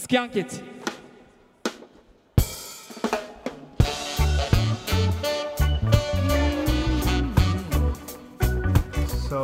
Skunk 0.00 0.34
it. 0.34 0.50
So 9.28 9.42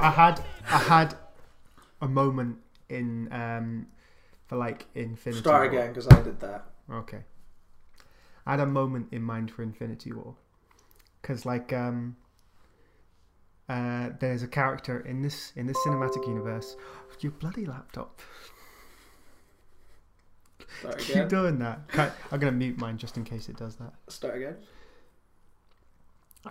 I 0.00 0.10
had 0.10 0.40
I 0.64 0.78
had 0.78 1.14
a 2.00 2.08
moment 2.08 2.56
in 2.88 3.28
um 3.30 3.86
for 4.46 4.56
like 4.56 4.86
Infinity 4.94 5.40
Start 5.42 5.70
War. 5.70 5.70
again 5.70 5.88
because 5.92 6.08
I 6.08 6.22
did 6.22 6.40
that. 6.40 6.64
Okay. 6.90 7.20
I 8.46 8.52
had 8.52 8.60
a 8.60 8.66
moment 8.66 9.08
in 9.12 9.22
mind 9.22 9.50
for 9.50 9.62
Infinity 9.62 10.12
War. 10.12 10.34
Cause 11.20 11.44
like 11.44 11.74
um 11.74 12.16
uh 13.68 14.08
there's 14.18 14.42
a 14.42 14.48
character 14.48 15.00
in 15.00 15.20
this 15.20 15.52
in 15.56 15.66
this 15.66 15.76
cinematic 15.86 16.26
universe. 16.26 16.74
Your 17.20 17.32
bloody 17.32 17.66
laptop. 17.66 18.18
Start 20.78 20.98
Keep 20.98 21.28
doing 21.28 21.58
that. 21.58 21.80
I'm 22.30 22.38
gonna 22.38 22.52
mute 22.52 22.78
mine 22.78 22.96
just 22.96 23.16
in 23.16 23.24
case 23.24 23.48
it 23.48 23.56
does 23.56 23.76
that. 23.76 23.92
Start 24.08 24.36
again. 24.36 24.56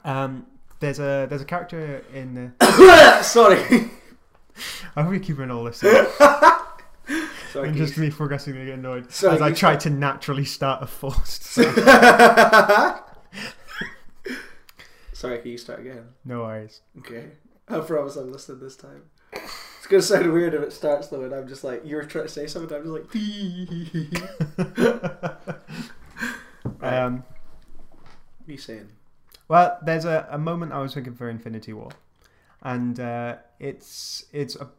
Um 0.04 0.46
there's 0.80 1.00
a 1.00 1.26
there's 1.30 1.42
a 1.42 1.46
character 1.46 2.04
in 2.14 2.54
the 2.60 3.22
Sorry. 3.24 3.60
I 4.96 5.04
hope 5.04 5.14
you're 5.14 5.20
keeping 5.22 5.52
all 5.52 5.64
this. 5.64 5.78
Sorry. 7.52 7.70
and 7.70 7.76
just 7.76 7.98
me 7.98 8.12
progressively 8.12 8.66
get 8.66 8.76
annoyed 8.76 9.12
Sorry, 9.12 9.34
as 9.34 9.42
I 9.42 9.52
try 9.52 9.76
to 9.78 9.90
naturally 9.90 10.46
start 10.46 10.84
a 10.84 10.88
forced. 10.88 11.42
Sorry, 15.14 15.40
can 15.40 15.52
you 15.52 15.58
start 15.58 15.80
again? 15.80 16.10
no 16.24 16.42
worries. 16.42 16.82
Okay. 17.00 17.32
I 17.68 17.80
promise 17.80 18.16
I'm 18.16 18.32
listening 18.32 18.60
this 18.60 18.76
time. 18.76 19.04
It's 19.90 20.10
gonna 20.10 20.22
sound 20.22 20.34
weird 20.34 20.54
if 20.54 20.62
it 20.62 20.72
starts 20.74 21.08
though, 21.08 21.24
and 21.24 21.34
I'm 21.34 21.48
just 21.48 21.64
like 21.64 21.82
you're 21.86 22.04
trying 22.04 22.26
to 22.26 22.30
say 22.32 22.46
something. 22.48 22.76
I'm 22.78 22.84
just 22.84 22.94
like. 22.94 23.10
Right. 26.82 26.98
Um, 26.98 27.24
Me 28.48 28.56
saying. 28.58 28.90
well, 29.48 29.78
there's 29.84 30.06
a, 30.06 30.28
a 30.32 30.38
moment 30.38 30.72
I 30.74 30.80
was 30.82 30.94
thinking 30.94 31.14
for 31.16 31.30
Infinity 31.30 31.74
War, 31.74 31.90
and 32.62 33.00
uh, 33.00 33.38
it's 33.60 34.26
it's 34.32 34.56
a, 34.56 34.70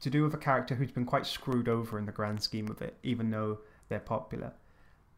to 0.00 0.10
do 0.10 0.22
with 0.22 0.34
a 0.34 0.38
character 0.38 0.74
who's 0.74 0.90
been 0.92 1.04
quite 1.04 1.26
screwed 1.26 1.68
over 1.68 1.98
in 1.98 2.06
the 2.06 2.12
grand 2.12 2.42
scheme 2.42 2.68
of 2.68 2.80
it, 2.82 2.96
even 3.02 3.30
though 3.30 3.58
they're 3.88 3.98
popular. 4.00 4.52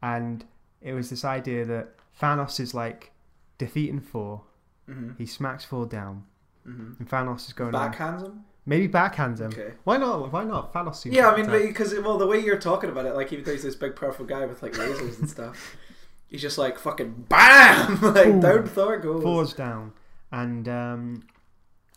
And 0.03 0.45
it 0.81 0.95
was 0.95 1.11
this 1.11 1.25
idea 1.25 1.65
that 1.67 1.89
Thanos 2.21 2.59
is 2.61 2.75
like 2.75 3.13
defeating 3.59 4.01
Thor, 4.01 4.43
Mm-hmm. 4.89 5.11
he 5.19 5.27
smacks 5.27 5.65
Thor 5.65 5.87
down, 5.87 6.25
Mm-hmm. 6.67 6.93
and 7.01 7.09
Thanos 7.09 7.47
is 7.47 7.53
going 7.53 7.73
Backhands 7.73 8.23
him. 8.25 8.45
Maybe 8.67 8.89
backhands 8.89 9.41
him. 9.41 9.53
Okay. 9.53 9.75
Why 9.85 9.97
not? 9.97 10.33
Why 10.33 10.45
not? 10.45 10.73
Thanos 10.73 10.97
seems 10.97 11.15
Yeah, 11.15 11.31
I 11.31 11.37
mean, 11.37 11.51
because 11.69 11.95
well, 11.95 12.19
the 12.19 12.27
way 12.27 12.39
you're 12.39 12.59
talking 12.59 12.91
about 12.91 13.07
it, 13.07 13.15
like 13.15 13.33
even 13.33 13.45
though 13.45 13.53
he's 13.53 13.63
this 13.63 13.75
big, 13.75 13.97
powerful 13.97 14.25
guy 14.25 14.45
with 14.47 14.63
like 14.63 14.73
lasers 14.73 15.19
and 15.19 15.29
stuff, 15.29 15.77
he's 16.29 16.43
just 16.43 16.59
like 16.59 16.79
fucking 16.79 17.27
bam, 17.29 18.01
like 18.15 18.25
Boom. 18.25 18.41
down 18.41 18.67
Thor 18.67 18.99
goes. 18.99 19.23
Thor's 19.23 19.53
down, 19.53 19.93
and 20.31 20.69
um, 20.69 21.23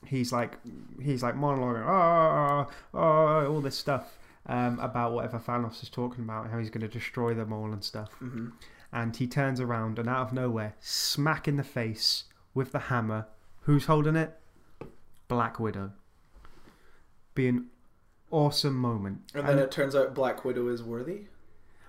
he's 0.05 0.31
like, 0.31 0.57
he's 1.01 1.23
like 1.23 1.35
monologuing, 1.35 1.85
oh, 1.85 2.67
oh, 2.93 2.99
oh, 2.99 3.53
all 3.53 3.61
this 3.61 3.77
stuff 3.77 4.17
um, 4.47 4.79
about 4.79 5.13
whatever 5.13 5.39
Thanos 5.39 5.81
is 5.83 5.89
talking 5.89 6.23
about, 6.23 6.49
how 6.49 6.59
he's 6.59 6.69
going 6.69 6.81
to 6.81 6.87
destroy 6.87 7.33
them 7.33 7.51
all 7.51 7.71
and 7.71 7.83
stuff. 7.83 8.11
hmm 8.19 8.49
And 8.91 9.15
he 9.15 9.27
turns 9.27 9.59
around 9.59 9.99
and 9.99 10.07
out 10.07 10.27
of 10.27 10.33
nowhere, 10.33 10.75
smack 10.79 11.47
in 11.47 11.57
the 11.57 11.63
face 11.63 12.25
with 12.53 12.71
the 12.71 12.79
hammer. 12.79 13.27
Who's 13.61 13.85
holding 13.85 14.15
it? 14.15 14.37
Black 15.27 15.59
Widow. 15.59 15.91
Be 17.35 17.47
an 17.47 17.67
awesome 18.31 18.75
moment. 18.75 19.19
And 19.33 19.47
then 19.47 19.59
it 19.59 19.69
turns 19.71 19.95
out 19.95 20.13
Black 20.15 20.43
Widow 20.43 20.67
is 20.69 20.81
worthy 20.81 21.27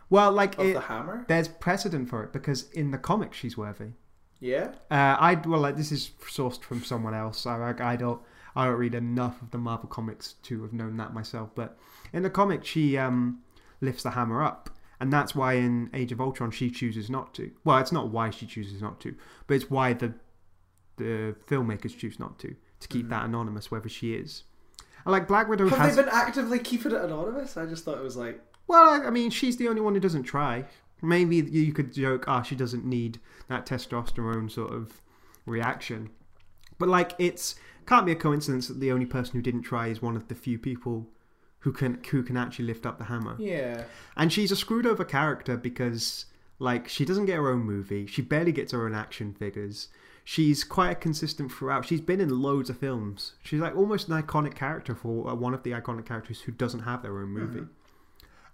well, 0.09 0.31
like 0.31 0.59
it, 0.59 0.75
the 0.75 0.81
hammer. 0.83 1.25
there's 1.29 1.49
precedent 1.49 2.09
for 2.09 2.23
it 2.23 2.33
because 2.33 2.71
in 2.73 2.91
the 2.93 2.99
comics 2.99 3.39
she's 3.39 3.57
worthy. 3.57 3.91
Yeah. 4.39 4.69
Uh, 4.91 5.17
I 5.19 5.35
well, 5.35 5.61
like, 5.61 5.77
this 5.77 5.91
is 5.91 6.11
sourced 6.21 6.63
from 6.63 6.85
someone 6.85 7.15
else. 7.15 7.47
I, 7.47 7.73
I, 7.73 7.93
I 7.93 7.97
don't 7.97 8.21
I 8.55 8.67
don't 8.67 8.77
read 8.77 8.95
enough 8.95 9.43
of 9.43 9.51
the 9.51 9.59
Marvel 9.59 9.89
comics 9.89 10.35
to 10.45 10.63
have 10.63 10.73
known 10.73 10.97
that 10.99 11.13
myself. 11.13 11.51
But 11.55 11.77
in 12.13 12.23
the 12.23 12.31
comic, 12.31 12.65
she 12.65 12.97
um, 12.97 13.43
lifts 13.81 14.03
the 14.03 14.11
hammer 14.11 14.43
up, 14.43 14.71
and 15.01 15.13
that's 15.13 15.35
why 15.35 15.55
in 15.55 15.91
Age 15.93 16.13
of 16.13 16.21
Ultron 16.21 16.51
she 16.51 16.71
chooses 16.71 17.11
not 17.11 17.35
to. 17.35 17.51
Well, 17.65 17.79
it's 17.79 17.93
not 17.93 18.11
why 18.11 18.31
she 18.31 18.47
chooses 18.47 18.81
not 18.81 19.01
to, 19.01 19.15
but 19.47 19.55
it's 19.55 19.71
why 19.71 19.93
the 19.93 20.13
the 20.99 21.35
filmmakers 21.49 21.97
choose 21.97 22.19
not 22.19 22.39
to 22.41 22.55
to 22.81 22.89
keep 22.89 23.07
Mhm. 23.07 23.11
that 23.11 23.25
anonymous, 23.25 23.71
whether 23.71 23.89
she 23.89 24.15
is. 24.15 24.45
And 25.07 25.13
like 25.13 25.27
Black 25.29 25.49
Widow 25.49 25.69
Have 25.69 25.79
has. 25.79 25.97
they 25.97 26.03
been 26.03 26.11
actively 26.13 26.59
keeping 26.59 26.93
it 26.93 27.01
anonymous? 27.01 27.57
I 27.57 27.65
just 27.65 27.85
thought 27.85 27.97
it 27.97 28.03
was 28.05 28.17
like, 28.17 28.41
Well, 28.67 28.83
I- 29.03 29.07
I 29.07 29.11
mean, 29.11 29.31
she's 29.31 29.57
the 29.57 29.69
only 29.69 29.81
one 29.81 29.95
who 29.95 30.01
doesn't 30.01 30.25
try. 30.25 30.65
Maybe 31.01 31.37
you 31.37 31.73
could 31.73 31.93
joke, 31.95 32.25
ah, 32.27 32.43
she 32.43 32.57
doesn't 32.57 32.85
need 32.85 33.21
that 33.49 33.65
testosterone 33.67 34.51
sort 34.51 34.73
of 34.73 35.01
reaction. 35.47 36.11
But 36.79 36.89
like, 36.89 37.13
it's 37.19 37.55
can't 37.87 38.05
be 38.05 38.13
a 38.13 38.17
coincidence 38.17 38.67
that 38.69 38.81
the 38.81 38.91
only 38.91 39.07
person 39.07 39.35
who 39.35 39.43
didn't 39.43 39.63
try 39.63 39.87
is 39.87 40.03
one 40.03 40.17
of 40.17 40.27
the 40.29 40.35
few 40.35 40.59
people 40.59 41.07
who 41.61 41.73
can 41.73 42.03
who 42.11 42.23
can 42.23 42.37
actually 42.37 42.65
lift 42.67 42.85
up 42.87 42.99
the 42.99 43.05
hammer. 43.05 43.37
yeah, 43.39 43.85
And 44.17 44.33
she's 44.33 44.51
a 44.53 44.57
screwed 44.57 44.87
over 44.87 45.05
character 45.05 45.57
because 45.57 46.27
like 46.59 46.89
she 46.89 47.05
doesn't 47.05 47.27
get 47.27 47.37
her 47.37 47.49
own 47.51 47.61
movie. 47.61 48.07
She 48.07 48.23
barely 48.23 48.53
gets 48.53 48.73
her 48.73 48.85
own 48.87 48.95
action 48.95 49.33
figures. 49.35 49.89
She's 50.29 50.65
quite 50.65 51.01
consistent 51.01 51.53
throughout. 51.53 51.87
She's 51.87 52.01
been 52.01 52.21
in 52.21 52.43
loads 52.43 52.69
of 52.69 52.79
films. 52.79 53.35
She's 53.45 53.61
like 53.61 53.77
almost 53.77 54.09
an 54.09 54.21
iconic 54.21 54.57
character 54.57 54.93
for 54.97 55.31
uh, 55.31 55.35
one 55.37 55.55
of 55.55 55.63
the 55.63 55.71
iconic 55.71 56.05
characters 56.05 56.41
who 56.41 56.51
doesn't 56.51 56.81
have 56.81 57.01
their 57.03 57.17
own 57.21 57.29
movie. 57.29 57.67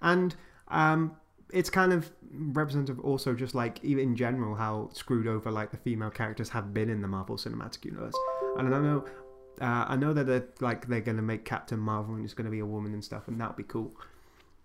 And 0.03 0.37
um, 0.69 1.17
it's 1.51 1.71
kind 1.71 1.95
of 1.95 2.11
representative 2.31 3.01
also 3.01 3.35
just 3.35 3.55
like 3.55 3.83
even 3.83 4.05
in 4.05 4.17
general 4.17 4.55
how 4.55 4.91
screwed 4.93 5.27
over 5.27 5.51
like 5.51 5.71
the 5.71 5.79
female 5.79 6.11
characters 6.11 6.51
have 6.51 6.75
been 6.75 6.91
in 6.91 7.01
the 7.01 7.09
Marvel 7.09 7.37
Cinematic 7.37 7.83
Universe. 7.87 8.15
And 8.59 8.75
I 8.75 8.79
know 8.79 9.07
uh, 9.59 9.87
I 9.89 9.97
know 9.97 10.13
that 10.13 10.27
they're 10.27 10.45
like 10.61 10.89
they're 10.89 11.01
gonna 11.01 11.23
make 11.23 11.47
Captain 11.47 11.79
Marvel 11.79 12.17
and 12.17 12.25
it's 12.27 12.35
gonna 12.35 12.51
be 12.51 12.59
a 12.59 12.67
woman 12.67 12.93
and 12.93 13.03
stuff, 13.03 13.29
and 13.29 13.41
that'll 13.41 13.55
be 13.55 13.63
cool. 13.63 13.93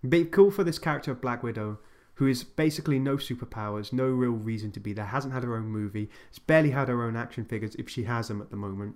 Be 0.10 0.26
cool 0.26 0.52
for 0.52 0.66
this 0.66 0.78
character 0.78 1.12
of 1.12 1.22
Black 1.22 1.42
Widow, 1.42 1.80
who 2.18 2.28
is 2.28 2.44
basically 2.44 2.98
no 3.00 3.16
superpowers, 3.18 3.94
no 3.94 4.06
real 4.06 4.32
reason 4.32 4.72
to 4.72 4.80
be 4.80 4.92
there, 4.94 5.06
hasn't 5.06 5.34
had 5.34 5.44
her 5.44 5.56
own 5.56 5.68
movie, 5.68 6.10
has 6.30 6.40
barely 6.40 6.72
had 6.72 6.88
her 6.88 7.04
own 7.04 7.16
action 7.16 7.46
figures 7.46 7.76
if 7.76 7.88
she 7.90 8.04
has 8.04 8.28
them 8.28 8.42
at 8.42 8.50
the 8.50 8.58
moment. 8.58 8.96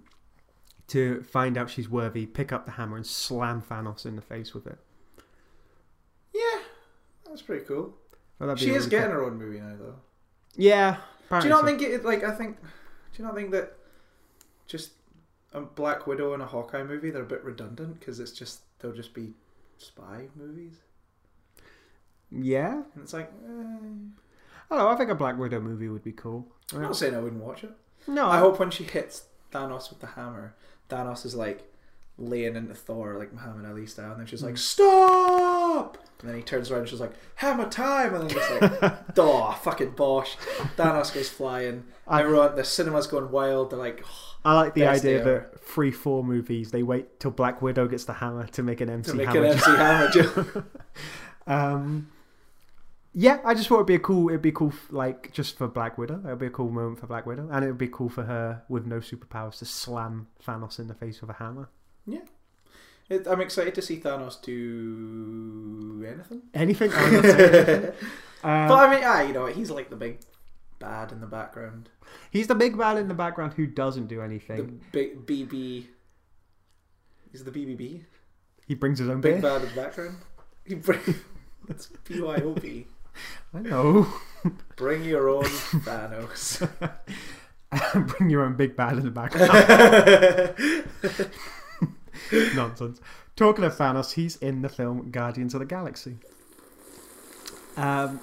To 0.87 1.21
find 1.23 1.57
out 1.57 1.69
she's 1.69 1.87
worthy, 1.87 2.25
pick 2.25 2.51
up 2.51 2.65
the 2.65 2.71
hammer 2.71 2.97
and 2.97 3.05
slam 3.05 3.61
Thanos 3.61 4.05
in 4.05 4.15
the 4.15 4.21
face 4.21 4.53
with 4.53 4.67
it. 4.67 4.77
yeah, 6.33 6.61
that's 7.25 7.41
pretty 7.41 7.63
cool. 7.65 7.93
Well, 8.39 8.55
She 8.55 8.71
is 8.71 8.87
getting 8.87 9.09
cool. 9.11 9.19
her 9.19 9.23
own 9.25 9.37
movie 9.37 9.59
now, 9.59 9.75
though. 9.79 9.95
Yeah. 10.55 10.97
Do 11.29 11.43
you 11.43 11.49
not 11.49 11.61
so. 11.61 11.65
think 11.67 11.81
it 11.81 12.03
like 12.03 12.23
I 12.23 12.31
think? 12.31 12.59
Do 12.59 13.21
you 13.21 13.25
not 13.25 13.35
think 13.35 13.51
that 13.51 13.73
just 14.67 14.91
a 15.53 15.61
Black 15.61 16.07
Widow 16.07 16.33
and 16.33 16.41
a 16.41 16.45
Hawkeye 16.45 16.83
movie 16.83 17.09
they're 17.11 17.21
a 17.23 17.25
bit 17.25 17.43
redundant 17.43 17.99
because 17.99 18.19
it's 18.19 18.31
just 18.31 18.61
they'll 18.79 18.91
just 18.93 19.13
be 19.13 19.33
spy 19.77 20.27
movies 20.35 20.77
Yeah. 22.31 22.73
and 22.93 23.03
it's 23.03 23.13
like 23.13 23.31
eh. 23.45 23.49
I 23.49 24.75
don't 24.75 24.85
know. 24.85 24.87
I 24.87 24.95
think 24.95 25.09
a 25.09 25.15
Black 25.15 25.37
Widow 25.37 25.59
movie 25.59 25.89
would 25.89 26.03
be 26.03 26.13
cool. 26.13 26.47
I'm 26.73 26.81
not 26.81 26.95
saying 26.95 27.13
I 27.15 27.19
wouldn't 27.19 27.43
watch 27.43 27.63
it. 27.63 27.71
No, 28.07 28.27
I 28.27 28.37
hope 28.39 28.57
when 28.59 28.71
she 28.71 28.83
hits 28.85 29.25
Thanos 29.51 29.89
with 29.89 29.99
the 29.99 30.07
hammer, 30.07 30.55
Thanos 30.89 31.25
is 31.25 31.35
like 31.35 31.67
laying 32.17 32.55
into 32.55 32.73
Thor 32.73 33.15
like 33.17 33.33
Muhammad 33.33 33.65
Ali 33.69 33.85
style, 33.85 34.11
and 34.11 34.19
then 34.21 34.27
she's 34.27 34.43
like, 34.43 34.53
Mm. 34.55 34.59
"Stop!" 34.59 35.97
And 36.21 36.29
then 36.29 36.37
he 36.37 36.43
turns 36.43 36.69
around 36.71 36.81
and 36.81 36.89
she's 36.89 36.99
like, 37.01 37.13
"Hammer 37.35 37.67
time!" 37.69 38.13
And 38.15 38.29
then 38.29 38.37
it's 38.37 38.81
like, 38.81 38.93
"Oh, 39.17 39.51
fucking 39.63 39.91
bosh!" 39.91 40.37
Thanos 40.77 41.13
goes 41.13 41.29
flying. 41.29 41.83
I- 42.07 42.21
Everyone, 42.23 42.55
the 42.55 42.63
cinema's 42.63 43.07
going 43.07 43.29
wild. 43.31 43.71
They're 43.71 43.79
like, 43.79 44.05
I 44.45 44.53
like 44.55 44.73
the 44.73 44.85
idea 44.87 45.23
that 45.23 45.59
three, 45.65 45.91
four 45.91 46.23
movies 46.23 46.71
they 46.71 46.83
wait 46.83 47.19
till 47.19 47.31
Black 47.31 47.61
Widow 47.61 47.87
gets 47.87 48.05
the 48.05 48.13
hammer 48.13 48.47
to 48.47 48.63
make 48.63 48.79
an 48.81 48.89
MC 48.89 49.11
to 49.11 49.17
make 49.17 49.27
hammer. 49.27 49.45
an 49.45 49.51
MC 49.51 49.71
hammer 49.71 50.09
joke. 50.13 50.65
Um, 51.47 52.09
yeah, 53.13 53.39
I 53.43 53.53
just 53.53 53.67
thought 53.67 53.75
it'd 53.75 53.87
be 53.87 53.95
a 53.95 53.99
cool. 53.99 54.29
It'd 54.29 54.41
be 54.41 54.51
cool, 54.51 54.73
like 54.89 55.31
just 55.31 55.57
for 55.57 55.67
Black 55.67 55.97
Widow. 55.97 56.21
It'd 56.25 56.39
be 56.39 56.47
a 56.47 56.49
cool 56.51 56.69
moment 56.69 56.99
for 56.99 57.07
Black 57.07 57.25
Widow, 57.25 57.47
and 57.51 57.63
it'd 57.63 57.77
be 57.77 57.87
cool 57.87 58.09
for 58.09 58.23
her 58.23 58.63
with 58.69 58.85
no 58.85 58.97
superpowers 58.97 59.57
to 59.59 59.65
slam 59.65 60.27
Thanos 60.45 60.79
in 60.79 60.87
the 60.87 60.93
face 60.93 61.21
with 61.21 61.29
a 61.29 61.33
hammer. 61.33 61.69
It, 63.09 63.27
I'm 63.27 63.41
excited 63.41 63.75
to 63.75 63.81
see 63.81 63.99
Thanos 63.99 64.41
do 64.41 66.05
anything. 66.07 66.43
Anything? 66.53 66.91
I'm 66.95 67.13
not 67.13 67.23
saying 67.25 67.55
anything. 67.55 67.93
Um, 68.43 68.67
but 68.69 68.89
I 68.89 68.95
mean, 68.95 69.03
ah, 69.05 69.21
you 69.21 69.33
know, 69.33 69.45
he's 69.45 69.69
like 69.69 69.91
the 69.91 69.95
big 69.95 70.17
bad 70.79 71.11
in 71.11 71.21
the 71.21 71.27
background. 71.27 71.89
he's 72.31 72.47
the 72.47 72.55
big 72.55 72.75
man 72.75 72.97
in 72.97 73.07
the 73.07 73.13
background 73.13 73.53
who 73.53 73.67
doesn't 73.67 74.07
do 74.07 74.19
anything. 74.23 74.81
The 74.91 75.13
big 75.25 75.27
BB. 75.27 75.85
He's 77.31 77.43
the 77.43 77.51
BBB. 77.51 78.01
He 78.65 78.73
brings 78.73 78.97
his 78.97 79.09
own 79.09 79.21
Big 79.21 79.33
beer. 79.33 79.41
bad 79.43 79.61
in 79.61 79.69
the 79.69 79.75
background. 79.75 80.17
He 80.65 80.73
bring. 80.73 81.01
That's 81.67 81.85
BYOB. 82.05 82.85
I 83.53 83.59
know. 83.59 84.07
Bring 84.75 85.03
your 85.03 85.29
own 85.29 85.43
Thanos. 85.45 86.67
Bring 88.17 88.29
your 88.29 88.43
own 88.43 88.55
big 88.55 88.75
bad 88.75 88.97
in 88.97 89.03
the 89.05 89.11
background. 89.11 89.51
Nonsense. 92.55 92.99
Talking 93.35 93.63
of 93.63 93.75
Thanos, 93.75 94.13
he's 94.13 94.35
in 94.37 94.61
the 94.61 94.69
film 94.69 95.11
Guardians 95.11 95.53
of 95.53 95.59
the 95.59 95.65
Galaxy. 95.65 96.17
Um, 97.77 98.19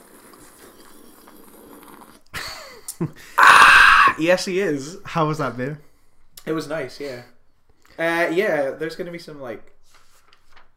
ah, 3.39 4.17
Yes, 4.19 4.45
he 4.45 4.61
is. 4.61 4.99
how 5.05 5.27
was 5.29 5.39
that 5.39 5.57
beer? 5.57 5.81
It 6.45 6.53
was 6.53 6.69
nice, 6.69 7.01
yeah. 7.01 7.23
Uh, 7.99 8.29
yeah, 8.31 8.71
there's 8.71 8.97
going 8.97 9.07
to 9.07 9.13
be 9.13 9.19
some 9.19 9.41
like 9.41 9.73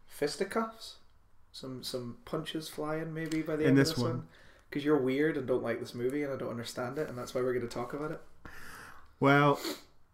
fisticuffs, 0.08 0.96
some 1.62 1.84
some 1.84 2.18
punches 2.26 2.68
flying 2.68 3.14
maybe 3.14 3.44
by 3.44 3.56
the 3.56 3.64
In 3.64 3.70
end 3.70 3.78
this 3.78 3.92
of 3.92 3.96
this 3.98 4.04
one. 4.04 4.28
Because 4.70 4.84
you're 4.84 4.98
weird 4.98 5.38
and 5.38 5.48
don't 5.48 5.62
like 5.62 5.80
this 5.80 5.94
movie 5.94 6.24
and 6.24 6.34
I 6.34 6.38
don't 6.38 6.50
understand 6.50 6.98
it, 6.98 7.08
and 7.08 7.18
that's 7.18 7.36
why 7.36 7.42
we're 7.42 7.54
going 7.54 7.68
to 7.68 7.74
talk 7.74 7.94
about 7.94 8.12
it. 8.12 8.22
Well, 9.20 9.60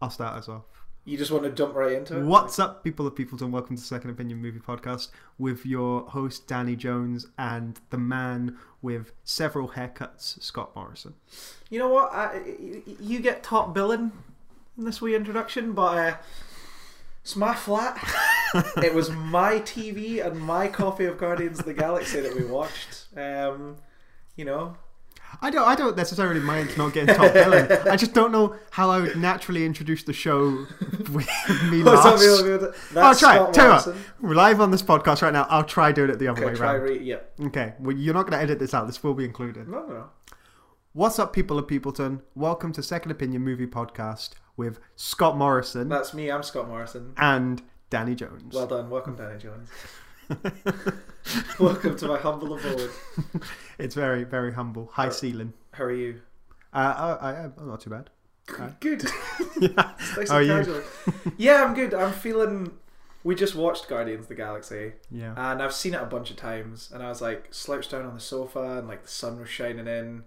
I'll 0.01 0.09
start 0.09 0.35
us 0.35 0.49
off. 0.49 0.63
You 1.05 1.17
just 1.17 1.31
want 1.31 1.45
to 1.45 1.51
jump 1.51 1.73
right 1.75 1.93
into 1.93 2.17
it. 2.17 2.25
What's 2.25 2.59
up, 2.59 2.83
people 2.83 3.07
of 3.07 3.15
Peopleton? 3.15 3.51
Welcome 3.51 3.77
to 3.77 3.81
Second 3.81 4.09
Opinion 4.09 4.41
Movie 4.41 4.59
Podcast 4.59 5.09
with 5.37 5.65
your 5.65 6.01
host 6.01 6.47
Danny 6.47 6.75
Jones 6.75 7.27
and 7.37 7.79
the 7.91 7.97
man 7.97 8.57
with 8.81 9.13
several 9.23 9.69
haircuts, 9.69 10.41
Scott 10.41 10.75
Morrison. 10.75 11.13
You 11.69 11.79
know 11.79 11.87
what? 11.87 12.11
I, 12.11 12.41
you 12.99 13.19
get 13.19 13.43
top 13.43 13.73
billing 13.73 14.11
in 14.77 14.83
this 14.83 15.01
wee 15.01 15.15
introduction, 15.15 15.71
but 15.71 15.97
uh, 15.97 16.17
it's 17.21 17.37
my 17.37 17.55
flat. 17.55 17.97
it 18.83 18.93
was 18.93 19.09
my 19.11 19.55
TV 19.59 20.25
and 20.25 20.39
my 20.39 20.67
copy 20.67 21.05
of 21.05 21.17
Guardians 21.17 21.59
of 21.59 21.65
the 21.65 21.73
Galaxy 21.73 22.19
that 22.21 22.35
we 22.35 22.45
watched. 22.45 23.07
Um, 23.15 23.77
you 24.35 24.45
know, 24.45 24.75
I 25.41 25.49
don't, 25.49 25.67
I 25.67 25.75
don't 25.75 25.97
necessarily 25.97 26.39
mind 26.39 26.77
not 26.77 26.93
getting 26.93 27.13
top 27.15 27.33
billing. 27.33 27.69
I 27.87 27.95
just 27.95 28.13
don't 28.13 28.31
know 28.31 28.55
how 28.71 28.89
I 28.89 28.99
would 29.01 29.17
naturally 29.17 29.65
introduce 29.65 30.03
the 30.03 30.13
show 30.13 30.65
with 31.11 31.27
me 31.69 31.83
last. 31.83 32.21
people? 32.21 32.43
People- 32.43 32.73
That's 32.93 32.95
I'll 32.95 33.15
try. 33.15 33.35
Scott. 33.35 33.53
Tell 33.53 33.65
you 33.65 33.91
what, 33.93 33.95
we're 34.21 34.35
live 34.35 34.61
on 34.61 34.71
this 34.71 34.81
podcast 34.83 35.21
right 35.21 35.33
now. 35.33 35.45
I'll 35.49 35.63
try 35.65 35.91
doing 35.91 36.09
it 36.09 36.19
the 36.19 36.27
other 36.29 36.41
Okay, 36.43 36.51
way 36.51 36.57
try 36.57 36.73
around. 36.75 36.83
re- 36.83 36.99
yeah. 37.03 37.17
Okay, 37.47 37.73
well, 37.79 37.95
you're 37.95 38.13
not 38.13 38.23
going 38.23 38.37
to 38.37 38.43
edit 38.43 38.59
this 38.59 38.73
out. 38.73 38.87
This 38.87 39.03
will 39.03 39.13
be 39.13 39.25
included. 39.25 39.67
No, 39.67 39.85
no. 39.85 40.09
What's 40.93 41.19
up, 41.19 41.33
people 41.33 41.59
of 41.59 41.67
Peopleton? 41.67 42.21
Welcome 42.33 42.71
to 42.73 42.81
Second 42.81 43.11
Opinion 43.11 43.43
Movie 43.43 43.67
Podcast 43.67 44.31
with 44.55 44.79
Scott 44.95 45.37
Morrison 45.37 45.89
That's 45.89 46.13
me. 46.15 46.31
I'm 46.31 46.41
Scott 46.41 46.67
Morrison. 46.67 47.13
and 47.17 47.61
Danny 47.89 48.15
Jones. 48.15 48.53
Well 48.53 48.67
done. 48.67 48.89
Welcome, 48.89 49.15
Danny 49.15 49.39
Jones. 49.39 49.69
Welcome 51.59 51.97
to 51.97 52.07
my 52.07 52.17
humble 52.17 52.53
abode. 52.57 52.91
it's 53.79 53.95
very, 53.95 54.23
very 54.23 54.53
humble. 54.53 54.89
High 54.93 55.07
Uh, 55.07 55.11
ceiling. 55.11 55.53
How 55.71 55.85
are 55.85 55.91
you? 55.93 56.21
Uh, 56.73 57.17
I, 57.21 57.29
I, 57.29 57.33
I'm 57.57 57.67
not 57.67 57.81
too 57.81 57.89
bad. 57.89 58.09
Good. 58.79 59.03
yeah. 59.59 59.69
Nice 60.17 60.29
How 60.29 60.35
are 60.37 60.39
and 60.41 60.47
you? 60.47 60.53
casual. 60.55 60.81
yeah, 61.37 61.63
I'm 61.63 61.73
good. 61.73 61.93
I'm 61.93 62.11
feeling. 62.13 62.71
We 63.23 63.35
just 63.35 63.55
watched 63.55 63.89
Guardians 63.89 64.23
of 64.23 64.29
the 64.29 64.35
Galaxy, 64.35 64.93
Yeah. 65.11 65.33
and 65.35 65.61
I've 65.61 65.73
seen 65.73 65.93
it 65.93 66.01
a 66.01 66.05
bunch 66.05 66.29
of 66.31 66.37
times. 66.37 66.89
And 66.93 67.03
I 67.03 67.09
was 67.09 67.21
like 67.21 67.47
slouched 67.53 67.91
down 67.91 68.05
on 68.05 68.13
the 68.13 68.19
sofa, 68.21 68.77
and 68.79 68.87
like 68.87 69.03
the 69.03 69.09
sun 69.09 69.39
was 69.39 69.49
shining 69.49 69.87
in. 69.87 70.23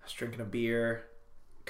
I 0.00 0.04
was 0.04 0.12
drinking 0.12 0.40
a 0.40 0.44
beer 0.44 1.04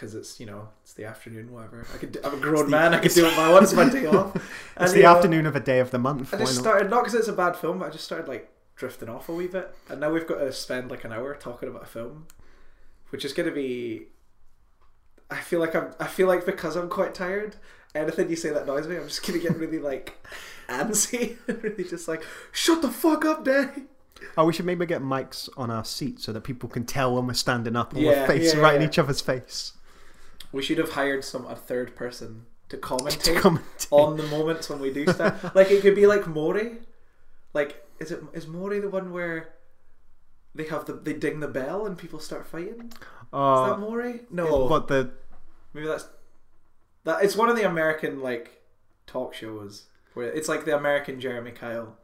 because 0.03 0.17
it's 0.17 0.41
you 0.41 0.47
know 0.47 0.69
it's 0.83 0.95
the 0.95 1.05
afternoon, 1.05 1.53
whatever. 1.53 1.87
I 1.95 1.97
could. 1.97 2.19
I'm 2.25 2.35
a 2.35 2.37
grown 2.39 2.65
the- 2.65 2.71
man. 2.71 2.93
I 2.93 2.99
could 2.99 3.13
do 3.13 3.23
what 3.23 3.39
I 3.39 3.53
want. 3.53 3.63
It's 3.63 3.73
my 3.73 3.89
day 3.89 4.07
off. 4.07 4.35
And, 4.77 4.85
It's 4.85 4.95
the 4.95 5.03
know, 5.03 5.15
afternoon 5.15 5.47
of 5.47 5.55
a 5.55 5.61
day 5.61 5.79
of 5.79 5.93
the 5.93 5.99
month. 5.99 6.35
I 6.35 6.39
just 6.39 6.57
not? 6.57 6.63
started 6.63 6.91
not 6.91 7.05
because 7.05 7.15
it's 7.15 7.29
a 7.29 7.33
bad 7.33 7.55
film, 7.55 7.79
but 7.79 7.87
I 7.89 7.91
just 7.91 8.05
started 8.05 8.27
like 8.27 8.51
drifting 8.75 9.09
off 9.09 9.29
a 9.29 9.33
wee 9.35 9.47
bit, 9.47 9.73
and 9.89 10.01
now 10.01 10.11
we've 10.11 10.27
got 10.27 10.39
to 10.39 10.53
spend 10.53 10.91
like 10.91 11.05
an 11.05 11.13
hour 11.13 11.35
talking 11.37 11.69
about 11.69 11.85
a 11.85 11.87
film, 11.87 12.27
which 13.11 13.25
is 13.25 13.33
going 13.33 13.49
to 13.49 13.55
be. 13.55 14.07
I 15.31 15.39
feel 15.39 15.61
like 15.61 15.77
I'm. 15.77 15.95
I 16.01 16.09
feel 16.09 16.27
like 16.27 16.45
because 16.45 16.75
I'm 16.75 16.89
quite 16.89 17.15
tired. 17.15 17.57
Anything 17.95 18.29
you 18.29 18.37
say 18.37 18.51
that 18.51 18.63
annoys 18.63 18.89
me, 18.89 18.97
I'm 18.97 19.05
just 19.07 19.25
gonna 19.25 19.39
get 19.39 19.57
really 19.57 19.79
like 19.79 20.19
antsy, 20.69 21.37
really 21.63 21.85
just 21.85 22.09
like 22.09 22.25
shut 22.51 22.83
the 22.83 22.91
fuck 22.91 23.25
up, 23.25 23.45
Danny. 23.45 23.85
Oh, 24.37 24.47
we 24.47 24.53
should 24.53 24.67
maybe 24.67 24.87
get 24.87 25.03
mics 25.03 25.49
on 25.57 25.71
our 25.71 25.85
seats 25.85 26.25
so 26.25 26.33
that 26.33 26.43
people 26.43 26.69
can 26.69 26.85
tell 26.85 27.15
when 27.15 27.27
we're 27.27 27.35
standing 27.35 27.77
up 27.77 27.93
and 27.93 28.03
Yeah, 28.03 28.21
we're 28.23 28.27
facing 28.29 28.59
yeah, 28.61 28.65
right 28.65 28.81
in 28.81 28.89
each 28.89 28.99
other's 28.99 29.21
face. 29.21 29.73
We 30.53 30.63
should 30.63 30.79
have 30.79 30.93
hired 30.93 31.25
some 31.25 31.47
a 31.47 31.57
third 31.57 31.97
person 31.97 32.47
to 32.69 32.77
To 32.79 32.83
commentate 32.83 33.37
commentate. 33.41 33.89
on 33.91 34.17
the 34.17 34.23
moments 34.25 34.69
when 34.69 34.79
we 34.81 34.93
do 34.93 35.07
stuff. 35.13 35.55
like 35.55 35.71
it 35.71 35.83
could 35.83 35.95
be 35.95 36.07
like 36.07 36.27
Maury. 36.27 36.79
Like 37.55 37.85
is 37.99 38.11
it 38.11 38.23
is 38.33 38.47
Maury 38.47 38.81
the 38.81 38.89
one 38.89 39.13
where 39.13 39.55
they 40.55 40.65
have 40.65 40.85
the 40.87 40.93
they 40.95 41.13
ding 41.15 41.41
the 41.41 41.49
bell 41.49 41.87
and 41.87 41.97
people 41.99 42.19
start 42.21 42.47
fighting? 42.47 42.87
Is 42.93 42.99
Oh, 43.33 43.67
that 43.71 43.79
Maury? 43.79 44.21
No, 44.31 44.67
What 44.67 44.89
the? 44.89 45.11
maybe 45.73 45.87
that's 45.87 46.07
that. 47.05 47.25
It's 47.25 47.35
one 47.37 47.49
of 47.49 47.57
the 47.57 47.67
American 47.67 48.21
like 48.21 48.63
talk 49.07 49.33
shows 49.35 49.85
where 50.15 50.31
it's 50.31 50.49
like 50.49 50.65
the 50.67 50.77
American 50.77 51.19
Jeremy 51.21 51.51
Kyle, 51.53 51.97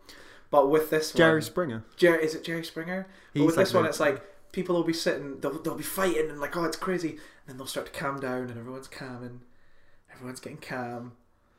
but 0.50 0.70
with 0.70 0.88
this 0.90 1.12
Jerry 1.12 1.34
one, 1.34 1.42
Springer. 1.42 1.84
Jer- 1.96 2.16
is 2.16 2.34
it 2.34 2.44
Jerry 2.44 2.64
Springer? 2.64 3.06
But 3.34 3.44
with 3.44 3.56
like 3.58 3.66
this 3.66 3.74
one, 3.74 3.84
it's 3.86 4.00
like 4.00 4.22
people 4.52 4.74
will 4.74 4.84
be 4.84 4.92
sitting, 4.92 5.40
they'll, 5.40 5.60
they'll 5.62 5.74
be 5.74 5.82
fighting, 5.82 6.30
and 6.30 6.40
like, 6.40 6.56
oh, 6.56 6.64
it's 6.64 6.76
crazy. 6.76 7.10
And 7.10 7.18
then 7.46 7.56
they'll 7.56 7.66
start 7.66 7.92
to 7.92 7.98
calm 7.98 8.20
down, 8.20 8.48
and 8.48 8.58
everyone's 8.58 8.88
calming, 8.88 9.42
everyone's 10.12 10.40
getting 10.40 10.58
calm, 10.58 11.12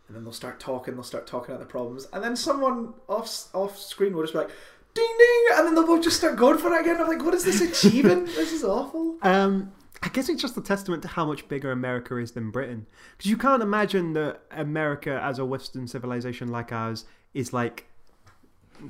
and 0.08 0.16
then 0.16 0.24
they'll 0.24 0.34
start 0.34 0.60
talking, 0.60 0.96
they'll 0.96 1.04
start 1.04 1.28
talking 1.28 1.54
about 1.54 1.66
the 1.66 1.72
problems, 1.72 2.08
and 2.14 2.24
then 2.24 2.36
someone 2.36 2.94
off 3.08 3.48
off 3.54 3.78
screen 3.78 4.14
will 4.16 4.24
just 4.24 4.34
be 4.34 4.40
like, 4.40 4.52
ding 4.94 5.16
ding, 5.18 5.58
and 5.58 5.68
then 5.68 5.76
they'll 5.76 5.86
both 5.86 6.04
just 6.04 6.18
start 6.18 6.36
going 6.36 6.58
for 6.58 6.74
it 6.74 6.82
again. 6.82 7.00
I'm 7.00 7.08
like, 7.08 7.24
what 7.24 7.34
is 7.34 7.44
this 7.44 7.62
achieving? 7.62 8.26
this 8.26 8.52
is 8.52 8.64
awful. 8.64 9.18
Um, 9.22 9.72
I 10.02 10.10
guess 10.10 10.30
it's 10.30 10.42
just 10.42 10.58
a 10.58 10.62
testament 10.62 11.02
to 11.04 11.10
how 11.10 11.26
much 11.26 11.48
bigger 11.48 11.72
America 11.72 12.18
is 12.18 12.32
than 12.32 12.52
Britain. 12.52 12.88
Because 13.18 13.30
you 13.30 13.38
can't 13.38 13.62
imagine 13.62 14.14
that 14.14 14.42
America, 14.52 15.20
as 15.22 15.40
a 15.40 15.46
Western 15.46 15.88
civilization 15.88 16.50
like 16.50 16.72
ours, 16.72 17.06
is 17.34 17.52
like 17.52 17.88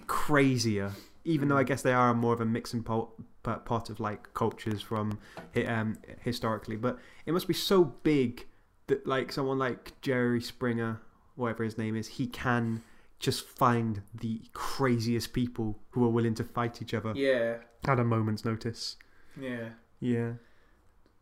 crazier. 0.07 0.91
Even 1.25 1.47
though 1.49 1.57
I 1.57 1.63
guess 1.63 1.81
they 1.81 1.93
are 1.93 2.13
more 2.13 2.33
of 2.33 2.41
a 2.41 2.45
mixing 2.45 2.81
pot, 2.83 3.09
pot 3.43 3.89
of 3.89 3.99
like 3.99 4.33
cultures 4.33 4.81
from 4.81 5.19
um, 5.67 5.97
historically, 6.21 6.75
but 6.75 6.97
it 7.25 7.31
must 7.33 7.47
be 7.47 7.53
so 7.53 7.83
big 7.83 8.45
that 8.87 9.05
like 9.05 9.31
someone 9.31 9.59
like 9.59 9.99
Jerry 10.01 10.41
Springer, 10.41 11.01
whatever 11.35 11.63
his 11.63 11.77
name 11.77 11.95
is, 11.95 12.07
he 12.07 12.25
can 12.27 12.81
just 13.19 13.45
find 13.45 14.01
the 14.13 14.41
craziest 14.53 15.33
people 15.33 15.77
who 15.91 16.03
are 16.05 16.09
willing 16.09 16.33
to 16.35 16.43
fight 16.43 16.81
each 16.81 16.93
other 16.93 17.13
Yeah, 17.15 17.57
at 17.85 17.99
a 17.99 18.03
moment's 18.03 18.45
notice. 18.45 18.95
yeah. 19.39 19.69
Yeah. 19.99 20.31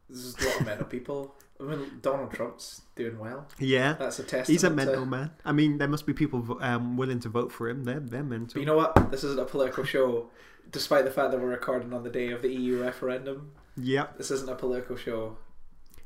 There's 0.07 0.35
a 0.37 0.45
lot 0.47 0.59
of 0.61 0.65
mental 0.65 0.85
people. 0.85 1.35
I 1.59 1.63
mean, 1.63 1.99
Donald 2.01 2.31
Trump's 2.31 2.81
doing 2.95 3.17
well. 3.17 3.47
Yeah. 3.59 3.93
That's 3.93 4.19
a 4.19 4.23
testament. 4.23 4.47
He's 4.47 4.63
a 4.63 4.69
to- 4.69 4.75
mental 4.75 5.05
man. 5.05 5.31
I 5.43 5.51
mean, 5.51 5.77
there 5.79 5.87
must 5.87 6.05
be 6.05 6.13
people 6.13 6.57
um, 6.61 6.97
willing 6.97 7.19
to 7.21 7.29
vote 7.29 7.51
for 7.51 7.67
him. 7.69 7.83
They're 7.83 7.99
they're 7.99 8.23
mental. 8.23 8.53
But 8.53 8.59
you 8.59 8.65
know 8.65 8.77
what? 8.77 9.11
This 9.11 9.23
isn't 9.23 9.39
a 9.39 9.45
political 9.45 9.83
show, 9.83 10.29
despite 10.71 11.05
the 11.05 11.11
fact 11.11 11.31
that 11.31 11.39
we're 11.39 11.47
recording 11.49 11.93
on 11.93 12.03
the 12.03 12.09
day 12.09 12.29
of 12.29 12.41
the 12.41 12.53
EU 12.53 12.81
referendum. 12.81 13.51
Yep. 13.77 14.17
This 14.17 14.31
isn't 14.31 14.49
a 14.49 14.55
political 14.55 14.95
show. 14.95 15.37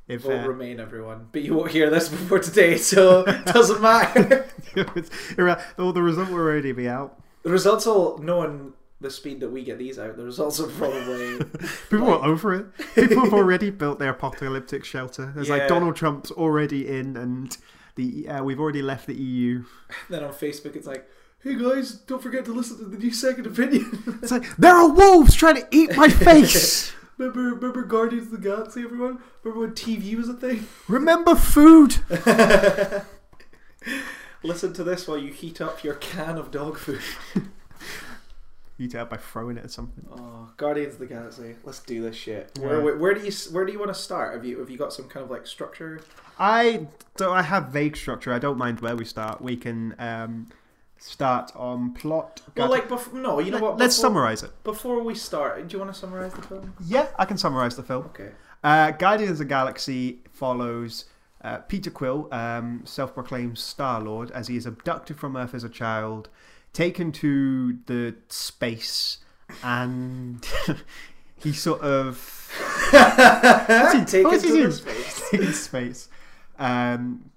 If 0.07 0.21
Vote 0.23 0.43
uh, 0.43 0.47
Remain, 0.47 0.79
everyone. 0.79 1.27
But 1.31 1.43
you 1.43 1.53
won't 1.53 1.71
hear 1.71 1.89
this 1.89 2.09
before 2.09 2.39
today, 2.39 2.75
so 2.77 3.23
it 3.25 3.45
doesn't 3.53 3.81
matter. 3.81 4.45
well, 5.77 5.93
the 5.93 6.01
result 6.01 6.29
will 6.29 6.37
already 6.39 6.71
be 6.73 6.89
out. 6.89 7.21
the 7.43 7.49
results 7.51 7.85
will, 7.85 8.17
knowing 8.17 8.73
the 9.01 9.09
speed 9.09 9.39
that 9.41 9.49
we 9.51 9.63
get 9.63 9.77
these 9.79 9.97
out, 9.99 10.15
the 10.15 10.23
results 10.23 10.59
will 10.59 10.69
probably. 10.69 11.37
People 11.89 12.07
Like- 12.07 12.21
are 12.21 12.25
over 12.25 12.53
it. 12.55 12.65
People 12.95 13.23
have 13.25 13.33
already 13.33 13.69
built 13.81 13.99
their 13.99 14.11
apocalyptic 14.11 14.85
shelter. 14.85 15.33
It's 15.35 15.49
Yeah. 15.49 15.55
like 15.55 15.67
Donald 15.67 15.95
Trump's 15.95 16.31
already 16.31 16.87
in, 16.87 17.17
and 17.17 17.57
the 17.95 18.27
uh, 18.29 18.43
we've 18.43 18.59
already 18.59 18.81
left 18.81 19.07
the 19.07 19.15
EU. 19.15 19.63
then 20.09 20.23
on 20.23 20.31
Facebook, 20.33 20.75
it's 20.75 20.87
like, 20.87 21.07
hey 21.43 21.55
guys, 21.55 21.93
don't 21.93 22.21
forget 22.21 22.45
to 22.45 22.53
listen 22.53 22.77
to 22.77 22.85
the 22.85 22.97
new 22.97 23.11
second 23.11 23.47
opinion. 23.47 24.19
It's 24.21 24.31
like 24.31 24.55
there 24.57 24.75
are 24.75 24.89
wolves 24.89 25.35
trying 25.35 25.55
to 25.55 25.67
eat 25.71 25.97
my 25.97 26.07
face. 26.07 26.93
remember, 27.17 27.41
remember 27.55 27.83
Guardians 27.83 28.25
of 28.27 28.31
the 28.31 28.37
Galaxy, 28.49 28.83
everyone? 28.83 29.19
Remember 29.43 29.65
when 29.65 29.75
TV 29.75 30.15
was 30.15 30.29
a 30.29 30.33
thing? 30.35 30.67
Remember 30.87 31.35
food. 31.35 31.97
Listen 34.43 34.73
to 34.73 34.83
this 34.83 35.07
while 35.07 35.17
you 35.17 35.31
heat 35.31 35.61
up 35.61 35.83
your 35.83 35.93
can 35.95 36.37
of 36.37 36.49
dog 36.51 36.77
food. 36.77 37.01
It 38.81 38.95
up 38.95 39.11
by 39.11 39.17
throwing 39.17 39.57
it 39.57 39.63
at 39.63 39.71
something. 39.71 40.05
Oh, 40.11 40.51
Guardians 40.57 40.95
of 40.95 40.99
the 40.99 41.05
Galaxy. 41.05 41.55
Let's 41.63 41.79
do 41.79 42.01
this 42.01 42.15
shit. 42.15 42.51
Yeah. 42.59 42.65
Where, 42.65 42.81
where, 42.81 42.97
where 42.97 43.13
do 43.13 43.21
you 43.21 43.31
where 43.51 43.63
do 43.63 43.71
you 43.71 43.77
want 43.79 43.93
to 43.93 43.99
start? 43.99 44.33
Have 44.33 44.43
you 44.43 44.59
have 44.59 44.69
you 44.69 44.77
got 44.77 44.91
some 44.91 45.07
kind 45.07 45.23
of 45.23 45.29
like 45.29 45.45
structure? 45.45 46.01
I 46.39 46.87
so 47.17 47.31
I 47.31 47.43
have 47.43 47.67
vague 47.67 47.95
structure. 47.95 48.33
I 48.33 48.39
don't 48.39 48.57
mind 48.57 48.81
where 48.81 48.95
we 48.95 49.05
start. 49.05 49.39
We 49.39 49.55
can 49.55 49.95
um, 49.99 50.47
start 50.97 51.51
on 51.55 51.93
plot. 51.93 52.41
Well, 52.57 52.69
like 52.69 52.89
before, 52.89 53.19
no, 53.19 53.39
you 53.39 53.51
know 53.51 53.57
Let- 53.57 53.63
what? 53.63 53.77
Let's 53.77 53.95
summarize 53.95 54.41
it. 54.41 54.51
Before 54.63 55.03
we 55.03 55.13
start, 55.13 55.67
do 55.67 55.73
you 55.73 55.79
want 55.79 55.93
to 55.93 55.99
summarize 55.99 56.33
the 56.33 56.41
film? 56.41 56.73
Yeah, 56.83 57.07
I 57.19 57.25
can 57.25 57.37
summarize 57.37 57.75
the 57.75 57.83
film. 57.83 58.05
Okay. 58.05 58.31
Uh, 58.63 58.91
Guardians 58.91 59.33
of 59.33 59.37
the 59.39 59.45
Galaxy 59.45 60.19
follows 60.31 61.05
uh, 61.43 61.57
Peter 61.59 61.89
Quill, 61.89 62.27
um, 62.31 62.81
self-proclaimed 62.85 63.57
Star 63.57 63.99
Lord, 63.99 64.31
as 64.31 64.47
he 64.47 64.55
is 64.55 64.65
abducted 64.65 65.17
from 65.17 65.35
Earth 65.35 65.55
as 65.55 65.63
a 65.63 65.69
child, 65.69 66.29
taken 66.73 67.11
to 67.13 67.77
the 67.85 68.15
space, 68.29 69.19
and 69.63 70.45
he 71.37 71.53
sort 71.53 71.81
of 71.81 72.41
Take 72.91 74.25
what 74.25 74.43
it 74.43 74.43
is 74.43 74.43
he 74.43 74.49
to 74.49 74.67
the 74.67 74.71
space. 74.71 75.33
in 75.33 75.53
space. 75.53 76.09
Um, 76.59 77.31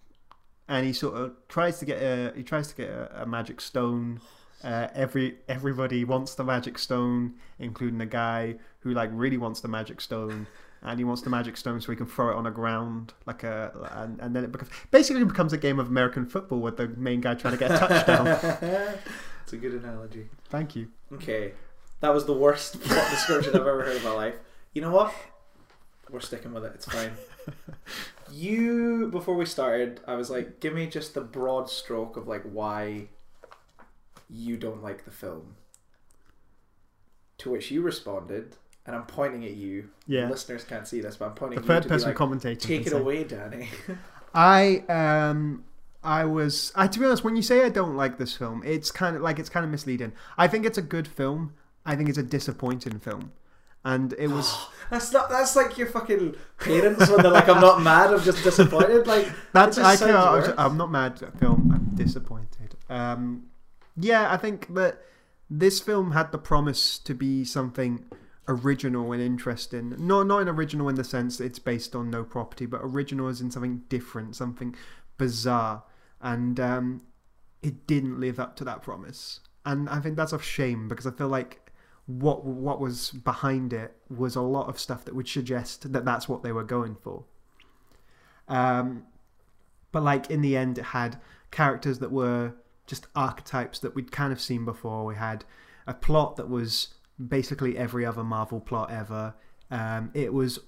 and 0.68 0.86
he 0.86 0.92
sort 0.92 1.14
of 1.14 1.32
tries 1.48 1.78
to 1.78 1.84
get 1.84 2.02
a 2.02 2.32
he 2.34 2.42
tries 2.42 2.68
to 2.68 2.74
get 2.74 2.88
a, 2.88 3.22
a 3.22 3.26
magic 3.26 3.60
stone. 3.60 4.20
Uh, 4.62 4.88
every 4.94 5.36
everybody 5.48 6.04
wants 6.04 6.34
the 6.34 6.44
magic 6.44 6.78
stone, 6.78 7.34
including 7.58 7.98
the 7.98 8.06
guy 8.06 8.56
who 8.80 8.92
like 8.92 9.10
really 9.12 9.36
wants 9.36 9.60
the 9.60 9.68
magic 9.68 10.00
stone, 10.00 10.46
and 10.84 10.98
he 10.98 11.04
wants 11.04 11.22
the 11.22 11.30
magic 11.30 11.56
stone 11.56 11.80
so 11.80 11.90
he 11.90 11.96
can 11.96 12.06
throw 12.06 12.30
it 12.30 12.36
on 12.36 12.44
the 12.44 12.50
ground 12.50 13.14
like 13.26 13.42
a 13.42 13.72
and, 13.92 14.20
and 14.20 14.36
then 14.36 14.44
it 14.44 14.52
becomes 14.52 14.70
basically 14.90 15.22
it 15.22 15.28
becomes 15.28 15.52
a 15.52 15.58
game 15.58 15.78
of 15.78 15.88
American 15.88 16.26
football 16.26 16.60
with 16.60 16.76
the 16.76 16.88
main 16.88 17.20
guy 17.20 17.34
trying 17.34 17.54
to 17.54 17.58
get 17.58 17.70
a 17.70 17.78
touchdown. 17.78 18.26
it's 19.42 19.52
a 19.52 19.56
good 19.56 19.72
analogy. 19.72 20.28
Thank 20.48 20.76
you. 20.76 20.88
Okay, 21.12 21.52
that 22.00 22.12
was 22.12 22.26
the 22.26 22.34
worst 22.34 22.80
plot 22.82 23.10
description 23.10 23.54
I've 23.54 23.62
ever 23.62 23.84
heard 23.84 23.96
in 23.96 24.04
my 24.04 24.12
life. 24.12 24.36
You 24.72 24.82
know 24.82 24.90
what? 24.90 25.14
We're 26.10 26.20
sticking 26.20 26.52
with 26.52 26.64
it. 26.64 26.72
It's 26.74 26.86
fine. 26.86 27.12
You 28.32 29.08
before 29.10 29.34
we 29.34 29.46
started, 29.46 30.00
I 30.06 30.14
was 30.14 30.30
like, 30.30 30.60
give 30.60 30.74
me 30.74 30.86
just 30.86 31.14
the 31.14 31.20
broad 31.20 31.70
stroke 31.70 32.16
of 32.16 32.26
like 32.26 32.42
why 32.42 33.08
you 34.28 34.56
don't 34.56 34.82
like 34.82 35.04
the 35.04 35.10
film. 35.10 35.56
To 37.38 37.50
which 37.50 37.70
you 37.70 37.82
responded, 37.82 38.56
and 38.86 38.94
I'm 38.94 39.04
pointing 39.06 39.44
at 39.44 39.52
you. 39.54 39.90
Yeah. 40.06 40.28
Listeners 40.28 40.64
can't 40.64 40.86
see 40.86 41.00
this, 41.00 41.16
but 41.16 41.26
I'm 41.26 41.34
pointing 41.34 41.56
The 41.60 41.62
at 41.62 41.64
you 41.64 41.68
third 41.74 41.82
to 41.84 41.88
person 41.88 42.08
like, 42.08 42.16
commentating. 42.16 42.60
take 42.60 42.86
it 42.86 42.90
say. 42.90 42.98
away, 42.98 43.24
Danny. 43.24 43.68
I 44.34 44.78
um 44.88 45.64
I 46.02 46.24
was 46.24 46.72
I 46.74 46.86
to 46.88 46.98
be 46.98 47.04
honest, 47.06 47.24
when 47.24 47.36
you 47.36 47.42
say 47.42 47.64
I 47.64 47.68
don't 47.68 47.96
like 47.96 48.18
this 48.18 48.36
film, 48.36 48.62
it's 48.64 48.90
kind 48.90 49.16
of 49.16 49.22
like 49.22 49.38
it's 49.38 49.48
kind 49.48 49.64
of 49.64 49.70
misleading. 49.70 50.12
I 50.36 50.48
think 50.48 50.66
it's 50.66 50.78
a 50.78 50.82
good 50.82 51.06
film. 51.08 51.54
I 51.86 51.96
think 51.96 52.08
it's 52.08 52.18
a 52.18 52.22
disappointing 52.22 52.98
film. 52.98 53.32
And 53.86 54.14
it 54.18 54.28
was 54.28 54.54
that's 54.90 55.12
not. 55.12 55.28
That's 55.30 55.54
like 55.56 55.76
your 55.78 55.86
fucking 55.86 56.34
parents 56.58 57.08
when 57.10 57.22
they're 57.22 57.30
like, 57.30 57.48
"I'm 57.48 57.60
not 57.60 57.82
mad. 57.82 58.12
I'm 58.12 58.22
just 58.22 58.42
disappointed." 58.42 59.06
Like 59.06 59.28
that's 59.52 59.78
I 59.78 59.92
just 59.92 59.98
sounds 60.00 60.12
can't, 60.12 60.32
worse. 60.32 60.54
I'm 60.58 60.76
not 60.76 60.90
mad 60.90 61.22
at 61.22 61.38
film. 61.38 61.70
I'm 61.72 61.94
disappointed. 61.96 62.74
Um 62.90 63.44
yeah, 63.96 64.32
I 64.32 64.36
think 64.36 64.74
that 64.74 65.00
this 65.48 65.80
film 65.80 66.12
had 66.12 66.32
the 66.32 66.38
promise 66.38 66.98
to 66.98 67.14
be 67.14 67.44
something 67.44 68.04
original 68.48 69.12
and 69.12 69.22
interesting. 69.22 69.94
Not 69.98 70.26
not 70.26 70.42
an 70.42 70.48
original 70.48 70.88
in 70.88 70.96
the 70.96 71.04
sense 71.04 71.40
it's 71.40 71.58
based 71.58 71.94
on 71.94 72.10
no 72.10 72.24
property, 72.24 72.66
but 72.66 72.80
original 72.82 73.28
is 73.28 73.40
in 73.40 73.50
something 73.50 73.82
different, 73.88 74.36
something 74.36 74.74
bizarre. 75.18 75.84
And 76.20 76.58
um, 76.58 77.02
it 77.62 77.86
didn't 77.86 78.20
live 78.20 78.40
up 78.40 78.56
to 78.56 78.64
that 78.64 78.82
promise. 78.82 79.40
And 79.64 79.88
I 79.88 80.00
think 80.00 80.16
that's 80.16 80.32
a 80.32 80.38
shame 80.40 80.88
because 80.88 81.06
I 81.06 81.10
feel 81.10 81.28
like 81.28 81.72
what 82.06 82.44
what 82.44 82.80
was 82.80 83.10
behind 83.10 83.72
it 83.72 83.96
was 84.14 84.36
a 84.36 84.42
lot 84.42 84.68
of 84.68 84.78
stuff 84.78 85.04
that 85.06 85.14
would 85.14 85.28
suggest 85.28 85.90
that 85.92 86.04
that's 86.04 86.28
what 86.28 86.42
they 86.42 86.52
were 86.52 86.64
going 86.64 86.96
for. 86.96 87.24
Um, 88.48 89.04
but 89.90 90.02
like 90.02 90.30
in 90.30 90.42
the 90.42 90.56
end, 90.56 90.76
it 90.78 90.86
had 90.86 91.18
characters 91.50 92.00
that 92.00 92.12
were 92.12 92.54
just 92.86 93.06
archetypes 93.16 93.78
that 93.78 93.94
we'd 93.94 94.12
kind 94.12 94.32
of 94.32 94.40
seen 94.40 94.64
before. 94.64 95.06
We 95.06 95.14
had 95.14 95.44
a 95.86 95.94
plot 95.94 96.36
that 96.36 96.48
was 96.48 96.94
basically 97.28 97.76
every 97.76 98.04
other 98.04 98.24
Marvel 98.24 98.60
plot 98.60 98.90
ever. 98.90 99.34
Um, 99.70 100.10
it 100.14 100.32
was 100.32 100.58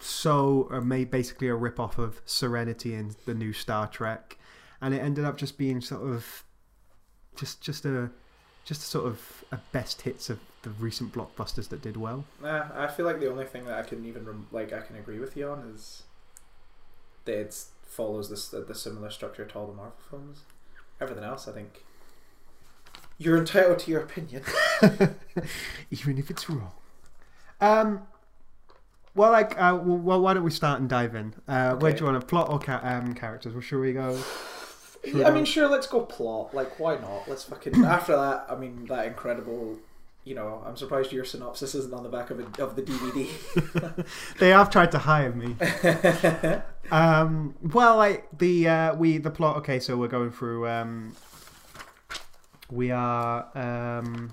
so 0.00 0.68
uh, 0.70 0.80
made 0.80 1.10
basically 1.10 1.48
a 1.48 1.54
rip 1.54 1.80
off 1.80 1.98
of 1.98 2.20
Serenity 2.24 2.94
in 2.94 3.14
the 3.26 3.34
new 3.34 3.52
Star 3.52 3.86
Trek, 3.86 4.38
and 4.80 4.94
it 4.94 4.98
ended 4.98 5.24
up 5.24 5.36
just 5.36 5.58
being 5.58 5.80
sort 5.80 6.02
of 6.02 6.44
just 7.36 7.60
just 7.60 7.84
a 7.84 8.10
just 8.64 8.82
a 8.82 8.84
sort 8.84 9.06
of 9.06 9.44
a 9.52 9.58
best 9.72 10.02
hits 10.02 10.30
of 10.30 10.38
the 10.62 10.70
recent 10.70 11.12
blockbusters 11.12 11.68
that 11.68 11.82
did 11.82 11.96
well. 11.96 12.24
Nah, 12.42 12.66
I 12.74 12.86
feel 12.88 13.04
like 13.04 13.20
the 13.20 13.30
only 13.30 13.44
thing 13.44 13.66
that 13.66 13.78
I 13.78 13.82
can 13.82 14.04
even 14.04 14.46
like 14.52 14.72
I 14.72 14.80
can 14.80 14.96
agree 14.96 15.18
with 15.18 15.36
you 15.36 15.48
on 15.48 15.72
is 15.74 16.04
that 17.24 17.38
it 17.38 17.64
follows 17.86 18.30
this 18.30 18.48
the 18.48 18.74
similar 18.74 19.10
structure 19.10 19.44
to 19.44 19.58
all 19.58 19.66
the 19.66 19.74
Marvel 19.74 19.96
films. 20.10 20.40
Everything 21.00 21.24
else, 21.24 21.48
I 21.48 21.52
think, 21.52 21.84
you're 23.18 23.38
entitled 23.38 23.78
to 23.80 23.90
your 23.90 24.00
opinion. 24.02 24.42
even 25.90 26.18
if 26.18 26.30
it's 26.30 26.48
wrong. 26.50 26.72
Um. 27.60 28.02
Well, 29.16 29.30
like, 29.30 29.52
uh, 29.56 29.78
well, 29.80 30.20
why 30.20 30.34
don't 30.34 30.42
we 30.42 30.50
start 30.50 30.80
and 30.80 30.88
dive 30.88 31.14
in? 31.14 31.34
Uh, 31.46 31.76
Where 31.76 31.92
do 31.92 32.00
you 32.00 32.04
want 32.10 32.20
to 32.20 32.26
plot 32.26 32.50
or 32.50 32.58
ca- 32.58 32.80
um, 32.82 33.14
characters? 33.14 33.52
Well, 33.52 33.62
should 33.62 33.78
we 33.80 33.92
go? 33.92 34.20
Should 35.04 35.14
we 35.14 35.22
I 35.22 35.28
go- 35.28 35.34
mean, 35.36 35.44
sure, 35.44 35.68
let's 35.68 35.86
go 35.86 36.00
plot. 36.00 36.52
Like, 36.52 36.80
why 36.80 36.96
not? 36.96 37.28
Let's 37.28 37.44
fucking. 37.44 37.84
after 37.84 38.16
that, 38.16 38.46
I 38.50 38.56
mean, 38.56 38.86
that 38.86 39.06
incredible. 39.06 39.78
You 40.24 40.34
know, 40.34 40.64
I'm 40.66 40.76
surprised 40.76 41.12
your 41.12 41.24
synopsis 41.24 41.74
isn't 41.76 41.92
on 41.94 42.02
the 42.02 42.08
back 42.08 42.30
of 42.30 42.40
a, 42.40 42.62
of 42.62 42.74
the 42.76 42.82
DVD. 42.82 44.06
they 44.40 44.48
have 44.48 44.68
tried 44.70 44.90
to 44.92 44.98
hire 44.98 45.32
me. 45.32 45.54
Um. 46.90 47.54
Well, 47.62 47.96
like 47.96 48.26
the 48.36 48.68
uh, 48.68 48.94
we 48.96 49.16
the 49.18 49.30
plot. 49.30 49.56
Okay, 49.58 49.78
so 49.80 49.96
we're 49.96 50.08
going 50.08 50.30
through. 50.32 50.68
Um. 50.68 51.14
We 52.70 52.90
are 52.90 53.48
um. 53.54 54.32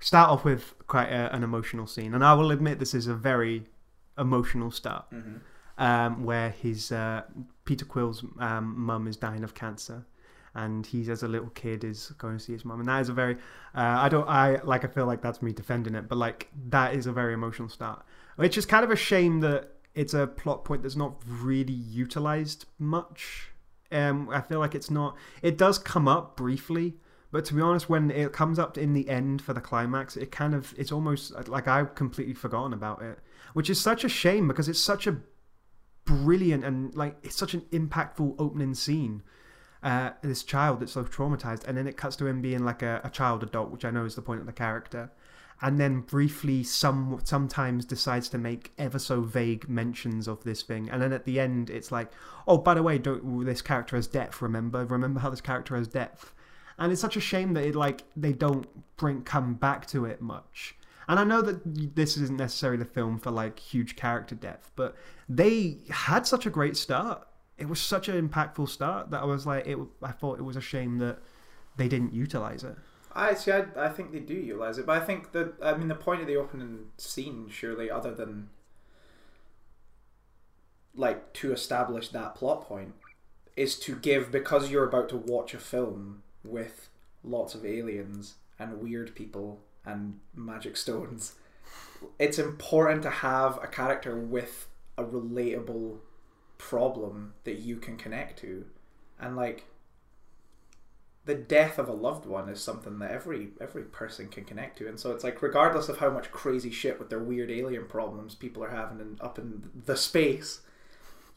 Start 0.00 0.30
off 0.30 0.44
with 0.44 0.74
quite 0.86 1.08
a, 1.08 1.34
an 1.34 1.42
emotional 1.42 1.86
scene, 1.86 2.14
and 2.14 2.24
I 2.24 2.34
will 2.34 2.50
admit 2.52 2.78
this 2.78 2.94
is 2.94 3.06
a 3.08 3.14
very 3.14 3.64
emotional 4.18 4.70
start. 4.70 5.06
Mhm. 5.10 5.40
um, 5.78 6.24
where 6.24 6.50
his 6.50 6.90
uh, 6.92 7.22
Peter 7.66 7.84
Quill's 7.84 8.24
um, 8.38 8.74
mum 8.78 9.06
is 9.06 9.16
dying 9.16 9.44
of 9.44 9.52
cancer, 9.54 10.06
and 10.54 10.86
he 10.86 11.10
as 11.10 11.22
a 11.22 11.28
little 11.28 11.50
kid 11.50 11.84
is 11.84 12.12
going 12.18 12.38
to 12.38 12.42
see 12.42 12.52
his 12.52 12.64
mum, 12.64 12.80
and 12.80 12.88
that 12.88 13.00
is 13.00 13.08
a 13.08 13.12
very 13.12 13.34
uh, 13.74 13.96
I 14.04 14.08
don't 14.08 14.28
I 14.28 14.60
like 14.62 14.84
I 14.84 14.88
feel 14.88 15.06
like 15.06 15.20
that's 15.22 15.42
me 15.42 15.52
defending 15.52 15.94
it, 15.94 16.08
but 16.08 16.16
like 16.18 16.48
that 16.70 16.94
is 16.94 17.06
a 17.06 17.12
very 17.12 17.34
emotional 17.34 17.68
start, 17.68 18.04
which 18.36 18.56
is 18.56 18.64
kind 18.64 18.84
of 18.84 18.90
a 18.90 18.96
shame 18.96 19.40
that 19.40 19.72
it's 19.94 20.14
a 20.14 20.26
plot 20.26 20.64
point 20.64 20.82
that's 20.82 20.96
not 20.96 21.16
really 21.26 21.72
utilized 21.72 22.64
much. 22.78 23.48
Um, 23.92 24.28
I 24.30 24.40
feel 24.40 24.60
like 24.60 24.74
it's 24.74 24.90
not. 24.90 25.16
It 25.42 25.58
does 25.58 25.78
come 25.78 26.06
up 26.08 26.36
briefly, 26.36 26.94
but 27.30 27.44
to 27.46 27.54
be 27.54 27.60
honest, 27.60 27.88
when 27.88 28.10
it 28.10 28.32
comes 28.32 28.58
up 28.58 28.78
in 28.78 28.92
the 28.92 29.08
end 29.08 29.42
for 29.42 29.52
the 29.52 29.60
climax, 29.60 30.16
it 30.16 30.30
kind 30.30 30.54
of 30.54 30.74
it's 30.78 30.92
almost 30.92 31.48
like 31.48 31.68
I've 31.68 31.94
completely 31.94 32.34
forgotten 32.34 32.72
about 32.72 33.02
it, 33.02 33.18
which 33.52 33.68
is 33.70 33.80
such 33.80 34.04
a 34.04 34.08
shame 34.08 34.48
because 34.48 34.68
it's 34.68 34.80
such 34.80 35.06
a 35.06 35.18
brilliant 36.04 36.64
and 36.64 36.94
like 36.94 37.16
it's 37.22 37.36
such 37.36 37.54
an 37.54 37.62
impactful 37.72 38.36
opening 38.38 38.74
scene. 38.74 39.22
Uh, 39.82 40.10
this 40.22 40.42
child 40.42 40.80
that's 40.80 40.92
so 40.92 41.04
traumatized, 41.04 41.64
and 41.68 41.76
then 41.76 41.86
it 41.86 41.96
cuts 41.96 42.16
to 42.16 42.26
him 42.26 42.40
being 42.40 42.64
like 42.64 42.82
a, 42.82 43.00
a 43.04 43.10
child 43.10 43.42
adult, 43.42 43.70
which 43.70 43.84
I 43.84 43.90
know 43.90 44.04
is 44.04 44.14
the 44.14 44.22
point 44.22 44.40
of 44.40 44.46
the 44.46 44.52
character, 44.52 45.12
and 45.60 45.78
then 45.78 46.00
briefly 46.00 46.64
some 46.64 47.20
sometimes 47.24 47.84
decides 47.84 48.28
to 48.30 48.38
make 48.38 48.72
ever 48.78 48.98
so 48.98 49.20
vague 49.20 49.68
mentions 49.68 50.26
of 50.26 50.42
this 50.44 50.62
thing, 50.62 50.88
and 50.88 51.02
then 51.02 51.12
at 51.12 51.24
the 51.24 51.38
end 51.38 51.70
it's 51.70 51.92
like, 51.92 52.10
oh, 52.48 52.58
by 52.58 52.74
the 52.74 52.82
way, 52.82 52.98
don't 52.98 53.44
this 53.44 53.62
character 53.62 53.96
has 53.96 54.06
depth. 54.06 54.42
Remember, 54.42 54.84
remember 54.84 55.20
how 55.20 55.30
this 55.30 55.40
character 55.40 55.76
has 55.76 55.86
depth, 55.86 56.32
and 56.78 56.92
it's 56.92 57.00
such 57.00 57.16
a 57.16 57.20
shame 57.20 57.54
that 57.54 57.64
it 57.64 57.74
like 57.74 58.02
they 58.16 58.32
don't 58.32 58.66
bring 58.96 59.22
come 59.22 59.54
back 59.54 59.86
to 59.88 60.04
it 60.04 60.20
much. 60.20 60.76
And 61.08 61.20
I 61.20 61.24
know 61.24 61.40
that 61.42 61.94
this 61.94 62.16
isn't 62.16 62.36
necessarily 62.36 62.78
the 62.78 62.84
film 62.84 63.18
for 63.18 63.30
like 63.30 63.58
huge 63.58 63.96
character 63.96 64.34
depth, 64.34 64.72
but 64.74 64.96
they 65.28 65.78
had 65.88 66.26
such 66.26 66.46
a 66.46 66.50
great 66.50 66.76
start. 66.76 67.26
It 67.58 67.68
was 67.68 67.80
such 67.80 68.08
an 68.08 68.28
impactful 68.28 68.68
start 68.68 69.10
that 69.10 69.22
I 69.22 69.24
was 69.24 69.46
like, 69.46 69.66
it. 69.66 69.78
I 70.02 70.12
thought 70.12 70.38
it 70.38 70.42
was 70.42 70.56
a 70.56 70.60
shame 70.60 70.98
that 70.98 71.18
they 71.76 71.88
didn't 71.88 72.12
utilize 72.12 72.64
it. 72.64 72.76
I 73.14 73.34
see. 73.34 73.52
I, 73.52 73.64
I 73.76 73.88
think 73.88 74.12
they 74.12 74.18
do 74.18 74.34
utilize 74.34 74.78
it, 74.78 74.84
but 74.84 75.00
I 75.00 75.04
think 75.04 75.32
that 75.32 75.54
I 75.62 75.74
mean 75.74 75.88
the 75.88 75.94
point 75.94 76.20
of 76.20 76.26
the 76.26 76.36
opening 76.36 76.86
scene, 76.98 77.48
surely, 77.48 77.90
other 77.90 78.12
than 78.12 78.50
like 80.94 81.32
to 81.34 81.52
establish 81.52 82.08
that 82.08 82.34
plot 82.34 82.66
point, 82.66 82.94
is 83.56 83.78
to 83.80 83.96
give 83.96 84.30
because 84.30 84.70
you're 84.70 84.86
about 84.86 85.08
to 85.10 85.16
watch 85.16 85.54
a 85.54 85.58
film 85.58 86.22
with 86.46 86.88
lots 87.22 87.54
of 87.54 87.64
aliens 87.64 88.36
and 88.58 88.80
weird 88.80 89.14
people 89.14 89.60
and 89.84 90.18
magic 90.34 90.76
stones. 90.76 91.34
It's 92.18 92.38
important 92.38 93.02
to 93.02 93.10
have 93.10 93.58
a 93.62 93.66
character 93.66 94.16
with 94.16 94.68
a 94.98 95.04
relatable 95.04 95.98
problem 96.58 97.34
that 97.44 97.58
you 97.58 97.76
can 97.76 97.96
connect 97.96 98.38
to, 98.40 98.64
and 99.18 99.36
like 99.36 99.64
the 101.24 101.34
death 101.34 101.78
of 101.78 101.88
a 101.88 101.92
loved 101.92 102.24
one 102.24 102.48
is 102.48 102.62
something 102.62 102.98
that 103.00 103.10
every 103.10 103.48
every 103.60 103.82
person 103.82 104.28
can 104.28 104.44
connect 104.44 104.78
to. 104.78 104.88
And 104.88 104.98
so 104.98 105.12
it's 105.12 105.24
like 105.24 105.42
regardless 105.42 105.88
of 105.88 105.98
how 105.98 106.10
much 106.10 106.30
crazy 106.30 106.70
shit 106.70 106.98
with 106.98 107.10
their 107.10 107.18
weird 107.18 107.50
alien 107.50 107.86
problems 107.86 108.34
people 108.34 108.62
are 108.62 108.70
having 108.70 109.00
in, 109.00 109.18
up 109.20 109.38
in 109.38 109.70
the 109.86 109.96
space 109.96 110.60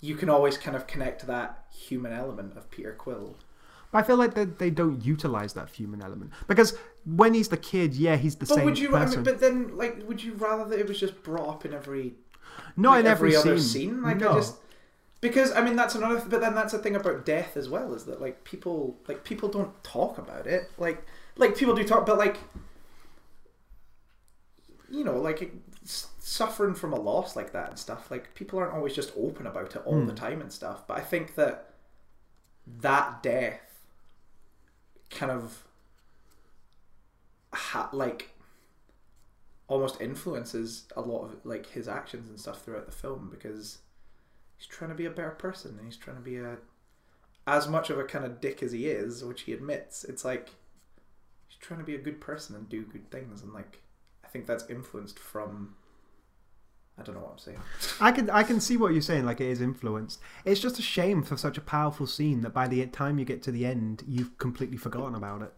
you 0.01 0.15
can 0.15 0.29
always 0.29 0.57
kind 0.57 0.77
of 0.77 0.87
connect 0.87 1.19
to 1.21 1.25
that 1.27 1.65
human 1.71 2.13
element 2.13 2.55
of 2.55 2.71
Peter 2.71 2.93
Quill 2.93 3.35
But 3.91 3.99
I 3.99 4.03
feel 4.03 4.17
like 4.17 4.35
they, 4.35 4.45
they 4.45 4.69
don't 4.69 5.03
utilize 5.03 5.53
that 5.53 5.69
human 5.69 6.01
element 6.01 6.31
because 6.47 6.77
when 7.05 7.33
he's 7.33 7.47
the 7.49 7.57
kid, 7.57 7.95
yeah, 7.95 8.15
he's 8.17 8.35
the 8.35 8.45
but 8.45 8.55
same 8.55 8.65
would 8.65 8.77
you 8.77 8.95
I 8.95 9.05
mean, 9.05 9.23
but 9.23 9.39
then 9.39 9.75
like 9.77 10.07
would 10.07 10.23
you 10.23 10.33
rather 10.33 10.65
that 10.69 10.79
it 10.79 10.87
was 10.87 10.99
just 10.99 11.23
brought 11.23 11.49
up 11.49 11.65
in 11.65 11.73
every 11.73 12.13
Not 12.77 12.91
like, 12.91 12.99
in 13.01 13.07
every, 13.07 13.35
other 13.35 13.57
scene. 13.57 13.91
scene 13.93 14.01
like 14.03 14.17
no. 14.17 14.31
I 14.31 14.35
just 14.35 14.55
because 15.21 15.51
I 15.53 15.61
mean 15.63 15.75
that's 15.75 15.95
another 15.95 16.21
but 16.27 16.39
then 16.41 16.53
that's 16.55 16.71
the 16.73 16.79
thing 16.79 16.95
about 16.95 17.25
death 17.25 17.57
as 17.57 17.67
well 17.69 17.93
is 17.93 18.05
that 18.05 18.21
like 18.21 18.43
people 18.43 18.97
like 19.07 19.23
people 19.23 19.49
don't 19.49 19.83
talk 19.83 20.17
about 20.17 20.45
it 20.47 20.69
like 20.77 21.03
like 21.35 21.57
people 21.57 21.73
do 21.75 21.83
talk 21.83 22.05
but 22.05 22.17
like 22.17 22.37
you 24.89 25.03
know 25.03 25.17
like 25.17 25.41
it- 25.41 25.53
suffering 25.85 26.75
from 26.75 26.93
a 26.93 26.99
loss 26.99 27.35
like 27.35 27.51
that 27.53 27.69
and 27.69 27.79
stuff 27.79 28.11
like 28.11 28.33
people 28.35 28.59
aren't 28.59 28.73
always 28.73 28.93
just 28.93 29.11
open 29.17 29.47
about 29.47 29.75
it 29.75 29.81
all 29.85 29.99
Hmm. 29.99 30.05
the 30.07 30.13
time 30.13 30.41
and 30.41 30.51
stuff 30.51 30.85
but 30.87 30.97
I 30.97 31.01
think 31.01 31.35
that 31.35 31.73
that 32.81 33.23
death 33.23 33.61
kind 35.09 35.31
of 35.31 35.65
ha- 37.53 37.89
like 37.91 38.31
almost 39.67 40.01
influences 40.01 40.85
a 40.95 41.01
lot 41.01 41.25
of 41.25 41.45
like 41.45 41.67
his 41.67 41.87
actions 41.87 42.29
and 42.29 42.39
stuff 42.39 42.63
throughout 42.63 42.85
the 42.85 42.91
film 42.91 43.29
because 43.31 43.79
he's 44.57 44.67
trying 44.67 44.89
to 44.89 44.95
be 44.95 45.05
a 45.05 45.11
better 45.11 45.31
person 45.31 45.75
and 45.77 45.85
he's 45.85 45.97
trying 45.97 46.17
to 46.17 46.23
be 46.23 46.37
a 46.37 46.57
as 47.47 47.67
much 47.67 47.89
of 47.89 47.97
a 47.97 48.03
kind 48.03 48.25
of 48.25 48.39
dick 48.41 48.61
as 48.61 48.71
he 48.71 48.87
is, 48.87 49.23
which 49.23 49.41
he 49.41 49.53
admits, 49.53 50.03
it's 50.03 50.23
like 50.23 50.49
he's 51.47 51.57
trying 51.59 51.79
to 51.79 51.85
be 51.85 51.95
a 51.95 51.99
good 51.99 52.21
person 52.21 52.55
and 52.55 52.69
do 52.69 52.83
good 52.83 53.09
things 53.09 53.41
and 53.41 53.53
like 53.53 53.81
I 54.23 54.27
think 54.27 54.45
that's 54.45 54.69
influenced 54.69 55.17
from 55.17 55.75
I 56.99 57.03
don't 57.03 57.15
know 57.15 57.21
what 57.21 57.31
I'm 57.31 57.37
saying. 57.37 57.59
I 58.01 58.11
can 58.11 58.29
I 58.29 58.43
can 58.43 58.59
see 58.59 58.75
what 58.77 58.91
you're 58.91 59.01
saying. 59.01 59.25
Like 59.25 59.39
it 59.39 59.47
is 59.47 59.61
influenced. 59.61 60.19
It's 60.45 60.59
just 60.59 60.79
a 60.79 60.81
shame 60.81 61.23
for 61.23 61.37
such 61.37 61.57
a 61.57 61.61
powerful 61.61 62.07
scene 62.07 62.41
that 62.41 62.53
by 62.53 62.67
the 62.67 62.85
time 62.87 63.19
you 63.19 63.25
get 63.25 63.41
to 63.43 63.51
the 63.51 63.65
end, 63.65 64.03
you've 64.07 64.37
completely 64.37 64.77
forgotten 64.77 65.15
about 65.15 65.41
it. 65.41 65.53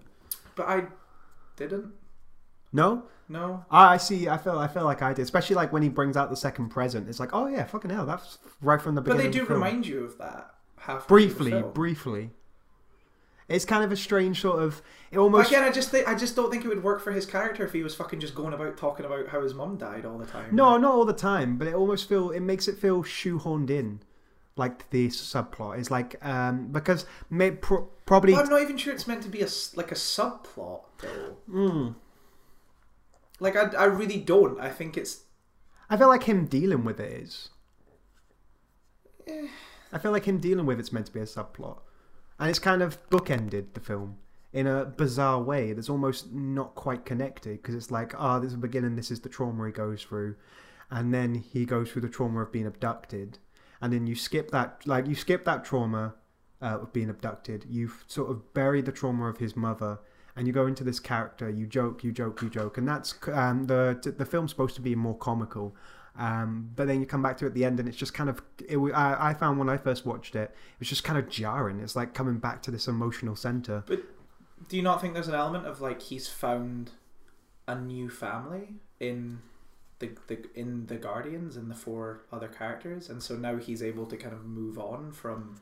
But 0.55 0.67
I 0.67 0.83
didn't. 1.55 1.93
No, 2.73 3.03
No. 3.27 3.65
I 3.69 3.93
I 3.93 3.97
see. 3.97 4.29
I 4.29 4.37
feel. 4.37 4.57
I 4.57 4.67
feel 4.67 4.83
like 4.83 5.01
I 5.01 5.13
did, 5.13 5.23
especially 5.23 5.55
like 5.55 5.73
when 5.73 5.83
he 5.83 5.89
brings 5.89 6.15
out 6.15 6.29
the 6.29 6.35
second 6.37 6.69
present. 6.69 7.09
It's 7.09 7.19
like, 7.19 7.33
oh 7.33 7.47
yeah, 7.47 7.65
fucking 7.65 7.91
hell, 7.91 8.05
that's 8.05 8.37
right 8.61 8.81
from 8.81 8.95
the 8.95 9.01
beginning. 9.01 9.27
But 9.27 9.33
they 9.33 9.39
do 9.39 9.45
the 9.45 9.53
remind 9.53 9.87
you 9.87 10.05
of 10.05 10.17
that 10.19 10.53
half 10.77 11.07
briefly, 11.07 11.61
briefly. 11.73 12.31
It's 13.53 13.65
kind 13.65 13.83
of 13.83 13.91
a 13.91 13.97
strange 13.97 14.41
sort 14.41 14.61
of. 14.61 14.81
It 15.11 15.15
But 15.15 15.21
almost. 15.21 15.49
again, 15.51 15.63
I 15.63 15.71
just 15.71 15.89
think 15.89 16.07
I 16.07 16.15
just 16.15 16.35
don't 16.35 16.49
think 16.49 16.63
it 16.63 16.67
would 16.67 16.83
work 16.83 17.01
for 17.01 17.11
his 17.11 17.25
character 17.25 17.65
if 17.65 17.73
he 17.73 17.83
was 17.83 17.93
fucking 17.95 18.19
just 18.19 18.33
going 18.35 18.53
about 18.53 18.77
talking 18.77 19.05
about 19.05 19.27
how 19.27 19.41
his 19.41 19.53
mum 19.53 19.77
died 19.77 20.05
all 20.05 20.17
the 20.17 20.25
time. 20.25 20.55
No, 20.55 20.77
not 20.77 20.91
all 20.93 21.05
the 21.05 21.13
time, 21.13 21.57
but 21.57 21.67
it 21.67 21.73
almost 21.75 22.07
feel 22.07 22.31
it 22.31 22.39
makes 22.39 22.67
it 22.67 22.77
feel 22.77 23.03
shoehorned 23.03 23.69
in, 23.69 24.01
like 24.55 24.89
the 24.91 25.07
subplot 25.09 25.79
is 25.79 25.91
like 25.91 26.15
um 26.25 26.67
because 26.71 27.05
may, 27.29 27.51
pro- 27.51 27.89
probably 28.05 28.33
Well, 28.33 28.43
I'm 28.43 28.49
not 28.49 28.61
even 28.61 28.77
sure 28.77 28.93
it's 28.93 29.07
meant 29.07 29.23
to 29.23 29.29
be 29.29 29.41
a 29.41 29.47
like 29.75 29.91
a 29.91 29.95
subplot 29.95 30.83
though. 31.01 31.37
Mm. 31.49 31.95
Like 33.39 33.55
I, 33.55 33.63
I 33.77 33.85
really 33.85 34.19
don't. 34.19 34.59
I 34.59 34.69
think 34.69 34.97
it's 34.97 35.23
I 35.89 35.97
feel 35.97 36.07
like 36.07 36.23
him 36.23 36.45
dealing 36.45 36.85
with 36.85 36.99
it 37.01 37.11
is. 37.11 37.49
Eh. 39.27 39.47
I 39.91 39.97
feel 39.97 40.11
like 40.11 40.23
him 40.25 40.37
dealing 40.39 40.65
with 40.65 40.79
it's 40.79 40.93
meant 40.93 41.07
to 41.07 41.11
be 41.11 41.19
a 41.19 41.23
subplot, 41.23 41.79
and 42.41 42.49
it's 42.49 42.59
kind 42.59 42.81
of 42.81 42.97
bookended 43.11 43.73
the 43.73 43.79
film 43.79 44.17
in 44.51 44.65
a 44.65 44.83
bizarre 44.83 45.39
way 45.39 45.73
that's 45.73 45.89
almost 45.89 46.33
not 46.33 46.73
quite 46.73 47.05
connected 47.05 47.61
because 47.61 47.75
it's 47.75 47.91
like, 47.91 48.13
ah, 48.17 48.39
this 48.39 48.47
is 48.47 48.53
the 48.53 48.57
beginning, 48.67 48.95
this 48.95 49.11
is 49.11 49.21
the 49.21 49.29
trauma 49.29 49.67
he 49.67 49.71
goes 49.71 50.01
through, 50.01 50.35
and 50.89 51.13
then 51.13 51.35
he 51.35 51.65
goes 51.65 51.91
through 51.91 52.01
the 52.01 52.09
trauma 52.09 52.41
of 52.41 52.51
being 52.51 52.65
abducted, 52.65 53.37
and 53.79 53.93
then 53.93 54.07
you 54.07 54.15
skip 54.15 54.49
that, 54.49 54.81
like 54.87 55.05
you 55.05 55.13
skip 55.13 55.45
that 55.45 55.63
trauma 55.63 56.15
uh, 56.63 56.79
of 56.81 56.91
being 56.91 57.11
abducted, 57.11 57.63
you 57.69 57.91
sort 58.07 58.31
of 58.31 58.53
bury 58.55 58.81
the 58.81 58.91
trauma 58.91 59.29
of 59.29 59.37
his 59.37 59.55
mother. 59.55 59.99
And 60.33 60.47
you 60.47 60.53
go 60.53 60.65
into 60.65 60.85
this 60.85 61.01
character, 61.01 61.49
you 61.49 61.67
joke, 61.67 62.05
you 62.05 62.13
joke, 62.13 62.41
you 62.41 62.49
joke, 62.49 62.77
and 62.77 62.87
that's 62.87 63.13
um, 63.33 63.65
the 63.65 64.13
the 64.17 64.25
film's 64.25 64.51
supposed 64.51 64.75
to 64.75 64.81
be 64.81 64.95
more 64.95 65.17
comical, 65.17 65.75
um, 66.17 66.71
but 66.75 66.87
then 66.87 66.99
you 66.99 67.05
come 67.05 67.21
back 67.21 67.37
to 67.37 67.45
it 67.45 67.49
at 67.49 67.53
the 67.53 67.65
end, 67.65 67.79
and 67.79 67.87
it's 67.87 67.97
just 67.97 68.13
kind 68.13 68.29
of. 68.29 68.41
It, 68.67 68.77
I, 68.93 69.29
I 69.29 69.33
found 69.33 69.59
when 69.59 69.69
I 69.69 69.77
first 69.77 70.05
watched 70.05 70.35
it, 70.35 70.51
it 70.51 70.79
was 70.79 70.89
just 70.89 71.03
kind 71.03 71.17
of 71.17 71.29
jarring. 71.29 71.79
It's 71.79 71.95
like 71.95 72.13
coming 72.13 72.37
back 72.37 72.61
to 72.63 72.71
this 72.71 72.87
emotional 72.87 73.35
center. 73.35 73.83
But 73.87 74.03
do 74.67 74.77
you 74.77 74.83
not 74.83 75.01
think 75.01 75.13
there's 75.13 75.27
an 75.27 75.35
element 75.35 75.65
of 75.65 75.81
like 75.81 76.01
he's 76.01 76.27
found 76.27 76.91
a 77.67 77.75
new 77.75 78.09
family 78.09 78.75
in 78.99 79.39
the, 79.99 80.11
the 80.27 80.45
in 80.53 80.87
the 80.87 80.97
Guardians 80.97 81.55
and 81.55 81.71
the 81.71 81.75
four 81.75 82.23
other 82.31 82.47
characters, 82.47 83.09
and 83.09 83.23
so 83.23 83.35
now 83.35 83.57
he's 83.57 83.81
able 83.81 84.05
to 84.07 84.17
kind 84.17 84.33
of 84.33 84.45
move 84.45 84.77
on 84.77 85.13
from 85.13 85.61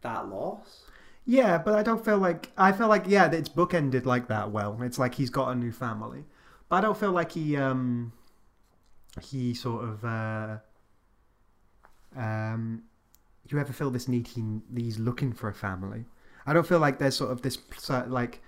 that 0.00 0.28
loss? 0.28 0.84
Yeah, 1.26 1.58
but 1.58 1.74
I 1.74 1.82
don't 1.82 2.04
feel 2.04 2.18
like 2.18 2.50
I 2.56 2.72
feel 2.72 2.88
like 2.88 3.04
yeah, 3.06 3.30
it's 3.30 3.48
bookended 3.48 4.06
like 4.06 4.28
that. 4.28 4.50
Well, 4.50 4.78
it's 4.82 4.98
like 4.98 5.16
he's 5.16 5.30
got 5.30 5.50
a 5.50 5.54
new 5.54 5.72
family, 5.72 6.24
but 6.68 6.76
I 6.76 6.80
don't 6.80 6.96
feel 6.96 7.12
like 7.12 7.32
he 7.32 7.56
um 7.56 8.12
he 9.22 9.54
sort 9.54 9.84
of 9.84 10.04
uh 10.04 10.56
um 12.16 12.82
you 13.48 13.58
ever 13.58 13.72
feel 13.72 13.90
this 13.90 14.08
need 14.08 14.26
he 14.28 14.42
he's 14.76 14.98
looking 14.98 15.32
for 15.32 15.48
a 15.48 15.54
family. 15.54 16.04
I 16.46 16.52
don't 16.52 16.66
feel 16.66 16.78
like 16.78 16.98
there's 16.98 17.16
sort 17.16 17.30
of 17.30 17.42
this 17.42 17.58
like 18.06 18.40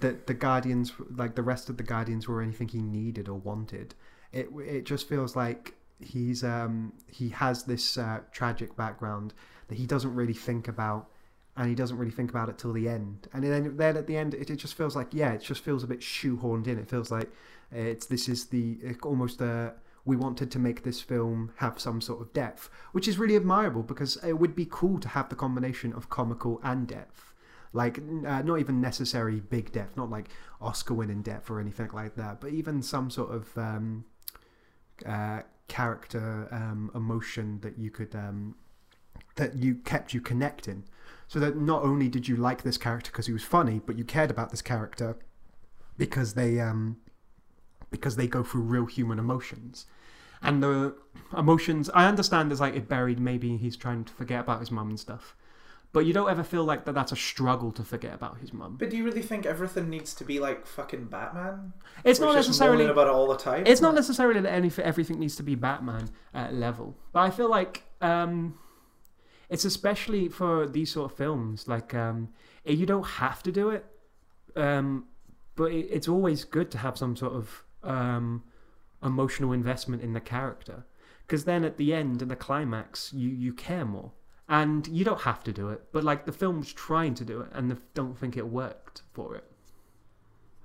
the 0.00 0.16
the 0.26 0.34
guardians 0.34 0.92
like 1.16 1.34
the 1.34 1.42
rest 1.42 1.68
of 1.68 1.76
the 1.76 1.82
guardians 1.82 2.28
were 2.28 2.42
anything 2.42 2.68
he 2.68 2.82
needed 2.82 3.28
or 3.28 3.38
wanted. 3.38 3.94
It 4.32 4.48
it 4.58 4.84
just 4.84 5.08
feels 5.08 5.36
like 5.36 5.74
he's 6.00 6.44
um 6.44 6.92
he 7.10 7.30
has 7.30 7.64
this 7.64 7.96
uh, 7.96 8.20
tragic 8.32 8.76
background 8.76 9.32
that 9.68 9.78
he 9.78 9.86
doesn't 9.86 10.14
really 10.14 10.34
think 10.34 10.68
about 10.68 11.08
and 11.56 11.68
he 11.68 11.74
doesn't 11.74 11.96
really 11.96 12.10
think 12.10 12.30
about 12.30 12.48
it 12.48 12.58
till 12.58 12.72
the 12.72 12.88
end. 12.88 13.28
And 13.32 13.44
then, 13.44 13.76
then 13.76 13.96
at 13.96 14.08
the 14.08 14.16
end, 14.16 14.34
it, 14.34 14.50
it 14.50 14.56
just 14.56 14.74
feels 14.74 14.96
like 14.96 15.08
yeah, 15.12 15.32
it 15.32 15.42
just 15.42 15.62
feels 15.62 15.84
a 15.84 15.86
bit 15.86 16.00
shoehorned 16.00 16.66
in. 16.66 16.78
It 16.78 16.88
feels 16.88 17.10
like 17.10 17.30
it's 17.70 18.06
this 18.06 18.28
is 18.28 18.46
the 18.46 18.78
almost 19.02 19.40
uh, 19.40 19.70
we 20.04 20.16
wanted 20.16 20.50
to 20.50 20.58
make 20.58 20.82
this 20.82 21.00
film 21.00 21.52
have 21.56 21.80
some 21.80 22.00
sort 22.00 22.20
of 22.20 22.32
depth, 22.32 22.68
which 22.92 23.08
is 23.08 23.18
really 23.18 23.36
admirable 23.36 23.82
because 23.82 24.16
it 24.24 24.34
would 24.34 24.54
be 24.54 24.66
cool 24.70 25.00
to 25.00 25.08
have 25.08 25.28
the 25.28 25.36
combination 25.36 25.92
of 25.94 26.10
comical 26.10 26.60
and 26.62 26.86
depth. 26.86 27.32
Like 27.72 27.98
uh, 27.98 28.42
not 28.42 28.60
even 28.60 28.80
necessary 28.80 29.40
big 29.40 29.72
depth, 29.72 29.96
not 29.96 30.10
like 30.10 30.28
Oscar-winning 30.60 31.22
depth 31.22 31.50
or 31.50 31.58
anything 31.58 31.90
like 31.92 32.14
that, 32.16 32.40
but 32.40 32.50
even 32.52 32.82
some 32.82 33.10
sort 33.10 33.34
of 33.34 33.58
um, 33.58 34.04
uh, 35.04 35.40
character 35.66 36.48
um, 36.52 36.90
emotion 36.94 37.58
that 37.62 37.78
you 37.78 37.90
could 37.90 38.14
um, 38.14 38.54
that 39.36 39.56
you 39.56 39.76
kept 39.76 40.14
you 40.14 40.20
connecting 40.20 40.84
so 41.26 41.40
that 41.40 41.56
not 41.56 41.82
only 41.82 42.08
did 42.08 42.28
you 42.28 42.36
like 42.36 42.62
this 42.62 42.76
character 42.76 43.10
because 43.10 43.26
he 43.26 43.32
was 43.32 43.42
funny, 43.42 43.80
but 43.84 43.98
you 43.98 44.04
cared 44.04 44.30
about 44.30 44.50
this 44.50 44.62
character 44.62 45.16
because 45.96 46.34
they 46.34 46.60
um 46.60 46.96
because 47.94 48.16
they 48.16 48.26
go 48.26 48.42
through 48.42 48.62
real 48.62 48.86
human 48.86 49.18
emotions. 49.18 49.86
And 50.42 50.62
the 50.62 50.94
emotions 51.36 51.88
I 51.94 52.06
understand 52.06 52.50
is 52.50 52.60
like 52.60 52.74
it 52.74 52.88
buried 52.88 53.18
maybe 53.20 53.56
he's 53.56 53.76
trying 53.76 54.04
to 54.04 54.12
forget 54.12 54.40
about 54.40 54.60
his 54.60 54.70
mum 54.70 54.90
and 54.90 55.00
stuff. 55.00 55.36
But 55.92 56.06
you 56.06 56.12
don't 56.12 56.28
ever 56.28 56.42
feel 56.42 56.64
like 56.64 56.86
that 56.86 56.94
that's 56.96 57.12
a 57.12 57.16
struggle 57.16 57.70
to 57.70 57.84
forget 57.84 58.12
about 58.12 58.38
his 58.38 58.52
mum. 58.52 58.76
But 58.78 58.90
do 58.90 58.96
you 58.96 59.04
really 59.04 59.22
think 59.22 59.46
everything 59.46 59.88
needs 59.88 60.12
to 60.16 60.24
be 60.24 60.40
like 60.40 60.66
fucking 60.66 61.04
Batman? 61.04 61.72
It's 62.02 62.18
We're 62.18 62.26
not 62.26 62.34
necessarily 62.34 62.86
about 62.86 63.06
it 63.06 63.12
all 63.12 63.28
the 63.28 63.36
time. 63.36 63.62
It's 63.64 63.80
not 63.80 63.94
necessarily 63.94 64.40
that 64.40 64.52
any, 64.52 64.72
everything 64.82 65.20
needs 65.20 65.36
to 65.36 65.44
be 65.44 65.54
Batman 65.54 66.10
uh, 66.34 66.48
level, 66.50 66.96
but 67.12 67.20
I 67.20 67.30
feel 67.30 67.48
like 67.48 67.84
um, 68.00 68.58
it's 69.48 69.64
especially 69.64 70.28
for 70.28 70.66
these 70.66 70.90
sort 70.90 71.12
of 71.12 71.16
films. 71.16 71.68
Like 71.68 71.94
um, 71.94 72.30
you 72.64 72.86
don't 72.86 73.06
have 73.06 73.42
to 73.44 73.52
do 73.52 73.70
it, 73.70 73.86
um, 74.56 75.06
but 75.54 75.70
it, 75.70 75.86
it's 75.90 76.08
always 76.08 76.44
good 76.44 76.70
to 76.72 76.78
have 76.78 76.98
some 76.98 77.14
sort 77.16 77.34
of 77.34 77.63
um, 77.84 78.42
emotional 79.02 79.52
investment 79.52 80.02
in 80.02 80.12
the 80.12 80.20
character, 80.20 80.84
because 81.26 81.44
then 81.44 81.64
at 81.64 81.76
the 81.76 81.94
end 81.94 82.22
and 82.22 82.30
the 82.30 82.36
climax, 82.36 83.12
you 83.12 83.28
you 83.28 83.52
care 83.52 83.84
more. 83.84 84.12
And 84.46 84.86
you 84.88 85.06
don't 85.06 85.22
have 85.22 85.42
to 85.44 85.52
do 85.52 85.70
it, 85.70 85.84
but 85.90 86.04
like 86.04 86.26
the 86.26 86.32
film's 86.32 86.70
trying 86.70 87.14
to 87.14 87.24
do 87.24 87.40
it, 87.40 87.48
and 87.52 87.78
don't 87.94 88.18
think 88.18 88.36
it 88.36 88.46
worked 88.46 89.00
for 89.12 89.34
it. 89.34 89.44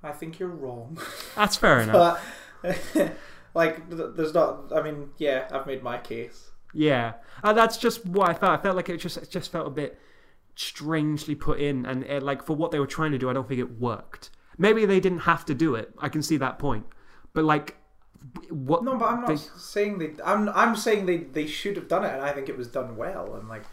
I 0.03 0.12
think 0.12 0.39
you're 0.39 0.49
wrong. 0.49 0.97
That's 1.36 1.55
fair 1.55 1.79
enough. 1.82 2.21
but 2.62 3.12
like, 3.53 3.89
there's 3.89 4.34
not. 4.34 4.71
I 4.73 4.82
mean, 4.82 5.10
yeah, 5.17 5.47
I've 5.51 5.65
made 5.65 5.84
my 5.84 5.97
case. 5.97 6.51
Yeah, 6.73 7.13
and 7.43 7.58
that's 7.58 7.77
just 7.77 8.05
what 8.05 8.29
I 8.29 8.34
felt. 8.34 8.60
I 8.60 8.62
felt 8.62 8.75
like 8.75 8.89
it 8.89 8.97
just 8.97 9.17
it 9.17 9.29
just 9.29 9.51
felt 9.51 9.67
a 9.67 9.71
bit 9.71 9.99
strangely 10.55 11.36
put 11.36 11.60
in, 11.60 11.86
and 11.86 12.03
it, 12.03 12.23
like 12.23 12.43
for 12.43 12.55
what 12.55 12.71
they 12.71 12.79
were 12.79 12.88
trying 12.88 13.12
to 13.12 13.17
do, 13.17 13.29
I 13.29 13.34
don't 13.34 13.47
think 13.47 13.60
it 13.60 13.79
worked. 13.79 14.29
Maybe 14.58 14.86
they 14.86 14.99
didn't 14.99 15.19
have 15.19 15.45
to 15.45 15.55
do 15.55 15.75
it. 15.75 15.93
I 15.99 16.10
can 16.10 16.21
see 16.21 16.38
that 16.38 16.60
point, 16.60 16.86
but 17.39 17.45
like, 17.45 17.78
what? 18.49 18.84
No, 18.84 18.97
but 18.97 19.06
I'm 19.06 19.21
not 19.21 19.30
they- 19.30 19.38
saying 19.38 19.99
they. 19.99 20.12
I'm 20.25 20.49
I'm 20.49 20.75
saying 20.75 21.06
they 21.06 21.19
they 21.19 21.47
should 21.47 21.78
have 21.78 21.88
done 21.88 22.04
it, 22.04 22.13
and 22.13 22.21
I 22.21 22.34
think 22.34 22.49
it 22.49 22.58
was 22.58 22.67
done 22.67 22.97
well. 22.97 23.34
And 23.36 23.47
like, 23.47 23.63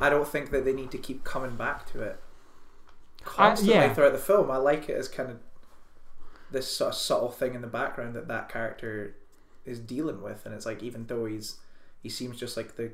I 0.00 0.08
don't 0.10 0.28
think 0.28 0.52
that 0.52 0.64
they 0.64 0.72
need 0.72 0.92
to 0.92 0.98
keep 0.98 1.24
coming 1.24 1.56
back 1.56 1.90
to 1.90 2.02
it 2.02 2.20
constantly 3.24 3.74
yeah. 3.74 3.92
throughout 3.92 4.12
the 4.12 4.18
film. 4.18 4.48
I 4.48 4.58
like 4.58 4.88
it 4.88 4.96
as 4.96 5.08
kind 5.08 5.28
of 5.28 5.38
this 6.52 6.68
sort 6.70 6.90
of 6.90 6.94
subtle 6.94 7.32
thing 7.32 7.54
in 7.54 7.62
the 7.62 7.66
background 7.66 8.14
that 8.14 8.28
that 8.28 8.48
character 8.48 9.16
is 9.64 9.80
dealing 9.80 10.22
with, 10.22 10.46
and 10.46 10.54
it's 10.54 10.66
like 10.66 10.84
even 10.84 11.08
though 11.08 11.24
he's 11.26 11.56
he 12.00 12.08
seems 12.08 12.38
just 12.38 12.56
like 12.56 12.76
the 12.76 12.92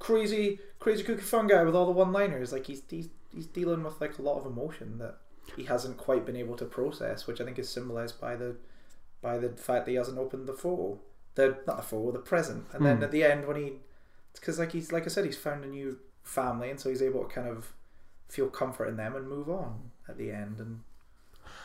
crazy 0.00 0.58
crazy 0.80 1.04
cookie 1.04 1.22
fun 1.22 1.46
guy 1.46 1.62
with 1.62 1.76
all 1.76 1.86
the 1.86 1.92
one 1.92 2.10
liners, 2.10 2.52
like 2.52 2.66
he's 2.66 2.82
he's 2.90 3.10
he's 3.32 3.46
dealing 3.46 3.84
with 3.84 4.00
like 4.00 4.18
a 4.18 4.22
lot 4.22 4.38
of 4.38 4.44
emotion 4.44 4.98
that 4.98 5.18
he 5.56 5.66
hasn't 5.66 5.98
quite 5.98 6.26
been 6.26 6.34
able 6.34 6.56
to 6.56 6.64
process, 6.64 7.28
which 7.28 7.40
I 7.40 7.44
think 7.44 7.60
is 7.60 7.68
symbolized 7.68 8.20
by 8.20 8.34
the 8.34 8.56
by 9.22 9.38
the 9.38 9.50
fact 9.50 9.86
that 9.86 9.92
he 9.92 9.96
hasn't 9.96 10.18
opened 10.18 10.46
the 10.48 10.52
photo, 10.54 11.00
the 11.36 11.58
not 11.66 11.78
the 11.78 11.82
photo, 11.82 12.12
the 12.12 12.18
present, 12.20 12.66
and 12.72 12.84
then 12.84 12.98
Hmm. 12.98 13.02
at 13.02 13.10
the 13.12 13.24
end 13.24 13.46
when 13.46 13.56
he, 13.56 13.72
because 14.34 14.58
like 14.58 14.72
he's 14.72 14.92
like 14.92 15.04
I 15.04 15.08
said, 15.08 15.24
he's 15.24 15.38
found 15.38 15.64
a 15.64 15.68
new 15.68 15.98
family, 16.24 16.70
and 16.70 16.80
so 16.80 16.90
he's 16.90 17.02
able 17.02 17.24
to 17.24 17.34
kind 17.34 17.48
of 17.48 17.72
feel 18.28 18.48
comfort 18.48 18.86
in 18.88 18.96
them 18.96 19.16
and 19.16 19.28
move 19.28 19.48
on 19.50 19.90
at 20.08 20.18
the 20.18 20.30
end. 20.32 20.60
And 20.60 20.80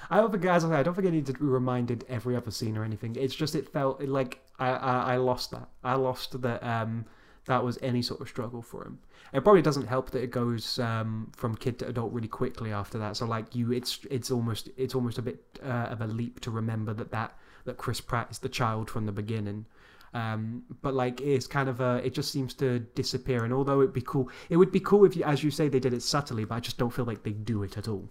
I 0.09 0.17
don't 0.17 0.31
think, 0.31 0.45
as 0.45 0.63
I 0.65 0.69
say, 0.69 0.75
I 0.75 0.83
don't 0.83 0.93
think 0.95 1.07
I 1.07 1.11
need 1.11 1.25
to 1.27 1.33
be 1.33 1.45
reminded 1.45 2.05
every 2.09 2.35
other 2.35 2.51
scene 2.51 2.77
or 2.77 2.83
anything. 2.83 3.15
It's 3.15 3.35
just 3.35 3.55
it 3.55 3.69
felt 3.69 4.01
like 4.01 4.39
I, 4.59 4.69
I, 4.71 5.13
I 5.13 5.17
lost 5.17 5.51
that. 5.51 5.69
I 5.83 5.95
lost 5.95 6.41
that 6.41 6.63
um 6.63 7.05
that 7.45 7.63
was 7.63 7.77
any 7.81 8.01
sort 8.01 8.19
of 8.21 8.27
struggle 8.27 8.61
for 8.61 8.83
him. 8.85 8.99
It 9.33 9.43
probably 9.43 9.61
doesn't 9.61 9.87
help 9.87 10.11
that 10.11 10.21
it 10.23 10.31
goes 10.31 10.79
um, 10.79 11.31
from 11.35 11.55
kid 11.55 11.79
to 11.79 11.87
adult 11.87 12.11
really 12.13 12.27
quickly 12.27 12.73
after 12.73 12.97
that. 12.99 13.15
So 13.17 13.25
like 13.25 13.55
you, 13.55 13.71
it's 13.71 13.99
it's 14.11 14.31
almost 14.31 14.69
it's 14.77 14.95
almost 14.95 15.17
a 15.17 15.21
bit 15.21 15.43
uh, 15.63 15.87
of 15.89 16.01
a 16.01 16.07
leap 16.07 16.39
to 16.41 16.51
remember 16.51 16.93
that 16.93 17.11
that 17.11 17.37
that 17.67 17.77
Chris 17.77 18.01
Pratt 18.01 18.27
is 18.31 18.39
the 18.39 18.49
child 18.49 18.89
from 18.89 19.05
the 19.05 19.11
beginning. 19.11 19.65
Um, 20.13 20.63
but 20.81 20.93
like 20.95 21.21
it's 21.21 21.45
kind 21.47 21.69
of 21.69 21.79
a, 21.79 22.01
it 22.03 22.13
just 22.15 22.31
seems 22.31 22.53
to 22.55 22.79
disappear. 22.79 23.43
And 23.45 23.53
although 23.53 23.81
it'd 23.81 23.93
be 23.93 24.01
cool, 24.01 24.29
it 24.49 24.57
would 24.57 24.71
be 24.71 24.79
cool 24.79 25.05
if 25.05 25.15
you, 25.15 25.23
as 25.23 25.43
you 25.43 25.51
say, 25.51 25.67
they 25.69 25.79
did 25.79 25.93
it 25.93 26.01
subtly. 26.01 26.43
But 26.45 26.55
I 26.55 26.59
just 26.59 26.77
don't 26.79 26.91
feel 26.91 27.05
like 27.05 27.21
they 27.23 27.33
do 27.33 27.61
it 27.61 27.77
at 27.77 27.87
all 27.87 28.09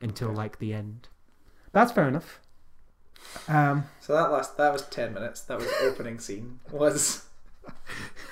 until 0.00 0.28
Okay. 0.28 0.36
like 0.36 0.58
the 0.60 0.72
end. 0.74 1.08
That's 1.72 1.90
fair 1.90 2.06
enough. 2.06 2.38
Um, 3.48 3.84
So 4.00 4.12
that 4.12 4.30
last 4.30 4.56
that 4.58 4.72
was 4.72 4.82
ten 4.82 5.14
minutes. 5.14 5.40
That 5.42 5.58
was 5.58 5.68
opening 5.80 6.18
scene. 6.18 6.60
Was 6.70 7.26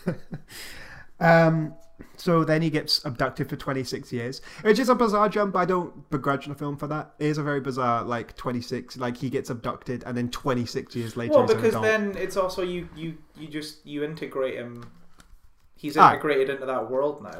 Um, 1.20 1.75
so 2.20 2.44
then 2.44 2.61
he 2.62 2.70
gets 2.70 3.04
abducted 3.04 3.48
for 3.48 3.56
26 3.56 4.12
years, 4.12 4.40
which 4.62 4.78
is 4.78 4.88
a 4.88 4.94
bizarre 4.94 5.28
jump. 5.28 5.56
I 5.56 5.64
don't 5.64 6.09
begrudge 6.11 6.46
the 6.46 6.54
film 6.54 6.76
for 6.76 6.87
that. 6.88 7.14
It 7.18 7.26
is 7.26 7.38
a 7.38 7.42
very 7.42 7.61
bizarre, 7.61 8.04
like 8.04 8.37
26, 8.37 8.98
like 8.98 9.16
he 9.16 9.30
gets 9.30 9.48
abducted 9.50 10.02
and 10.06 10.16
then 10.16 10.30
26 10.30 10.94
years 10.96 11.16
later 11.16 11.33
well 11.33 11.46
because 11.46 11.74
then 11.80 12.14
it's 12.16 12.37
also 12.37 12.62
you 12.62 12.88
you 12.94 13.16
you 13.37 13.48
just 13.48 13.85
you 13.87 14.04
integrate 14.04 14.54
him. 14.56 14.85
He's 15.76 15.96
Ah. 15.96 16.11
integrated 16.12 16.50
into 16.50 16.66
that 16.66 16.90
world 16.90 17.22
now. 17.22 17.30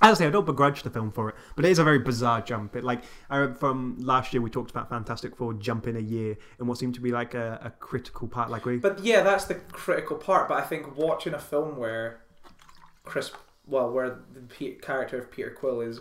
As 0.00 0.16
I 0.16 0.24
say, 0.24 0.26
I 0.26 0.30
don't 0.30 0.44
begrudge 0.46 0.82
the 0.82 0.90
film 0.90 1.10
for 1.10 1.30
it, 1.30 1.34
but 1.56 1.64
it 1.64 1.70
is 1.70 1.78
a 1.78 1.84
very 1.84 1.98
bizarre 1.98 2.40
jump. 2.40 2.76
It 2.76 2.84
like 2.84 3.02
I 3.30 3.48
from 3.54 3.96
last 3.98 4.32
year 4.32 4.42
we 4.42 4.50
talked 4.50 4.70
about 4.70 4.88
Fantastic 4.90 5.34
Four 5.34 5.54
jumping 5.54 5.96
a 5.96 6.00
year 6.00 6.36
in 6.60 6.66
what 6.66 6.78
seemed 6.78 6.94
to 6.94 7.00
be 7.00 7.10
like 7.10 7.34
a, 7.34 7.58
a 7.64 7.70
critical 7.70 8.28
part. 8.28 8.50
Like 8.50 8.64
we, 8.64 8.76
But 8.76 9.00
yeah, 9.00 9.22
that's 9.22 9.46
the 9.46 9.54
critical 9.56 10.16
part. 10.16 10.48
But 10.48 10.58
I 10.58 10.60
think 10.62 10.96
watching 10.96 11.34
a 11.34 11.38
film 11.38 11.76
where 11.76 12.20
Chris, 13.04 13.32
well, 13.66 13.90
where 13.90 14.18
the 14.32 14.40
Pe- 14.40 14.74
character 14.74 15.18
of 15.18 15.30
Peter 15.30 15.50
Quill 15.50 15.80
is 15.80 16.00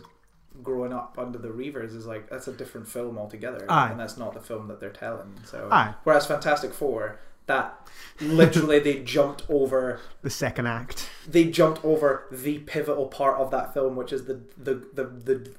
growing 0.62 0.94
up 0.94 1.16
under 1.18 1.38
the 1.40 1.48
Reavers 1.48 1.96
is 1.96 2.06
like 2.06 2.30
that's 2.30 2.48
a 2.48 2.54
different 2.54 2.88
film 2.88 3.18
altogether, 3.18 3.66
Aye. 3.70 3.92
and 3.92 4.00
that's 4.00 4.18
not 4.18 4.34
the 4.34 4.40
film 4.42 4.68
that 4.68 4.80
they're 4.80 4.90
telling. 4.92 5.36
So, 5.46 5.70
Aye. 5.72 5.94
whereas 6.04 6.26
Fantastic 6.28 6.74
Four, 6.74 7.20
that 7.48 7.88
literally 8.22 8.80
they 8.80 9.00
jumped 9.04 9.44
over, 9.50 10.00
the 10.22 10.30
second 10.30 10.68
act. 10.68 11.10
they 11.28 11.46
jumped 11.46 11.84
over 11.84 12.28
the 12.32 12.60
pivotal 12.60 13.08
part 13.08 13.38
of 13.40 13.50
that 13.52 13.74
film, 13.74 13.96
which 13.96 14.14
is 14.14 14.26
the 14.26 14.42
the 14.58 14.76
the, 14.94 15.06
the 15.06 15.52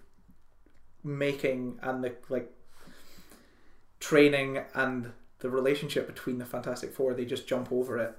making 1.02 1.78
and 1.82 2.02
the 2.04 2.14
like 2.28 2.50
training 4.00 4.60
and 4.74 5.12
the 5.40 5.50
relationship 5.50 6.06
between 6.06 6.38
the 6.38 6.44
Fantastic 6.44 6.92
Four. 6.94 7.14
They 7.14 7.24
just 7.24 7.46
jump 7.48 7.72
over 7.72 7.98
it, 7.98 8.14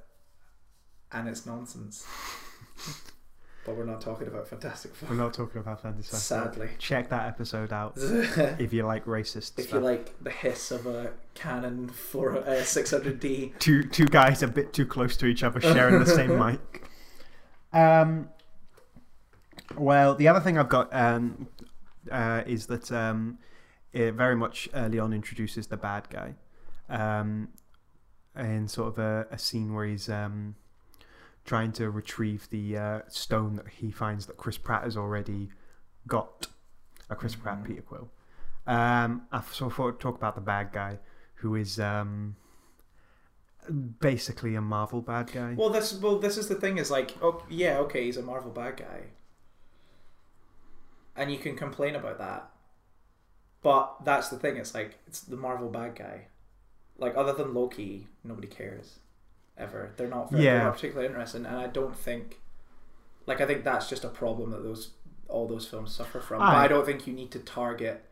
and 1.12 1.28
it's 1.30 1.46
nonsense. 1.46 2.06
but 3.66 3.76
we're 3.76 3.86
not 3.86 4.00
talking 4.00 4.28
about 4.28 4.48
Fantastic 4.48 4.96
Four. 4.96 5.10
We're 5.10 5.16
not 5.16 5.34
talking 5.34 5.60
about 5.60 5.82
Fantastic 5.82 6.12
Four. 6.12 6.20
Sadly, 6.20 6.70
Check 6.78 7.10
that 7.10 7.28
episode 7.28 7.74
out 7.74 7.94
if 7.98 8.72
you 8.72 8.86
like 8.86 9.06
racist 9.06 9.58
If 9.58 9.66
stuff. 9.66 9.74
You 9.74 9.80
like 9.80 10.24
the 10.24 10.30
hiss 10.30 10.72
of 10.72 10.86
a 10.86 11.12
Canon 11.34 11.90
for 11.90 12.38
uh, 12.38 12.62
600D, 12.62 13.58
two 13.60 13.84
two 13.84 14.06
guys 14.06 14.44
a 14.44 14.48
bit 14.48 14.72
too 14.72 14.86
close 14.86 15.18
to 15.18 15.26
each 15.26 15.44
other 15.44 15.60
sharing 15.60 16.00
the 16.00 16.06
same 16.06 16.38
mic. 16.46 16.88
Um, 17.74 18.30
well, 19.78 20.16
the 20.16 20.28
other 20.28 20.40
thing 20.40 20.58
I've 20.58 20.70
got 20.70 20.94
um, 20.96 21.48
uh, 22.12 22.44
is 22.46 22.68
that 22.68 22.92
um, 22.92 23.40
it 23.92 24.14
very 24.14 24.36
much 24.36 24.70
early 24.74 25.00
on 25.00 25.12
introduces 25.12 25.68
the 25.68 25.78
bad 25.78 26.08
guy, 26.10 26.36
um, 26.88 27.50
in 28.38 28.68
sort 28.68 28.90
of 28.90 29.00
a, 29.00 29.28
a 29.32 29.38
scene 29.38 29.74
where 29.74 29.86
he's 29.86 30.08
um, 30.08 30.56
trying 31.46 31.72
to 31.74 31.90
retrieve 31.90 32.50
the 32.50 32.78
uh, 32.78 33.02
stone 33.08 33.56
that 33.56 33.68
he 33.68 33.92
finds 33.92 34.26
that 34.26 34.36
Chris 34.38 34.58
Pratt 34.58 34.84
has 34.84 34.98
already 34.98 35.50
got. 36.08 36.48
A 37.10 37.16
Chris 37.16 37.36
Pratt, 37.36 37.60
Mhm. 37.60 37.66
Peter 37.68 37.82
Quill. 37.84 38.10
Um, 38.66 39.28
I 39.32 39.38
of 39.38 39.46
thought 39.48 39.94
I'd 39.94 40.00
talk 40.00 40.16
about 40.16 40.34
the 40.34 40.42
bad 40.42 40.72
guy, 40.72 40.98
who 41.36 41.54
is 41.54 41.80
um, 41.80 42.36
basically 44.00 44.56
a 44.56 44.62
Marvel 44.62 45.02
bad 45.02 45.32
guy. 45.32 45.54
Well, 45.54 45.70
this 45.70 45.94
well, 45.94 46.18
this 46.18 46.36
is 46.36 46.48
the 46.48 46.56
thing. 46.56 46.80
Is 46.80 46.90
like, 46.90 47.16
oh 47.22 47.44
yeah, 47.48 47.78
okay, 47.80 48.06
he's 48.06 48.18
a 48.18 48.24
Marvel 48.24 48.50
bad 48.52 48.78
guy, 48.78 49.04
and 51.16 51.32
you 51.32 51.38
can 51.38 51.56
complain 51.56 51.96
about 51.96 52.18
that, 52.18 52.50
but 53.62 54.04
that's 54.04 54.30
the 54.30 54.38
thing. 54.38 54.58
It's 54.58 54.74
like 54.74 54.98
it's 55.08 55.22
the 55.22 55.38
Marvel 55.38 55.70
bad 55.70 55.96
guy. 55.96 56.28
Like 56.98 57.16
other 57.16 57.34
than 57.34 57.54
Loki, 57.54 58.08
nobody 58.24 58.48
cares, 58.48 59.00
ever. 59.58 59.94
They're 59.98 60.08
not. 60.08 60.32
Very, 60.32 60.44
Yeah. 60.44 60.54
They're 60.56 60.64
not 60.66 60.76
particularly 60.76 61.08
interested, 61.08 61.46
and 61.46 61.56
I 61.56 61.68
don't 61.68 61.96
think. 61.96 62.40
Like 63.26 63.42
I 63.42 63.46
think 63.46 63.64
that's 63.64 63.90
just 63.90 64.04
a 64.04 64.10
problem 64.10 64.52
that 64.52 64.64
those 64.64 64.92
all 65.28 65.48
those 65.48 65.68
films 65.68 65.94
suffer 65.94 66.20
from. 66.20 66.40
But 66.40 66.56
I 66.56 66.68
don't 66.68 66.86
think 66.86 67.08
you 67.08 67.14
need 67.14 67.32
to 67.32 67.40
target. 67.40 68.06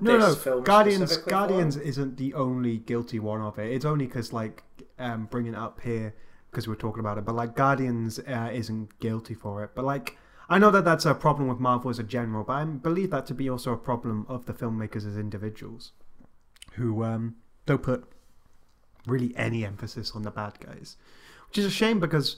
no, 0.00 0.18
this 0.18 0.28
no, 0.28 0.34
film 0.34 0.64
Guardians. 0.64 1.16
Guardians 1.18 1.76
isn't 1.76 2.16
the 2.16 2.34
only 2.34 2.78
guilty 2.78 3.18
one 3.18 3.40
of 3.40 3.58
it. 3.58 3.72
It's 3.72 3.84
only 3.84 4.06
because 4.06 4.32
like 4.32 4.62
um, 4.98 5.26
bringing 5.26 5.54
it 5.54 5.58
up 5.58 5.80
here 5.80 6.14
because 6.50 6.68
we're 6.68 6.74
talking 6.76 7.00
about 7.00 7.18
it, 7.18 7.24
but 7.24 7.34
like 7.34 7.56
Guardians 7.56 8.18
uh, 8.20 8.50
isn't 8.52 8.98
guilty 9.00 9.34
for 9.34 9.64
it. 9.64 9.70
But 9.74 9.84
like 9.84 10.16
I 10.48 10.58
know 10.58 10.70
that 10.70 10.84
that's 10.84 11.06
a 11.06 11.14
problem 11.14 11.48
with 11.48 11.58
Marvel 11.58 11.90
as 11.90 11.98
a 11.98 12.04
general, 12.04 12.44
but 12.44 12.52
I 12.52 12.64
believe 12.64 13.10
that 13.10 13.26
to 13.26 13.34
be 13.34 13.48
also 13.48 13.72
a 13.72 13.76
problem 13.76 14.26
of 14.28 14.46
the 14.46 14.52
filmmakers 14.52 15.06
as 15.06 15.16
individuals, 15.16 15.92
who 16.74 17.02
um, 17.02 17.36
don't 17.66 17.82
put 17.82 18.04
really 19.06 19.34
any 19.36 19.64
emphasis 19.64 20.12
on 20.14 20.22
the 20.22 20.30
bad 20.30 20.58
guys, 20.60 20.96
which 21.48 21.58
is 21.58 21.64
a 21.64 21.70
shame 21.70 22.00
because 22.00 22.36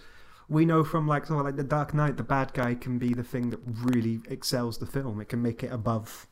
we 0.48 0.64
know 0.64 0.84
from 0.84 1.06
like 1.06 1.24
of 1.24 1.30
like 1.30 1.56
the 1.56 1.64
Dark 1.64 1.94
Knight, 1.94 2.16
the 2.16 2.22
bad 2.22 2.52
guy 2.52 2.74
can 2.74 2.98
be 2.98 3.14
the 3.14 3.24
thing 3.24 3.50
that 3.50 3.60
really 3.64 4.20
excels 4.28 4.78
the 4.78 4.86
film. 4.86 5.20
It 5.20 5.28
can 5.28 5.42
make 5.42 5.62
it 5.62 5.72
above 5.72 6.26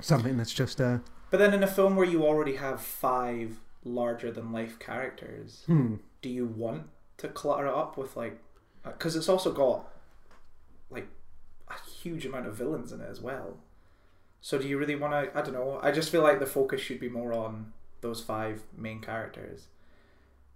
something 0.00 0.36
that's 0.36 0.52
just 0.52 0.80
a 0.80 1.02
But 1.30 1.38
then 1.38 1.54
in 1.54 1.62
a 1.62 1.68
film 1.68 1.96
where 1.96 2.06
you 2.06 2.24
already 2.24 2.56
have 2.56 2.80
five 2.80 3.60
larger 3.84 4.32
than 4.32 4.52
life 4.52 4.78
characters, 4.78 5.62
hmm. 5.66 5.96
do 6.22 6.28
you 6.28 6.46
want 6.46 6.88
to 7.18 7.28
clutter 7.28 7.66
it 7.66 7.74
up 7.74 7.96
with 7.96 8.16
like 8.16 8.40
because 8.82 9.16
it's 9.16 9.28
also 9.28 9.52
got 9.52 9.88
like 10.90 11.08
a 11.68 11.74
huge 11.88 12.26
amount 12.26 12.46
of 12.46 12.54
villains 12.54 12.92
in 12.92 13.00
it 13.00 13.08
as 13.08 13.20
well 13.20 13.58
so 14.40 14.58
do 14.58 14.68
you 14.68 14.78
really 14.78 14.96
want 14.96 15.12
to 15.12 15.38
i 15.38 15.42
don't 15.42 15.54
know 15.54 15.78
i 15.82 15.90
just 15.90 16.10
feel 16.10 16.22
like 16.22 16.38
the 16.38 16.46
focus 16.46 16.80
should 16.80 17.00
be 17.00 17.08
more 17.08 17.32
on 17.32 17.72
those 18.04 18.22
five 18.22 18.62
main 18.76 19.00
characters 19.00 19.66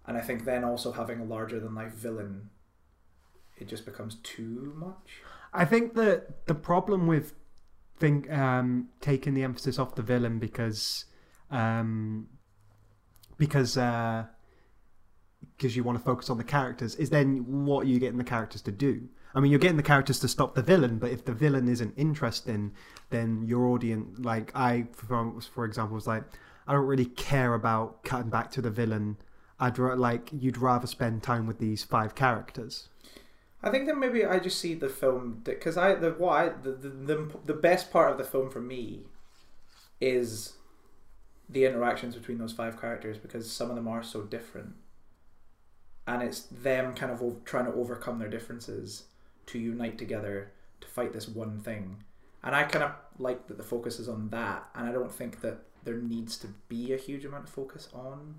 and 0.07 0.17
i 0.17 0.21
think 0.21 0.45
then 0.45 0.63
also 0.63 0.93
having 0.93 1.19
a 1.19 1.25
larger 1.25 1.59
than 1.59 1.75
life 1.75 1.93
villain 1.93 2.51
it 3.57 3.67
just 3.67 3.85
becomes 3.85 4.17
too 4.23 4.73
much 4.77 5.23
I 5.53 5.65
think 5.65 5.95
that 5.95 6.47
the 6.47 6.55
problem 6.55 7.07
with 7.07 7.35
think 7.97 8.31
um, 8.31 8.89
taking 9.01 9.35
the 9.35 9.43
emphasis 9.43 9.79
off 9.79 9.95
the 9.95 10.03
villain 10.03 10.39
because 10.39 11.07
um, 11.51 12.29
because 13.37 13.77
uh, 13.77 14.25
because 15.57 15.77
you 15.77 15.83
want 15.83 15.99
to 15.99 16.05
focus 16.05 16.31
on 16.31 16.39
the 16.39 16.45
characters 16.45 16.95
is 16.97 17.11
then 17.11 17.65
what 17.65 17.85
are 17.85 17.89
you 17.89 17.99
getting 17.99 18.19
the 18.19 18.25
characters 18.25 18.63
to 18.63 18.73
do. 18.73 19.09
I 19.35 19.41
mean, 19.41 19.51
you're 19.51 19.61
getting 19.61 19.77
the 19.77 19.83
characters 19.83 20.19
to 20.21 20.29
stop 20.29 20.55
the 20.55 20.63
villain, 20.63 20.99
but 20.99 21.11
if 21.11 21.25
the 21.25 21.35
villain 21.35 21.69
isn't 21.69 21.95
interesting, 21.97 22.73
then 23.11 23.43
your 23.43 23.67
audience, 23.67 24.19
like 24.19 24.51
I, 24.55 24.87
for, 24.93 25.39
for 25.41 25.65
example, 25.67 25.95
was 25.95 26.07
like, 26.07 26.25
I 26.69 26.75
don't 26.75 26.87
really 26.87 27.07
care 27.07 27.55
about 27.55 28.05
cutting 28.05 28.29
back 28.29 28.51
to 28.53 28.61
the 28.61 28.71
villain. 28.71 29.17
I'd 29.59 29.79
ra- 29.79 29.95
like 29.95 30.29
you'd 30.33 30.59
rather 30.59 30.87
spend 30.87 31.23
time 31.23 31.47
with 31.47 31.59
these 31.59 31.83
five 31.83 32.15
characters. 32.15 32.91
I 33.63 33.71
think 33.71 33.87
that 33.87 33.97
maybe 33.97 34.25
I 34.25 34.39
just 34.39 34.61
see 34.61 34.75
the 34.75 34.91
film 34.91 35.41
because 35.43 35.79
I 35.79 35.95
the 35.95 36.15
I, 36.25 36.51
the, 36.51 36.73
the 36.73 36.89
the 36.91 37.31
the 37.47 37.55
best 37.55 37.91
part 37.91 38.13
of 38.13 38.19
the 38.19 38.25
film 38.25 38.51
for 38.51 38.61
me 38.61 39.07
is 39.99 40.53
the 41.49 41.65
interactions 41.65 42.15
between 42.15 42.37
those 42.37 42.53
five 42.53 42.79
characters 42.79 43.17
because 43.17 43.51
some 43.51 43.71
of 43.71 43.75
them 43.75 43.89
are 43.89 44.03
so 44.03 44.23
different, 44.23 44.75
and 46.07 46.23
it's 46.23 46.43
them 46.43 46.95
kind 46.95 47.11
of 47.11 47.45
trying 47.47 47.65
to 47.65 47.73
overcome 47.73 48.19
their 48.19 48.29
differences 48.29 49.05
to 49.47 49.59
unite 49.59 49.97
together 49.97 50.53
to 50.83 50.87
fight 50.87 51.15
this 51.15 51.27
one 51.27 51.59
thing, 51.61 52.05
and 52.45 52.55
I 52.55 52.65
kind 52.65 52.85
of 52.85 52.93
like 53.19 53.49
that 53.49 53.57
the 53.57 53.65
focus 53.65 53.99
is 53.99 54.09
on 54.09 54.29
that, 54.29 54.69
and 54.75 54.87
I 54.87 54.93
don't 54.93 55.11
think 55.11 55.41
that 55.41 55.65
there 55.89 55.97
needs 55.97 56.37
to 56.37 56.49
be 56.69 56.93
a 56.93 56.99
huge 56.99 57.25
amount 57.25 57.45
of 57.45 57.51
focus 57.51 57.89
on 57.95 58.35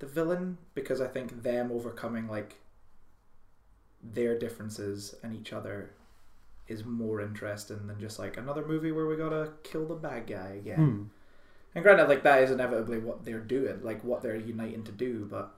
the 0.00 0.06
villain 0.06 0.58
because 0.74 1.00
I 1.00 1.06
think 1.06 1.42
them 1.42 1.72
overcoming 1.72 2.28
like 2.28 2.56
their 4.02 4.38
differences 4.38 5.14
and 5.22 5.34
each 5.34 5.54
other 5.54 5.92
is 6.68 6.84
more 6.84 7.22
interesting 7.22 7.86
than 7.86 7.98
just 7.98 8.18
like 8.18 8.36
another 8.36 8.66
movie 8.66 8.92
where 8.92 9.06
we 9.06 9.16
gotta 9.16 9.52
kill 9.62 9.86
the 9.86 9.94
bad 9.94 10.26
guy 10.26 10.58
again. 10.58 10.76
Hmm. 10.76 11.02
And 11.74 11.82
granted, 11.82 12.08
like 12.10 12.22
that 12.24 12.42
is 12.42 12.50
inevitably 12.50 12.98
what 12.98 13.24
they're 13.24 13.40
doing, 13.40 13.82
like 13.82 14.04
what 14.04 14.20
they're 14.20 14.36
uniting 14.36 14.84
to 14.84 14.92
do. 14.92 15.24
But 15.24 15.54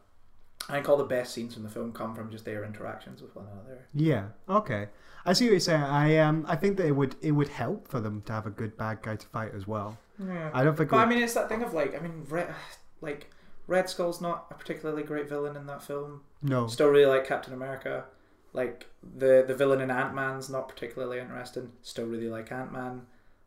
I 0.69 0.75
think 0.75 0.89
all 0.89 0.97
the 0.97 1.05
best 1.05 1.35
scenes 1.35 1.55
from 1.55 1.65
the 1.65 1.69
film 1.69 1.93
come 1.93 2.15
from 2.15 2.31
just 2.31 2.45
their 2.45 2.65
interactions 2.65 3.21
with 3.21 3.35
one 3.35 3.47
another. 3.53 3.87
Yeah. 3.95 4.29
Okay. 4.49 4.89
I 5.27 5.33
see 5.33 5.47
what 5.47 5.53
you're 5.53 5.61
saying. 5.61 5.83
I 5.83 6.19
um 6.19 6.45
I 6.49 6.55
think 6.55 6.77
that 6.77 6.87
it 6.87 6.93
would 6.93 7.17
it 7.21 7.33
would 7.33 7.49
help 7.49 7.89
for 7.89 8.01
them 8.01 8.23
to 8.27 8.33
have 8.33 8.47
a 8.47 8.51
good 8.51 8.77
bad 8.77 9.03
guy 9.03 9.17
to 9.17 9.27
fight 9.27 9.53
as 9.57 9.67
well. 9.67 9.99
Yeah. 10.27 10.51
I 10.53 10.65
don't 10.65 10.77
think. 10.77 10.91
But 10.91 10.99
I 10.99 11.07
mean, 11.07 11.23
it's 11.23 11.35
that 11.35 11.49
thing 11.49 11.63
of 11.63 11.75
like, 11.75 11.97
I 11.97 12.01
mean, 12.01 12.27
re- 12.29 12.47
like 13.01 13.31
Red 13.67 13.89
Skull's 13.89 14.21
not 14.21 14.47
a 14.51 14.55
particularly 14.55 15.03
great 15.03 15.29
villain 15.29 15.57
in 15.57 15.67
that 15.67 15.83
film. 15.83 16.23
No. 16.43 16.67
Still 16.67 16.89
really 16.89 17.07
like 17.07 17.27
Captain 17.27 17.55
America. 17.55 18.05
Like 18.53 18.87
the 19.03 19.45
the 19.47 19.55
villain 19.55 19.81
in 19.81 19.91
Ant 19.91 20.15
Man's 20.15 20.51
not 20.51 20.69
particularly 20.69 21.19
interesting. 21.19 21.73
Still 21.83 22.07
really 22.07 22.29
like 22.29 22.53
Ant 22.53 22.73
Man. 22.73 23.03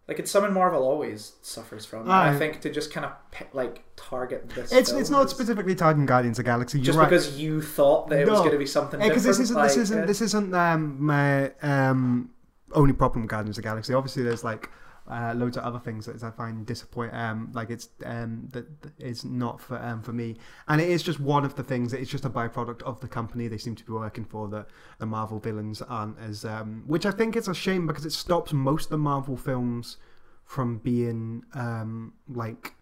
Like 0.07 0.19
it's 0.19 0.29
something 0.29 0.53
Marvel 0.53 0.83
always 0.83 1.33
suffers 1.41 1.85
from. 1.85 2.03
And 2.03 2.11
I 2.11 2.37
think 2.37 2.61
to 2.61 2.71
just 2.71 2.91
kind 2.91 3.05
of 3.05 3.13
like 3.53 3.83
target 3.95 4.49
this. 4.49 4.71
It's 4.71 4.91
it's 4.91 5.09
not 5.09 5.29
specifically 5.29 5.75
targeting 5.75 6.05
Guardians 6.05 6.37
of 6.37 6.45
the 6.45 6.49
Galaxy. 6.49 6.77
You're 6.77 6.85
just 6.85 6.97
right. 6.97 7.09
because 7.09 7.39
you 7.39 7.61
thought 7.61 8.09
that 8.09 8.19
it 8.19 8.27
was 8.27 8.39
going 8.39 8.51
to 8.51 8.57
be 8.57 8.67
something 8.67 8.99
because 8.99 9.23
different. 9.23 9.37
this 9.37 9.39
isn't 9.39 9.55
like, 9.55 9.67
this 9.69 9.77
isn't 9.77 10.03
uh, 10.03 10.05
this 10.05 10.21
isn't 10.21 10.53
um, 10.53 11.03
my 11.03 11.51
um, 11.61 12.29
only 12.73 12.93
problem 12.93 13.23
with 13.23 13.31
Guardians 13.31 13.57
of 13.57 13.63
the 13.63 13.67
Galaxy. 13.67 13.93
Obviously, 13.93 14.21
there's 14.21 14.43
like 14.43 14.69
uh, 15.09 15.33
loads 15.35 15.55
of 15.57 15.63
other 15.63 15.79
things 15.79 16.05
that 16.05 16.23
I 16.23 16.31
find 16.31 16.65
disappoint. 16.65 17.13
Um, 17.13 17.51
like 17.53 17.69
it's 17.69 17.89
um, 18.05 18.47
that 18.51 18.81
that 18.81 18.93
is 18.99 19.23
not 19.23 19.61
for 19.61 19.77
um, 19.77 20.01
for 20.01 20.13
me, 20.13 20.37
and 20.67 20.81
it 20.81 20.89
is 20.89 21.03
just 21.03 21.19
one 21.19 21.45
of 21.45 21.55
the 21.55 21.63
things. 21.63 21.91
that 21.91 22.01
It's 22.01 22.11
just 22.11 22.25
a 22.25 22.29
byproduct 22.29 22.81
of 22.83 22.99
the 23.01 23.07
company 23.07 23.47
they 23.47 23.57
seem 23.57 23.75
to 23.75 23.85
be 23.85 23.93
working 23.93 24.25
for. 24.25 24.47
That 24.47 24.67
the 24.99 25.05
Marvel 25.05 25.39
villains 25.39 25.81
aren't 25.81 26.19
as, 26.19 26.43
um, 26.45 26.83
which 26.87 27.05
I 27.05 27.11
think 27.11 27.35
is 27.35 27.47
a 27.47 27.53
shame 27.53 27.85
because 27.87 28.05
it 28.05 28.13
stops 28.13 28.53
most 28.53 28.85
of 28.85 28.89
the 28.91 28.97
Marvel 28.97 29.37
films 29.37 29.97
from 30.43 30.77
being 30.77 31.43
um, 31.53 32.13
like 32.27 32.73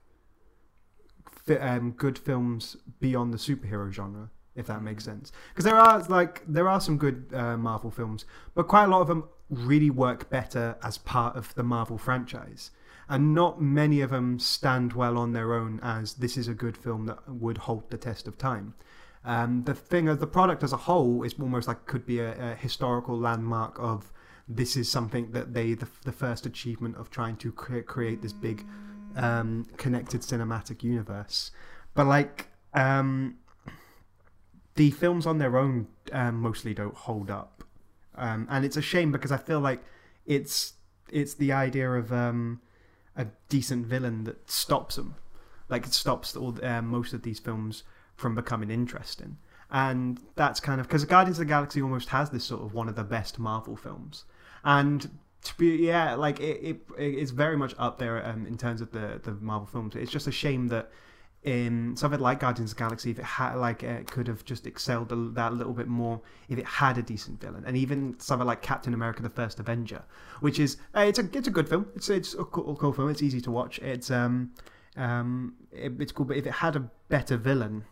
fi- 1.30 1.58
um, 1.58 1.92
good 1.92 2.18
films 2.18 2.78
beyond 3.00 3.34
the 3.34 3.38
superhero 3.38 3.92
genre, 3.92 4.30
if 4.56 4.68
that 4.68 4.82
makes 4.82 5.04
sense. 5.04 5.32
Because 5.50 5.66
there 5.66 5.76
are 5.76 6.00
like 6.04 6.44
there 6.48 6.70
are 6.70 6.80
some 6.80 6.98
good 6.98 7.26
uh, 7.34 7.58
Marvel 7.58 7.92
films, 7.92 8.26
but 8.54 8.68
quite 8.68 8.86
a 8.86 8.88
lot 8.88 9.02
of 9.02 9.08
them 9.08 9.26
really 9.50 9.90
work 9.90 10.30
better 10.30 10.78
as 10.84 10.98
part 10.98 11.36
of 11.36 11.54
the 11.56 11.64
Marvel 11.64 11.98
franchise, 11.98 12.72
and 13.10 13.34
not 13.34 13.62
many 13.62 14.02
of 14.02 14.10
them 14.10 14.40
stand 14.40 14.94
well 14.94 15.18
on 15.18 15.34
their 15.34 15.54
own 15.54 15.80
as 15.84 16.16
this 16.16 16.38
is 16.38 16.48
a 16.48 16.54
good 16.54 16.78
film 16.78 17.06
that 17.06 17.20
would 17.28 17.60
hold 17.60 17.90
the 17.90 17.98
test 17.98 18.28
of 18.28 18.38
time. 18.38 18.74
Um, 19.26 19.64
the 19.64 19.74
thing 19.74 20.10
of 20.10 20.20
the 20.20 20.28
product 20.28 20.64
as 20.64 20.74
a 20.74 20.78
whole 20.78 21.24
is 21.24 21.36
almost 21.40 21.68
like 21.68 21.86
could 21.86 22.06
be 22.06 22.20
a, 22.20 22.52
a 22.52 22.56
historical 22.56 23.18
landmark 23.18 23.78
of 23.80 24.12
this 24.48 24.76
is 24.76 24.90
something 24.90 25.32
that 25.32 25.54
they 25.54 25.74
the, 25.74 25.88
the 26.04 26.12
first 26.12 26.46
achievement 26.46 26.98
of 26.98 27.10
trying 27.10 27.38
to 27.38 27.52
cre- 27.52 27.80
create 27.80 28.22
this 28.22 28.34
big 28.34 28.66
um, 29.16 29.66
connected 29.78 30.22
cinematic 30.22 30.84
universe. 30.84 31.52
But 31.94 32.08
like 32.08 32.50
um, 32.74 33.36
the 34.76 34.92
films 34.92 35.26
on 35.26 35.38
their 35.38 35.58
own 35.58 35.88
um, 36.12 36.36
mostly 36.42 36.74
don't 36.74 36.96
hold 36.96 37.32
up, 37.32 37.53
um, 38.16 38.48
and 38.50 38.66
it's 38.66 38.78
a 38.78 38.82
shame 38.82 39.12
because 39.12 39.32
I 39.32 39.38
feel 39.38 39.60
like 39.60 39.82
it's 40.26 40.74
it's 41.10 41.34
the 41.36 41.52
idea 41.52 41.92
of 41.92 42.12
um, 42.12 42.62
a 43.16 43.28
decent 43.50 43.86
villain 43.86 44.24
that 44.24 44.50
stops 44.50 44.96
them, 44.96 45.16
like 45.70 45.86
it 45.86 45.94
stops 45.94 46.36
all 46.36 46.58
uh, 46.64 46.82
most 46.82 47.14
of 47.14 47.24
these 47.24 47.40
films 47.40 47.84
from 48.16 48.36
becoming 48.36 48.70
interesting. 48.70 49.38
And 49.72 50.20
that's 50.36 50.60
kind 50.60 50.80
of 50.80 50.88
because 50.88 51.04
Guardians 51.06 51.40
of 51.40 51.48
the 51.48 51.50
Galaxy 51.50 51.82
almost 51.82 52.10
has 52.10 52.30
this 52.30 52.44
sort 52.44 52.62
of 52.62 52.74
one 52.74 52.88
of 52.88 52.96
the 52.96 53.04
best 53.04 53.40
Marvel 53.40 53.76
films, 53.76 54.26
and 54.64 55.10
to 55.44 55.58
be 55.58 55.86
yeah, 55.88 56.14
like 56.16 56.40
it, 56.40 56.62
it 56.64 56.82
it's 56.98 57.32
very 57.32 57.58
much 57.58 57.74
up 57.80 57.98
there 57.98 58.26
um, 58.26 58.46
in 58.46 58.58
terms 58.58 58.82
of 58.82 58.92
the 58.92 59.20
the 59.24 59.32
Marvel 59.32 59.68
films. 59.68 59.96
It's 59.96 60.12
just 60.12 60.28
a 60.28 60.32
shame 60.32 60.68
that 60.68 60.92
in 61.44 61.96
something 61.98 62.20
like 62.20 62.40
Guardians 62.40 62.72
of 62.72 62.78
the 62.78 62.84
Galaxy, 62.84 63.12
if 63.12 63.20
it 63.20 63.26
had 63.26 63.56
like 63.56 63.84
it 63.84 64.10
could 64.10 64.28
have 64.28 64.46
just 64.46 64.66
excelled 64.66 65.12
a, 65.12 65.16
that 65.34 65.54
little 65.54 65.74
bit 65.74 65.88
more 65.88 66.22
if 66.48 66.58
it 66.58 66.66
had 66.66 66.98
a 66.98 67.02
decent 67.02 67.42
villain, 67.42 67.64
and 67.66 67.76
even 67.76 68.18
something 68.20 68.48
like 68.48 68.62
Captain 68.62 68.94
America: 68.94 69.22
The 69.22 69.30
First 69.30 69.60
Avenger, 69.60 70.04
which 70.40 70.60
is 70.60 70.78
uh, 70.96 71.02
it's 71.02 71.20
a 71.20 71.30
it's 71.34 71.48
a 71.48 71.52
good 71.52 71.68
film. 71.68 71.88
It's 71.96 72.10
it's 72.10 72.34
a 72.34 72.46
cool, 72.46 72.76
cool 72.76 72.94
film. 72.94 73.10
It's 73.10 73.22
easy 73.22 73.42
to 73.42 73.52
watch. 73.52 73.80
It's 73.80 74.10
um 74.10 74.52
um 74.96 75.56
it, 75.72 75.94
it's 76.00 76.12
cool, 76.12 76.26
but 76.26 76.38
if 76.38 76.46
it 76.46 76.54
had 76.54 76.76
a 76.76 76.90
better 77.10 77.38
villain. 77.38 77.86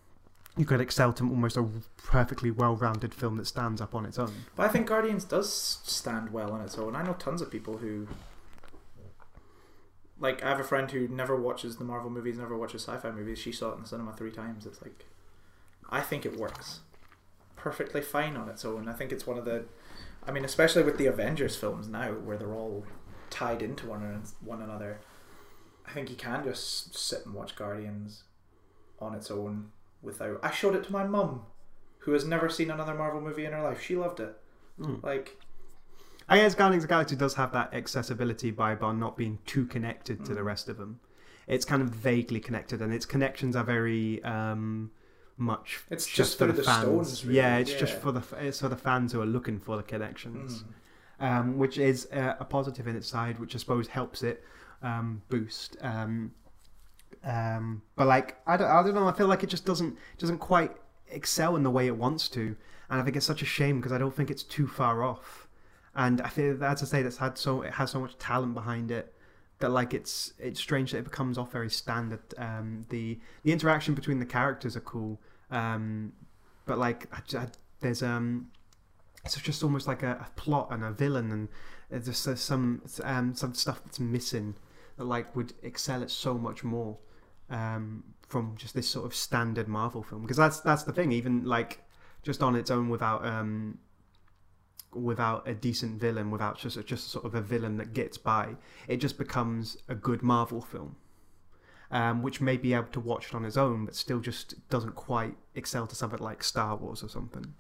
You 0.58 0.66
could 0.66 0.82
excel 0.82 1.14
to 1.14 1.24
almost 1.24 1.56
a 1.56 1.66
perfectly 1.96 2.52
well-rounded 2.52 3.14
film 3.14 3.38
that 3.38 3.48
stands 3.48 3.80
up 3.80 3.96
on 3.96 4.06
its 4.06 4.20
own. 4.20 4.34
But 4.58 4.66
I 4.66 4.68
think 4.68 4.88
Guardians 4.88 5.24
does 5.24 5.50
stand 5.50 6.34
well 6.34 6.52
on 6.52 6.60
its 6.60 6.78
own. 6.78 6.94
I 6.94 7.04
know 7.04 7.14
tons 7.14 7.42
of 7.42 7.50
people 7.50 7.78
who. 7.78 8.06
Like, 10.22 10.44
I 10.44 10.50
have 10.50 10.60
a 10.60 10.64
friend 10.64 10.90
who 10.90 11.10
never 11.10 11.36
watches 11.36 11.76
the 11.76 11.84
Marvel 11.84 12.10
movies, 12.10 12.38
never 12.38 12.56
watches 12.56 12.84
sci 12.84 12.98
fi 12.98 13.12
movies. 13.12 13.40
She 13.40 13.52
saw 13.52 13.72
it 13.72 13.76
in 13.76 13.82
the 13.82 13.88
cinema 13.88 14.14
three 14.14 14.32
times. 14.32 14.66
It's 14.66 14.82
like. 14.82 15.06
I 15.90 16.00
think 16.00 16.26
it 16.26 16.40
works 16.40 16.80
perfectly 17.58 18.02
fine 18.02 18.36
on 18.36 18.50
its 18.50 18.66
own. 18.66 18.88
I 18.88 18.94
think 18.94 19.12
it's 19.12 19.28
one 19.28 19.38
of 19.38 19.46
the. 19.46 19.66
I 20.26 20.32
mean, 20.32 20.46
especially 20.46 20.84
with 20.84 20.98
the 20.98 21.08
Avengers 21.08 21.56
films 21.56 21.88
now, 21.88 22.12
where 22.12 22.38
they're 22.38 22.54
all 22.54 22.86
tied 23.30 23.62
into 23.62 23.88
one, 23.88 24.24
one 24.44 24.62
another. 24.62 25.00
I 25.86 25.92
think 25.92 26.10
you 26.10 26.16
can 26.16 26.44
just 26.44 26.96
sit 26.98 27.26
and 27.26 27.34
watch 27.34 27.56
Guardians 27.56 28.24
on 29.00 29.16
its 29.16 29.32
own 29.32 29.72
without. 30.02 30.40
I 30.44 30.52
showed 30.52 30.76
it 30.76 30.84
to 30.86 30.92
my 30.92 31.06
mum, 31.06 31.44
who 32.00 32.14
has 32.14 32.26
never 32.26 32.50
seen 32.50 32.72
another 32.72 32.94
Marvel 32.94 33.22
movie 33.22 33.46
in 33.46 33.54
her 33.54 33.62
life. 33.62 33.82
She 33.82 33.96
loved 33.96 34.20
it. 34.20 34.38
Mm. 34.80 35.04
Like, 35.04 35.38
I 36.30 36.38
guess 36.38 36.56
Guardians 36.56 36.84
of 36.84 36.88
the 36.88 36.94
Galaxy 36.94 37.16
does 37.16 37.34
have 37.36 37.52
that 37.54 37.74
accessibility 37.74 38.52
by 38.52 38.76
by 38.76 38.94
not 38.94 39.18
being 39.18 39.40
too 39.46 39.66
connected 39.66 40.24
to 40.26 40.34
the 40.34 40.42
Mm. 40.42 40.46
rest 40.46 40.70
of 40.70 40.78
them. 40.78 41.00
It's 41.48 41.66
kind 41.66 41.82
of 41.82 41.90
vaguely 41.90 42.40
connected, 42.40 42.82
and 42.82 42.94
its 42.94 43.06
connections 43.06 43.56
are 43.56 43.64
very 43.64 44.24
um, 44.24 44.92
much. 45.38 45.82
It's 45.90 46.06
just 46.06 46.16
just 46.16 46.38
for 46.38 46.48
the 46.48 46.54
the 46.54 46.64
fans. 46.64 46.82
stones, 46.82 47.26
really, 47.26 47.38
yeah, 47.38 47.58
it's 47.58 47.74
just 47.74 47.94
for 47.96 48.12
the 48.12 48.24
it's 48.40 48.62
for 48.62 48.70
the 48.70 48.78
fans 48.78 49.12
who 49.12 49.22
are 49.22 49.26
looking 49.26 49.60
for 49.60 49.76
the 49.76 49.84
connections, 49.84 50.64
mm. 51.20 51.26
um, 51.26 51.58
which 51.58 51.78
is 51.78 52.08
uh, 52.14 52.36
a 52.40 52.46
positive 52.46 52.88
in 52.88 52.96
its 52.96 53.08
side, 53.08 53.40
which 53.40 53.56
I 53.56 53.58
suppose 53.58 53.88
helps 53.88 54.24
it 54.24 54.44
um, 54.82 55.24
boost. 55.30 55.78
Um, 55.82 56.32
um, 57.24 57.82
but 57.96 58.08
like 58.08 58.38
I 58.48 58.56
don't, 58.58 58.70
I 58.70 58.84
don't 58.84 58.94
know. 58.96 59.08
I 59.08 59.14
feel 59.14 59.28
like 59.28 59.44
it 59.44 59.50
just 59.50 59.66
doesn't 59.66 59.98
doesn't 60.18 60.38
quite 60.40 60.72
excel 61.10 61.56
in 61.56 61.64
the 61.64 61.72
way 61.72 61.88
it 61.88 61.98
wants 61.98 62.30
to, 62.30 62.56
and 62.90 63.02
I 63.02 63.04
think 63.04 63.16
it's 63.18 63.26
such 63.26 63.42
a 63.42 63.46
shame 63.46 63.78
because 63.78 63.92
I 63.92 63.98
don't 63.98 64.16
think 64.16 64.32
it's 64.32 64.44
too 64.44 64.68
far 64.68 65.04
off. 65.04 65.48
And 65.96 66.22
I 66.22 66.30
feel, 66.30 66.64
as 66.64 66.82
I 66.82 66.86
say, 66.86 67.02
that's 67.04 67.18
had 67.18 67.38
so 67.38 67.62
it 67.64 67.74
has 67.74 67.92
so 67.92 68.00
much 68.00 68.18
talent 68.18 68.54
behind 68.54 68.92
it 68.92 69.14
that 69.60 69.70
like 69.70 69.94
it's 69.94 70.34
it's 70.40 70.60
strange 70.60 70.92
that 70.92 71.00
it 71.00 71.04
becomes 71.04 71.38
off 71.38 71.52
very 71.52 71.70
standard. 71.70 72.22
Um, 72.38 72.86
the 72.90 73.20
the 73.44 73.52
interaction 73.52 73.94
between 73.94 74.20
the 74.20 74.26
characters 74.26 74.76
are 74.78 74.82
cool, 74.82 75.20
um, 75.52 76.14
but 76.66 76.78
like 76.78 77.08
I, 77.14 77.38
I- 77.38 77.48
there's 77.82 78.04
um, 78.04 78.48
it's 79.26 79.36
just 79.42 79.64
almost 79.64 79.88
like 79.88 80.04
a, 80.04 80.12
a 80.12 80.30
plot 80.36 80.70
and 80.72 80.84
a 80.84 80.92
villain, 80.92 81.32
and 81.32 81.50
there's 81.90 82.06
just 82.06 82.46
some 82.46 82.82
um 83.04 83.36
some 83.36 83.54
stuff 83.54 83.84
that's 83.84 84.00
missing 84.00 84.56
that 84.98 85.06
like 85.06 85.36
would 85.36 85.54
excel 85.62 86.02
at 86.02 86.12
so 86.12 86.36
much 86.36 86.64
more 86.64 86.98
um, 87.50 88.04
from 88.30 88.56
just 88.56 88.74
this 88.76 88.88
sort 88.88 89.06
of 89.06 89.14
standard 89.16 89.68
Marvel 89.68 90.04
film. 90.04 90.22
Because 90.22 90.38
that's 90.38 90.60
that's 90.62 90.84
the 90.84 90.94
thing. 90.94 91.12
Even 91.12 91.44
like 91.44 91.84
just 92.24 92.42
on 92.42 92.56
its 92.56 92.72
own, 92.72 92.88
without 92.90 93.26
um, 93.26 93.78
without 94.94 95.48
a 95.48 95.54
decent 95.54 96.00
villain, 96.00 96.32
without 96.32 96.58
just 96.58 96.84
just 96.86 97.10
sort 97.10 97.26
of 97.26 97.36
a 97.36 97.42
villain 97.42 97.78
that 97.78 97.94
gets 97.94 98.18
by, 98.18 98.56
it 98.88 98.98
just 98.98 99.18
becomes 99.18 99.78
a 99.88 99.96
good 99.96 100.22
Marvel 100.22 100.62
film. 100.62 100.96
Um, 101.90 102.22
which 102.22 102.40
may 102.40 102.56
be 102.56 102.74
able 102.74 102.88
to 102.94 103.02
watch 103.02 103.28
it 103.28 103.36
on 103.36 103.44
its 103.44 103.58
own, 103.58 103.84
but 103.84 103.96
still 103.98 104.22
just 104.22 104.70
doesn't 104.70 104.96
quite 104.96 105.36
excel 105.56 105.88
to 105.88 105.96
something 105.96 106.20
like 106.20 106.42
Star 106.42 106.78
Wars 106.78 107.04
or 107.04 107.10
something. 107.10 107.54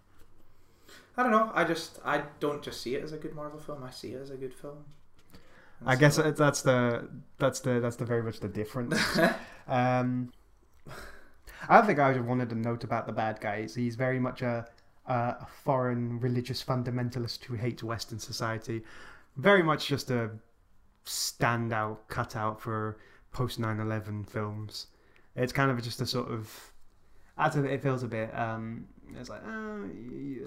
I 1.17 1.24
don't 1.24 1.34
know. 1.34 1.52
I 1.54 1.65
just 1.65 2.00
I 2.06 2.24
don't 2.39 2.63
just 2.63 2.82
see 2.82 2.96
it 2.96 3.04
as 3.04 3.12
a 3.12 3.17
good 3.17 3.36
Marvel 3.36 3.60
film. 3.60 3.84
I 3.84 3.91
see 3.91 4.13
it 4.13 4.22
as 4.22 4.30
a 4.30 4.38
good 4.38 4.54
film. 4.54 4.86
And 5.82 5.89
I 5.89 5.96
guess 5.96 6.15
so- 6.15 6.32
that's 6.32 6.62
the 6.62 7.10
that's 7.38 7.60
the 7.60 7.80
that's 7.82 7.98
the 7.98 8.06
very 8.06 8.24
much 8.24 8.39
the 8.39 8.48
difference. 8.48 8.98
um, 9.67 10.32
I 11.67 11.82
think 11.82 12.00
I 12.00 12.08
would 12.08 12.17
have 12.17 12.26
wanted 12.26 12.52
a 12.52 12.56
note 12.56 12.84
about 12.84 13.08
the 13.08 13.13
bad 13.13 13.39
guys. 13.41 13.76
He's 13.76 13.96
very 13.96 14.20
much 14.20 14.41
a 14.41 14.67
a, 15.06 15.46
foreign 15.64 16.20
religious 16.20 16.64
fundamentalist 16.64 17.44
who 17.46 17.56
hates 17.56 17.84
Western 17.84 18.20
society. 18.20 18.84
Very 19.38 19.64
much 19.64 19.88
just 19.88 20.12
a 20.12 20.32
standout 21.06 21.98
cutout 22.08 22.62
for 22.62 22.98
post 23.32 23.60
9-11 23.60 24.28
films. 24.30 24.88
It's 25.36 25.54
kind 25.54 25.72
of 25.72 25.82
just 25.82 26.02
a 26.02 26.06
sort 26.06 26.30
of. 26.30 26.72
Know, 27.56 27.64
it 27.64 27.82
feels 27.82 28.04
a 28.04 28.08
bit. 28.08 28.38
Um, 28.38 28.88
it's 29.19 29.30
like, 29.30 29.41
oh, 29.45 29.89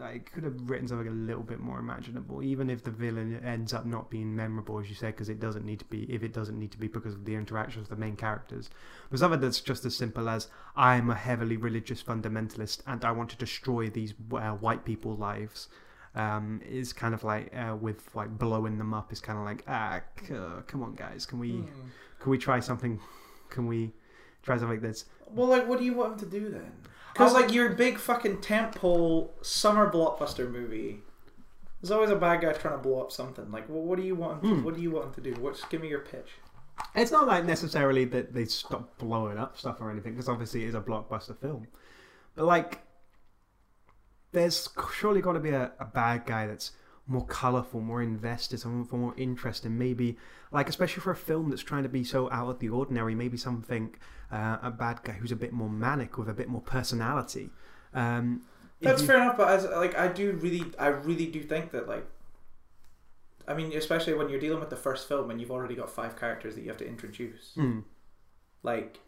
I 0.02 0.18
could 0.18 0.44
have 0.44 0.68
written 0.68 0.88
something 0.88 1.08
a 1.08 1.10
little 1.10 1.42
bit 1.42 1.60
more 1.60 1.78
imaginable, 1.78 2.42
even 2.42 2.70
if 2.70 2.82
the 2.82 2.90
villain 2.90 3.40
ends 3.44 3.72
up 3.72 3.86
not 3.86 4.10
being 4.10 4.34
memorable, 4.34 4.78
as 4.78 4.88
you 4.88 4.94
said, 4.94 5.14
because 5.14 5.28
it 5.28 5.40
doesn't 5.40 5.64
need 5.64 5.78
to 5.80 5.84
be. 5.86 6.04
If 6.12 6.22
it 6.22 6.32
doesn't 6.32 6.58
need 6.58 6.72
to 6.72 6.78
be 6.78 6.88
because 6.88 7.14
of 7.14 7.24
the 7.24 7.34
interactions 7.34 7.88
with 7.88 7.98
the 7.98 8.04
main 8.04 8.16
characters, 8.16 8.70
but 9.10 9.18
something 9.18 9.40
that's 9.40 9.60
just 9.60 9.84
as 9.84 9.96
simple 9.96 10.28
as 10.28 10.48
I'm 10.76 11.10
a 11.10 11.14
heavily 11.14 11.56
religious 11.56 12.02
fundamentalist 12.02 12.80
and 12.86 13.04
I 13.04 13.10
want 13.12 13.30
to 13.30 13.36
destroy 13.36 13.88
these 13.90 14.14
uh, 14.32 14.52
white 14.52 14.84
people's 14.84 15.18
lives. 15.18 15.68
Um, 16.16 16.60
is 16.64 16.92
kind 16.92 17.12
of 17.12 17.24
like 17.24 17.52
uh, 17.56 17.74
with 17.74 18.14
like 18.14 18.38
blowing 18.38 18.78
them 18.78 18.94
up 18.94 19.12
is 19.12 19.20
kind 19.20 19.36
of 19.36 19.44
like 19.44 19.64
ah 19.66 20.00
c- 20.24 20.32
uh, 20.32 20.60
come 20.64 20.80
on 20.84 20.94
guys 20.94 21.26
can 21.26 21.40
we 21.40 21.50
Hmm. 21.50 21.88
can 22.20 22.30
we 22.30 22.38
try 22.38 22.60
something 22.60 23.00
can 23.50 23.66
we 23.66 23.90
try 24.44 24.56
something 24.56 24.78
that's 24.78 25.06
Well, 25.32 25.48
like, 25.48 25.66
what 25.66 25.80
do 25.80 25.84
you 25.84 25.92
want 25.94 26.12
him 26.12 26.18
to 26.20 26.26
do 26.40 26.50
then? 26.50 26.70
Because 27.14 27.32
like 27.32 27.52
your 27.52 27.70
big 27.70 27.98
fucking 27.98 28.38
tentpole 28.38 29.30
summer 29.40 29.90
blockbuster 29.90 30.50
movie, 30.50 30.98
there's 31.80 31.92
always 31.92 32.10
a 32.10 32.16
bad 32.16 32.40
guy 32.40 32.52
trying 32.52 32.74
to 32.74 32.82
blow 32.82 33.00
up 33.00 33.12
something. 33.12 33.50
Like, 33.52 33.68
well, 33.68 33.82
what 33.82 33.98
do 33.98 34.04
you 34.04 34.16
want? 34.16 34.42
Him 34.42 34.50
to, 34.50 34.56
Hmm. 34.56 34.64
What 34.64 34.74
do 34.74 34.82
you 34.82 34.90
want 34.90 35.06
him 35.06 35.14
to 35.14 35.20
do? 35.20 35.40
What's 35.40 35.64
give 35.66 35.80
me 35.80 35.88
your 35.88 36.00
pitch? 36.00 36.32
It's 36.96 37.12
not 37.12 37.28
like 37.28 37.44
necessarily 37.44 38.04
that 38.06 38.34
they 38.34 38.46
stop 38.46 38.98
blowing 38.98 39.38
up 39.38 39.56
stuff 39.56 39.80
or 39.80 39.92
anything, 39.92 40.14
because 40.14 40.28
obviously 40.28 40.64
it 40.64 40.68
is 40.68 40.74
a 40.74 40.80
blockbuster 40.80 41.38
film. 41.38 41.68
But 42.34 42.46
like, 42.46 42.80
there's 44.32 44.68
surely 44.92 45.20
got 45.20 45.34
to 45.34 45.40
be 45.40 45.50
a, 45.50 45.70
a 45.78 45.84
bad 45.84 46.26
guy 46.26 46.48
that's 46.48 46.72
more 47.06 47.24
colourful, 47.26 47.80
more 47.80 48.02
invested, 48.02 48.58
something 48.60 48.84
for 48.84 48.96
more 48.96 49.14
interesting. 49.16 49.76
Maybe, 49.76 50.16
like, 50.52 50.68
especially 50.68 51.02
for 51.02 51.10
a 51.10 51.16
film 51.16 51.50
that's 51.50 51.62
trying 51.62 51.82
to 51.82 51.88
be 51.88 52.02
so 52.04 52.30
out 52.30 52.48
of 52.48 52.58
the 52.60 52.70
ordinary, 52.70 53.14
maybe 53.14 53.36
something, 53.36 53.94
uh, 54.32 54.58
a 54.62 54.70
bad 54.70 55.02
guy 55.02 55.12
who's 55.12 55.32
a 55.32 55.36
bit 55.36 55.52
more 55.52 55.68
manic 55.68 56.16
with 56.16 56.28
a 56.28 56.34
bit 56.34 56.48
more 56.48 56.62
personality. 56.62 57.50
Um, 57.92 58.42
That's 58.80 59.02
you- 59.02 59.06
fair 59.08 59.16
enough, 59.22 59.36
but 59.36 59.48
as 59.48 59.64
like 59.66 59.96
I 59.96 60.08
do 60.08 60.32
really, 60.32 60.64
I 60.78 60.88
really 60.88 61.26
do 61.26 61.42
think 61.42 61.70
that 61.72 61.86
like, 61.88 62.06
I 63.46 63.52
mean, 63.52 63.72
especially 63.76 64.14
when 64.14 64.30
you're 64.30 64.40
dealing 64.40 64.60
with 64.60 64.70
the 64.70 64.76
first 64.76 65.06
film 65.06 65.30
and 65.30 65.38
you've 65.40 65.50
already 65.50 65.74
got 65.74 65.90
five 65.90 66.16
characters 66.18 66.54
that 66.54 66.62
you 66.62 66.68
have 66.68 66.78
to 66.78 66.88
introduce, 66.88 67.52
Mm. 67.56 67.84
like, 68.62 69.00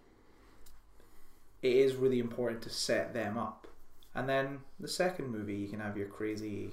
it 1.63 1.73
is 1.75 1.95
really 1.97 2.19
important 2.19 2.61
to 2.63 2.71
set 2.71 3.15
them 3.15 3.39
up, 3.39 3.67
and 4.15 4.29
then 4.29 4.61
the 4.79 4.87
second 4.89 5.31
movie 5.31 5.55
you 5.55 5.69
can 5.69 5.81
have 5.81 5.97
your 5.97 6.07
crazy, 6.09 6.73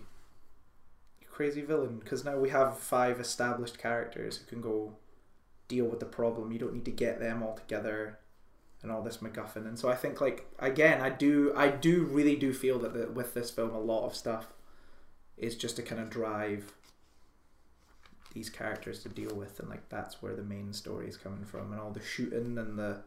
crazy 1.34 1.62
villain 1.62 1.98
because 1.98 2.24
now 2.24 2.38
we 2.38 2.50
have 2.50 2.78
five 2.78 3.20
established 3.20 3.80
characters 3.80 4.38
who 4.38 4.46
can 4.46 4.62
go 4.62 4.94
deal 5.68 5.86
with 5.86 6.00
the 6.00 6.06
problem. 6.06 6.52
You 6.52 6.60
don't 6.60 6.74
need 6.74 6.86
to 6.86 6.92
get 6.92 7.20
them 7.20 7.42
all 7.42 7.56
together 7.56 8.20
and 8.84 8.92
all 8.92 9.02
this 9.02 9.18
MacGuffin. 9.18 9.68
And 9.68 9.80
so 9.80 9.90
I 9.90 9.96
think 9.96 10.22
like 10.22 10.46
again, 10.60 11.02
I 11.02 11.10
do 11.10 11.52
I 11.56 11.70
do 11.70 12.04
really 12.04 12.36
do 12.36 12.54
feel 12.54 12.78
that 12.80 12.94
the, 12.94 13.08
with 13.08 13.34
this 13.34 13.50
film 13.50 13.72
a 13.72 13.80
lot 13.80 14.06
of 14.06 14.16
stuff 14.16 14.48
is 15.36 15.56
just 15.56 15.76
to 15.78 15.82
kind 15.82 16.00
of 16.00 16.12
drive 16.12 16.74
these 18.34 18.50
characters 18.50 19.02
to 19.04 19.10
deal 19.10 19.34
with 19.36 19.60
and 19.60 19.70
like 19.70 19.90
that's 19.90 20.22
where 20.22 20.36
the 20.36 20.44
main 20.44 20.74
story 20.74 21.08
is 21.08 21.18
coming 21.18 21.46
from 21.46 21.72
and 21.72 21.80
all 21.80 21.92
the 21.92 22.02
shooting 22.02 22.58
and 22.58 22.78
the 22.78 22.98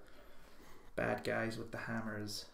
bad 0.97 1.23
guys 1.23 1.57
with 1.57 1.71
the 1.71 1.79
hammers. 1.79 2.47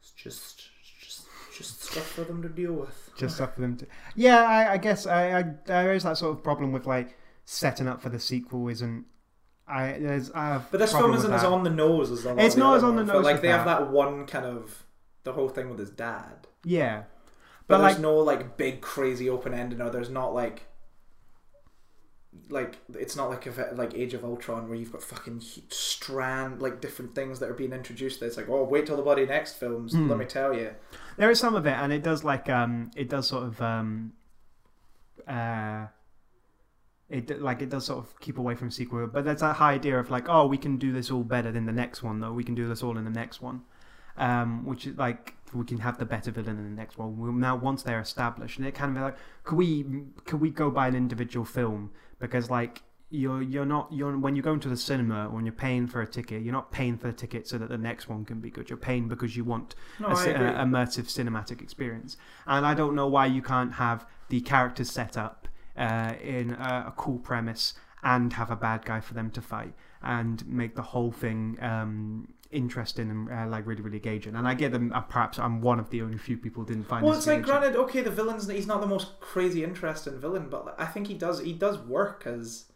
It's 0.00 0.12
just 0.12 0.70
just 0.98 1.26
just 1.56 1.82
stuff 1.84 2.06
for 2.06 2.24
them 2.24 2.42
to 2.42 2.48
deal 2.48 2.72
with. 2.72 3.10
just 3.16 3.36
stuff 3.36 3.54
for 3.54 3.60
them 3.60 3.76
to. 3.78 3.86
Yeah, 4.16 4.42
I, 4.42 4.72
I 4.72 4.76
guess 4.78 5.06
I, 5.06 5.38
I 5.38 5.44
there 5.66 5.92
is 5.92 6.02
that 6.04 6.16
sort 6.18 6.36
of 6.36 6.42
problem 6.42 6.72
with 6.72 6.86
like 6.86 7.16
setting 7.44 7.88
up 7.88 8.00
for 8.02 8.08
the 8.08 8.18
sequel 8.20 8.68
isn't. 8.68 9.04
I 9.68 9.92
there's 10.00 10.30
I 10.32 10.46
have 10.48 10.70
But 10.70 10.78
this 10.80 10.90
problem 10.92 11.12
film 11.12 11.18
isn't 11.20 11.32
as 11.32 11.42
that. 11.42 11.48
on 11.50 11.62
the 11.62 11.70
nose 11.70 12.10
as 12.10 12.24
a 12.24 12.34
lot 12.34 12.44
It's 12.44 12.56
not 12.56 12.76
as 12.76 12.82
on 12.82 12.90
the 12.96 13.02
ones, 13.02 13.08
but, 13.10 13.14
nose 13.18 13.24
Like 13.24 13.34
with 13.34 13.42
they 13.42 13.48
have 13.48 13.64
that. 13.66 13.78
that 13.80 13.90
one 13.92 14.26
kind 14.26 14.44
of 14.44 14.84
the 15.24 15.32
whole 15.32 15.48
thing 15.48 15.70
with 15.70 15.78
his 15.78 15.90
dad. 15.90 16.48
Yeah, 16.64 17.04
But, 17.68 17.78
But, 17.78 17.78
there's 17.82 17.92
like- 17.94 18.02
no 18.02 18.16
like 18.16 18.56
big 18.56 18.80
crazy 18.80 19.30
open 19.30 19.54
ending 19.54 19.80
or 19.80 19.88
there's 19.90 20.10
not 20.10 20.34
like 20.34 20.66
like 22.48 22.78
it's 22.94 23.14
not 23.14 23.28
like 23.30 23.46
a, 23.46 23.72
like 23.74 23.94
Age 23.94 24.14
of 24.14 24.24
Ultron 24.24 24.68
where 24.68 24.76
you've 24.76 24.92
got 24.92 25.02
fucking 25.02 25.42
strand 25.68 26.62
like 26.62 26.80
different 26.80 27.14
things 27.14 27.38
that 27.40 27.48
are 27.48 27.54
being 27.54 27.72
introduced. 27.72 28.22
It's 28.22 28.36
like 28.36 28.48
oh 28.48 28.64
wait 28.64 28.86
till 28.86 28.96
the 28.96 29.02
bloody 29.02 29.26
next 29.26 29.54
films. 29.54 29.92
Hmm. 29.92 30.08
Let 30.08 30.18
me 30.18 30.24
tell 30.24 30.54
you. 30.54 30.72
there 31.16 31.30
is 31.30 31.38
some 31.38 31.54
of 31.54 31.66
it, 31.66 31.74
and 31.74 31.92
it 31.92 32.02
does 32.02 32.24
like 32.24 32.48
um, 32.48 32.90
it 32.96 33.08
does 33.08 33.28
sort 33.28 33.44
of 33.44 33.60
um, 33.60 34.12
uh, 35.28 35.86
it 37.12 37.42
like 37.42 37.60
it 37.60 37.68
does 37.68 37.84
sort 37.84 37.98
of 37.98 38.18
keep 38.20 38.38
away 38.38 38.54
from 38.54 38.70
sequel, 38.70 39.06
but 39.06 39.24
there's 39.24 39.40
that 39.40 39.56
high 39.56 39.74
idea 39.74 39.98
of 39.98 40.10
like, 40.10 40.28
oh, 40.28 40.46
we 40.46 40.56
can 40.56 40.78
do 40.78 40.92
this 40.92 41.10
all 41.10 41.22
better 41.22 41.52
than 41.52 41.66
the 41.66 41.72
next 41.72 42.02
one, 42.02 42.20
though. 42.20 42.32
We 42.32 42.42
can 42.42 42.54
do 42.54 42.66
this 42.66 42.82
all 42.82 42.96
in 42.96 43.04
the 43.04 43.10
next 43.10 43.42
one, 43.42 43.62
um, 44.16 44.64
which 44.64 44.86
is 44.86 44.96
like 44.96 45.34
we 45.52 45.66
can 45.66 45.78
have 45.78 45.98
the 45.98 46.06
better 46.06 46.30
villain 46.30 46.56
in 46.56 46.64
the 46.64 46.80
next 46.80 46.96
one. 46.96 47.18
We'll, 47.18 47.32
now, 47.32 47.54
once 47.54 47.82
they're 47.82 48.00
established, 48.00 48.56
and 48.56 48.66
it 48.66 48.74
kind 48.74 48.90
of 48.90 48.96
be 48.96 49.02
like, 49.02 49.16
could 49.44 49.56
we 49.56 49.84
could 50.24 50.40
we 50.40 50.48
go 50.48 50.70
by 50.70 50.88
an 50.88 50.94
individual 50.94 51.44
film 51.44 51.90
because 52.22 52.48
like. 52.50 52.80
You're 53.14 53.42
you're 53.42 53.66
not 53.66 53.92
you're 53.92 54.16
when 54.16 54.36
you 54.36 54.40
go 54.40 54.54
into 54.54 54.70
the 54.70 54.76
cinema 54.90 55.28
when 55.28 55.44
you're 55.44 55.52
paying 55.68 55.86
for 55.86 56.00
a 56.00 56.06
ticket 56.06 56.38
you're 56.42 56.58
not 56.60 56.72
paying 56.72 56.96
for 56.96 57.08
the 57.08 57.12
ticket 57.12 57.46
so 57.46 57.58
that 57.58 57.68
the 57.68 57.76
next 57.76 58.08
one 58.08 58.24
can 58.24 58.40
be 58.40 58.48
good 58.48 58.70
you're 58.70 58.78
paying 58.90 59.06
because 59.06 59.36
you 59.36 59.44
want 59.44 59.74
No, 60.00 60.06
a, 60.08 60.10
I 60.12 60.24
ci- 60.24 60.30
agree. 60.30 60.46
a 60.46 60.52
immersive 60.66 61.06
cinematic 61.18 61.60
experience. 61.60 62.16
And 62.46 62.64
I 62.64 62.72
don't 62.72 62.94
know 62.94 63.06
why 63.16 63.26
you 63.26 63.42
can't 63.42 63.74
have 63.74 64.06
the 64.30 64.40
characters 64.40 64.90
set 64.90 65.18
up 65.18 65.46
uh, 65.76 66.14
in 66.22 66.52
a, 66.54 66.86
a 66.88 66.94
cool 66.96 67.18
premise 67.18 67.74
and 68.02 68.32
have 68.32 68.50
a 68.50 68.56
bad 68.56 68.86
guy 68.86 69.00
for 69.00 69.12
them 69.12 69.30
to 69.32 69.42
fight 69.42 69.74
and 70.00 70.46
make 70.46 70.74
the 70.74 70.86
whole 70.92 71.12
thing 71.12 71.58
um, 71.60 72.28
interesting 72.52 73.10
and 73.10 73.30
uh, 73.30 73.46
like 73.48 73.66
really 73.66 73.82
really 73.82 73.96
engaging. 73.96 74.36
And 74.36 74.46
I 74.46 74.54
get 74.54 74.72
them. 74.72 74.92
Uh, 74.94 75.00
perhaps 75.00 75.38
I'm 75.38 75.60
one 75.60 75.78
of 75.78 75.90
the 75.90 76.02
only 76.02 76.18
few 76.18 76.36
people 76.36 76.62
who 76.62 76.68
didn't 76.68 76.88
find. 76.88 77.04
well, 77.04 77.16
it's 77.16 77.26
like 77.26 77.42
granted, 77.42 77.76
okay, 77.76 78.00
the 78.00 78.10
villain's 78.10 78.48
he's 78.48 78.66
not 78.66 78.80
the 78.80 78.86
most 78.86 79.20
crazy 79.20 79.64
interesting 79.64 80.20
villain, 80.20 80.48
but 80.48 80.74
I 80.78 80.86
think 80.86 81.06
he 81.06 81.14
does 81.14 81.40
he 81.40 81.52
does 81.52 81.78
work 81.78 82.24
as 82.26 82.66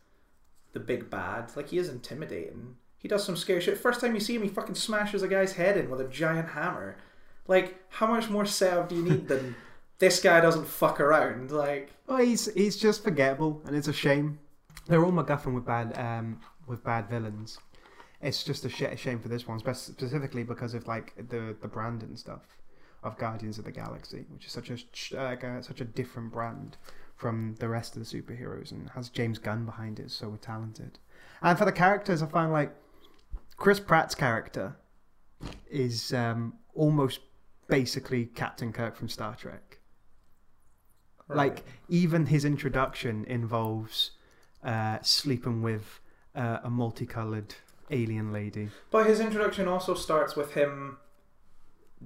the 0.72 0.80
big 0.80 1.10
bad. 1.10 1.54
Like 1.56 1.68
he 1.68 1.78
is 1.78 1.88
intimidating. 1.88 2.76
He 2.98 3.08
does 3.08 3.24
some 3.24 3.36
scary 3.36 3.60
shit. 3.60 3.78
First 3.78 4.00
time 4.00 4.14
you 4.14 4.20
see 4.20 4.34
him, 4.34 4.42
he 4.42 4.48
fucking 4.48 4.74
smashes 4.74 5.22
a 5.22 5.28
guy's 5.28 5.52
head 5.52 5.76
in 5.76 5.90
with 5.90 6.00
a 6.00 6.08
giant 6.08 6.48
hammer. 6.50 6.96
Like, 7.46 7.76
how 7.90 8.06
much 8.06 8.28
more 8.28 8.44
setup 8.44 8.88
do 8.88 8.96
you 8.96 9.02
need 9.02 9.28
than 9.28 9.54
this 9.98 10.20
guy 10.20 10.40
doesn't 10.40 10.66
fuck 10.66 10.98
around? 10.98 11.50
Like, 11.52 11.92
Well, 12.06 12.18
he's 12.18 12.52
he's 12.54 12.76
just 12.76 13.04
forgettable, 13.04 13.62
and 13.66 13.76
it's 13.76 13.86
a 13.88 13.92
shame. 13.92 14.38
They're 14.88 15.04
all 15.04 15.12
MacGuffin 15.12 15.54
with 15.54 15.64
bad 15.64 15.96
um, 15.98 16.40
with 16.66 16.82
bad 16.82 17.08
villains. 17.08 17.58
It's 18.20 18.42
just 18.42 18.64
a, 18.64 18.68
sh- 18.68 18.82
a 18.82 18.96
shame 18.96 19.20
for 19.20 19.28
this 19.28 19.46
one, 19.46 19.58
specifically 19.58 20.42
because 20.42 20.74
of 20.74 20.86
like 20.86 21.14
the 21.16 21.56
the 21.60 21.68
brand 21.68 22.02
and 22.02 22.18
stuff 22.18 22.58
of 23.02 23.18
Guardians 23.18 23.58
of 23.58 23.64
the 23.64 23.72
Galaxy, 23.72 24.24
which 24.30 24.46
is 24.46 24.52
such 24.52 24.70
a 24.70 24.76
sh- 24.92 25.12
uh, 25.14 25.22
like 25.24 25.42
a- 25.42 25.62
such 25.62 25.80
a 25.80 25.84
different 25.84 26.32
brand 26.32 26.76
from 27.14 27.54
the 27.60 27.68
rest 27.68 27.96
of 27.96 28.08
the 28.08 28.22
superheroes, 28.22 28.72
and 28.72 28.90
has 28.90 29.08
James 29.08 29.38
Gunn 29.38 29.64
behind 29.64 29.98
it, 29.98 30.10
so 30.10 30.36
talented. 30.40 30.98
And 31.42 31.58
for 31.58 31.64
the 31.64 31.72
characters, 31.72 32.22
I 32.22 32.26
find 32.26 32.52
like 32.52 32.74
Chris 33.56 33.80
Pratt's 33.80 34.14
character 34.14 34.76
is 35.70 36.12
um, 36.12 36.54
almost 36.74 37.20
basically 37.68 38.26
Captain 38.26 38.72
Kirk 38.72 38.96
from 38.96 39.08
Star 39.08 39.34
Trek. 39.36 39.78
Like 41.28 41.64
even 41.88 42.26
his 42.26 42.44
introduction 42.44 43.24
involves 43.24 44.12
uh, 44.62 44.98
sleeping 45.02 45.60
with 45.60 46.00
uh, 46.34 46.58
a 46.62 46.70
multicolored 46.70 47.54
alien 47.90 48.32
lady. 48.32 48.70
but 48.90 49.06
his 49.06 49.20
introduction 49.20 49.68
also 49.68 49.94
starts 49.94 50.36
with 50.36 50.54
him 50.54 50.98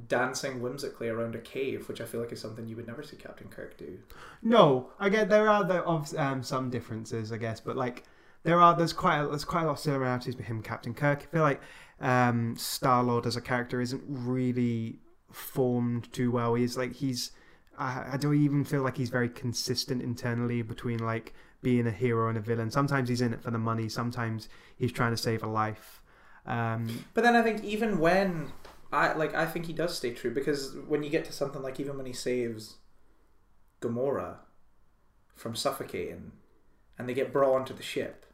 dancing 0.09 0.61
whimsically 0.61 1.09
around 1.09 1.35
a 1.35 1.39
cave, 1.39 1.89
which 1.89 2.01
I 2.01 2.05
feel 2.05 2.21
like 2.21 2.33
is 2.33 2.41
something 2.41 2.67
you 2.67 2.77
would 2.77 2.87
never 2.87 3.03
see 3.03 3.17
Captain 3.17 3.49
Kirk 3.49 3.77
do. 3.77 3.99
No, 4.43 4.91
I 4.99 5.09
get 5.09 5.29
there 5.29 5.49
are 5.49 5.65
there 5.65 5.85
of 5.85 6.15
um, 6.17 6.43
some 6.43 6.71
differences, 6.71 7.33
I 7.33 7.39
guess, 7.39 7.61
but 7.61 7.77
like 7.77 8.05
there 8.43 8.61
are 8.61 8.77
there's 8.77 8.93
quite 8.93 9.21
a, 9.21 9.27
there's 9.27 9.45
quite 9.45 9.63
a 9.63 9.67
lot 9.67 9.73
of 9.73 9.79
similarities 9.79 10.37
with 10.37 10.47
him, 10.47 10.57
and 10.57 10.65
Captain 10.65 10.95
Kirk. 10.95 11.23
I 11.23 11.27
feel 11.27 11.43
like 11.43 11.61
um, 12.01 12.57
Star 12.57 13.03
Lord 13.03 13.27
as 13.27 13.37
a 13.37 13.41
character 13.41 13.81
isn't 13.81 14.03
really 14.07 15.01
formed 15.33 16.13
too 16.13 16.31
well. 16.31 16.55
He's 16.55 16.77
like 16.77 16.95
he's 16.95 17.33
I, 17.81 18.11
I 18.13 18.17
don't 18.19 18.37
even 18.37 18.63
feel 18.65 18.83
like 18.83 18.99
he's 18.99 19.09
very 19.09 19.31
consistent 19.31 20.03
internally 20.03 20.61
between 20.61 20.99
like 20.99 21.33
being 21.63 21.87
a 21.87 21.91
hero 21.91 22.29
and 22.29 22.37
a 22.37 22.41
villain. 22.41 22.71
Sometimes 22.71 23.09
he's 23.09 23.23
in 23.23 23.33
it 23.33 23.43
for 23.43 23.51
the 23.51 23.59
money. 23.59 23.89
Sometimes 23.89 24.49
he's 24.77 24.93
trying 24.93 25.13
to 25.13 25.17
save 25.17 25.43
a 25.43 25.47
life. 25.47 26.03
Um, 26.47 27.05
But 27.15 27.25
then 27.25 27.35
I 27.35 27.43
think 27.43 27.65
even 27.65 27.99
when 27.99 28.53
I 28.93 29.15
like 29.15 29.35
I 29.35 29.47
think 29.47 29.67
he 29.67 29.73
does 29.73 29.97
stay 29.97 30.13
true 30.13 30.33
because 30.33 30.77
when 30.87 31.03
you 31.03 31.11
get 31.11 31.25
to 31.27 31.33
something 31.33 31.63
like 31.63 31.81
even 31.81 31.97
when 31.97 32.07
he 32.07 32.13
saves 32.13 32.77
Gamora 33.81 34.37
from 35.35 35.57
suffocating 35.57 36.33
and 36.99 37.09
they 37.09 37.15
get 37.15 37.33
brought 37.33 37.55
onto 37.55 37.75
the 37.75 37.83
ship. 37.83 38.27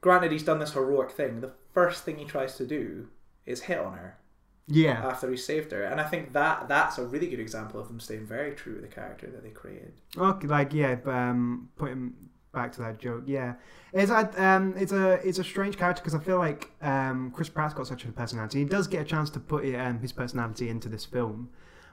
Granted 0.00 0.32
he's 0.32 0.42
done 0.42 0.58
this 0.58 0.72
heroic 0.72 1.12
thing, 1.12 1.40
the 1.40 1.52
first 1.72 2.04
thing 2.04 2.18
he 2.18 2.24
tries 2.24 2.56
to 2.56 2.66
do 2.66 3.08
is 3.46 3.62
hit 3.62 3.78
on 3.78 3.94
her 3.94 4.18
yeah, 4.66 5.06
after 5.06 5.30
he 5.30 5.36
saved 5.36 5.72
her. 5.72 5.82
And 5.82 6.00
I 6.00 6.04
think 6.04 6.32
that 6.32 6.68
that's 6.68 6.98
a 6.98 7.06
really 7.06 7.28
good 7.28 7.40
example 7.40 7.80
of 7.80 7.88
them 7.88 8.00
staying 8.00 8.26
very 8.26 8.54
true 8.54 8.74
to 8.74 8.80
the 8.80 8.88
character 8.88 9.26
that 9.30 9.42
they 9.42 9.50
created. 9.50 9.92
Okay, 10.16 10.46
like 10.46 10.72
yeah, 10.72 10.94
but, 10.94 11.14
um, 11.14 11.68
putting 11.76 12.14
back 12.52 12.72
to 12.72 12.80
that 12.82 12.98
joke, 12.98 13.24
yeah, 13.26 13.54
it's 13.92 14.10
a 14.10 14.42
um, 14.42 14.74
it's 14.76 14.92
a 14.92 15.12
it's 15.26 15.38
a 15.38 15.44
strange 15.44 15.76
character 15.76 16.00
because 16.02 16.14
I 16.14 16.22
feel 16.22 16.38
like 16.38 16.70
um, 16.80 17.30
Chris 17.34 17.48
Pratt's 17.48 17.74
got 17.74 17.86
such 17.86 18.04
a 18.04 18.12
personality. 18.12 18.60
He 18.60 18.64
does 18.64 18.86
get 18.86 19.02
a 19.02 19.04
chance 19.04 19.28
to 19.30 19.40
put 19.40 19.64
it, 19.64 19.76
um, 19.76 19.98
his 20.00 20.12
personality 20.12 20.70
into 20.70 20.88
this 20.88 21.04
film, 21.04 21.50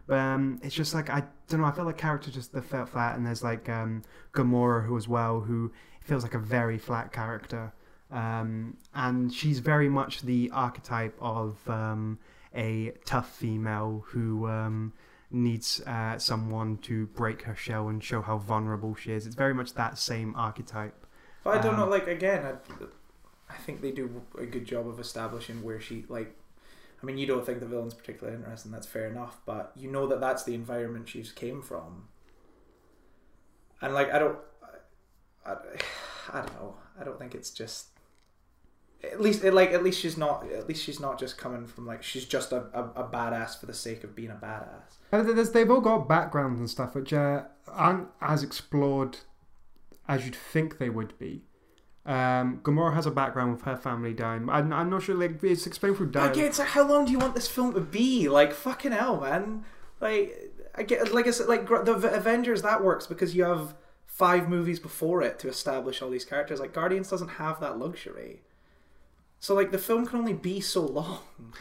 but 0.08 0.18
um, 0.18 0.60
it's 0.64 0.76
just 0.76 0.94
like 0.94 1.10
I 1.10 1.24
don't 1.50 1.60
know. 1.60 1.68
I 1.68 1.72
feel 1.72 1.86
like 1.86 1.98
character 1.98 2.32
just 2.32 2.54
they 2.54 2.62
felt 2.62 2.90
flat, 2.90 3.18
and 3.18 3.26
there's 3.26 3.44
like 3.44 3.68
um, 3.68 4.04
Gamora 4.34 4.86
who 4.86 4.96
as 4.96 5.10
well 5.10 5.42
who 5.42 5.74
feels 6.02 6.24
like 6.24 6.36
a 6.36 6.40
very 6.40 6.78
flat 6.78 7.12
character, 7.12 7.74
um, 8.12 8.78
and 8.96 9.34
she's 9.34 9.60
very 9.60 9.90
much 9.90 10.22
the 10.22 10.50
archetype 10.54 11.18
of 11.20 11.58
um, 11.70 12.18
a 12.56 12.94
tough 13.06 13.36
female 13.36 14.04
who. 14.08 14.48
Um, 14.48 14.94
needs 15.34 15.82
uh, 15.88 16.18
someone 16.18 16.78
to 16.78 17.06
break 17.08 17.44
her 17.44 17.56
shell 17.56 17.88
and 17.88 18.04
show 18.04 18.22
how 18.22 18.38
vulnerable 18.38 18.96
she 18.96 19.12
is. 19.14 19.26
It's 19.26 19.36
very 19.36 19.54
much 19.54 19.74
that 19.76 19.98
same 19.98 20.36
archetype. 20.36 21.06
But 21.44 21.58
I 21.58 21.62
don't 21.62 21.78
know, 21.78 21.84
Um, 21.84 21.90
like 21.90 22.08
again, 22.08 22.46
I, 22.46 22.54
I 23.50 23.58
think 23.58 23.82
they 23.82 23.92
do 23.92 24.24
a 24.38 24.46
good 24.46 24.66
job 24.66 24.88
of 24.88 25.00
establishing 25.00 25.64
where 25.64 25.80
she 25.80 26.06
like. 26.10 26.38
I 27.02 27.06
mean, 27.06 27.18
you 27.18 27.26
don't 27.26 27.44
think 27.44 27.60
the 27.62 27.66
villain's 27.66 27.96
particularly 27.96 28.38
interesting. 28.38 28.72
That's 28.72 28.86
fair 28.86 29.08
enough, 29.08 29.40
but 29.46 29.72
you 29.76 29.90
know 29.90 30.06
that 30.08 30.20
that's 30.20 30.44
the 30.44 30.54
environment 30.54 31.10
she's 31.10 31.32
came 31.32 31.62
from. 31.64 32.10
And 33.82 33.96
like, 33.96 34.14
I 34.14 34.20
don't, 34.20 34.38
I, 35.46 35.54
I 36.32 36.34
don't 36.42 36.54
know. 36.62 36.76
I 37.00 37.04
don't 37.04 37.18
think 37.18 37.34
it's 37.34 37.50
just. 37.50 37.88
At 39.04 39.20
least, 39.20 39.44
like, 39.44 39.72
at 39.72 39.84
least 39.84 40.00
she's 40.00 40.16
not. 40.18 40.46
At 40.52 40.68
least 40.68 40.84
she's 40.84 41.00
not 41.00 41.18
just 41.20 41.38
coming 41.38 41.66
from 41.66 41.88
like 41.88 42.04
she's 42.04 42.26
just 42.26 42.52
a, 42.52 42.66
a, 42.74 42.84
a 43.02 43.10
badass 43.12 43.60
for 43.60 43.66
the 43.66 43.74
sake 43.74 44.04
of 44.04 44.16
being 44.16 44.30
a 44.30 44.36
badass. 44.36 44.98
And 45.12 45.28
there's- 45.28 45.50
they've 45.50 45.70
all 45.72 45.82
got 45.82 46.08
backgrounds 46.08 46.60
and 46.60 46.70
stuff 46.70 46.94
which 46.96 47.12
uh, 47.12 47.44
aren't 47.68 48.08
as 48.22 48.44
explored 48.44 49.18
as 50.08 50.26
you'd 50.26 50.36
think 50.36 50.78
they 50.78 50.90
would 50.90 51.18
be. 51.18 51.42
Um, 52.06 52.60
Gamora 52.64 52.94
has 52.96 53.06
a 53.06 53.12
background 53.12 53.52
with 53.54 53.62
her 53.64 53.78
family 53.78 54.14
dying. 54.14 54.50
I'm, 54.50 54.74
I'm 54.74 54.90
not 54.90 55.04
sure, 55.04 55.14
like, 55.16 55.44
it's 55.44 55.68
explained 55.68 55.98
through 55.98 56.10
dialogue. 56.12 56.32
again, 56.34 56.46
it's 56.48 56.58
like, 56.60 56.70
how 56.70 56.88
long 56.88 57.06
do 57.06 57.12
you 57.12 57.20
want 57.20 57.36
this 57.36 57.48
film 57.48 57.74
to 57.76 57.80
be? 57.80 58.28
Like, 58.28 58.54
fucking 58.54 58.92
hell, 58.92 59.22
man. 59.22 59.64
Like, 60.00 60.52
I 60.74 60.82
get, 60.84 61.14
like 61.14 61.28
I 61.28 61.32
said, 61.32 61.48
like 61.48 61.68
the 61.68 62.12
Avengers, 62.14 62.64
that 62.64 62.84
works 62.84 63.06
because 63.06 63.36
you 63.36 63.44
have 63.44 63.76
five 64.08 64.50
movies 64.50 64.80
before 64.80 65.22
it 65.22 65.38
to 65.40 65.48
establish 65.48 66.02
all 66.02 66.10
these 66.10 66.26
characters. 66.26 66.60
Like, 66.60 66.74
Guardians 66.74 67.08
doesn't 67.10 67.28
have 67.30 67.60
that 67.60 67.78
luxury. 67.78 68.42
So, 69.42 69.54
like, 69.56 69.72
the 69.72 69.78
film 69.78 70.06
can 70.06 70.20
only 70.20 70.34
be 70.34 70.62
so 70.62 70.86
long. 70.86 71.20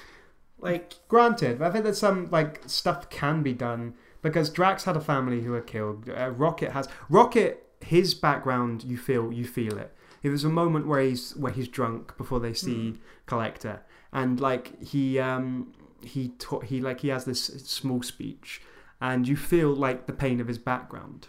Like, 0.63 0.97
Granted, 1.09 1.63
I 1.63 1.71
think 1.71 1.85
that 1.87 1.97
some 1.97 2.29
like 2.31 2.61
stuff 2.67 3.09
can 3.09 3.43
be 3.43 3.55
done 3.55 3.95
because 4.21 4.51
Drax 4.51 4.85
had 4.85 4.95
a 4.95 5.01
family 5.01 5.41
who 5.41 5.53
were 5.53 5.63
killed. 5.63 6.09
Uh, 6.11 6.31
Rocket 6.31 6.73
has 6.73 6.87
Rocket. 7.09 7.67
His 7.81 8.13
background, 8.13 8.85
you 8.85 8.99
feel 8.99 9.33
you 9.33 9.47
feel 9.47 9.79
it. 9.79 9.95
There 10.23 10.31
was 10.31 10.45
a 10.45 10.51
moment 10.51 10.87
where 10.87 11.01
he's 11.01 11.35
where 11.35 11.51
he's 11.51 11.67
drunk 11.67 12.15
before 12.19 12.41
they 12.41 12.53
see 12.53 12.97
Collector, 13.25 13.81
and 14.13 14.39
like 14.39 14.83
he 14.83 15.19
um 15.19 15.73
he 16.03 16.29
ta- 16.39 16.61
he 16.61 16.79
like 16.83 17.01
he 17.01 17.09
has 17.09 17.25
this 17.25 17.43
small 17.43 18.03
speech, 18.03 18.61
and 19.01 19.27
you 19.27 19.37
feel 19.37 19.73
like 19.75 20.07
the 20.07 20.13
pain 20.13 20.43
of 20.43 20.47
his 20.47 20.59
background. 20.59 21.29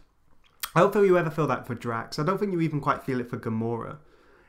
I 0.75 0.81
don't 0.81 0.91
feel 0.91 1.05
you 1.05 1.17
ever 1.17 1.29
feel 1.29 1.47
that 1.47 1.65
for 1.65 1.73
Drax. 1.73 2.19
I 2.19 2.23
don't 2.23 2.37
think 2.37 2.51
you 2.51 2.59
even 2.59 2.81
quite 2.81 3.03
feel 3.03 3.21
it 3.21 3.29
for 3.29 3.37
Gamora. 3.37 3.99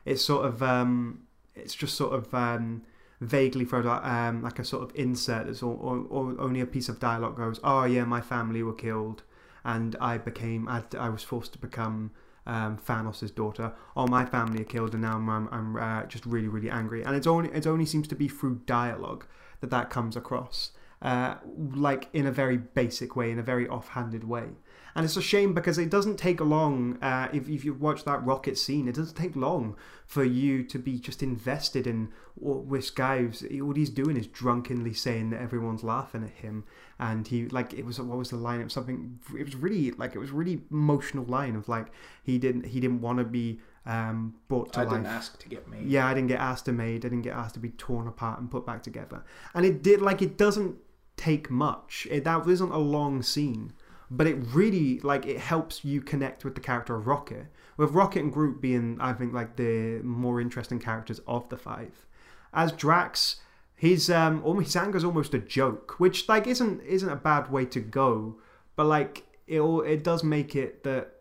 It's 0.05 0.25
sort 0.25 0.45
of 0.45 0.61
um 0.61 1.21
it's 1.55 1.75
just 1.75 1.95
sort 1.95 2.13
of 2.13 2.33
um 2.35 2.83
vaguely 3.21 3.65
thrown 3.65 3.87
um, 3.87 4.43
like 4.43 4.59
a 4.59 4.65
sort 4.65 4.83
of 4.83 4.91
insert 4.97 5.47
that's 5.47 5.63
or, 5.63 5.77
or, 5.77 6.05
or 6.11 6.41
only 6.41 6.61
a 6.61 6.67
piece 6.67 6.89
of 6.89 6.99
dialogue 6.99 7.37
goes 7.37 7.61
oh 7.63 7.85
yeah 7.85 8.05
my 8.05 8.21
family 8.21 8.65
were 8.65 8.73
killed 8.73 9.23
and 9.65 9.95
I 10.01 10.19
became 10.19 10.69
I, 10.69 10.83
I 10.99 11.09
was 11.09 11.23
forced 11.23 11.53
to 11.53 11.59
become 11.59 12.11
um, 12.47 12.77
Thanos' 12.77 13.33
daughter. 13.35 13.73
Oh 13.97 14.07
my 14.07 14.25
family 14.25 14.63
are 14.63 14.65
killed 14.65 14.95
and 14.95 15.03
now 15.03 15.17
I'm, 15.17 15.29
I'm, 15.29 15.49
I'm 15.53 15.77
uh, 15.77 16.07
just 16.07 16.27
really 16.27 16.49
really 16.49 16.71
angry. 16.71 17.03
And 17.03 17.15
it's 17.15 17.27
only 17.27 17.51
it 17.51 17.67
only 17.67 17.87
seems 17.87 18.09
to 18.09 18.15
be 18.15 18.29
through 18.29 18.63
dialogue 18.67 19.25
that 19.61 19.71
that 19.71 19.91
comes 19.91 20.17
across 20.17 20.73
uh, 21.01 21.37
like 21.75 22.09
in 22.13 22.27
a 22.27 22.33
very 22.33 22.57
basic 22.57 23.17
way 23.17 23.31
in 23.31 23.39
a 23.39 23.43
very 23.43 23.69
offhanded 23.69 24.25
way 24.25 24.49
and 24.95 25.05
it's 25.05 25.17
a 25.17 25.23
shame 25.23 25.55
because 25.55 25.79
it 25.79 25.91
doesn't 25.91 26.17
take 26.17 26.41
long 26.41 26.99
uh, 27.03 27.29
if, 27.33 27.49
if 27.49 27.65
you 27.65 27.73
watch 27.75 28.05
that 28.05 28.25
rocket 28.25 28.59
scene 28.59 28.89
it 28.89 28.95
doesn't 28.95 29.17
take 29.17 29.35
long 29.37 29.77
for 30.07 30.25
you 30.25 30.63
to 30.63 30.79
be 30.79 30.99
just 30.99 31.23
invested 31.23 31.87
in 31.87 32.09
what 32.35 32.71
this 32.71 32.91
guy's 32.91 33.45
what 33.51 33.77
he's 33.77 33.91
doing 33.91 34.17
is 34.17 34.27
drunkenly 34.27 34.93
saying 34.93 35.31
that 35.31 35.41
everyone's 35.41 35.83
laughing 35.83 36.23
at 36.23 36.43
him 36.43 36.65
and 36.99 37.29
he 37.29 37.47
like 37.49 37.73
it 37.73 37.85
was 37.85 38.01
what 38.01 38.19
was 38.19 38.31
the 38.31 38.37
line 38.37 38.61
it 38.61 38.65
was 38.65 38.73
something 38.73 39.19
it 39.39 39.45
was 39.45 39.57
really 39.57 39.91
like 39.93 40.15
it 40.15 40.19
was 40.19 40.31
really 40.31 40.61
emotional 40.71 41.25
line 41.25 41.57
of 41.57 41.69
like 41.69 41.87
he 42.23 42.39
didn't 42.39 42.67
he 42.67 42.81
didn't 42.81 43.01
want 43.01 43.19
to 43.19 43.25
be 43.25 43.61
um 43.87 44.35
brought 44.49 44.73
to 44.73 44.81
I 44.81 44.85
life 44.85 44.93
I 44.93 44.97
didn't 44.99 45.09
ask 45.09 45.39
to 45.39 45.49
get 45.49 45.69
made. 45.69 45.87
yeah, 45.87 46.07
I 46.07 46.15
didn't 46.15 46.29
get 46.29 46.39
asked 46.39 46.67
to 46.67 46.73
made. 46.73 47.05
I 47.05 47.09
didn't 47.09 47.23
get 47.23 47.35
asked 47.35 47.55
to 47.55 47.61
be 47.61 47.71
torn 47.71 48.07
apart 48.07 48.39
and 48.39 48.51
put 48.51 48.65
back 48.65 48.83
together. 48.83 49.25
And 49.55 49.67
it 49.67 49.83
did 49.83 50.01
like 50.01 50.23
it 50.23 50.39
doesn't 50.39 50.77
take 51.17 51.51
much. 51.51 52.07
It, 52.11 52.25
that 52.25 52.47
isn't 52.47 52.71
a 52.71 52.79
long 52.79 53.23
scene, 53.23 53.73
but 54.13 54.27
it 54.27 54.37
really 54.53 55.01
like 55.01 55.25
it 55.25 55.39
helps 55.39 55.85
you 55.85 56.03
connect 56.03 56.45
with 56.45 56.55
the 56.55 56.61
character 56.61 56.95
of 56.95 57.07
Rocket. 57.07 57.47
With 57.79 57.93
Rocket 57.93 58.23
and 58.23 58.33
Groot 58.33 58.61
being, 58.61 58.99
I 59.01 59.15
think, 59.15 59.33
like 59.33 59.57
the 59.57 60.01
more 60.03 60.41
interesting 60.41 60.79
characters 60.79 61.21
of 61.27 61.49
the 61.49 61.57
five. 61.57 62.07
As 62.53 62.73
Drax, 62.73 63.37
his 63.75 64.11
um, 64.11 64.43
his 64.61 64.77
anger 64.77 64.99
is 64.99 65.05
almost 65.05 65.33
a 65.33 65.39
joke, 65.39 65.99
which 65.99 66.29
like 66.29 66.47
isn't 66.47 66.83
isn't 66.83 67.09
a 67.09 67.17
bad 67.17 67.51
way 67.51 67.65
to 67.67 67.81
go, 67.81 68.37
but 68.77 68.85
like 68.85 69.25
it 69.47 69.63
it 69.63 70.05
does 70.05 70.23
make 70.23 70.55
it 70.55 70.85
that 70.85 71.15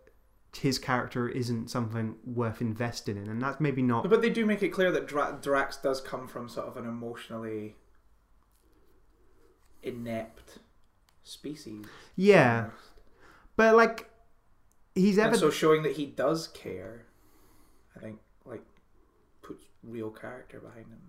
his 0.58 0.78
character 0.78 1.30
isn't 1.30 1.70
something 1.70 2.16
worth 2.26 2.60
investing 2.60 3.16
in, 3.16 3.30
and 3.30 3.42
that's 3.42 3.62
maybe 3.62 3.82
not 3.82 4.10
But 4.10 4.22
they 4.22 4.30
do 4.30 4.46
make 4.46 4.62
it 4.62 4.70
clear 4.70 4.92
that 4.92 5.08
Dra- 5.08 5.40
Drax 5.42 5.78
does 5.78 6.02
come 6.02 6.28
from 6.28 6.50
sort 6.50 6.68
of 6.68 6.76
an 6.76 6.86
emotionally 6.86 7.78
inept 9.82 10.60
species. 11.32 11.86
Yeah, 12.16 12.58
almost. 12.66 12.76
but 13.56 13.76
like 13.76 14.10
he's 14.96 15.18
ever 15.18 15.38
so 15.38 15.50
showing 15.50 15.84
that 15.84 15.94
he 15.94 16.06
does 16.06 16.48
care, 16.50 17.06
I 17.96 18.00
think, 18.00 18.20
like, 18.46 18.64
puts 19.42 19.64
real 19.84 20.10
character 20.10 20.60
behind 20.60 20.88
him. 20.88 21.02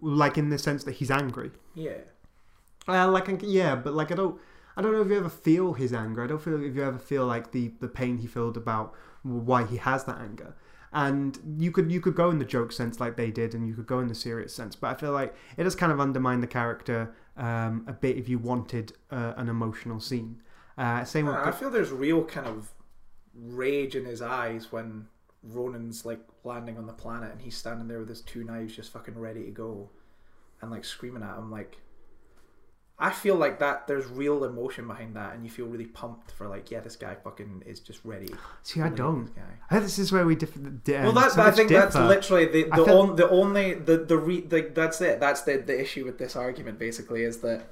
like 0.00 0.36
in 0.38 0.50
the 0.50 0.58
sense 0.58 0.84
that 0.84 0.92
he's 0.92 1.10
angry. 1.10 1.50
Yeah. 1.74 1.98
Uh, 2.86 3.08
like 3.10 3.28
yeah, 3.42 3.74
but 3.76 3.94
like 3.94 4.12
I 4.12 4.14
don't 4.14 4.38
I 4.76 4.82
don't 4.82 4.92
know 4.92 5.00
if 5.02 5.08
you 5.08 5.16
ever 5.16 5.28
feel 5.30 5.72
his 5.74 5.92
anger. 5.92 6.22
I 6.22 6.26
don't 6.26 6.42
feel 6.42 6.62
if 6.62 6.74
you 6.74 6.84
ever 6.84 6.98
feel 6.98 7.26
like 7.26 7.52
the 7.52 7.72
the 7.80 7.88
pain 7.88 8.18
he 8.18 8.26
felt 8.26 8.56
about 8.56 8.94
why 9.22 9.64
he 9.64 9.76
has 9.78 10.04
that 10.04 10.18
anger. 10.18 10.54
And 10.92 11.38
you 11.58 11.72
could 11.72 11.90
you 11.90 12.00
could 12.00 12.14
go 12.14 12.30
in 12.30 12.38
the 12.38 12.44
joke 12.44 12.72
sense 12.72 13.00
like 13.00 13.16
they 13.16 13.30
did, 13.30 13.54
and 13.54 13.66
you 13.66 13.74
could 13.74 13.86
go 13.86 14.00
in 14.00 14.08
the 14.08 14.14
serious 14.14 14.54
sense. 14.54 14.76
But 14.76 14.88
I 14.90 14.94
feel 14.94 15.12
like 15.12 15.34
it 15.56 15.64
does 15.64 15.74
kind 15.74 15.90
of 15.92 15.98
undermine 16.00 16.40
the 16.40 16.46
character 16.46 17.14
um, 17.36 17.84
a 17.86 17.92
bit 17.92 18.16
if 18.16 18.28
you 18.28 18.38
wanted 18.38 18.92
uh, 19.10 19.34
an 19.36 19.48
emotional 19.48 20.00
scene. 20.00 20.40
Uh, 20.76 21.04
same 21.04 21.26
with 21.26 21.36
I 21.36 21.50
feel 21.52 21.70
there's 21.70 21.90
real 21.90 22.24
kind 22.24 22.46
of 22.46 22.72
rage 23.34 23.94
in 23.96 24.04
his 24.04 24.22
eyes 24.22 24.72
when 24.72 25.06
Ronan's 25.42 26.04
like 26.04 26.20
landing 26.42 26.78
on 26.78 26.86
the 26.86 26.92
planet 26.92 27.32
and 27.32 27.40
he's 27.40 27.56
standing 27.56 27.88
there 27.88 28.00
with 28.00 28.08
his 28.08 28.20
two 28.22 28.44
knives 28.44 28.74
just 28.74 28.92
fucking 28.92 29.18
ready 29.18 29.44
to 29.44 29.50
go 29.50 29.90
and 30.60 30.70
like 30.70 30.84
screaming 30.84 31.22
at 31.22 31.36
him 31.36 31.50
like 31.50 31.78
I 32.98 33.10
feel 33.10 33.34
like 33.34 33.58
that 33.58 33.88
there's 33.88 34.06
real 34.06 34.44
emotion 34.44 34.86
behind 34.86 35.16
that 35.16 35.34
and 35.34 35.44
you 35.44 35.50
feel 35.50 35.66
really 35.66 35.86
pumped 35.86 36.30
for 36.30 36.46
like 36.46 36.70
yeah 36.70 36.78
this 36.80 36.94
guy 36.94 37.16
fucking 37.16 37.64
is 37.66 37.80
just 37.80 38.00
ready. 38.04 38.32
see. 38.62 38.80
I 38.80 38.88
don't. 38.88 39.24
this 39.26 39.34
guy. 39.34 39.42
I 39.68 39.74
think 39.74 39.82
this 39.84 39.98
is 39.98 40.12
where 40.12 40.24
we 40.24 40.36
differ. 40.36 40.58
Di- 40.60 40.92
Well, 40.92 41.08
um, 41.08 41.14
that's 41.16 41.34
so 41.34 41.42
I 41.42 41.50
think 41.50 41.70
that's 41.70 41.96
literally 41.96 42.46
the 42.46 42.64
the, 42.64 42.84
feel- 42.84 42.98
on, 43.00 43.16
the 43.16 43.28
only 43.28 43.74
the 43.74 43.96
the, 43.98 44.16
re, 44.16 44.40
the 44.42 44.70
that's 44.72 45.00
it. 45.00 45.18
That's 45.18 45.42
the 45.42 45.56
the 45.56 45.78
issue 45.78 46.04
with 46.04 46.18
this 46.18 46.36
argument 46.36 46.78
basically 46.78 47.24
is 47.24 47.38
that 47.38 47.66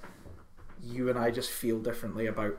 you 0.83 1.09
and 1.09 1.19
I 1.19 1.31
just 1.31 1.51
feel 1.51 1.79
differently 1.79 2.27
about 2.27 2.59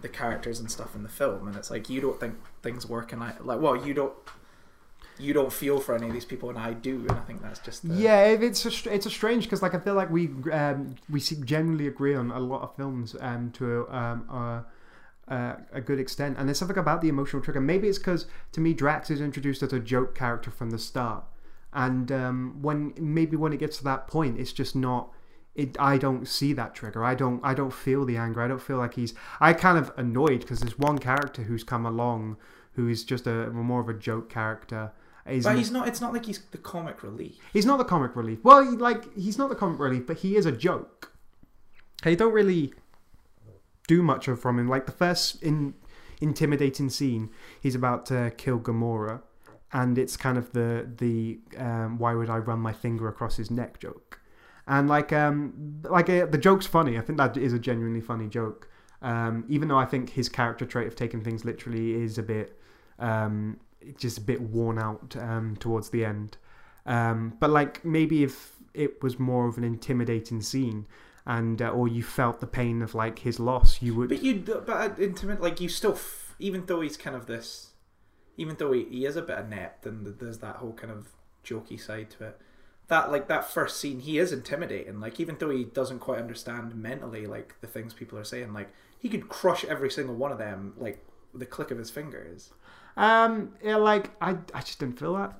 the 0.00 0.08
characters 0.08 0.58
and 0.58 0.68
stuff 0.68 0.96
in 0.96 1.04
the 1.04 1.08
film, 1.08 1.46
and 1.46 1.56
it's 1.56 1.70
like 1.70 1.88
you 1.88 2.00
don't 2.00 2.18
think 2.18 2.34
things 2.62 2.88
work, 2.88 3.12
and 3.12 3.22
I 3.22 3.34
like 3.40 3.60
well 3.60 3.76
you 3.86 3.94
don't 3.94 4.12
you 5.18 5.32
don't 5.32 5.52
feel 5.52 5.78
for 5.78 5.94
any 5.94 6.06
of 6.06 6.12
these 6.12 6.24
people, 6.24 6.48
and 6.48 6.58
I 6.58 6.72
do, 6.72 7.00
and 7.00 7.12
I 7.12 7.20
think 7.20 7.42
that's 7.42 7.58
just 7.60 7.86
the, 7.86 7.94
Yeah, 7.94 8.24
it's 8.24 8.64
a 8.64 8.92
it's 8.92 9.06
a 9.06 9.10
strange 9.10 9.44
because 9.44 9.62
like 9.62 9.74
I 9.74 9.78
feel 9.78 9.94
like 9.94 10.10
we 10.10 10.28
um, 10.52 10.94
we 11.10 11.20
generally 11.20 11.86
agree 11.86 12.14
on 12.14 12.30
a 12.30 12.40
lot 12.40 12.62
of 12.62 12.76
films 12.76 13.14
um, 13.20 13.50
to 13.52 13.88
um, 13.90 14.64
uh, 15.28 15.54
a 15.72 15.80
good 15.80 15.98
extent, 15.98 16.36
and 16.38 16.48
there's 16.48 16.58
something 16.58 16.78
about 16.78 17.00
the 17.00 17.08
emotional 17.08 17.42
trigger. 17.42 17.60
Maybe 17.60 17.88
it's 17.88 17.98
because 17.98 18.26
to 18.52 18.60
me 18.60 18.74
Drax 18.74 19.10
is 19.10 19.20
introduced 19.20 19.62
as 19.62 19.72
a 19.72 19.80
joke 19.80 20.14
character 20.14 20.50
from 20.50 20.70
the 20.70 20.78
start, 20.78 21.24
and 21.72 22.10
um, 22.10 22.58
when 22.60 22.92
maybe 22.98 23.36
when 23.36 23.52
it 23.52 23.58
gets 23.58 23.78
to 23.78 23.84
that 23.84 24.06
point, 24.06 24.38
it's 24.38 24.52
just 24.52 24.74
not. 24.74 25.10
It, 25.54 25.76
I 25.78 25.98
don't 25.98 26.26
see 26.26 26.54
that 26.54 26.74
trigger. 26.74 27.04
I 27.04 27.14
don't. 27.14 27.40
I 27.44 27.54
don't 27.54 27.72
feel 27.72 28.04
the 28.04 28.16
anger. 28.16 28.42
I 28.42 28.48
don't 28.48 28.62
feel 28.62 28.78
like 28.78 28.94
he's. 28.94 29.14
I 29.40 29.52
kind 29.52 29.78
of 29.78 29.92
annoyed 29.96 30.40
because 30.40 30.60
there's 30.60 30.78
one 30.78 30.98
character 30.98 31.42
who's 31.42 31.62
come 31.62 31.86
along 31.86 32.36
who 32.74 32.88
is 32.88 33.04
just 33.04 33.26
a 33.26 33.50
more 33.50 33.80
of 33.80 33.88
a 33.88 33.94
joke 33.94 34.28
character. 34.30 34.92
He's 35.28 35.44
But 35.44 35.56
he's 35.56 35.70
not. 35.70 35.86
It's 35.88 36.00
not 36.00 36.12
like 36.12 36.26
he's 36.26 36.40
the 36.50 36.58
comic 36.58 37.02
relief. 37.02 37.36
He's 37.52 37.66
not 37.66 37.78
the 37.78 37.84
comic 37.84 38.16
relief. 38.16 38.40
Well, 38.42 38.68
he, 38.68 38.76
like 38.76 39.14
he's 39.16 39.38
not 39.38 39.50
the 39.50 39.54
comic 39.54 39.78
relief, 39.78 40.06
but 40.06 40.18
he 40.18 40.36
is 40.36 40.46
a 40.46 40.52
joke. 40.52 41.12
They 42.02 42.16
don't 42.16 42.32
really 42.32 42.72
do 43.86 44.02
much 44.02 44.26
of 44.28 44.40
from 44.40 44.58
him. 44.58 44.68
Like 44.68 44.86
the 44.86 44.92
first 44.92 45.42
in 45.42 45.74
intimidating 46.20 46.90
scene, 46.90 47.30
he's 47.60 47.74
about 47.74 48.06
to 48.06 48.32
kill 48.36 48.58
Gamora, 48.58 49.22
and 49.72 49.96
it's 49.96 50.16
kind 50.16 50.36
of 50.36 50.52
the 50.52 50.90
the 50.96 51.38
um, 51.56 51.98
why 51.98 52.14
would 52.14 52.28
I 52.28 52.38
run 52.38 52.58
my 52.58 52.72
finger 52.72 53.06
across 53.08 53.36
his 53.36 53.50
neck 53.50 53.78
joke, 53.78 54.20
and 54.66 54.88
like 54.88 55.12
um 55.12 55.82
like 55.84 56.10
uh, 56.10 56.26
the 56.26 56.38
joke's 56.38 56.66
funny. 56.66 56.98
I 56.98 57.00
think 57.00 57.18
that 57.18 57.36
is 57.36 57.52
a 57.52 57.58
genuinely 57.60 58.00
funny 58.00 58.28
joke. 58.28 58.68
Um, 59.02 59.44
even 59.48 59.68
though 59.68 59.78
I 59.78 59.84
think 59.84 60.10
his 60.10 60.28
character 60.28 60.64
trait 60.64 60.86
of 60.86 60.94
taking 60.94 61.22
things 61.22 61.44
literally 61.44 61.94
is 61.94 62.18
a 62.18 62.22
bit 62.22 62.56
um, 63.00 63.58
just 63.98 64.18
a 64.18 64.20
bit 64.20 64.40
worn 64.40 64.78
out 64.78 65.16
um, 65.18 65.56
towards 65.58 65.90
the 65.90 66.04
end. 66.04 66.36
Um, 66.86 67.34
but 67.38 67.50
like 67.50 67.84
maybe 67.84 68.22
if 68.22 68.52
it 68.74 69.02
was 69.02 69.18
more 69.18 69.48
of 69.48 69.58
an 69.58 69.64
intimidating 69.64 70.40
scene, 70.40 70.86
and 71.26 71.62
uh, 71.62 71.70
or 71.70 71.88
you 71.88 72.02
felt 72.02 72.40
the 72.40 72.46
pain 72.46 72.82
of 72.82 72.94
like 72.94 73.20
his 73.20 73.38
loss, 73.38 73.80
you 73.80 73.94
would. 73.94 74.08
But 74.08 74.22
you, 74.22 74.40
but 74.40 74.68
uh, 74.68 74.90
intimate, 74.98 75.40
like 75.40 75.60
you 75.60 75.68
still, 75.68 75.92
f- 75.92 76.34
even 76.38 76.66
though 76.66 76.80
he's 76.80 76.96
kind 76.96 77.14
of 77.14 77.26
this, 77.26 77.70
even 78.36 78.56
though 78.58 78.72
he, 78.72 78.84
he 78.84 79.06
is 79.06 79.16
a 79.16 79.22
bit 79.22 79.38
inept 79.38 79.86
and 79.86 80.18
there's 80.18 80.38
that 80.38 80.56
whole 80.56 80.72
kind 80.72 80.92
of 80.92 81.08
jokey 81.44 81.80
side 81.80 82.10
to 82.10 82.24
it. 82.26 82.40
That 82.88 83.12
like 83.12 83.28
that 83.28 83.48
first 83.48 83.80
scene, 83.80 84.00
he 84.00 84.18
is 84.18 84.32
intimidating. 84.32 85.00
Like 85.00 85.20
even 85.20 85.36
though 85.38 85.50
he 85.50 85.64
doesn't 85.64 86.00
quite 86.00 86.18
understand 86.18 86.74
mentally, 86.74 87.26
like 87.26 87.54
the 87.60 87.66
things 87.66 87.94
people 87.94 88.18
are 88.18 88.24
saying, 88.24 88.52
like 88.52 88.72
he 88.98 89.08
could 89.08 89.28
crush 89.28 89.64
every 89.64 89.90
single 89.90 90.14
one 90.14 90.32
of 90.32 90.38
them, 90.38 90.74
like 90.76 91.04
the 91.34 91.46
click 91.46 91.70
of 91.70 91.78
his 91.78 91.90
fingers. 91.90 92.50
Um, 92.96 93.54
yeah, 93.62 93.76
like 93.76 94.10
I, 94.20 94.36
I 94.54 94.60
just 94.60 94.78
didn't 94.78 94.98
feel 94.98 95.14
that. 95.14 95.38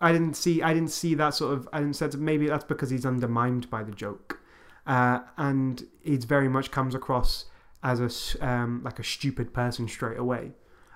I 0.00 0.12
didn't 0.12 0.34
see, 0.34 0.62
I 0.62 0.74
didn't 0.74 0.90
see 0.90 1.14
that 1.14 1.34
sort 1.34 1.54
of. 1.54 1.68
I 1.72 1.78
didn't 1.78 1.94
sense 1.94 2.16
maybe 2.16 2.48
that's 2.48 2.64
because 2.64 2.90
he's 2.90 3.06
undermined 3.06 3.70
by 3.70 3.84
the 3.84 3.92
joke, 3.92 4.40
uh, 4.86 5.20
and 5.36 5.86
it 6.02 6.24
very 6.24 6.48
much 6.48 6.70
comes 6.70 6.94
across 6.94 7.46
as 7.84 8.00
a 8.00 8.46
um, 8.46 8.82
like 8.84 8.98
a 8.98 9.04
stupid 9.04 9.52
person 9.54 9.88
straight 9.88 10.18
away, 10.18 10.52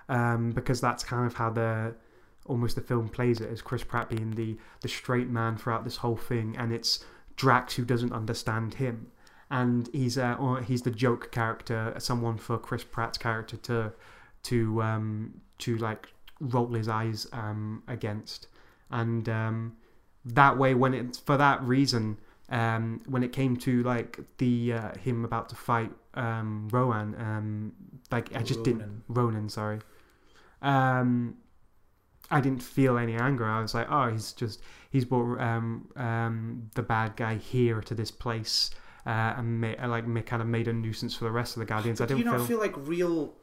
um, 0.09 0.51
because 0.51 0.81
that's 0.81 1.03
kind 1.03 1.25
of 1.25 1.35
how 1.35 1.49
the 1.49 1.95
almost 2.45 2.75
the 2.75 2.81
film 2.81 3.07
plays 3.07 3.39
it 3.39 3.49
as 3.49 3.61
Chris 3.61 3.83
Pratt 3.83 4.09
being 4.09 4.31
the 4.31 4.57
the 4.81 4.89
straight 4.89 5.29
man 5.29 5.57
throughout 5.57 5.85
this 5.85 5.97
whole 5.97 6.17
thing, 6.17 6.55
and 6.57 6.73
it's 6.73 7.05
Drax 7.37 7.75
who 7.75 7.85
doesn't 7.85 8.11
understand 8.11 8.73
him, 8.73 9.11
and 9.49 9.89
he's 9.93 10.17
uh, 10.17 10.35
he's 10.65 10.81
the 10.81 10.91
joke 10.91 11.31
character, 11.31 11.93
someone 11.97 12.37
for 12.37 12.57
Chris 12.57 12.83
Pratt's 12.83 13.17
character 13.17 13.55
to 13.57 13.93
to 14.49 14.81
um, 14.81 15.41
to 15.59 15.77
like 15.77 16.09
roll 16.39 16.67
his 16.73 16.87
eyes 16.87 17.27
um, 17.33 17.83
against, 17.87 18.47
and 18.91 19.27
um, 19.29 19.75
that 20.25 20.57
way 20.57 20.73
when 20.73 20.93
it 20.93 21.21
for 21.25 21.37
that 21.37 21.61
reason. 21.63 22.17
Um, 22.49 23.01
when 23.07 23.23
it 23.23 23.33
came 23.33 23.57
to 23.57 23.83
like 23.83 24.21
the 24.37 24.71
uh, 24.71 24.97
him 24.99 25.25
about 25.25 25.49
to 25.49 25.55
fight 25.55 25.91
um, 26.13 26.69
Rowan, 26.71 27.13
um, 27.19 27.73
like 28.09 28.33
I 28.33 28.41
just 28.41 28.63
didn't 28.63 28.79
Ronan. 28.79 29.03
Ronan, 29.09 29.49
sorry. 29.49 29.79
Um, 30.61 31.35
I 32.31 32.39
didn't 32.39 32.63
feel 32.63 32.97
any 32.97 33.15
anger. 33.15 33.45
I 33.45 33.61
was 33.61 33.73
like, 33.73 33.87
oh, 33.89 34.09
he's 34.09 34.31
just 34.31 34.61
he's 34.89 35.03
brought 35.03 35.41
um, 35.41 35.89
um, 35.97 36.69
the 36.75 36.83
bad 36.83 37.17
guy 37.17 37.35
here 37.35 37.81
to 37.81 37.93
this 37.93 38.11
place 38.11 38.71
uh, 39.05 39.35
and 39.37 39.61
ma- 39.61 39.87
like 39.87 40.25
kind 40.25 40.41
of 40.41 40.47
made 40.47 40.67
a 40.67 40.73
nuisance 40.73 41.15
for 41.15 41.23
the 41.23 41.31
rest 41.31 41.55
of 41.55 41.61
the 41.61 41.65
Guardians. 41.65 42.01
I 42.01 42.05
Do 42.05 42.17
you 42.17 42.25
not 42.25 42.37
feel, 42.37 42.45
feel 42.45 42.59
like 42.59 42.75
real? 42.77 43.33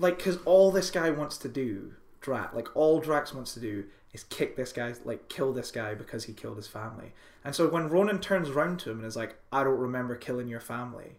Like, 0.00 0.16
because 0.16 0.38
all 0.44 0.70
this 0.70 0.90
guy 0.90 1.10
wants 1.10 1.36
to 1.38 1.48
do, 1.48 1.92
Drax, 2.20 2.54
like 2.54 2.74
all 2.74 3.00
Drax 3.00 3.34
wants 3.34 3.54
to 3.54 3.60
do 3.60 3.84
is 4.12 4.24
kick 4.24 4.56
this 4.56 4.72
guy, 4.72 4.94
like 5.04 5.28
kill 5.28 5.52
this 5.52 5.70
guy 5.70 5.94
because 5.94 6.24
he 6.24 6.32
killed 6.32 6.56
his 6.56 6.66
family. 6.66 7.12
And 7.44 7.54
so 7.54 7.68
when 7.68 7.88
Ronan 7.88 8.18
turns 8.20 8.50
around 8.50 8.80
to 8.80 8.90
him 8.90 8.98
and 8.98 9.06
is 9.06 9.16
like, 9.16 9.36
"I 9.52 9.62
don't 9.64 9.78
remember 9.78 10.16
killing 10.16 10.48
your 10.48 10.60
family," 10.60 11.18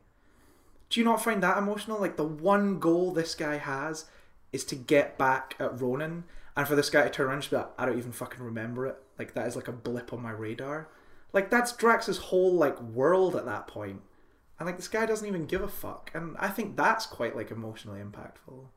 do 0.90 1.00
you 1.00 1.06
not 1.06 1.24
find 1.24 1.42
that 1.42 1.58
emotional? 1.58 2.00
Like 2.00 2.18
the 2.18 2.24
one 2.24 2.80
goal 2.80 3.12
this 3.12 3.34
guy 3.34 3.58
has 3.58 4.06
is 4.52 4.66
to 4.66 4.76
get 4.76 5.18
back 5.18 5.56
at 5.60 5.80
Ronan, 5.80 6.26
and 6.56 6.68
for 6.68 6.76
this 6.76 6.90
guy 6.90 7.04
to 7.04 7.10
turn 7.10 7.28
around 7.28 7.44
and 7.44 7.50
be 7.50 7.56
like, 7.56 7.70
"I 7.78 7.86
don't 7.86 7.98
even 7.98 8.12
fucking 8.12 8.44
remember 8.44 8.86
it." 8.88 9.02
Like 9.18 9.34
that 9.34 9.48
is 9.48 9.56
like 9.56 9.68
a 9.68 9.74
blip 9.74 10.12
on 10.14 10.22
my 10.22 10.32
radar. 10.32 10.90
Like 11.34 11.50
that's 11.50 11.72
Drax's 11.72 12.18
whole 12.18 12.54
like 12.54 12.80
world 12.82 13.36
at 13.36 13.46
that 13.46 13.68
point. 13.68 14.02
And 14.62 14.68
like 14.68 14.78
this 14.78 14.88
guy 14.88 15.08
doesn't 15.08 15.28
even 15.28 15.48
give 15.48 15.64
a 15.64 15.68
fuck, 15.68 16.12
and 16.14 16.38
I 16.38 16.50
think 16.50 16.78
that's 16.78 17.08
quite 17.08 17.36
like 17.36 17.50
emotionally 17.50 18.00
impactful. 18.00 18.68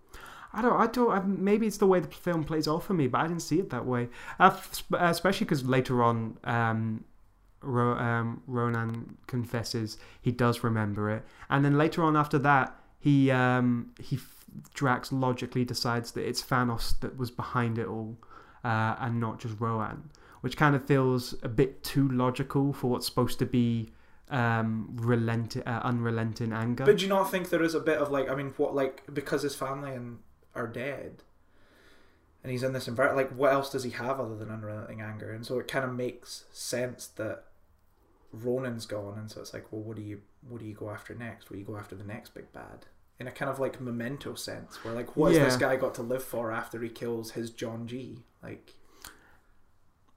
I 0.50 0.62
don't. 0.62 0.80
I 0.80 0.86
don't. 0.86 1.10
I, 1.10 1.20
maybe 1.20 1.66
it's 1.66 1.76
the 1.76 1.86
way 1.86 2.00
the 2.00 2.08
film 2.08 2.42
plays 2.42 2.66
off 2.66 2.86
for 2.86 2.94
me, 2.94 3.06
but 3.06 3.20
I 3.20 3.26
didn't 3.26 3.42
see 3.42 3.58
it 3.58 3.68
that 3.68 3.84
way. 3.84 4.08
Uh, 4.40 4.56
uh, 4.94 4.96
especially 5.00 5.44
because 5.44 5.62
later 5.66 6.02
on, 6.02 6.38
um, 6.44 7.04
Ro- 7.60 7.98
um, 7.98 8.42
Ronan 8.46 9.18
confesses 9.26 9.98
he 10.22 10.32
does 10.32 10.64
remember 10.64 11.10
it, 11.10 11.22
and 11.50 11.62
then 11.62 11.76
later 11.76 12.02
on 12.02 12.16
after 12.16 12.38
that, 12.38 12.74
he 12.98 13.30
um, 13.30 13.90
he 14.00 14.18
Drax 14.72 15.12
logically 15.12 15.66
decides 15.66 16.12
that 16.12 16.26
it's 16.26 16.42
Thanos 16.42 16.98
that 17.00 17.18
was 17.18 17.30
behind 17.30 17.76
it 17.76 17.88
all, 17.88 18.16
uh, 18.64 18.96
and 19.00 19.20
not 19.20 19.38
just 19.38 19.60
Rohan, 19.60 20.08
which 20.40 20.56
kind 20.56 20.74
of 20.74 20.82
feels 20.86 21.34
a 21.42 21.48
bit 21.50 21.84
too 21.84 22.08
logical 22.08 22.72
for 22.72 22.90
what's 22.90 23.04
supposed 23.04 23.38
to 23.40 23.44
be 23.44 23.90
um 24.30 24.88
relent 24.94 25.56
uh, 25.56 25.80
unrelenting 25.82 26.52
anger. 26.52 26.84
But 26.84 26.98
do 26.98 27.02
you 27.04 27.08
not 27.08 27.30
think 27.30 27.50
there 27.50 27.62
is 27.62 27.74
a 27.74 27.80
bit 27.80 27.98
of 27.98 28.10
like, 28.10 28.28
I 28.28 28.34
mean, 28.34 28.54
what 28.56 28.74
like 28.74 29.02
because 29.12 29.42
his 29.42 29.54
family 29.54 29.92
and 29.92 30.18
are 30.54 30.66
dead, 30.66 31.22
and 32.42 32.52
he's 32.52 32.62
in 32.62 32.72
this 32.72 32.88
environment. 32.88 33.28
Like, 33.30 33.38
what 33.38 33.52
else 33.52 33.70
does 33.70 33.84
he 33.84 33.90
have 33.90 34.20
other 34.20 34.36
than 34.36 34.50
unrelenting 34.50 35.00
anger? 35.00 35.32
And 35.32 35.44
so 35.44 35.58
it 35.58 35.68
kind 35.68 35.84
of 35.84 35.94
makes 35.94 36.44
sense 36.52 37.06
that 37.06 37.44
Ronan's 38.32 38.86
gone, 38.86 39.18
and 39.18 39.30
so 39.30 39.40
it's 39.40 39.54
like, 39.54 39.72
well, 39.72 39.82
what 39.82 39.96
do 39.96 40.02
you 40.02 40.20
what 40.48 40.60
do 40.60 40.66
you 40.66 40.74
go 40.74 40.90
after 40.90 41.14
next? 41.14 41.50
Will 41.50 41.56
you 41.56 41.64
go 41.64 41.76
after 41.76 41.94
the 41.94 42.04
next 42.04 42.34
big 42.34 42.52
bad? 42.52 42.86
In 43.18 43.28
a 43.28 43.30
kind 43.30 43.50
of 43.50 43.60
like 43.60 43.80
memento 43.80 44.34
sense, 44.34 44.84
where 44.84 44.94
like, 44.94 45.16
what 45.16 45.32
has 45.32 45.40
this 45.40 45.56
guy 45.56 45.76
got 45.76 45.94
to 45.96 46.02
live 46.02 46.22
for 46.22 46.52
after 46.52 46.80
he 46.82 46.88
kills 46.88 47.32
his 47.32 47.50
John 47.50 47.86
G? 47.86 48.18
Like, 48.42 48.74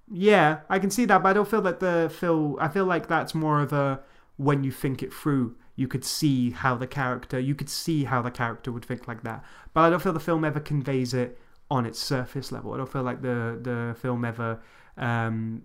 Yeah, 0.09 0.59
I 0.69 0.79
can 0.79 0.89
see 0.89 1.05
that, 1.05 1.21
but 1.21 1.29
I 1.29 1.33
don't 1.33 1.47
feel 1.47 1.61
that 1.63 1.79
the 1.79 2.11
Phil. 2.13 2.57
I 2.59 2.69
feel 2.69 2.85
like 2.85 3.07
that's 3.07 3.35
more 3.35 3.61
of 3.61 3.73
a 3.73 4.01
when 4.37 4.63
you 4.63 4.71
think 4.71 5.03
it 5.03 5.13
through, 5.13 5.55
you 5.75 5.87
could 5.87 6.05
see 6.05 6.51
how 6.51 6.75
the 6.75 6.87
character, 6.87 7.39
you 7.39 7.55
could 7.55 7.69
see 7.69 8.05
how 8.05 8.21
the 8.21 8.31
character 8.31 8.71
would 8.71 8.85
think 8.85 9.07
like 9.07 9.23
that. 9.23 9.43
But 9.73 9.81
I 9.81 9.89
don't 9.89 10.01
feel 10.01 10.13
the 10.13 10.19
film 10.19 10.45
ever 10.45 10.59
conveys 10.59 11.13
it 11.13 11.37
on 11.69 11.85
its 11.85 11.99
surface 11.99 12.51
level. 12.51 12.73
I 12.73 12.77
don't 12.77 12.91
feel 12.91 13.03
like 13.03 13.21
the 13.21 13.59
the 13.61 13.95
film 13.99 14.23
ever. 14.23 14.59
Um, 14.97 15.63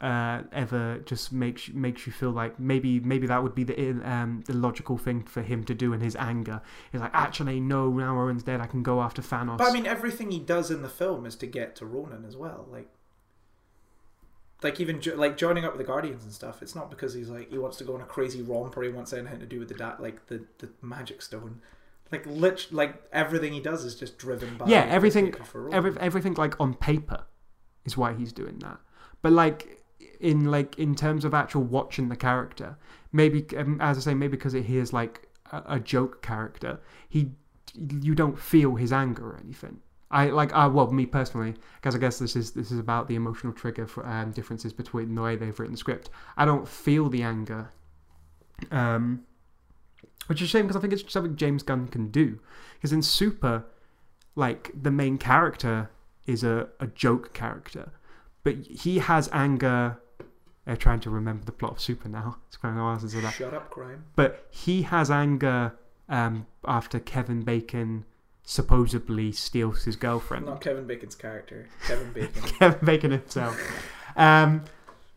uh, 0.00 0.42
ever 0.52 0.98
just 1.06 1.32
makes 1.32 1.68
makes 1.68 2.06
you 2.08 2.12
feel 2.12 2.32
like 2.32 2.58
maybe 2.58 2.98
maybe 2.98 3.24
that 3.28 3.40
would 3.40 3.54
be 3.54 3.62
the 3.62 3.90
um 4.04 4.42
the 4.46 4.52
logical 4.52 4.98
thing 4.98 5.22
for 5.22 5.42
him 5.42 5.62
to 5.62 5.74
do 5.74 5.92
in 5.92 6.00
his 6.00 6.16
anger. 6.16 6.60
He's 6.90 7.00
like, 7.00 7.14
actually, 7.14 7.60
no, 7.60 7.88
now 7.88 8.14
Rowan's 8.16 8.42
dead. 8.42 8.60
I 8.60 8.66
can 8.66 8.82
go 8.82 9.00
after 9.00 9.22
Thanos. 9.22 9.58
But 9.58 9.70
I 9.70 9.72
mean, 9.72 9.86
everything 9.86 10.32
he 10.32 10.40
does 10.40 10.72
in 10.72 10.82
the 10.82 10.88
film 10.88 11.24
is 11.24 11.36
to 11.36 11.46
get 11.46 11.76
to 11.76 11.86
Ronan 11.86 12.24
as 12.24 12.36
well. 12.36 12.66
Like, 12.68 12.88
like 14.62 14.80
even 14.80 15.00
jo- 15.00 15.16
like 15.16 15.36
joining 15.36 15.64
up 15.64 15.72
with 15.72 15.78
the 15.78 15.86
Guardians 15.92 16.24
and 16.24 16.32
stuff. 16.32 16.62
It's 16.62 16.74
not 16.74 16.90
because 16.90 17.14
he's 17.14 17.28
like 17.28 17.50
he 17.50 17.58
wants 17.58 17.76
to 17.78 17.84
go 17.84 17.94
on 17.94 18.00
a 18.00 18.04
crazy 18.04 18.42
romp 18.42 18.76
or 18.76 18.82
he 18.82 18.88
wants 18.90 19.12
anything 19.12 19.40
to 19.40 19.46
do 19.46 19.58
with 19.58 19.68
the 19.68 19.74
da- 19.74 19.96
like 19.98 20.26
the 20.26 20.44
the 20.58 20.68
Magic 20.80 21.22
Stone. 21.22 21.60
Like 22.10 22.26
lit, 22.26 22.66
like 22.70 23.02
everything 23.12 23.54
he 23.54 23.60
does 23.60 23.84
is 23.84 23.94
just 23.94 24.18
driven 24.18 24.56
by 24.58 24.66
Yeah, 24.66 24.84
everything- 24.84 25.34
every, 25.72 25.96
everything 25.98 26.34
like 26.34 26.60
on 26.60 26.74
paper 26.74 27.24
is 27.86 27.96
why 27.96 28.12
he's 28.12 28.32
doing 28.32 28.58
that 28.58 28.78
but 29.22 29.32
like 29.32 29.82
in 30.20 30.44
like 30.44 30.78
in 30.78 30.94
terms 30.94 31.24
of 31.24 31.32
actual 31.34 31.62
watching 31.62 32.08
the 32.10 32.16
character 32.16 32.76
maybe 33.12 33.44
um, 33.56 33.80
as 33.80 33.96
i 33.96 34.00
say 34.00 34.14
maybe 34.14 34.30
because 34.36 34.52
he 34.52 34.76
is 34.76 34.92
like 34.92 35.26
a, 35.52 35.62
a 35.66 35.80
joke 35.80 36.22
character 36.22 36.78
he 37.08 37.32
you 37.74 38.14
don't 38.14 38.38
feel 38.38 38.74
his 38.76 38.92
anger 38.92 39.30
or 39.30 39.40
anything 39.42 39.80
i 40.12 40.26
like 40.26 40.54
uh, 40.54 40.70
well 40.72 40.90
me 40.90 41.06
personally 41.06 41.54
because 41.76 41.94
i 41.94 41.98
guess 41.98 42.18
this 42.18 42.36
is 42.36 42.52
this 42.52 42.70
is 42.70 42.78
about 42.78 43.08
the 43.08 43.14
emotional 43.14 43.52
trigger 43.52 43.86
for 43.86 44.06
um, 44.06 44.30
differences 44.32 44.72
between 44.72 45.14
the 45.14 45.22
way 45.22 45.36
they've 45.36 45.58
written 45.58 45.72
the 45.72 45.78
script 45.78 46.10
i 46.36 46.44
don't 46.44 46.68
feel 46.68 47.08
the 47.08 47.22
anger 47.22 47.68
um 48.70 49.22
which 50.28 50.40
is 50.40 50.48
a 50.48 50.50
shame 50.50 50.66
because 50.66 50.76
i 50.76 50.80
think 50.80 50.92
it's 50.92 51.12
something 51.12 51.34
james 51.36 51.62
gunn 51.62 51.88
can 51.88 52.08
do 52.08 52.38
because 52.74 52.92
in 52.92 53.02
super 53.02 53.64
like 54.34 54.70
the 54.80 54.90
main 54.90 55.18
character 55.18 55.90
is 56.26 56.44
a, 56.44 56.68
a 56.80 56.86
joke 56.86 57.32
character, 57.32 57.92
but 58.42 58.56
he 58.66 58.98
has 58.98 59.28
anger. 59.32 59.98
I'm 60.66 60.76
trying 60.76 61.00
to 61.00 61.10
remember 61.10 61.44
the 61.44 61.52
plot 61.52 61.72
of 61.72 61.80
Super 61.80 62.08
now. 62.08 62.38
It's 62.46 62.56
quite 62.56 62.76
a 62.76 62.82
while 62.82 62.98
since 62.98 63.14
that. 63.14 63.34
Shut 63.34 63.52
up, 63.52 63.70
crime. 63.70 64.04
But 64.14 64.46
he 64.50 64.82
has 64.82 65.10
anger 65.10 65.74
um, 66.08 66.46
after 66.64 67.00
Kevin 67.00 67.42
Bacon 67.42 68.04
supposedly 68.44 69.32
steals 69.32 69.84
his 69.84 69.96
girlfriend. 69.96 70.46
Not 70.46 70.60
Kevin 70.60 70.86
Bacon's 70.86 71.14
character. 71.14 71.68
Kevin 71.86 72.12
Bacon. 72.14 72.42
Kevin 72.42 72.84
Bacon 72.84 73.10
himself. 73.12 73.60
Um, 74.16 74.64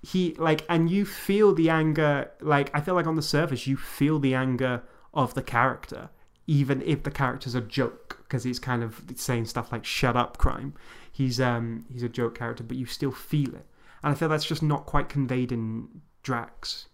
he 0.01 0.35
like, 0.35 0.65
and 0.69 0.89
you 0.89 1.05
feel 1.05 1.53
the 1.53 1.69
anger. 1.69 2.31
Like 2.41 2.69
I 2.73 2.81
feel 2.81 2.93
like 2.93 3.07
on 3.07 3.15
the 3.15 3.21
surface, 3.21 3.67
you 3.67 3.77
feel 3.77 4.19
the 4.19 4.35
anger 4.35 4.83
of 5.13 5.33
the 5.33 5.41
character, 5.41 6.09
even 6.47 6.81
if 6.83 7.03
the 7.03 7.11
character's 7.11 7.55
a 7.55 7.61
joke, 7.61 8.19
because 8.23 8.43
he's 8.43 8.59
kind 8.59 8.83
of 8.83 9.01
saying 9.15 9.45
stuff 9.45 9.71
like 9.71 9.85
"shut 9.85 10.15
up, 10.15 10.37
crime." 10.37 10.73
He's 11.11 11.39
um 11.39 11.85
he's 11.91 12.03
a 12.03 12.09
joke 12.09 12.37
character, 12.37 12.63
but 12.63 12.77
you 12.77 12.85
still 12.85 13.11
feel 13.11 13.49
it, 13.49 13.65
and 14.03 14.11
I 14.11 14.13
feel 14.13 14.29
that's 14.29 14.45
just 14.45 14.61
not 14.61 14.85
quite 14.85 15.09
conveyed 15.09 15.51
in 15.51 16.01
Drax. 16.21 16.87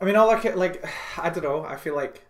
I 0.00 0.04
mean, 0.04 0.14
all 0.16 0.30
I 0.30 0.38
can, 0.38 0.56
like, 0.56 0.84
I 1.18 1.30
don't 1.30 1.42
know. 1.44 1.64
I 1.64 1.76
feel 1.76 1.96
like 1.96 2.24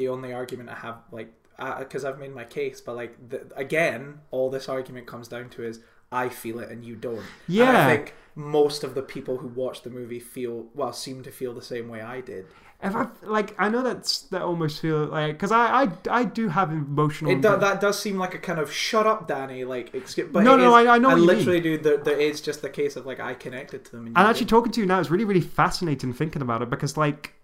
the 0.00 0.08
only 0.08 0.32
argument 0.32 0.68
I 0.70 0.78
have, 0.86 0.96
like, 1.12 1.30
because 1.78 2.04
I've 2.06 2.18
made 2.18 2.34
my 2.34 2.44
case, 2.44 2.80
but 2.80 2.96
like, 2.96 3.12
the, 3.28 3.38
again, 3.54 4.20
all 4.30 4.48
this 4.50 4.66
argument 4.76 5.06
comes 5.06 5.28
down 5.28 5.50
to 5.50 5.62
is 5.62 5.80
I 6.10 6.28
feel 6.30 6.58
it 6.64 6.70
and 6.70 6.84
you 6.84 6.96
don't. 6.96 7.18
And 7.18 7.26
Yeah. 7.60 7.86
I 7.86 7.96
think 7.96 8.14
most 8.34 8.82
of 8.82 8.94
the 8.94 9.02
people 9.02 9.36
who 9.38 9.48
watch 9.48 9.82
the 9.82 9.90
movie 9.90 10.20
feel, 10.20 10.66
well, 10.74 10.92
seem 10.94 11.22
to 11.24 11.30
feel 11.30 11.52
the 11.52 11.62
same 11.74 11.86
way 11.88 12.00
I 12.00 12.20
did. 12.22 12.46
If 12.82 12.96
I 12.96 13.08
like, 13.22 13.54
I 13.58 13.68
know 13.68 13.82
that's 13.82 14.20
that 14.32 14.40
almost 14.40 14.80
feel 14.80 15.04
like 15.04 15.32
because 15.34 15.52
I, 15.52 15.82
I 15.82 15.88
I 16.20 16.24
do 16.24 16.48
have 16.48 16.72
emotional. 16.72 17.30
It 17.30 17.42
do, 17.42 17.54
that 17.58 17.78
does 17.78 17.98
seem 18.00 18.16
like 18.16 18.34
a 18.34 18.38
kind 18.38 18.58
of 18.58 18.72
shut 18.72 19.06
up, 19.06 19.28
Danny. 19.28 19.64
Like, 19.64 19.92
excuse, 19.94 20.30
but 20.32 20.44
No, 20.44 20.56
no, 20.56 20.68
is- 20.68 20.86
I- 20.88 20.94
I 20.94 20.98
know 20.98 21.10
I 21.10 21.12
what 21.12 21.20
you 21.20 21.26
mean. 21.28 21.36
literally 21.36 21.60
do. 21.60 21.76
There, 21.76 21.98
there 21.98 22.18
is 22.18 22.40
just 22.40 22.62
the 22.62 22.70
case 22.70 22.96
of 22.96 23.04
like 23.04 23.20
I 23.20 23.34
connected 23.34 23.84
to 23.84 23.90
them. 23.90 24.06
And, 24.06 24.16
And 24.16 24.26
actually, 24.26 24.46
didn't. 24.46 24.50
talking 24.56 24.72
to 24.72 24.80
you 24.80 24.86
now 24.86 24.98
is 24.98 25.10
really, 25.10 25.26
really 25.26 25.42
fascinating 25.42 26.14
thinking 26.14 26.40
about 26.40 26.62
it 26.62 26.70
because, 26.70 26.96
like, 26.96 27.34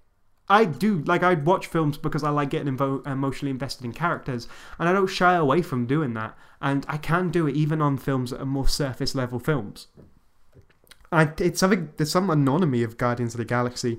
I 0.49 0.65
do 0.65 0.99
like 1.07 1.23
I 1.23 1.35
watch 1.35 1.67
films 1.67 1.99
because 1.99 2.23
I 2.23 2.31
like 2.31 2.51
getting 2.51 2.77
invo- 2.77 3.07
emotionally 3.07 3.51
invested 3.51 3.85
in 3.85 3.93
characters, 3.93 4.49
and 4.79 4.89
I 4.89 4.93
don't 4.93 5.09
shy 5.09 5.35
away 5.35 5.63
from 5.63 5.87
doing 5.87 6.15
that. 6.15 6.37
And 6.61 6.87
I 6.89 6.97
can 6.97 7.31
do 7.31 7.47
it 7.47 7.57
even 7.57 7.83
on 7.83 7.99
films 7.99 8.31
that 8.31 8.41
are 8.41 8.47
more 8.47 8.69
surface 8.69 9.15
level 9.15 9.39
films. 9.39 9.89
I, 11.13 11.31
it's 11.39 11.61
something 11.61 11.91
there's 11.97 12.11
some 12.11 12.31
anonymity 12.31 12.83
of 12.83 12.97
Guardians 12.97 13.35
of 13.35 13.39
the 13.39 13.45
Galaxy 13.45 13.99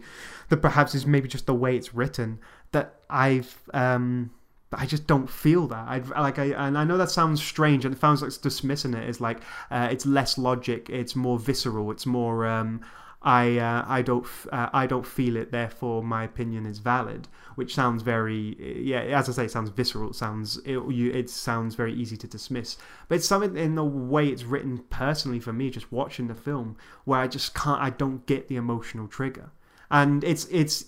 that 0.50 0.58
perhaps 0.58 0.96
is 0.96 1.06
maybe 1.06 1.28
just 1.28 1.46
the 1.46 1.54
way 1.54 1.76
it's 1.76 1.94
written 1.94 2.40
that 2.72 2.96
I've 3.10 3.62
um 3.74 4.32
I 4.74 4.86
just 4.86 5.08
don't 5.08 5.30
feel 5.30 5.68
that. 5.68 5.88
I 5.88 6.22
like 6.22 6.40
I 6.40 6.46
and 6.48 6.78
I 6.78 6.84
know 6.84 6.98
that 6.98 7.10
sounds 7.10 7.42
strange 7.42 7.86
and 7.86 7.96
it 7.96 8.02
sounds 8.02 8.22
like 8.22 8.28
it's 8.28 8.38
dismissing 8.38 8.94
it 8.94 9.08
is 9.10 9.22
like 9.22 9.40
uh, 9.72 9.88
it's 9.92 10.06
less 10.06 10.38
logic, 10.38 10.90
it's 10.90 11.16
more 11.16 11.40
visceral, 11.40 11.90
it's 11.92 12.06
more 12.06 12.46
um, 12.46 12.82
I 13.22 13.58
uh, 13.58 13.84
I 13.88 14.02
don't 14.04 14.26
uh, 14.52 14.70
I 14.74 14.86
don't 14.86 15.06
feel 15.06 15.36
it, 15.38 15.52
therefore 15.52 16.04
my 16.04 16.24
opinion 16.24 16.66
is 16.66 16.80
valid. 16.80 17.28
Which 17.56 17.74
sounds 17.74 18.04
very 18.04 18.56
yeah, 18.84 19.00
as 19.02 19.28
I 19.28 19.32
say, 19.32 19.46
it 19.46 19.52
sounds 19.52 19.72
visceral. 19.72 20.12
It 20.12 20.16
sounds 20.16 20.58
it, 20.58 20.78
you, 20.90 21.12
it 21.12 21.30
sounds 21.30 21.74
very 21.76 21.94
easy 21.94 22.16
to 22.18 22.28
dismiss. 22.28 22.78
But 23.08 23.16
it's 23.16 23.28
something 23.28 23.58
in 23.58 23.76
the 23.76 23.84
way 23.84 24.28
it's 24.28 24.44
written 24.44 24.80
personally 24.90 25.40
for 25.40 25.54
me, 25.54 25.72
just 25.72 25.92
watching 25.92 26.28
the 26.28 26.36
film, 26.36 26.78
where 27.06 27.20
I 27.20 27.28
just 27.28 27.56
can't, 27.56 27.82
I 27.82 27.90
don't 27.90 28.26
get 28.28 28.48
the 28.48 28.56
emotional 28.58 29.08
trigger, 29.08 29.50
and 29.90 30.24
it's 30.24 30.46
it's 30.52 30.86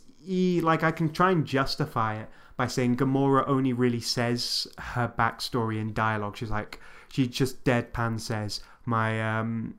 like 0.61 0.83
I 0.83 0.91
can 0.91 1.11
try 1.11 1.31
and 1.31 1.45
justify 1.45 2.21
it 2.21 2.29
by 2.55 2.67
saying 2.67 2.97
Gamora 2.97 3.47
only 3.47 3.73
really 3.73 4.01
says 4.01 4.67
her 4.77 5.11
backstory 5.17 5.79
in 5.79 5.93
dialogue. 5.93 6.37
She's 6.37 6.51
like 6.51 6.79
she 7.11 7.27
just 7.27 7.63
deadpan 7.63 8.19
says 8.19 8.61
my 8.85 9.39
um 9.39 9.75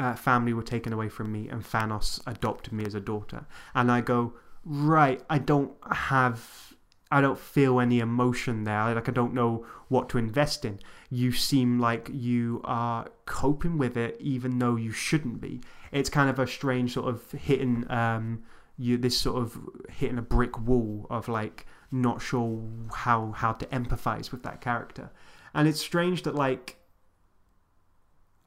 uh, 0.00 0.14
family 0.14 0.54
were 0.54 0.62
taken 0.62 0.94
away 0.94 1.10
from 1.10 1.30
me 1.30 1.46
and 1.48 1.62
Thanos 1.62 2.20
adopted 2.26 2.72
me 2.72 2.86
as 2.86 2.94
a 2.94 3.00
daughter. 3.00 3.46
And 3.74 3.92
I 3.92 4.00
go, 4.00 4.32
right, 4.64 5.22
I 5.28 5.36
don't 5.38 5.72
have, 5.92 6.74
I 7.12 7.20
don't 7.20 7.38
feel 7.38 7.80
any 7.80 8.00
emotion 8.00 8.64
there. 8.64 8.94
Like, 8.94 9.10
I 9.10 9.12
don't 9.12 9.34
know 9.34 9.66
what 9.88 10.08
to 10.08 10.18
invest 10.18 10.64
in. 10.64 10.80
You 11.10 11.32
seem 11.32 11.78
like 11.78 12.08
you 12.10 12.62
are 12.64 13.08
coping 13.26 13.76
with 13.76 13.98
it 13.98 14.16
even 14.20 14.58
though 14.58 14.76
you 14.76 14.90
shouldn't 14.90 15.38
be. 15.38 15.60
It's 15.92 16.08
kind 16.08 16.30
of 16.30 16.38
a 16.38 16.46
strange 16.46 16.94
sort 16.94 17.08
of 17.08 17.30
hitting, 17.32 17.84
um, 17.90 18.42
you 18.78 18.96
this 18.96 19.18
sort 19.18 19.42
of 19.42 19.58
hitting 19.90 20.16
a 20.16 20.22
brick 20.22 20.58
wall 20.58 21.06
of 21.10 21.28
like 21.28 21.66
not 21.92 22.22
sure 22.22 22.62
how 22.94 23.32
how 23.32 23.52
to 23.52 23.66
empathize 23.66 24.32
with 24.32 24.42
that 24.44 24.62
character. 24.62 25.10
And 25.52 25.68
it's 25.68 25.80
strange 25.80 26.22
that 26.22 26.34
like 26.34 26.78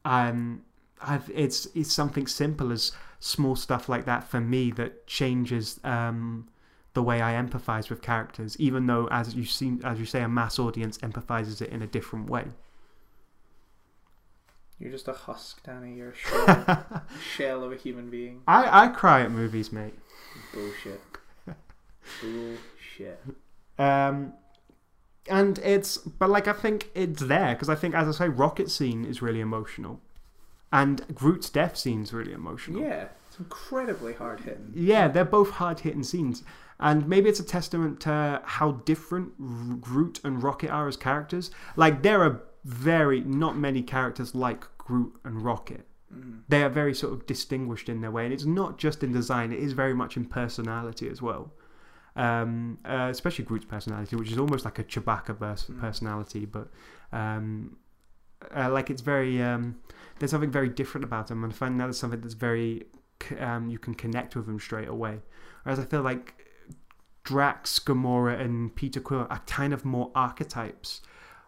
um 0.05 0.63
I've, 1.05 1.29
it's 1.33 1.67
it's 1.75 1.91
something 1.93 2.27
simple 2.27 2.71
as 2.71 2.91
small 3.19 3.55
stuff 3.55 3.87
like 3.87 4.05
that 4.05 4.23
for 4.25 4.41
me 4.41 4.71
that 4.71 5.07
changes 5.07 5.79
um, 5.83 6.47
the 6.93 7.01
way 7.01 7.21
I 7.21 7.33
empathize 7.33 7.89
with 7.89 8.01
characters, 8.01 8.55
even 8.59 8.85
though 8.85 9.07
as 9.11 9.35
you 9.35 9.45
see, 9.45 9.77
as 9.83 9.99
you 9.99 10.05
say, 10.05 10.21
a 10.21 10.27
mass 10.29 10.59
audience 10.59 10.97
empathizes 10.99 11.61
it 11.61 11.69
in 11.69 11.81
a 11.81 11.87
different 11.87 12.29
way. 12.29 12.45
You're 14.79 14.91
just 14.91 15.07
a 15.07 15.13
husk, 15.13 15.63
Danny. 15.63 15.95
You're 15.95 16.09
a 16.09 16.15
shell, 16.15 16.85
shell 17.35 17.63
of 17.63 17.71
a 17.71 17.75
human 17.75 18.09
being. 18.09 18.41
I, 18.47 18.85
I 18.85 18.87
cry 18.89 19.21
at 19.21 19.31
movies, 19.31 19.71
mate. 19.71 19.93
Bullshit. 20.53 21.01
Bullshit. 22.21 23.23
Um, 23.79 24.33
and 25.29 25.59
it's 25.59 25.97
but 25.97 26.29
like 26.29 26.47
I 26.47 26.53
think 26.53 26.89
it's 26.93 27.21
there 27.21 27.53
because 27.55 27.69
I 27.69 27.75
think, 27.75 27.95
as 27.95 28.07
I 28.07 28.25
say, 28.25 28.29
rocket 28.29 28.69
scene 28.69 29.05
is 29.05 29.21
really 29.21 29.39
emotional. 29.39 30.01
And 30.73 31.05
Groot's 31.13 31.51
death 31.51 31.77
scene's 31.77 32.11
really 32.13 32.33
emotional. 32.33 32.81
Yeah, 32.81 33.05
it's 33.29 33.37
incredibly 33.37 34.13
hard 34.13 34.41
hitting. 34.41 34.71
Yeah, 34.73 35.07
they're 35.07 35.23
both 35.23 35.51
hard 35.51 35.81
hitting 35.81 36.01
scenes. 36.01 36.41
And 36.79 37.07
maybe 37.07 37.29
it's 37.29 37.39
a 37.39 37.45
testament 37.45 37.99
to 38.01 38.41
how 38.43 38.71
different 38.83 39.79
Groot 39.79 40.19
and 40.23 40.41
Rocket 40.41 40.71
are 40.71 40.87
as 40.87 40.97
characters. 40.97 41.51
Like, 41.75 42.01
there 42.01 42.23
are 42.23 42.41
very, 42.65 43.21
not 43.21 43.55
many 43.55 43.83
characters 43.83 44.33
like 44.33 44.65
Groot 44.79 45.13
and 45.23 45.43
Rocket. 45.43 45.85
Mm. 46.11 46.39
They 46.47 46.63
are 46.63 46.69
very 46.69 46.95
sort 46.95 47.13
of 47.13 47.27
distinguished 47.27 47.87
in 47.87 48.01
their 48.01 48.11
way. 48.11 48.23
And 48.25 48.33
it's 48.33 48.45
not 48.45 48.79
just 48.79 49.03
in 49.03 49.13
design, 49.13 49.51
it 49.51 49.59
is 49.59 49.73
very 49.73 49.93
much 49.93 50.17
in 50.17 50.25
personality 50.25 51.07
as 51.07 51.21
well. 51.21 51.53
Um, 52.15 52.79
uh, 52.83 53.09
especially 53.11 53.45
Groot's 53.45 53.65
personality, 53.65 54.15
which 54.15 54.31
is 54.31 54.39
almost 54.39 54.65
like 54.65 54.79
a 54.79 54.83
Chewbacca 54.83 55.37
mm. 55.37 55.79
personality, 55.79 56.45
but 56.45 56.69
um, 57.11 57.77
uh, 58.55 58.69
like 58.71 58.89
it's 58.89 59.01
very 59.01 59.41
um, 59.41 59.75
there's 60.19 60.31
something 60.31 60.51
very 60.51 60.69
different 60.69 61.03
about 61.03 61.27
them, 61.27 61.43
and 61.43 61.53
I 61.53 61.55
find 61.55 61.79
that 61.79 61.89
is 61.89 61.97
something 61.97 62.21
that's 62.21 62.33
very 62.33 62.85
um, 63.39 63.69
you 63.69 63.79
can 63.79 63.93
connect 63.93 64.35
with 64.35 64.45
them 64.45 64.59
straight 64.59 64.87
away. 64.87 65.19
Whereas 65.63 65.79
I 65.79 65.85
feel 65.85 66.01
like 66.01 66.35
Drax, 67.23 67.79
Gamora, 67.79 68.39
and 68.39 68.75
Peter 68.75 68.99
Quill 68.99 69.27
are 69.29 69.41
kind 69.47 69.73
of 69.73 69.85
more 69.85 70.11
archetypes, 70.13 71.01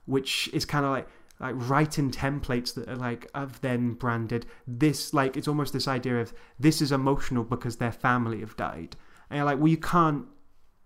which 0.06 0.50
is 0.54 0.66
kind 0.66 0.86
of 0.86 0.92
like 0.92 1.08
like 1.40 1.56
writing 1.58 2.12
templates 2.12 2.74
that 2.76 2.88
are 2.88 2.96
like 2.96 3.30
I've 3.36 3.60
then 3.60 3.94
branded 3.94 4.46
this 4.66 5.14
like 5.14 5.36
it's 5.36 5.50
almost 5.50 5.74
this 5.74 5.88
idea 5.88 6.22
of 6.22 6.34
this 6.58 6.82
is 6.82 6.94
emotional 6.94 7.44
because 7.44 7.76
their 7.78 7.92
family 7.92 8.40
have 8.40 8.56
died. 8.56 8.96
And 9.30 9.38
you're 9.38 9.46
like, 9.46 9.58
well, 9.58 9.68
you 9.68 9.78
can't. 9.78 10.26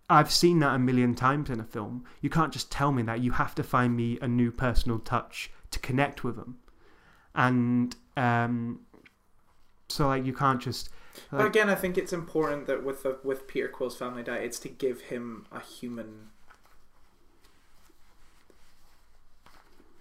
I've 0.10 0.32
seen 0.32 0.58
that 0.60 0.74
a 0.74 0.80
million 0.80 1.14
times 1.14 1.52
in 1.52 1.60
a 1.60 1.64
film. 1.64 2.04
You 2.22 2.32
can't 2.32 2.52
just 2.52 2.72
tell 2.72 2.92
me 2.92 3.04
that. 3.04 3.20
You 3.20 3.32
have 3.32 3.54
to 3.56 3.64
find 3.64 3.96
me 3.96 4.18
a 4.22 4.28
new 4.28 4.52
personal 4.52 4.98
touch 4.98 5.52
to 5.70 5.80
connect 5.80 6.24
with 6.24 6.36
them, 6.36 6.58
and 7.36 7.96
um, 8.18 8.82
so 9.88 10.08
like 10.08 10.26
you 10.26 10.34
can't 10.34 10.62
just. 10.62 10.90
Like, 11.32 11.40
but 11.40 11.48
again, 11.48 11.70
I 11.70 11.76
think 11.76 11.98
it's 11.98 12.14
important 12.14 12.68
that 12.68 12.84
with 12.84 13.04
the, 13.04 13.18
with 13.24 13.48
Peter 13.48 13.68
Quill's 13.68 13.98
family 13.98 14.24
die, 14.24 14.38
it's 14.38 14.60
to 14.60 14.70
give 14.70 15.02
him 15.02 15.46
a 15.52 15.60
human 15.60 16.30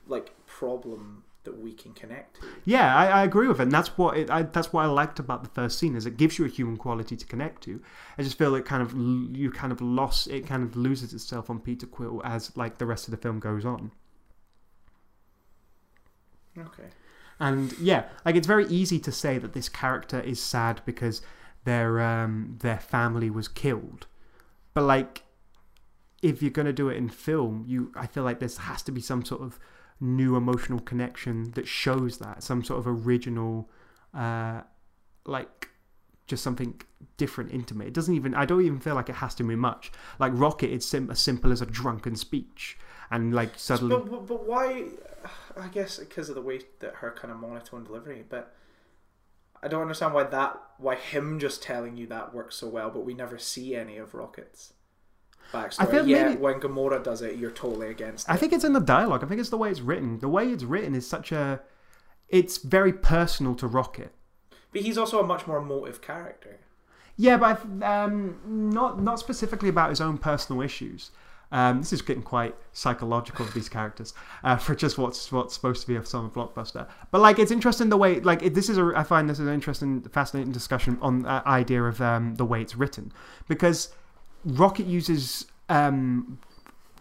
like 0.06 0.32
problem 0.46 1.24
that 1.44 1.58
we 1.58 1.72
can 1.72 1.92
connect 1.92 2.40
to. 2.40 2.46
Yeah, 2.64 2.94
I, 2.94 3.06
I 3.06 3.24
agree 3.24 3.48
with 3.48 3.58
it. 3.60 3.64
And 3.64 3.72
that's 3.72 3.96
what 3.96 4.16
it, 4.16 4.30
I, 4.30 4.42
that's 4.42 4.72
what 4.72 4.84
I 4.84 4.86
liked 4.86 5.18
about 5.18 5.42
the 5.42 5.50
first 5.50 5.78
scene 5.78 5.96
is 5.96 6.04
it 6.04 6.16
gives 6.16 6.38
you 6.38 6.44
a 6.44 6.48
human 6.48 6.76
quality 6.76 7.16
to 7.16 7.26
connect 7.26 7.62
to. 7.64 7.80
I 8.18 8.22
just 8.22 8.36
feel 8.36 8.54
it 8.54 8.64
kind 8.64 8.82
of 8.82 8.92
you 9.36 9.50
kind 9.50 9.72
of 9.72 9.80
lost 9.80 10.28
it 10.28 10.46
kind 10.46 10.62
of 10.62 10.76
loses 10.76 11.14
itself 11.14 11.48
on 11.48 11.58
Peter 11.60 11.86
Quill 11.86 12.20
as 12.24 12.56
like 12.56 12.78
the 12.78 12.86
rest 12.86 13.06
of 13.06 13.12
the 13.12 13.16
film 13.16 13.40
goes 13.40 13.64
on. 13.64 13.92
Okay. 16.58 16.88
And 17.40 17.72
yeah, 17.78 18.04
like 18.24 18.36
it's 18.36 18.46
very 18.46 18.66
easy 18.66 18.98
to 19.00 19.12
say 19.12 19.38
that 19.38 19.52
this 19.52 19.68
character 19.68 20.20
is 20.20 20.42
sad 20.42 20.80
because 20.84 21.22
their 21.64 22.00
um, 22.00 22.58
their 22.60 22.78
family 22.78 23.30
was 23.30 23.46
killed, 23.46 24.06
but 24.74 24.82
like 24.82 25.22
if 26.22 26.42
you're 26.42 26.50
gonna 26.50 26.72
do 26.72 26.88
it 26.88 26.96
in 26.96 27.08
film, 27.08 27.64
you 27.66 27.92
I 27.94 28.06
feel 28.06 28.24
like 28.24 28.40
there 28.40 28.48
has 28.58 28.82
to 28.82 28.92
be 28.92 29.00
some 29.00 29.24
sort 29.24 29.42
of 29.42 29.58
new 30.00 30.36
emotional 30.36 30.80
connection 30.80 31.52
that 31.52 31.66
shows 31.66 32.18
that 32.18 32.42
some 32.42 32.64
sort 32.64 32.78
of 32.78 32.86
original, 32.86 33.68
uh, 34.14 34.62
like 35.24 35.68
just 36.26 36.42
something 36.42 36.80
different, 37.16 37.52
intimate. 37.52 37.88
It 37.88 37.94
doesn't 37.94 38.14
even. 38.14 38.34
I 38.34 38.44
don't 38.44 38.64
even 38.64 38.80
feel 38.80 38.94
like 38.94 39.08
it 39.08 39.16
has 39.16 39.34
to 39.36 39.44
be 39.44 39.56
much. 39.56 39.92
Like 40.18 40.32
Rocket, 40.34 40.72
it's 40.72 40.86
sim- 40.86 41.10
as 41.10 41.20
simple 41.20 41.52
as 41.52 41.62
a 41.62 41.66
drunken 41.66 42.16
speech, 42.16 42.78
and 43.10 43.34
like 43.34 43.58
suddenly. 43.58 43.96
But, 43.96 44.10
but, 44.10 44.26
but 44.26 44.46
why? 44.46 44.86
I 45.60 45.68
guess 45.68 45.98
because 45.98 46.28
of 46.28 46.34
the 46.34 46.42
way 46.42 46.60
that 46.80 46.96
her 46.96 47.10
kind 47.10 47.32
of 47.32 47.40
monotone 47.40 47.84
delivery, 47.84 48.24
but 48.28 48.54
I 49.62 49.68
don't 49.68 49.82
understand 49.82 50.14
why 50.14 50.24
that 50.24 50.60
why 50.78 50.94
him 50.94 51.38
just 51.38 51.62
telling 51.62 51.96
you 51.96 52.06
that 52.08 52.34
works 52.34 52.56
so 52.56 52.68
well, 52.68 52.90
but 52.90 53.04
we 53.04 53.14
never 53.14 53.38
see 53.38 53.74
any 53.74 53.96
of 53.96 54.14
Rocket's 54.14 54.72
backstory. 55.52 55.80
I 55.80 55.86
feel 55.86 56.06
yeah, 56.06 56.28
maybe, 56.28 56.40
when 56.40 56.60
Gamora 56.60 57.02
does 57.02 57.22
it, 57.22 57.36
you're 57.36 57.50
totally 57.50 57.88
against. 57.88 58.28
I 58.30 58.36
think 58.36 58.52
it's 58.52 58.64
in 58.64 58.72
the 58.72 58.80
dialogue. 58.80 59.24
I 59.24 59.26
think 59.26 59.40
it's 59.40 59.50
the 59.50 59.58
way 59.58 59.70
it's 59.70 59.80
written. 59.80 60.20
The 60.20 60.28
way 60.28 60.48
it's 60.48 60.64
written 60.64 60.94
is 60.94 61.06
such 61.08 61.32
a, 61.32 61.60
it's 62.28 62.58
very 62.58 62.92
personal 62.92 63.54
to 63.56 63.66
Rocket. 63.66 64.12
But 64.72 64.82
he's 64.82 64.98
also 64.98 65.20
a 65.20 65.26
much 65.26 65.46
more 65.46 65.58
emotive 65.58 66.00
character. 66.02 66.60
Yeah, 67.16 67.36
but 67.36 67.62
um, 67.82 68.38
not 68.46 69.02
not 69.02 69.18
specifically 69.18 69.68
about 69.68 69.90
his 69.90 70.00
own 70.00 70.18
personal 70.18 70.62
issues. 70.62 71.10
Um, 71.50 71.78
this 71.78 71.92
is 71.92 72.02
getting 72.02 72.22
quite 72.22 72.54
psychological 72.72 73.46
of 73.46 73.54
these 73.54 73.68
characters 73.68 74.12
uh, 74.44 74.56
for 74.56 74.74
just 74.74 74.98
what's 74.98 75.32
what's 75.32 75.54
supposed 75.54 75.80
to 75.80 75.86
be 75.86 75.96
a 75.96 76.04
summer 76.04 76.28
blockbuster. 76.28 76.86
But 77.10 77.20
like, 77.20 77.38
it's 77.38 77.50
interesting 77.50 77.88
the 77.88 77.96
way 77.96 78.20
like 78.20 78.42
it, 78.42 78.54
this 78.54 78.68
is 78.68 78.76
a 78.76 78.92
I 78.94 79.02
find 79.02 79.28
this 79.28 79.38
is 79.38 79.46
an 79.46 79.54
interesting, 79.54 80.02
fascinating 80.02 80.52
discussion 80.52 80.98
on 81.00 81.22
the 81.22 81.42
idea 81.46 81.82
of 81.82 82.00
um, 82.02 82.34
the 82.34 82.44
way 82.44 82.60
it's 82.60 82.76
written 82.76 83.12
because 83.48 83.94
Rocket 84.44 84.86
uses 84.86 85.46
um, 85.68 86.38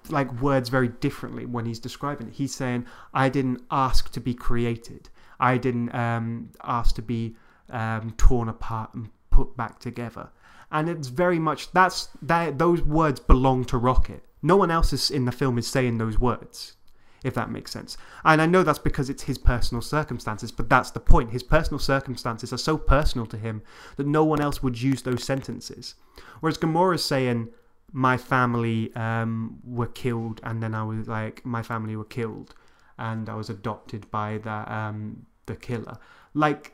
like 0.09 0.31
words 0.41 0.69
very 0.69 0.87
differently 0.87 1.45
when 1.45 1.65
he's 1.65 1.79
describing 1.79 2.27
it. 2.27 2.33
He's 2.33 2.55
saying, 2.55 2.85
"I 3.13 3.29
didn't 3.29 3.63
ask 3.69 4.11
to 4.13 4.21
be 4.21 4.33
created. 4.33 5.09
I 5.39 5.57
didn't 5.57 5.93
um, 5.93 6.49
ask 6.63 6.95
to 6.95 7.01
be 7.01 7.35
um, 7.69 8.13
torn 8.17 8.47
apart 8.47 8.93
and 8.93 9.09
put 9.29 9.57
back 9.57 9.79
together." 9.79 10.29
And 10.71 10.89
it's 10.89 11.07
very 11.07 11.39
much 11.39 11.71
that's 11.71 12.09
that 12.21 12.57
those 12.57 12.81
words 12.81 13.19
belong 13.19 13.65
to 13.65 13.77
Rocket. 13.77 14.23
No 14.41 14.55
one 14.55 14.71
else 14.71 14.93
is, 14.93 15.09
in 15.09 15.25
the 15.25 15.31
film 15.31 15.57
is 15.57 15.67
saying 15.67 15.97
those 15.97 16.19
words, 16.19 16.75
if 17.23 17.33
that 17.33 17.49
makes 17.49 17.71
sense. 17.71 17.97
And 18.23 18.41
I 18.41 18.45
know 18.45 18.63
that's 18.63 18.79
because 18.79 19.09
it's 19.09 19.23
his 19.23 19.37
personal 19.37 19.81
circumstances, 19.81 20.51
but 20.51 20.69
that's 20.69 20.91
the 20.91 20.99
point. 20.99 21.31
His 21.31 21.43
personal 21.43 21.79
circumstances 21.79 22.53
are 22.53 22.57
so 22.57 22.77
personal 22.77 23.25
to 23.27 23.37
him 23.37 23.63
that 23.95 24.07
no 24.07 24.23
one 24.23 24.39
else 24.41 24.61
would 24.61 24.81
use 24.81 25.01
those 25.01 25.23
sentences. 25.23 25.95
Whereas 26.39 26.57
Gamora's 26.57 27.03
saying, 27.03 27.49
my 27.91 28.17
family 28.17 28.93
um, 28.95 29.59
were 29.63 29.87
killed, 29.87 30.41
and 30.43 30.61
then 30.61 30.75
I 30.75 30.83
was 30.83 31.07
like, 31.07 31.45
my 31.45 31.63
family 31.63 31.95
were 31.95 32.05
killed, 32.05 32.53
and 32.97 33.29
I 33.29 33.35
was 33.35 33.49
adopted 33.49 34.09
by 34.11 34.39
the, 34.39 34.73
um, 34.73 35.25
the 35.45 35.55
killer. 35.55 35.97
Like, 36.33 36.73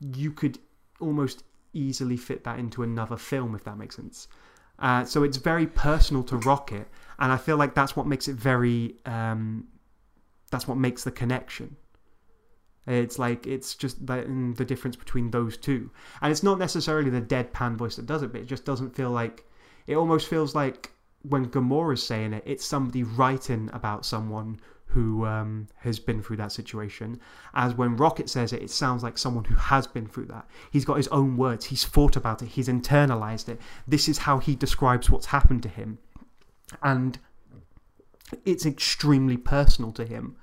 you 0.00 0.32
could 0.32 0.58
almost 1.00 1.44
easily 1.72 2.16
fit 2.16 2.44
that 2.44 2.58
into 2.58 2.82
another 2.82 3.16
film, 3.16 3.54
if 3.54 3.64
that 3.64 3.78
makes 3.78 3.96
sense. 3.96 4.28
Uh, 4.78 5.04
so 5.04 5.22
it's 5.22 5.36
very 5.36 5.66
personal 5.66 6.22
to 6.24 6.36
Rocket, 6.36 6.88
and 7.20 7.30
I 7.30 7.36
feel 7.36 7.56
like 7.56 7.74
that's 7.74 7.94
what 7.94 8.06
makes 8.06 8.28
it 8.28 8.36
very. 8.36 8.96
Um, 9.06 9.68
that's 10.50 10.66
what 10.66 10.78
makes 10.78 11.04
the 11.04 11.12
connection. 11.12 11.76
It's 12.86 13.18
like 13.18 13.46
it's 13.46 13.74
just 13.74 14.04
the, 14.06 14.14
mm, 14.14 14.56
the 14.56 14.64
difference 14.64 14.96
between 14.96 15.30
those 15.30 15.56
two, 15.56 15.90
and 16.22 16.32
it's 16.32 16.42
not 16.42 16.58
necessarily 16.58 17.10
the 17.10 17.20
deadpan 17.20 17.76
voice 17.76 17.96
that 17.96 18.06
does 18.06 18.22
it, 18.22 18.32
but 18.32 18.40
it 18.40 18.46
just 18.46 18.64
doesn't 18.64 18.96
feel 18.96 19.10
like. 19.10 19.44
It 19.86 19.96
almost 19.96 20.28
feels 20.28 20.54
like 20.54 20.92
when 21.22 21.50
Gamora's 21.50 22.06
saying 22.06 22.32
it, 22.32 22.42
it's 22.46 22.64
somebody 22.64 23.02
writing 23.02 23.70
about 23.72 24.06
someone 24.06 24.60
who 24.86 25.24
um, 25.24 25.68
has 25.78 25.98
been 25.98 26.22
through 26.22 26.36
that 26.36 26.52
situation. 26.52 27.20
As 27.54 27.74
when 27.74 27.96
Rocket 27.96 28.28
says 28.28 28.52
it, 28.52 28.62
it 28.62 28.70
sounds 28.70 29.02
like 29.02 29.18
someone 29.18 29.44
who 29.44 29.54
has 29.54 29.86
been 29.86 30.06
through 30.06 30.26
that. 30.26 30.46
He's 30.70 30.84
got 30.84 30.96
his 30.96 31.08
own 31.08 31.36
words, 31.36 31.66
he's 31.66 31.84
thought 31.84 32.16
about 32.16 32.42
it, 32.42 32.48
he's 32.48 32.68
internalized 32.68 33.48
it. 33.48 33.60
This 33.86 34.08
is 34.08 34.18
how 34.18 34.38
he 34.38 34.54
describes 34.54 35.10
what's 35.10 35.26
happened 35.26 35.62
to 35.64 35.68
him. 35.68 35.98
And 36.82 37.18
it's 38.44 38.66
extremely 38.66 39.36
personal 39.36 39.92
to 39.92 40.04
him. 40.04 40.36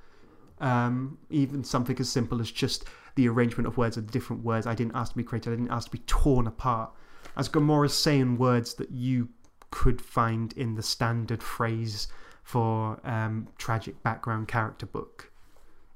Um, 0.59 1.19
even 1.29 1.63
something 1.63 1.97
as 1.99 2.09
simple 2.09 2.41
as 2.41 2.49
just 2.51 2.85
the 3.15 3.27
arrangement 3.27 3.67
of 3.67 3.77
words 3.77 3.97
and 3.97 4.09
different 4.09 4.43
words. 4.43 4.65
I 4.65 4.75
didn't 4.75 4.95
ask 4.95 5.11
to 5.11 5.17
be 5.17 5.23
created, 5.23 5.53
I 5.53 5.55
didn't 5.55 5.71
ask 5.71 5.85
to 5.85 5.97
be 5.97 6.03
torn 6.05 6.47
apart. 6.47 6.91
As 7.35 7.49
Gamora's 7.49 7.95
saying 7.95 8.37
words 8.37 8.75
that 8.75 8.91
you 8.91 9.29
could 9.69 10.01
find 10.01 10.53
in 10.53 10.75
the 10.75 10.83
standard 10.83 11.43
phrase 11.43 12.07
for 12.43 12.99
um, 13.03 13.49
tragic 13.57 14.01
background 14.03 14.47
character 14.47 14.85
book, 14.85 15.31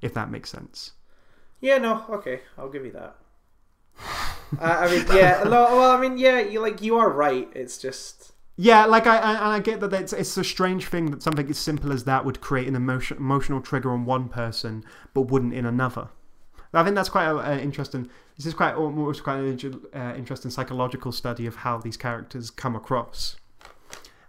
if 0.02 0.12
that 0.14 0.30
makes 0.30 0.50
sense. 0.50 0.92
Yeah, 1.60 1.78
no, 1.78 2.04
okay, 2.10 2.40
I'll 2.58 2.68
give 2.68 2.84
you 2.84 2.92
that. 2.92 3.16
uh, 4.60 4.78
I 4.80 4.90
mean, 4.90 5.06
yeah, 5.14 5.42
no, 5.44 5.50
well, 5.76 5.96
I 5.96 6.00
mean, 6.00 6.18
yeah, 6.18 6.40
you 6.40 6.60
like 6.60 6.82
you 6.82 6.96
are 6.96 7.08
right. 7.08 7.48
It's 7.54 7.78
just 7.78 8.32
Yeah, 8.62 8.86
like 8.86 9.08
I, 9.08 9.16
I 9.16 9.32
and 9.32 9.52
I 9.54 9.58
get 9.58 9.80
that 9.80 9.92
it's 9.92 10.12
it's 10.12 10.36
a 10.36 10.44
strange 10.44 10.86
thing 10.86 11.10
that 11.10 11.20
something 11.20 11.50
as 11.50 11.58
simple 11.58 11.92
as 11.92 12.04
that 12.04 12.24
would 12.24 12.40
create 12.40 12.68
an 12.68 12.76
emotion, 12.76 13.16
emotional 13.16 13.60
trigger 13.60 13.90
on 13.90 14.04
one 14.04 14.28
person, 14.28 14.84
but 15.14 15.22
wouldn't 15.22 15.52
in 15.52 15.66
another. 15.66 16.10
I 16.72 16.84
think 16.84 16.94
that's 16.94 17.08
quite 17.08 17.24
a, 17.24 17.60
interesting. 17.60 18.08
This 18.36 18.46
is 18.46 18.54
quite 18.54 18.76
almost 18.76 19.24
quite 19.24 19.38
an 19.38 19.80
uh, 19.92 20.14
interesting 20.16 20.52
psychological 20.52 21.10
study 21.10 21.44
of 21.44 21.56
how 21.56 21.78
these 21.78 21.96
characters 21.96 22.50
come 22.50 22.76
across. 22.76 23.34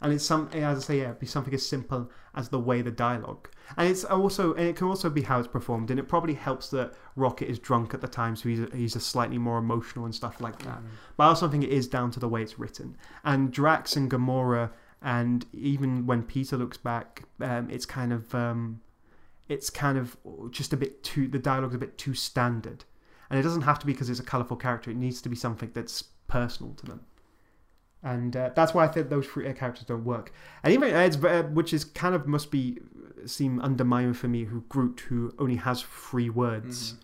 And 0.01 0.11
it's 0.11 0.25
some, 0.25 0.49
as 0.51 0.79
I 0.79 0.81
say, 0.81 0.97
yeah, 0.97 1.09
it'd 1.09 1.19
be 1.19 1.27
something 1.27 1.53
as 1.53 1.63
simple 1.63 2.09
as 2.34 2.49
the 2.49 2.59
way 2.59 2.81
the 2.81 2.89
dialogue, 2.89 3.49
and 3.78 3.88
it's 3.88 4.03
also, 4.03 4.53
and 4.53 4.67
it 4.67 4.76
can 4.76 4.88
also 4.88 5.09
be 5.09 5.21
how 5.21 5.39
it's 5.39 5.47
performed. 5.47 5.89
And 5.89 5.99
it 5.99 6.07
probably 6.07 6.34
helps 6.34 6.69
that 6.69 6.93
Rocket 7.15 7.49
is 7.49 7.59
drunk 7.59 7.93
at 7.93 8.01
the 8.01 8.07
time, 8.07 8.36
so 8.36 8.49
he's 8.49 8.61
a, 8.61 8.69
he's 8.76 8.95
a 8.95 8.99
slightly 8.99 9.38
more 9.38 9.57
emotional 9.57 10.05
and 10.05 10.13
stuff 10.13 10.41
like 10.41 10.59
that. 10.63 10.80
But 11.17 11.24
I 11.24 11.28
also 11.28 11.47
think 11.47 11.63
it 11.63 11.69
is 11.69 11.88
down 11.88 12.11
to 12.11 12.19
the 12.19 12.28
way 12.28 12.41
it's 12.41 12.59
written. 12.59 12.97
And 13.24 13.51
Drax 13.51 13.95
and 13.95 14.09
Gamora, 14.09 14.71
and 15.01 15.45
even 15.53 16.05
when 16.05 16.24
Peter 16.24 16.57
looks 16.57 16.78
back, 16.78 17.24
um, 17.41 17.69
it's 17.69 17.86
kind 17.86 18.13
of, 18.13 18.34
um, 18.36 18.82
it's 19.47 19.69
kind 19.69 19.97
of 19.97 20.17
just 20.51 20.74
a 20.74 20.78
bit 20.78 21.03
too. 21.03 21.28
The 21.28 21.39
dialogue's 21.39 21.76
a 21.76 21.80
bit 21.80 21.97
too 21.97 22.13
standard, 22.13 22.86
and 23.30 23.39
it 23.39 23.43
doesn't 23.43 23.63
have 23.63 23.80
to 23.80 23.86
be 23.86 23.93
because 23.93 24.09
it's 24.09 24.19
a 24.19 24.24
colourful 24.24 24.57
character. 24.57 24.91
It 24.91 24.97
needs 24.97 25.21
to 25.21 25.30
be 25.30 25.36
something 25.36 25.71
that's 25.74 26.03
personal 26.28 26.74
to 26.76 26.86
them 26.86 27.01
and 28.03 28.36
uh, 28.36 28.49
that's 28.53 28.74
why 28.74 28.84
I 28.84 28.88
think 28.89 29.09
those 29.09 29.26
three 29.26 29.51
characters 29.53 29.86
don't 29.86 30.03
work. 30.03 30.34
And 30.61 30.74
even 30.74 30.93
Ed's, 30.93 31.24
uh, 31.24 31.43
which 31.53 31.74
is 31.74 31.86
kind 31.86 32.13
of 32.13 32.28
must 32.28 32.51
be 32.51 32.80
seem 33.28 33.59
undermining 33.59 34.13
for 34.13 34.28
me, 34.28 34.45
who 34.45 34.61
Groot, 34.69 35.01
who 35.09 35.34
only 35.39 35.55
has 35.55 35.82
three 35.82 36.30
words. 36.30 36.95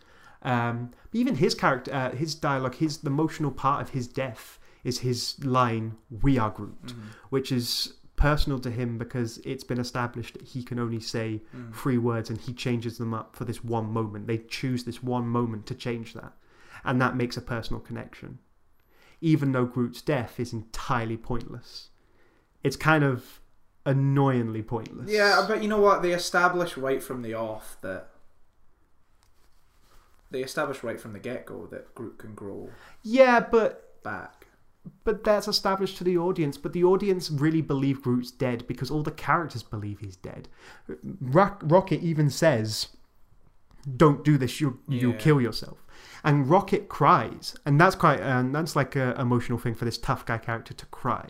Um, 0.41 0.91
but 1.11 1.19
even 1.19 1.35
his 1.35 1.53
character, 1.53 1.93
uh, 1.93 2.11
his 2.11 2.35
dialogue, 2.35 2.75
his 2.75 2.99
the 2.99 3.09
emotional 3.09 3.51
part 3.51 3.81
of 3.81 3.89
his 3.89 4.07
death 4.07 4.59
is 4.83 4.99
his 4.99 5.43
line 5.43 5.97
"We 6.21 6.37
are 6.37 6.49
Groot," 6.49 6.93
which 7.29 7.51
is 7.51 7.93
personal 8.15 8.59
to 8.59 8.71
him 8.71 8.97
because 8.97 9.37
it's 9.39 9.63
been 9.63 9.79
established 9.79 10.33
that 10.33 10.43
he 10.43 10.63
can 10.63 10.79
only 10.79 10.99
say 10.99 11.41
three 11.73 11.97
words, 11.97 12.29
and 12.29 12.39
he 12.39 12.53
changes 12.53 12.97
them 12.97 13.13
up 13.13 13.35
for 13.35 13.45
this 13.45 13.63
one 13.63 13.91
moment. 13.91 14.27
They 14.27 14.37
choose 14.37 14.83
this 14.83 15.03
one 15.03 15.27
moment 15.27 15.65
to 15.67 15.75
change 15.75 16.13
that, 16.13 16.33
and 16.83 17.01
that 17.01 17.15
makes 17.15 17.37
a 17.37 17.41
personal 17.41 17.81
connection 17.81 18.39
even 19.21 19.51
though 19.51 19.65
Groot's 19.65 20.01
death 20.01 20.39
is 20.39 20.53
entirely 20.53 21.17
pointless. 21.17 21.89
It's 22.63 22.75
kind 22.75 23.03
of 23.03 23.38
annoyingly 23.89 24.61
pointless. 24.61 25.09
yeah, 25.09 25.45
but 25.47 25.61
you 25.63 25.67
know 25.69 25.81
what? 25.81 26.01
They 26.01 26.11
established 26.13 26.77
right 26.77 27.01
from 27.03 27.21
the 27.21 27.33
off 27.33 27.77
that 27.81 28.09
they 30.31 30.41
established 30.43 30.83
right 30.83 30.99
from 30.99 31.13
the 31.13 31.19
get 31.19 31.45
go 31.45 31.65
that 31.67 31.93
Groot 31.95 32.17
can 32.19 32.35
grow 32.35 32.69
Yeah, 33.03 33.39
but 33.39 34.01
back. 34.03 34.47
but 35.03 35.23
that's 35.23 35.47
established 35.47 35.97
to 35.97 36.03
the 36.03 36.17
audience. 36.17 36.57
But 36.57 36.73
the 36.73 36.83
audience 36.83 37.29
really 37.31 37.61
believe 37.61 38.01
Groot's 38.03 38.31
dead 38.31 38.67
because 38.67 38.91
all 38.91 39.01
the 39.03 39.11
characters 39.11 39.63
believe 39.63 39.99
he's 39.99 40.15
dead. 40.15 40.47
Rock, 41.19 41.61
Rocket 41.65 42.01
even 42.01 42.29
says, 42.29 42.89
"Don't 43.97 44.23
do 44.23 44.37
this. 44.37 44.61
You 44.61 44.79
you'll 44.87 45.11
Yeah. 45.13 45.17
kill 45.17 45.41
yourself." 45.41 45.83
And 46.23 46.49
Rocket 46.49 46.89
cries, 46.89 47.55
and 47.65 47.79
that's 47.81 47.95
quite 47.95 48.19
and 48.19 48.53
that's 48.53 48.75
like 48.75 48.95
a 48.95 49.19
emotional 49.19 49.57
thing 49.57 49.73
for 49.73 49.85
this 49.85 49.97
tough 49.97 50.25
guy 50.25 50.37
character 50.37 50.73
to 50.73 50.85
cry. 50.87 51.25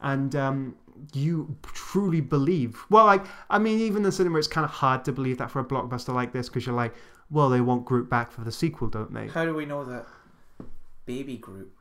And 0.00 0.34
um, 0.36 0.76
you 1.12 1.56
truly 1.62 2.20
believe. 2.20 2.84
Well, 2.90 3.06
like 3.06 3.24
I 3.50 3.58
mean, 3.58 3.80
even 3.80 4.04
in 4.04 4.12
cinema, 4.12 4.38
it's 4.38 4.48
kind 4.48 4.64
of 4.64 4.70
hard 4.70 5.04
to 5.06 5.12
believe 5.12 5.38
that 5.38 5.50
for 5.50 5.60
a 5.60 5.64
blockbuster 5.64 6.14
like 6.14 6.32
this 6.32 6.48
because 6.48 6.66
you're 6.66 6.74
like, 6.74 6.94
well, 7.30 7.48
they 7.48 7.60
want 7.60 7.84
Groot 7.84 8.08
back 8.08 8.30
for 8.30 8.42
the 8.42 8.52
sequel, 8.52 8.88
don't 8.88 9.12
they? 9.12 9.28
How 9.28 9.44
do 9.44 9.54
we 9.54 9.66
know 9.66 9.84
that 9.84 10.06
baby 11.06 11.36
Groot 11.36 11.72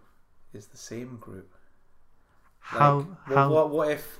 is 0.53 0.67
the 0.67 0.77
same 0.77 1.17
Groot? 1.19 1.49
Like, 2.73 2.81
How 2.81 2.95
well, 3.27 3.37
how 3.37 3.49
what 3.51 3.69
what 3.69 3.91
if 3.91 4.19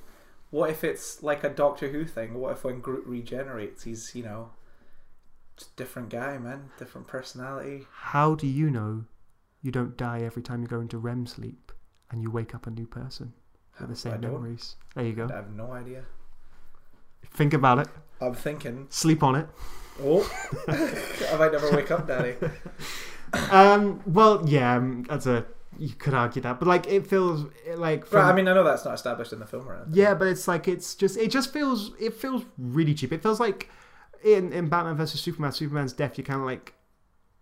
what 0.49 0.69
if 0.69 0.83
it's 0.83 1.21
like 1.23 1.43
a 1.43 1.49
Doctor 1.49 1.89
Who 1.89 2.05
thing? 2.05 2.35
What 2.35 2.53
if 2.53 2.63
when 2.63 2.79
Groot 2.79 3.05
regenerates, 3.05 3.83
he's 3.83 4.15
you 4.15 4.23
know 4.23 4.51
different 5.75 6.09
guy, 6.09 6.37
man, 6.37 6.69
different 6.77 7.07
personality. 7.07 7.87
How 7.91 8.35
do 8.35 8.47
you 8.47 8.69
know 8.69 9.05
you 9.61 9.71
don't 9.71 9.97
die 9.97 10.21
every 10.21 10.41
time 10.41 10.61
you 10.61 10.67
go 10.67 10.79
into 10.79 10.97
REM 10.97 11.25
sleep 11.25 11.71
and 12.11 12.21
you 12.21 12.31
wake 12.31 12.53
up 12.53 12.67
a 12.67 12.71
new 12.71 12.85
person 12.85 13.33
with 13.79 13.89
the 13.89 13.95
same 13.95 14.21
memories? 14.21 14.75
There 14.95 15.05
you 15.05 15.13
go. 15.13 15.27
I 15.31 15.35
have 15.35 15.51
no 15.51 15.71
idea. 15.71 16.03
Think 17.31 17.53
about 17.53 17.79
it. 17.79 17.87
I'm 18.21 18.33
thinking, 18.33 18.87
Sleep 18.89 19.21
on 19.23 19.35
it. 19.35 19.47
oh, 20.01 20.23
I 20.67 21.37
might 21.37 21.51
never 21.51 21.71
wake 21.71 21.91
up, 21.91 22.07
Daddy. 22.07 22.35
Um. 23.51 24.01
Well, 24.05 24.43
yeah. 24.47 24.75
um, 24.77 25.03
That's 25.09 25.25
a. 25.25 25.45
You 25.77 25.89
could 25.89 26.13
argue 26.13 26.41
that, 26.43 26.59
but 26.59 26.67
like 26.67 26.87
it 26.87 27.05
feels 27.05 27.45
like. 27.75 28.05
From, 28.05 28.21
Right, 28.21 28.29
I 28.31 28.33
mean, 28.33 28.47
I 28.47 28.53
know 28.53 28.63
that's 28.63 28.85
not 28.85 28.93
established 28.93 29.33
in 29.33 29.39
the 29.39 29.45
film 29.45 29.67
anything. 29.69 29.93
Yeah, 29.93 30.13
but 30.13 30.27
it's 30.29 30.47
like 30.47 30.67
it's 30.69 30.95
just 30.95 31.17
it 31.17 31.29
just 31.29 31.51
feels 31.51 31.91
it 31.99 32.13
feels 32.13 32.45
really 32.57 32.93
cheap. 32.93 33.11
It 33.11 33.21
feels 33.21 33.39
like 33.41 33.69
in 34.23 34.53
in 34.53 34.69
Batman 34.69 34.95
versus 34.95 35.19
Superman, 35.19 35.51
Superman's 35.51 35.91
death. 35.91 36.17
You 36.17 36.23
kind 36.23 36.39
of 36.39 36.45
like 36.45 36.73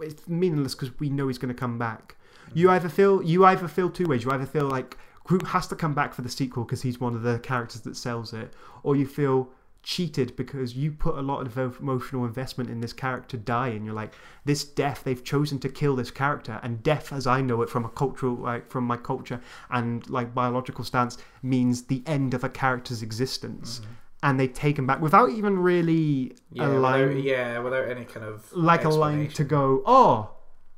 it's 0.02 0.28
meaningless 0.28 0.74
because 0.74 1.00
we 1.00 1.10
know 1.10 1.28
he's 1.28 1.38
going 1.38 1.54
to 1.54 1.60
come 1.60 1.78
back. 1.78 2.18
You 2.54 2.72
either 2.72 2.90
feel 2.90 3.22
you 3.22 3.46
either 3.46 3.68
feel 3.68 3.90
two 3.92 4.08
ways. 4.08 4.24
You 4.24 4.32
either 4.32 4.48
feel 4.48 4.68
like 4.68 4.98
Groot 5.26 5.48
has 5.48 5.68
to 5.68 5.76
come 5.76 5.94
back 5.94 6.14
for 6.14 6.22
the 6.22 6.30
sequel 6.30 6.64
because 6.64 6.84
he's 6.84 7.00
one 7.00 7.16
of 7.16 7.24
the 7.24 7.40
characters 7.40 7.82
that 7.82 7.98
sells 7.98 8.32
it, 8.32 8.54
or 8.84 8.96
you 8.96 9.06
feel 9.06 9.50
cheated 9.82 10.36
because 10.36 10.76
you 10.76 10.92
put 10.92 11.16
a 11.16 11.22
lot 11.22 11.46
of 11.46 11.58
emotional 11.80 12.26
investment 12.26 12.70
in 12.70 12.80
this 12.80 12.94
character 12.94 13.38
dying. 13.38 13.86
You're 13.86 13.94
like, 13.94 14.14
this 14.44 14.64
death, 14.64 15.04
they've 15.04 15.24
chosen 15.24 15.60
to 15.60 15.70
kill 15.70 15.96
this 15.96 16.10
character, 16.10 16.60
and 16.64 16.82
death, 16.82 17.12
as 17.12 17.28
I 17.28 17.42
know 17.42 17.62
it 17.62 17.70
from 17.70 17.86
a 17.86 17.90
cultural, 17.90 18.36
like 18.36 18.72
from 18.72 18.84
my 18.86 18.98
culture 18.98 19.42
and 19.70 20.08
like 20.10 20.34
biological 20.34 20.84
stance, 20.84 21.18
means 21.44 21.84
the 21.84 22.04
end 22.06 22.34
of 22.34 22.44
a 22.44 22.50
character's 22.50 23.02
existence. 23.04 23.80
Mm-hmm. 23.80 23.92
And 24.24 24.40
they 24.40 24.48
take 24.48 24.80
him 24.80 24.88
back 24.88 25.02
without 25.02 25.30
even 25.30 25.60
really 25.60 26.36
Yeah, 26.52 26.68
a 26.68 26.70
line, 26.70 27.10
without, 27.10 27.24
yeah, 27.24 27.60
without 27.60 27.88
any 27.88 28.06
kind 28.06 28.26
of 28.26 28.52
like 28.54 28.84
a 28.86 28.90
line 28.90 29.28
to 29.30 29.44
go, 29.44 29.84
oh, 29.86 30.35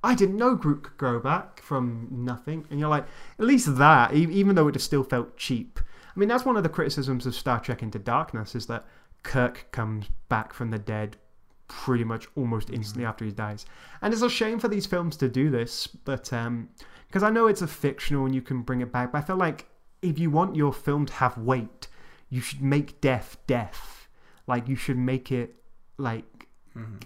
I 0.07 0.15
didn't 0.15 0.37
know 0.37 0.55
Groot 0.55 0.83
could 0.83 0.97
grow 0.97 1.19
back 1.19 1.61
from 1.61 2.07
nothing. 2.09 2.65
And 2.69 2.79
you're 2.79 2.87
like, 2.87 3.05
at 3.37 3.45
least 3.45 3.75
that, 3.77 4.13
even 4.13 4.55
though 4.55 4.69
it 4.69 4.71
just 4.71 4.85
still 4.85 5.03
felt 5.03 5.35
cheap. 5.35 5.81
I 6.15 6.17
mean, 6.17 6.29
that's 6.29 6.45
one 6.45 6.55
of 6.55 6.63
the 6.63 6.69
criticisms 6.69 7.25
of 7.25 7.35
Star 7.35 7.59
Trek 7.59 7.83
Into 7.83 7.99
Darkness 7.99 8.55
is 8.55 8.67
that 8.67 8.85
Kirk 9.23 9.67
comes 9.73 10.07
back 10.29 10.53
from 10.53 10.71
the 10.71 10.79
dead 10.79 11.17
pretty 11.67 12.05
much 12.05 12.25
almost 12.37 12.69
instantly 12.69 13.03
after 13.03 13.25
he 13.25 13.31
dies. 13.31 13.65
And 14.01 14.13
it's 14.13 14.23
a 14.23 14.29
shame 14.29 14.59
for 14.59 14.69
these 14.69 14.85
films 14.85 15.17
to 15.17 15.27
do 15.27 15.49
this, 15.49 15.87
but 15.87 16.31
um 16.31 16.69
because 17.09 17.23
I 17.23 17.29
know 17.29 17.47
it's 17.47 17.61
a 17.61 17.67
fictional 17.67 18.25
and 18.25 18.33
you 18.33 18.41
can 18.41 18.61
bring 18.61 18.79
it 18.79 18.93
back, 18.93 19.11
but 19.11 19.17
I 19.17 19.21
feel 19.21 19.35
like 19.35 19.67
if 20.01 20.17
you 20.19 20.31
want 20.31 20.55
your 20.55 20.71
film 20.71 21.05
to 21.07 21.13
have 21.13 21.37
weight, 21.37 21.89
you 22.29 22.39
should 22.39 22.61
make 22.61 23.01
death 23.01 23.35
death. 23.45 24.07
Like 24.47 24.69
you 24.69 24.77
should 24.77 24.97
make 24.97 25.33
it 25.33 25.55
like 25.97 26.47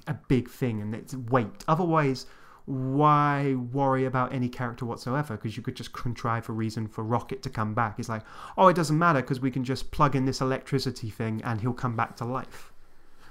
a 0.05 0.13
big 0.13 0.49
thing 0.49 0.81
and 0.81 0.93
it's 0.93 1.15
weight. 1.15 1.63
Otherwise, 1.67 2.27
why 2.65 3.55
worry 3.55 4.05
about 4.05 4.33
any 4.33 4.49
character 4.49 4.85
whatsoever? 4.85 5.35
Because 5.35 5.57
you 5.57 5.63
could 5.63 5.75
just 5.75 5.93
contrive 5.93 6.47
a 6.49 6.53
reason 6.53 6.87
for 6.87 7.03
Rocket 7.03 7.41
to 7.43 7.49
come 7.49 7.73
back. 7.73 7.99
It's 7.99 8.09
like, 8.09 8.23
oh, 8.57 8.67
it 8.67 8.75
doesn't 8.75 8.97
matter 8.97 9.21
because 9.21 9.39
we 9.39 9.51
can 9.51 9.63
just 9.63 9.91
plug 9.91 10.15
in 10.15 10.25
this 10.25 10.41
electricity 10.41 11.09
thing 11.09 11.41
and 11.43 11.61
he'll 11.61 11.73
come 11.73 11.95
back 11.95 12.15
to 12.17 12.25
life. 12.25 12.71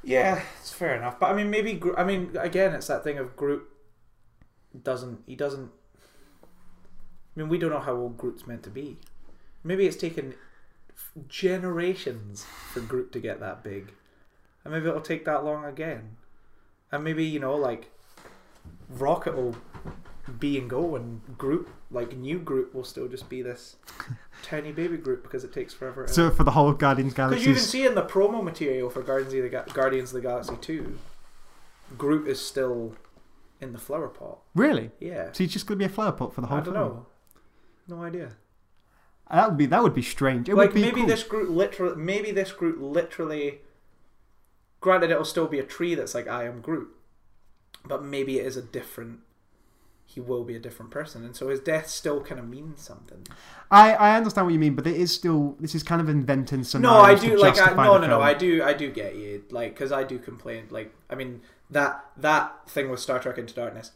Yeah, 0.03 0.43
it's 0.61 0.73
fair 0.73 0.97
enough. 0.97 1.21
But 1.21 1.31
I 1.31 1.35
mean, 1.35 1.51
maybe 1.51 1.81
I 1.97 2.05
mean, 2.05 2.37
again, 2.39 2.75
it's 2.75 2.87
that 2.87 3.05
thing 3.05 3.19
of 3.19 3.37
Groot 3.37 3.63
doesn't 4.83 5.21
he 5.27 5.37
doesn't. 5.37 5.71
I 6.43 7.41
mean, 7.41 7.49
we 7.49 7.59
don't 7.59 7.71
know 7.71 7.81
how 7.81 7.95
old 7.95 8.17
Groot's 8.17 8.47
meant 8.47 8.63
to 8.65 8.71
be. 8.71 8.99
Maybe 9.63 9.87
it's 9.87 9.97
taken 9.97 10.35
generations 11.29 12.47
for 12.73 12.81
Groot 12.81 13.13
to 13.13 13.21
get 13.21 13.41
that 13.41 13.63
big, 13.63 13.93
and 14.65 14.73
maybe 14.73 14.89
it'll 14.89 15.01
take 15.01 15.25
that 15.27 15.45
long 15.45 15.65
again, 15.65 16.17
and 16.91 17.05
maybe 17.05 17.25
you 17.25 17.39
know 17.39 17.55
like 17.55 17.91
Rocket 18.89 19.37
will 19.37 19.57
be 20.39 20.59
and 20.59 20.69
go, 20.71 20.97
and 20.97 21.21
Groot 21.39 21.69
like 21.91 22.17
new 22.17 22.39
Groot 22.39 22.75
will 22.75 22.85
still 22.85 23.09
just 23.09 23.29
be 23.29 23.43
this 23.43 23.77
tiny 24.43 24.71
baby 24.73 24.97
Groot 24.97 25.23
because 25.23 25.43
it 25.45 25.53
takes 25.53 25.75
forever. 25.75 26.07
So 26.09 26.31
for 26.31 26.45
the 26.45 26.53
whole 26.53 26.69
of 26.69 26.79
Guardians 26.79 27.15
galaxy 27.15 27.39
because 27.41 27.47
you 27.47 27.55
can 27.55 27.63
see 27.63 27.87
in 27.87 27.95
the 27.95 28.03
promo 28.05 28.43
material 28.43 28.91
for 28.91 29.03
Guardians 29.03 29.35
of 29.35 29.43
the 29.43 29.49
Ga- 29.49 29.65
Guardians 29.73 30.11
of 30.11 30.23
the 30.23 30.29
Galaxy 30.29 30.55
two, 30.61 30.99
Groot 31.99 32.29
is 32.29 32.41
still 32.41 32.95
in 33.61 33.73
the 33.73 33.79
flower 33.79 34.09
pot. 34.09 34.39
really, 34.55 34.91
Yeah, 35.01 35.33
so 35.33 35.45
he's 35.45 35.53
just 35.53 35.67
gonna 35.67 35.79
be 35.79 35.85
a 35.85 35.89
flower 35.89 36.13
pot 36.13 36.33
for 36.35 36.41
the 36.41 36.47
whole. 36.47 36.59
I 36.59 36.61
don't 36.63 36.75
film? 36.75 36.87
know. 37.89 37.97
No 37.97 38.03
idea. 38.05 38.33
Uh, 39.29 39.37
that 39.37 39.49
would 39.49 39.59
be 39.59 39.67
that 39.67 39.83
would 39.83 39.95
be 39.95 40.03
strange. 40.03 40.49
It 40.49 40.55
like 40.55 40.69
would 40.69 40.75
be 40.75 40.81
maybe 40.83 41.01
cool. 41.01 41.07
this 41.07 41.23
Groot 41.25 41.51
literally, 41.51 41.97
maybe 41.97 42.31
this 42.31 42.53
Groot 42.53 42.81
literally. 42.81 43.61
Granted, 44.81 45.11
it'll 45.11 45.25
still 45.25 45.47
be 45.47 45.59
a 45.59 45.63
tree 45.65 45.95
that's 45.95 46.15
like 46.15 46.27
I 46.27 46.45
am 46.45 46.61
Groot, 46.63 46.89
but 47.85 48.05
maybe 48.05 48.39
it 48.39 48.47
is 48.47 48.57
a 48.57 48.63
different. 48.63 49.21
He 50.07 50.19
will 50.19 50.43
be 50.43 50.57
a 50.57 50.59
different 50.59 50.91
person, 50.91 51.25
and 51.25 51.37
so 51.37 51.49
his 51.49 51.61
death 51.61 51.89
still 51.89 52.21
kind 52.21 52.41
of 52.41 52.49
means 52.49 52.81
something. 52.83 53.25
I, 53.71 53.93
I 53.95 54.17
understand 54.17 54.47
what 54.49 54.53
you 54.53 54.59
mean, 54.59 54.75
but 54.75 54.85
it 54.87 54.97
is 54.97 55.15
still 55.15 55.55
this 55.61 55.75
is 55.75 55.85
kind 55.85 56.01
of 56.01 56.09
inventing 56.09 56.65
some. 56.65 56.83
no, 56.83 56.95
I 56.95 57.15
do 57.15 57.37
like 57.39 57.59
I, 57.61 57.75
no 57.75 57.97
no 57.99 58.07
no 58.09 58.21
I 58.21 58.35
do 58.35 58.61
I 58.63 58.73
do 58.73 58.91
get 58.91 59.15
you 59.15 59.45
like 59.51 59.75
because 59.75 59.93
I 59.93 60.03
do 60.03 60.19
complain 60.19 60.67
like 60.71 60.93
I 61.09 61.15
mean 61.15 61.43
that 61.71 62.05
that 62.17 62.69
thing 62.69 62.91
with 62.91 62.99
Star 62.99 63.21
Trek 63.21 63.39
Into 63.39 63.55
Darkness 63.55 63.93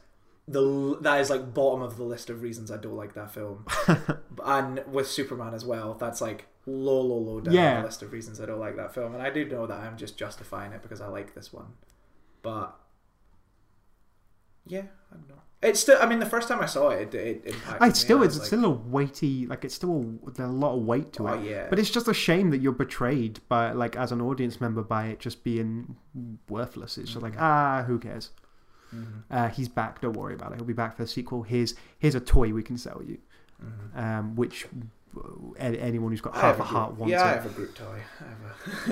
the 0.46 0.98
that 1.00 1.20
is 1.20 1.30
like 1.30 1.52
bottom 1.54 1.80
of 1.82 1.96
the 1.96 2.04
list 2.04 2.28
of 2.30 2.42
reasons 2.42 2.70
I 2.70 2.76
don't 2.76 2.94
like 2.96 3.14
that 3.14 3.32
film 3.32 3.64
and 4.44 4.84
with 4.86 5.08
Superman 5.08 5.54
as 5.54 5.64
well 5.64 5.94
that's 5.94 6.20
like 6.20 6.46
low 6.66 7.00
low 7.00 7.18
low 7.18 7.40
down 7.40 7.54
Yeah. 7.54 7.80
the 7.80 7.86
list 7.86 8.02
of 8.02 8.12
reasons 8.12 8.40
I 8.40 8.46
don't 8.46 8.60
like 8.60 8.76
that 8.76 8.94
film 8.94 9.14
and 9.14 9.22
I 9.22 9.30
do 9.30 9.44
know 9.46 9.66
that 9.66 9.80
I'm 9.80 9.96
just 9.96 10.16
justifying 10.18 10.72
it 10.72 10.82
because 10.82 11.00
I 11.00 11.06
like 11.08 11.34
this 11.34 11.50
one 11.52 11.68
but 12.42 12.78
yeah 14.66 14.82
I 15.12 15.16
don't 15.16 15.28
know 15.28 15.34
it's 15.62 15.80
still 15.80 15.98
I 16.00 16.06
mean 16.06 16.18
the 16.18 16.26
first 16.26 16.48
time 16.48 16.60
I 16.60 16.66
saw 16.66 16.90
it 16.90 17.14
it, 17.14 17.42
it 17.44 17.46
impacted 17.54 17.82
I 17.82 17.88
me. 17.88 17.94
still 17.94 18.22
I 18.22 18.24
it's 18.26 18.36
like, 18.38 18.46
still 18.46 18.64
a 18.66 18.70
weighty 18.70 19.46
like 19.46 19.64
it's 19.64 19.74
still 19.74 20.18
a, 20.26 20.30
there's 20.30 20.48
a 20.48 20.52
lot 20.52 20.74
of 20.76 20.82
weight 20.82 21.12
to 21.14 21.28
oh 21.28 21.32
it. 21.34 21.44
yeah 21.50 21.66
But 21.70 21.78
it's 21.78 21.90
just 21.90 22.06
a 22.08 22.14
shame 22.14 22.50
that 22.50 22.58
you're 22.60 22.72
betrayed 22.72 23.40
by 23.48 23.72
like 23.72 23.96
as 23.96 24.12
an 24.12 24.20
audience 24.20 24.60
member 24.60 24.82
by 24.82 25.06
it 25.06 25.20
just 25.20 25.42
being 25.44 25.96
worthless. 26.48 26.98
It's 26.98 27.10
just 27.12 27.22
like 27.22 27.34
ah, 27.40 27.84
who 27.86 27.98
cares? 27.98 28.30
Mhm. 28.94 29.22
Uh, 29.30 29.48
he's 29.48 29.68
back. 29.68 30.00
Don't 30.02 30.16
worry 30.16 30.34
about 30.34 30.52
it. 30.52 30.56
He'll 30.56 30.64
be 30.66 30.72
back 30.72 30.96
for 30.96 31.02
the 31.02 31.08
sequel. 31.08 31.42
Here's 31.42 31.74
here's 31.98 32.14
a 32.14 32.20
toy 32.20 32.52
we 32.52 32.62
can 32.62 32.76
sell 32.78 33.02
you, 33.04 33.18
Mhm. 33.64 33.98
um, 33.98 34.36
which 34.36 34.66
uh, 35.16 35.20
anyone 35.60 36.10
who's 36.12 36.20
got 36.20 36.34
half 36.34 36.42
have 36.42 36.54
a 36.56 36.58
Groot- 36.58 36.68
heart 36.68 36.94
wants 36.98 37.10
yeah 37.12 37.24
I 37.24 37.28
have 37.28 37.46
a 37.46 37.48
Groot 37.50 37.74
toy 37.74 38.00
I 38.20 38.24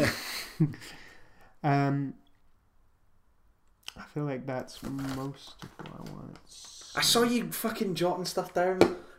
have 0.01 0.15
a 0.61 0.69
Um, 1.65 2.15
I 4.03 4.05
feel 4.15 4.25
like 4.25 4.47
that's 4.47 4.83
most 4.83 5.55
of 5.63 5.69
what 5.79 6.09
I 6.09 6.13
want. 6.13 6.39
I 6.97 7.01
saw 7.01 7.23
you 7.23 7.51
fucking 7.53 7.95
jotting 7.95 8.25
stuff 8.27 8.53
down 8.53 8.79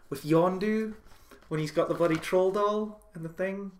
with 0.09 0.23
Yondu 0.23 0.93
when 1.47 1.59
he's 1.59 1.71
got 1.71 1.87
the 1.89 1.95
bloody 1.95 2.17
troll 2.17 2.51
doll 2.51 3.01
and 3.15 3.23
the 3.25 3.29
thing. 3.29 3.71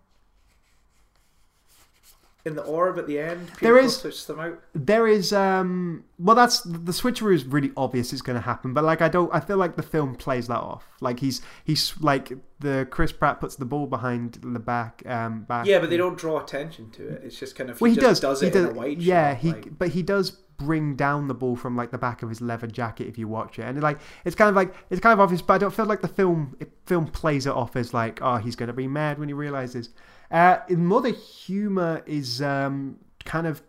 In 2.46 2.56
the 2.58 2.64
orb 2.64 3.00
at 3.00 3.08
the 3.08 3.20
end, 3.20 3.48
There 3.62 3.78
is- 3.78 3.96
switches 3.96 4.26
them 4.26 4.38
out. 4.38 4.60
There 4.76 5.08
is 5.08 5.32
um 5.32 6.04
well 6.20 6.36
that's 6.36 6.60
the 6.64 6.92
switcheroo 6.92 7.34
is 7.34 7.46
really 7.46 7.72
obvious 7.78 8.12
it's 8.12 8.22
going 8.22 8.36
to 8.36 8.42
happen 8.42 8.74
but 8.74 8.84
like 8.84 9.02
I 9.02 9.08
don't 9.08 9.34
I 9.34 9.40
feel 9.40 9.56
like 9.56 9.78
the 9.78 9.82
film 9.84 10.16
plays 10.16 10.48
that 10.48 10.60
off 10.60 10.84
like 11.00 11.22
he's 11.22 11.42
he's 11.64 11.94
like 12.02 12.34
the 12.60 12.86
Chris 12.92 13.14
Pratt 13.14 13.40
puts 13.40 13.56
the 13.56 13.64
ball 13.64 13.88
behind 13.88 14.40
the 14.44 14.60
back 14.60 15.04
um 15.06 15.44
back 15.44 15.66
Yeah, 15.68 15.80
but 15.80 15.90
they 15.90 15.96
don't 15.96 16.18
draw 16.18 16.38
attention 16.44 16.92
to 16.92 17.08
it. 17.14 17.22
It's 17.24 17.40
just 17.40 17.56
kind 17.56 17.70
of 17.70 17.80
well 17.80 17.90
he 17.92 17.96
just 17.96 18.22
does, 18.22 18.40
does 18.40 18.42
he 18.42 18.48
it 18.48 18.54
does 18.54 18.66
in 18.66 18.70
a 18.72 18.74
wide 18.74 19.02
yeah 19.02 19.36
he 19.36 19.54
like- 19.54 19.78
but 19.80 19.90
he 19.90 20.04
does 20.04 20.32
bring 20.64 20.96
down 20.96 21.28
the 21.28 21.34
ball 21.34 21.56
from 21.56 21.76
like 21.76 21.92
the 21.92 21.98
back 21.98 22.24
of 22.24 22.30
his 22.30 22.42
leather 22.42 22.68
jacket 22.68 23.08
if 23.08 23.18
you 23.18 23.28
watch 23.28 23.60
it. 23.60 23.64
And 23.64 23.82
like 23.82 24.00
it's 24.26 24.36
kind 24.36 24.50
of 24.50 24.56
like 24.56 24.74
it's 24.90 25.02
kind 25.02 25.14
of 25.14 25.20
obvious 25.20 25.42
but 25.42 25.54
I 25.54 25.58
don't 25.60 25.74
feel 25.74 25.86
like 25.86 26.02
the 26.02 26.08
film 26.08 26.56
it, 26.60 26.72
film 26.86 27.08
plays 27.08 27.46
it 27.46 27.54
off 27.54 27.76
as 27.76 27.94
like 27.94 28.20
oh 28.22 28.38
he's 28.38 28.56
going 28.56 28.68
to 28.68 28.74
be 28.74 28.88
mad 28.88 29.20
when 29.20 29.30
he 29.30 29.34
realizes. 29.34 29.90
Uh 30.32 30.60
more 30.70 31.06
humor 31.08 32.04
is 32.06 32.42
um 32.42 32.98
kind 33.26 33.48
of 33.48 33.62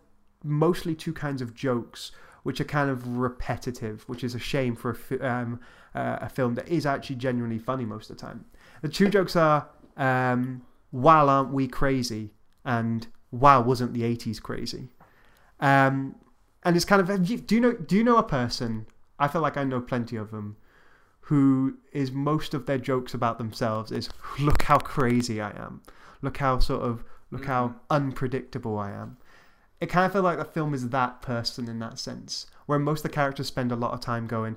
mostly 0.43 0.95
two 0.95 1.13
kinds 1.13 1.41
of 1.41 1.53
jokes 1.53 2.11
which 2.43 2.61
are 2.61 2.65
kind 2.65 2.89
of 2.89 3.17
repetitive 3.17 4.03
which 4.07 4.23
is 4.23 4.35
a 4.35 4.39
shame 4.39 4.75
for 4.75 4.95
a, 5.11 5.27
um, 5.27 5.59
uh, 5.95 6.19
a 6.21 6.29
film 6.29 6.53
that 6.53 6.67
is 6.67 6.85
actually 6.85 7.15
genuinely 7.15 7.57
funny 7.57 7.85
most 7.85 8.09
of 8.09 8.17
the 8.17 8.21
time. 8.21 8.45
The 8.81 8.89
two 8.89 9.09
jokes 9.09 9.35
are 9.35 9.67
um, 9.97 10.61
wow 10.91 11.27
aren't 11.27 11.51
we 11.51 11.67
crazy? 11.67 12.31
and 12.65 13.07
wow 13.31 13.61
wasn't 13.61 13.93
the 13.93 14.01
80s 14.01 14.41
crazy? 14.41 14.89
Um, 15.59 16.15
and 16.65 16.75
it's 16.75 16.85
kind 16.85 17.01
of 17.01 17.25
do 17.25 17.55
you 17.55 17.61
know 17.61 17.73
do 17.73 17.95
you 17.95 18.03
know 18.03 18.17
a 18.17 18.23
person 18.23 18.85
i 19.19 19.27
feel 19.27 19.41
like 19.41 19.55
i 19.55 19.63
know 19.63 19.79
plenty 19.79 20.17
of 20.17 20.31
them 20.31 20.57
who 21.25 21.75
is 21.91 22.11
most 22.11 22.53
of 22.53 22.67
their 22.67 22.77
jokes 22.77 23.15
about 23.15 23.39
themselves 23.39 23.91
is 23.91 24.09
look 24.39 24.61
how 24.61 24.77
crazy 24.77 25.41
i 25.41 25.49
am. 25.49 25.81
Look 26.21 26.37
how 26.37 26.59
sort 26.59 26.83
of 26.83 27.03
look 27.31 27.45
how 27.45 27.69
mm-hmm. 27.69 27.77
unpredictable 27.89 28.77
i 28.77 28.91
am. 28.91 29.17
It 29.81 29.87
kind 29.87 30.05
of 30.05 30.13
feel 30.13 30.21
like 30.21 30.37
the 30.37 30.45
film 30.45 30.73
is 30.75 30.89
that 30.89 31.23
person 31.23 31.67
in 31.67 31.79
that 31.79 31.97
sense 31.97 32.45
where 32.67 32.77
most 32.77 32.99
of 32.99 33.03
the 33.03 33.15
characters 33.15 33.47
spend 33.47 33.71
a 33.71 33.75
lot 33.75 33.93
of 33.93 34.01
time 34.01 34.27
going 34.27 34.55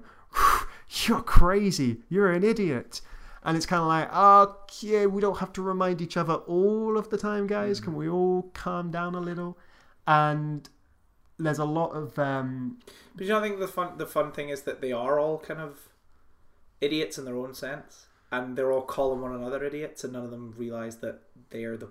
you're 1.06 1.22
crazy. 1.22 2.02
You're 2.10 2.32
an 2.32 2.44
idiot. 2.44 3.00
And 3.44 3.56
it's 3.56 3.66
kind 3.66 3.80
of 3.80 3.88
like 3.88 4.14
okay 4.14 5.06
we 5.06 5.22
don't 5.22 5.38
have 5.38 5.54
to 5.54 5.62
remind 5.62 6.02
each 6.02 6.18
other 6.18 6.34
all 6.34 6.98
of 6.98 7.08
the 7.08 7.16
time 7.16 7.46
guys. 7.46 7.80
Mm. 7.80 7.84
Can 7.84 7.96
we 7.96 8.10
all 8.10 8.50
calm 8.52 8.90
down 8.90 9.14
a 9.14 9.20
little? 9.20 9.56
And 10.06 10.68
there's 11.38 11.58
a 11.58 11.64
lot 11.64 11.90
of 11.90 12.18
um 12.18 12.78
But 13.14 13.26
you 13.26 13.32
know, 13.32 13.38
I 13.38 13.42
think 13.42 13.58
the 13.58 13.68
fun 13.68 13.98
the 13.98 14.06
fun 14.06 14.32
thing 14.32 14.48
is 14.48 14.62
that 14.62 14.80
they 14.80 14.92
are 14.92 15.18
all 15.18 15.38
kind 15.38 15.60
of 15.60 15.88
idiots 16.80 17.18
in 17.18 17.24
their 17.24 17.36
own 17.36 17.54
sense, 17.54 18.06
and 18.30 18.56
they're 18.56 18.72
all 18.72 18.82
calling 18.82 19.20
one 19.20 19.34
another 19.34 19.64
idiots, 19.64 20.04
and 20.04 20.12
none 20.12 20.24
of 20.24 20.30
them 20.30 20.54
realize 20.56 20.98
that 20.98 21.22
they 21.50 21.64
are 21.64 21.76
the 21.76 21.90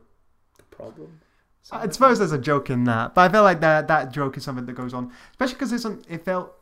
the 0.58 0.64
problem. 0.64 1.22
I 1.70 1.89
suppose 1.89 2.18
there's 2.18 2.32
a 2.32 2.38
joke 2.38 2.70
in 2.70 2.86
that, 2.86 3.14
but 3.14 3.30
I 3.30 3.34
feel 3.34 3.43
like 3.43 3.60
that 3.60 3.89
that 3.89 4.14
joke 4.14 4.38
is 4.38 4.43
something 4.43 4.66
that 4.66 4.74
goes 4.74 4.93
on, 4.93 5.12
especially 5.32 5.56
because 5.56 5.74
isn't 5.74 6.06
it 6.10 6.24
felt 6.24 6.54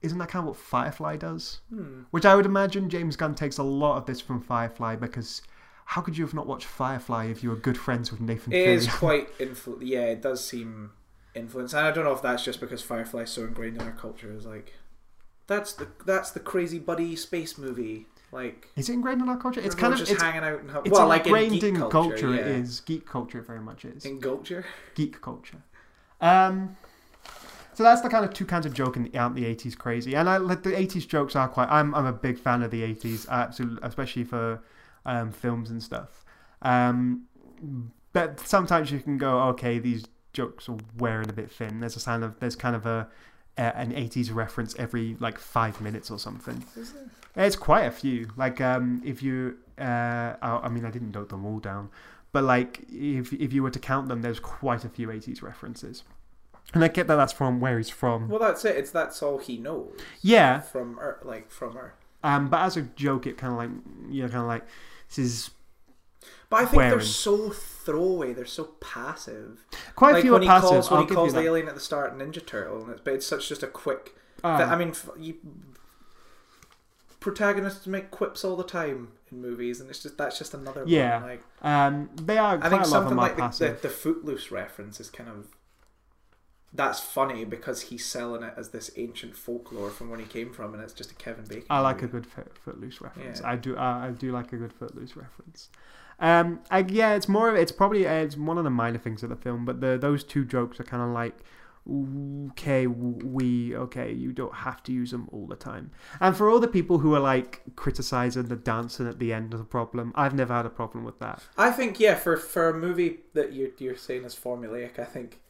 isn't 0.00 0.18
that 0.18 0.28
kind 0.28 0.42
of 0.42 0.48
what 0.48 0.56
Firefly 0.56 1.16
does? 1.16 1.60
Hmm. 1.70 2.02
Which 2.10 2.26
I 2.26 2.34
would 2.34 2.46
imagine 2.46 2.90
James 2.90 3.16
Gunn 3.16 3.34
takes 3.34 3.58
a 3.58 3.62
lot 3.62 3.96
of 3.96 4.06
this 4.06 4.20
from 4.20 4.40
Firefly 4.40 4.96
because 4.96 5.42
how 5.86 6.02
could 6.02 6.16
you 6.16 6.24
have 6.24 6.34
not 6.34 6.46
watched 6.46 6.66
Firefly 6.66 7.26
if 7.26 7.42
you 7.42 7.50
were 7.50 7.56
good 7.56 7.76
friends 7.78 8.10
with 8.10 8.20
Nathan 8.20 8.52
It 8.52 8.66
is 8.66 8.86
quite 8.86 9.36
influ- 9.38 9.78
Yeah, 9.80 10.02
it 10.04 10.22
does 10.22 10.46
seem 10.46 10.92
influenced, 11.34 11.74
and 11.74 11.86
I 11.86 11.90
don't 11.90 12.04
know 12.04 12.12
if 12.12 12.22
that's 12.22 12.44
just 12.44 12.60
because 12.60 12.82
Firefly 12.82 13.22
is 13.22 13.30
so 13.30 13.42
ingrained 13.42 13.76
in 13.76 13.82
our 13.82 13.92
culture. 13.92 14.32
Is 14.32 14.46
like 14.46 14.74
that's 15.46 15.72
the 15.72 15.88
that's 16.04 16.30
the 16.30 16.40
crazy 16.40 16.78
buddy 16.78 17.16
space 17.16 17.58
movie. 17.58 18.06
Like 18.32 18.68
Is 18.74 18.88
it 18.88 18.94
ingrained 18.94 19.22
in 19.22 19.28
our 19.28 19.36
culture? 19.36 19.60
It's 19.60 19.74
kind 19.74 19.92
of 19.92 19.98
just 19.98 20.10
it's, 20.10 20.22
hanging 20.22 20.42
out 20.42 20.60
and 20.60 20.70
it's 20.84 20.90
well, 20.90 21.06
like 21.06 21.26
ingrained 21.26 21.62
in, 21.62 21.76
culture. 21.88 22.34
It 22.34 22.46
yeah. 22.46 22.52
is 22.52 22.80
geek 22.80 23.06
culture. 23.06 23.40
Very 23.40 23.60
much 23.60 23.84
is 23.84 24.04
in 24.04 24.20
culture. 24.20 24.64
geek 24.94 25.20
culture. 25.20 25.62
Um, 26.20 26.76
so 27.74 27.82
that's 27.82 28.00
the 28.00 28.08
kind 28.08 28.24
of 28.24 28.32
two 28.32 28.46
kinds 28.46 28.66
of 28.66 28.72
joke 28.72 28.96
in 28.96 29.10
out 29.16 29.36
in 29.36 29.42
the 29.42 29.46
eighties 29.46 29.74
crazy, 29.74 30.14
and 30.14 30.28
I 30.28 30.38
like 30.38 30.62
the 30.62 30.76
eighties 30.76 31.06
jokes 31.06 31.36
are 31.36 31.48
quite. 31.48 31.68
I'm 31.70 31.94
I'm 31.94 32.06
a 32.06 32.12
big 32.12 32.38
fan 32.38 32.62
of 32.62 32.70
the 32.70 32.82
eighties, 32.82 33.26
absolutely, 33.28 33.80
especially 33.82 34.24
for 34.24 34.62
um, 35.06 35.30
films 35.30 35.70
and 35.70 35.82
stuff. 35.82 36.24
Um, 36.62 37.26
but 38.12 38.40
sometimes 38.40 38.90
you 38.90 39.00
can 39.00 39.18
go, 39.18 39.40
okay, 39.48 39.78
these 39.78 40.04
jokes 40.34 40.68
are 40.68 40.76
wearing 40.98 41.30
a 41.30 41.32
bit 41.32 41.50
thin. 41.50 41.80
There's 41.80 41.96
a 41.96 42.04
kind 42.04 42.22
of 42.22 42.38
there's 42.40 42.56
kind 42.56 42.76
of 42.76 42.84
a, 42.84 43.08
an 43.56 43.92
eighties 43.94 44.30
reference 44.30 44.74
every 44.78 45.16
like 45.18 45.38
five 45.38 45.80
minutes 45.80 46.10
or 46.10 46.18
something. 46.18 46.64
It's 47.36 47.56
quite 47.56 47.84
a 47.84 47.90
few. 47.90 48.28
Like 48.36 48.60
um, 48.60 49.00
if 49.04 49.22
you, 49.22 49.56
uh, 49.78 49.82
I, 50.42 50.60
I 50.64 50.68
mean, 50.68 50.84
I 50.84 50.90
didn't 50.90 51.12
note 51.12 51.30
them 51.30 51.44
all 51.46 51.58
down, 51.58 51.88
but 52.32 52.44
like 52.44 52.80
if 52.90 53.32
if 53.32 53.52
you 53.52 53.62
were 53.62 53.70
to 53.70 53.78
count 53.80 54.08
them, 54.08 54.20
there's 54.22 54.38
quite 54.40 54.84
a 54.84 54.88
few 54.88 55.08
'80s 55.08 55.42
references. 55.42 56.04
And 56.72 56.82
I 56.82 56.88
get 56.88 57.06
that 57.08 57.16
that's 57.16 57.32
from 57.32 57.60
where 57.60 57.76
he's 57.78 57.90
from. 57.90 58.28
Well, 58.28 58.40
that's 58.40 58.64
it. 58.64 58.76
It's 58.76 58.90
that's 58.90 59.22
all 59.22 59.38
he 59.38 59.58
knows. 59.58 59.98
Yeah, 60.22 60.60
From 60.60 60.98
Earth, 61.00 61.24
like 61.24 61.50
from 61.50 61.76
Earth. 61.76 61.92
um, 62.24 62.48
but 62.48 62.60
as 62.60 62.76
a 62.76 62.82
joke, 62.82 63.26
it 63.26 63.36
kind 63.36 63.52
of 63.52 63.58
like 63.58 63.70
you're 64.12 64.28
kind 64.28 64.40
of 64.42 64.46
like 64.48 64.64
this 65.08 65.18
is 65.18 65.50
But 66.54 66.62
I 66.62 66.66
think 66.66 66.82
they're 66.82 67.00
so 67.00 67.50
throwaway. 67.50 68.32
They're 68.32 68.46
so 68.46 68.64
passive. 68.80 69.64
quite 69.96 70.16
a 70.16 70.22
few 70.22 70.32
when 70.32 70.40
are 70.40 70.44
he 70.44 70.48
passive. 70.48 70.70
calls 70.70 70.90
when 70.90 71.00
I'll 71.00 71.06
he 71.06 71.14
calls 71.14 71.32
the 71.32 71.40
that. 71.40 71.46
alien 71.46 71.68
at 71.68 71.74
the 71.74 71.80
start 71.80 72.16
Ninja 72.16 72.44
Turtle, 72.44 72.82
and 72.82 72.90
it's, 72.92 73.00
but 73.02 73.14
it's 73.14 73.26
such 73.26 73.48
just 73.48 73.62
a 73.62 73.66
quick. 73.66 74.14
Ah. 74.42 74.70
I 74.70 74.76
mean, 74.76 74.88
f- 74.90 75.08
you, 75.18 75.34
protagonists 77.20 77.86
make 77.86 78.10
quips 78.10 78.44
all 78.44 78.56
the 78.56 78.64
time 78.64 79.08
in 79.30 79.40
movies, 79.40 79.80
and 79.80 79.88
it's 79.90 80.02
just 80.02 80.18
that's 80.18 80.38
just 80.38 80.54
another 80.54 80.84
Yeah. 80.86 81.20
one. 81.20 81.28
Like 81.30 81.42
um, 81.62 82.10
they 82.16 82.38
are 82.38 82.58
I 82.62 82.68
think 82.68 82.72
a 82.72 82.76
lot 82.76 82.82
of 82.84 82.86
something 82.88 83.16
like 83.16 83.36
the, 83.36 83.48
the, 83.66 83.78
the 83.82 83.88
Footloose 83.88 84.50
reference 84.50 85.00
is 85.00 85.10
kind 85.10 85.28
of 85.28 85.48
that's 86.72 86.98
funny 87.00 87.44
because 87.44 87.82
he's 87.82 88.04
selling 88.04 88.42
it 88.42 88.52
as 88.56 88.70
this 88.70 88.90
ancient 88.96 89.36
folklore 89.36 89.90
from 89.90 90.10
when 90.10 90.18
he 90.20 90.26
came 90.26 90.52
from, 90.52 90.74
and 90.74 90.82
it's 90.82 90.92
just 90.92 91.10
a 91.12 91.14
Kevin 91.14 91.44
Bacon. 91.44 91.66
I 91.70 91.80
like 91.80 92.02
a 92.02 92.08
good 92.08 92.26
foot, 92.26 92.52
footloose 92.64 93.00
reference. 93.00 93.40
Yeah. 93.40 93.48
I 93.48 93.56
do. 93.56 93.76
I, 93.76 94.08
I 94.08 94.10
do 94.10 94.32
like 94.32 94.52
a 94.52 94.56
good 94.56 94.72
footloose 94.72 95.16
reference. 95.16 95.68
Um, 96.18 96.60
I, 96.70 96.80
yeah, 96.88 97.14
it's 97.14 97.28
more. 97.28 97.50
of 97.50 97.56
It's 97.56 97.72
probably 97.72 98.06
uh, 98.06 98.12
it's 98.12 98.36
one 98.36 98.58
of 98.58 98.64
the 98.64 98.70
minor 98.70 98.98
things 98.98 99.22
of 99.22 99.30
the 99.30 99.36
film, 99.36 99.64
but 99.64 99.80
the 99.80 99.98
those 99.98 100.24
two 100.24 100.44
jokes 100.44 100.78
are 100.80 100.84
kind 100.84 101.02
of 101.02 101.10
like, 101.10 101.36
okay, 102.50 102.86
we 102.86 103.76
okay, 103.76 104.12
you 104.12 104.32
don't 104.32 104.54
have 104.54 104.82
to 104.84 104.92
use 104.92 105.10
them 105.10 105.28
all 105.32 105.46
the 105.46 105.56
time. 105.56 105.90
And 106.20 106.36
for 106.36 106.48
all 106.48 106.60
the 106.60 106.68
people 106.68 106.98
who 106.98 107.14
are 107.14 107.20
like 107.20 107.62
criticizing 107.76 108.44
the 108.44 108.56
dancing 108.56 109.08
at 109.08 109.18
the 109.18 109.32
end 109.32 109.52
of 109.52 109.58
the 109.58 109.64
problem, 109.64 110.12
I've 110.14 110.34
never 110.34 110.54
had 110.54 110.66
a 110.66 110.70
problem 110.70 111.04
with 111.04 111.18
that. 111.18 111.42
I 111.58 111.70
think 111.70 111.98
yeah, 112.00 112.14
for 112.14 112.36
for 112.36 112.68
a 112.68 112.74
movie 112.74 113.18
that 113.34 113.52
you're 113.52 113.70
you're 113.78 113.96
saying 113.96 114.24
is 114.24 114.34
formulaic, 114.34 114.98
I 114.98 115.04
think 115.04 115.40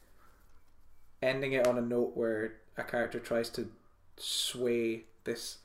ending 1.22 1.52
it 1.52 1.66
on 1.66 1.78
a 1.78 1.82
note 1.82 2.12
where 2.14 2.54
a 2.76 2.84
character 2.84 3.18
tries 3.18 3.48
to 3.50 3.70
sway 4.16 5.04
this 5.24 5.58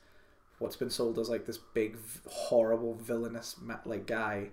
what's 0.58 0.76
been 0.76 0.90
sold 0.90 1.18
as 1.18 1.28
like 1.28 1.46
this 1.46 1.58
big 1.58 1.96
horrible 2.28 2.94
villainous 2.94 3.56
like 3.84 4.06
guy 4.06 4.50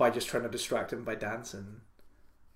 by 0.00 0.10
just 0.10 0.26
trying 0.28 0.42
to 0.42 0.48
distract 0.48 0.92
him 0.92 1.04
by 1.04 1.14
dancing, 1.14 1.82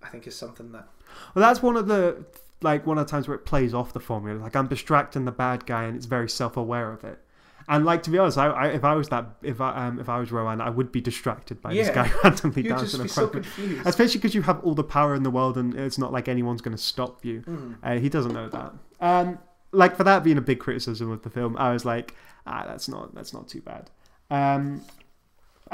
I 0.03 0.09
think 0.09 0.27
is 0.27 0.35
something 0.35 0.71
that 0.73 0.87
Well, 1.33 1.45
that's 1.47 1.61
one 1.61 1.77
of 1.77 1.87
the 1.87 2.25
like 2.61 2.85
one 2.87 2.97
of 2.97 3.05
the 3.05 3.11
times 3.11 3.27
where 3.27 3.35
it 3.35 3.45
plays 3.45 3.73
off 3.73 3.93
the 3.93 3.99
formula. 3.99 4.39
Like 4.41 4.55
I'm 4.55 4.67
distracting 4.67 5.23
the 5.25 5.31
bad 5.31 5.65
guy, 5.65 5.83
and 5.85 5.95
it's 5.95 6.07
very 6.07 6.27
self-aware 6.27 6.91
of 6.91 7.03
it. 7.03 7.19
And 7.67 7.85
like 7.85 8.03
to 8.03 8.09
be 8.09 8.17
honest, 8.17 8.37
I, 8.37 8.47
I 8.47 8.67
if 8.67 8.83
I 8.83 8.93
was 8.95 9.09
that 9.09 9.25
if 9.41 9.61
I 9.61 9.87
um 9.87 9.99
if 9.99 10.09
I 10.09 10.19
was 10.19 10.31
Ronan, 10.31 10.61
I 10.61 10.69
would 10.69 10.91
be 10.91 11.01
distracted 11.01 11.61
by 11.61 11.73
this 11.73 11.89
guy 11.89 12.11
randomly 12.23 12.63
you'd 12.63 12.69
dancing 12.69 12.99
in 12.99 13.05
be 13.05 13.09
so 13.09 13.25
of 13.27 13.57
me. 13.59 13.79
Especially 13.85 14.17
because 14.19 14.35
you 14.35 14.41
have 14.43 14.59
all 14.63 14.75
the 14.75 14.83
power 14.83 15.15
in 15.15 15.23
the 15.23 15.31
world, 15.31 15.57
and 15.57 15.73
it's 15.75 15.97
not 15.97 16.11
like 16.11 16.27
anyone's 16.27 16.61
going 16.61 16.75
to 16.77 16.81
stop 16.81 17.23
you. 17.25 17.41
Mhm. 17.41 17.75
Uh, 17.83 17.99
he 17.99 18.09
doesn't 18.09 18.33
know 18.33 18.49
that. 18.49 18.73
Um, 18.99 19.39
like 19.71 19.95
for 19.95 20.03
that 20.03 20.23
being 20.23 20.37
a 20.37 20.41
big 20.41 20.59
criticism 20.59 21.11
of 21.11 21.21
the 21.23 21.29
film, 21.29 21.55
I 21.57 21.71
was 21.73 21.85
like, 21.85 22.15
ah, 22.47 22.63
that's 22.67 22.87
not 22.87 23.13
that's 23.15 23.33
not 23.33 23.47
too 23.47 23.61
bad. 23.61 23.89
Um, 24.29 24.81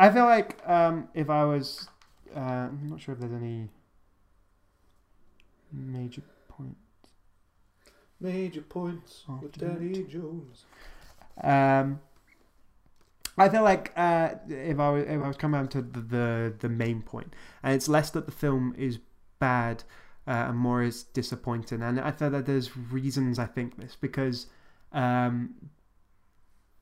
I 0.02 0.10
feel 0.10 0.26
like 0.26 0.68
um, 0.68 1.10
if 1.14 1.30
I 1.30 1.46
was, 1.46 1.88
uh, 2.36 2.40
I'm 2.40 2.90
not 2.90 3.00
sure 3.00 3.14
if 3.14 3.20
there's 3.20 3.32
any 3.32 3.70
major 5.72 6.24
point. 6.48 6.76
Major 8.20 8.62
points 8.62 9.24
Oh, 9.30 9.38
with 9.44 9.60
Danny 9.60 10.04
Jones. 10.06 10.66
Um, 11.44 12.00
I 13.38 13.48
feel 13.50 13.62
like 13.62 13.94
uh, 13.96 14.30
if 14.50 14.80
I 14.80 14.90
was 14.90 15.04
if 15.04 15.22
I 15.22 15.28
was 15.28 15.38
coming 15.38 15.60
down 15.60 15.68
to 15.70 15.84
the, 15.84 16.02
the 16.02 16.54
the 16.62 16.70
main 16.70 17.04
point, 17.04 17.36
and 17.62 17.76
it's 17.76 17.88
less 17.88 18.10
that 18.10 18.26
the 18.26 18.32
film 18.32 18.74
is 18.80 18.98
bad 19.38 19.84
uh, 20.28 20.48
and 20.50 20.58
more 20.58 20.82
is 20.82 21.04
disappointing, 21.04 21.84
and 21.84 22.00
I 22.00 22.10
feel 22.10 22.32
that 22.32 22.48
there's 22.48 22.76
reasons 22.76 23.38
I 23.38 23.46
think 23.46 23.78
this 23.78 23.96
because 24.02 24.48
um, 24.94 25.54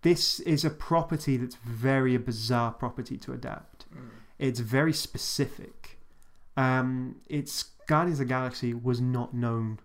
this 0.02 0.40
is 0.42 0.64
a 0.64 0.70
property 0.70 1.38
that's 1.38 1.56
very 1.56 2.16
a 2.16 2.20
bizarre 2.20 2.72
property 2.72 3.18
to 3.18 3.34
adapt. 3.34 3.86
Mm. 3.94 4.10
It's 4.38 4.60
very 4.60 4.94
specific. 4.94 5.98
Um, 6.56 7.18
it's 7.28 7.64
Guardians 7.88 8.20
of 8.20 8.28
the 8.28 8.34
Galaxy 8.34 8.74
was 8.74 9.02
not 9.02 9.34
known 9.34 9.80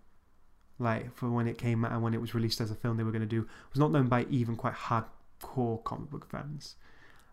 like 0.79 1.15
for 1.15 1.31
when 1.31 1.47
it 1.47 1.57
came 1.57 1.85
out 1.85 1.93
and 1.93 2.03
when 2.03 2.15
it 2.15 2.21
was 2.21 2.35
released 2.35 2.61
as 2.61 2.71
a 2.71 2.75
film 2.75 2.97
they 2.97 3.05
were 3.05 3.13
going 3.13 3.23
to 3.23 3.27
do 3.27 3.47
was 3.71 3.79
not 3.79 3.93
known 3.93 4.09
by 4.09 4.27
even 4.29 4.57
quite 4.57 4.75
hardcore 4.75 5.83
comic 5.85 6.11
book 6.11 6.29
fans. 6.29 6.77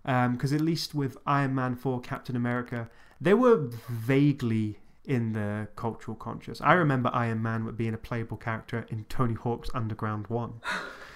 Because 0.04 0.52
at 0.52 0.62
least 0.62 0.96
with 0.96 1.18
Iron 1.28 1.54
Man 1.54 1.76
4, 1.76 2.02
Captain 2.02 2.36
America, 2.36 2.90
they 3.20 3.36
were 3.36 3.70
vaguely 3.88 4.80
in 5.06 5.34
the 5.34 5.68
cultural 5.76 6.16
conscious. 6.16 6.60
I 6.62 6.74
remember 6.74 7.12
Iron 7.14 7.42
Man 7.42 7.72
being 7.76 7.94
a 7.94 8.00
playable 8.00 8.38
character 8.38 8.86
in 8.90 9.06
Tony 9.06 9.36
Hawk's 9.36 9.70
Underground 9.76 10.28
1. 10.28 10.54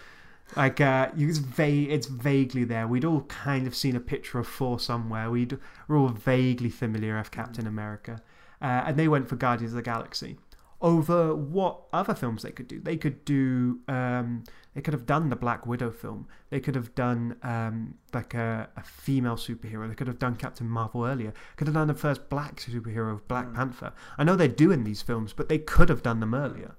Like, 0.56 0.80
uh, 0.80 1.10
it's, 1.18 1.39
it's 1.60 2.08
vaguely 2.08 2.64
there. 2.64 2.88
We'd 2.88 3.06
all 3.06 3.22
kind 3.24 3.68
of 3.68 3.76
seen 3.76 3.96
a 3.96 4.00
picture 4.00 4.39
of 4.39 4.48
four 4.48 4.80
somewhere. 4.80 5.30
We'd, 5.30 5.58
we're 5.88 5.98
all 5.98 6.10
vaguely 6.10 6.70
familiar 6.70 7.18
of 7.18 7.32
Captain 7.32 7.68
America. 7.68 8.22
Uh, 8.62 8.84
and 8.86 8.98
they 8.98 9.08
went 9.08 9.28
for 9.28 9.36
Guardians 9.36 9.74
of 9.74 9.78
the 9.78 9.82
Galaxy 9.82 10.38
over 10.82 11.34
what 11.36 11.82
other 11.93 12.14
films 12.14 12.43
they 12.43 12.52
could 12.52 12.68
do. 12.68 12.80
They 12.80 12.98
could 12.98 13.26
do. 13.26 13.80
Um, 13.88 14.43
they 14.74 14.82
could 14.82 14.93
have 14.93 15.06
done 15.06 15.30
the 15.30 15.36
Black 15.36 15.66
Widow 15.66 15.89
film. 15.89 16.28
They 16.50 16.60
could 16.60 16.76
have 16.76 16.93
done 16.96 17.38
um, 17.43 17.96
like 18.14 18.34
a, 18.34 18.70
a 18.76 18.84
female 18.84 19.36
superhero. 19.36 19.88
They 19.88 19.96
could 19.96 20.08
have 20.08 20.20
done 20.20 20.36
Captain 20.36 20.68
Marvel 20.68 21.06
earlier. 21.06 21.34
Could 21.56 21.68
have 21.68 21.76
done 21.76 21.88
the 21.88 21.93
first 21.93 22.30
black 22.30 22.58
superhero 22.58 23.14
of 23.14 23.28
Black 23.28 23.48
Mm. 23.48 23.56
Panther. 23.56 23.93
I 24.18 24.24
know 24.24 24.36
they're 24.36 24.48
doing 24.50 24.84
these 24.84 25.02
films, 25.02 25.34
but 25.34 25.48
they 25.50 25.58
could 25.58 25.89
have 25.89 26.04
done 26.04 26.20
them 26.20 26.34
earlier. 26.34 26.76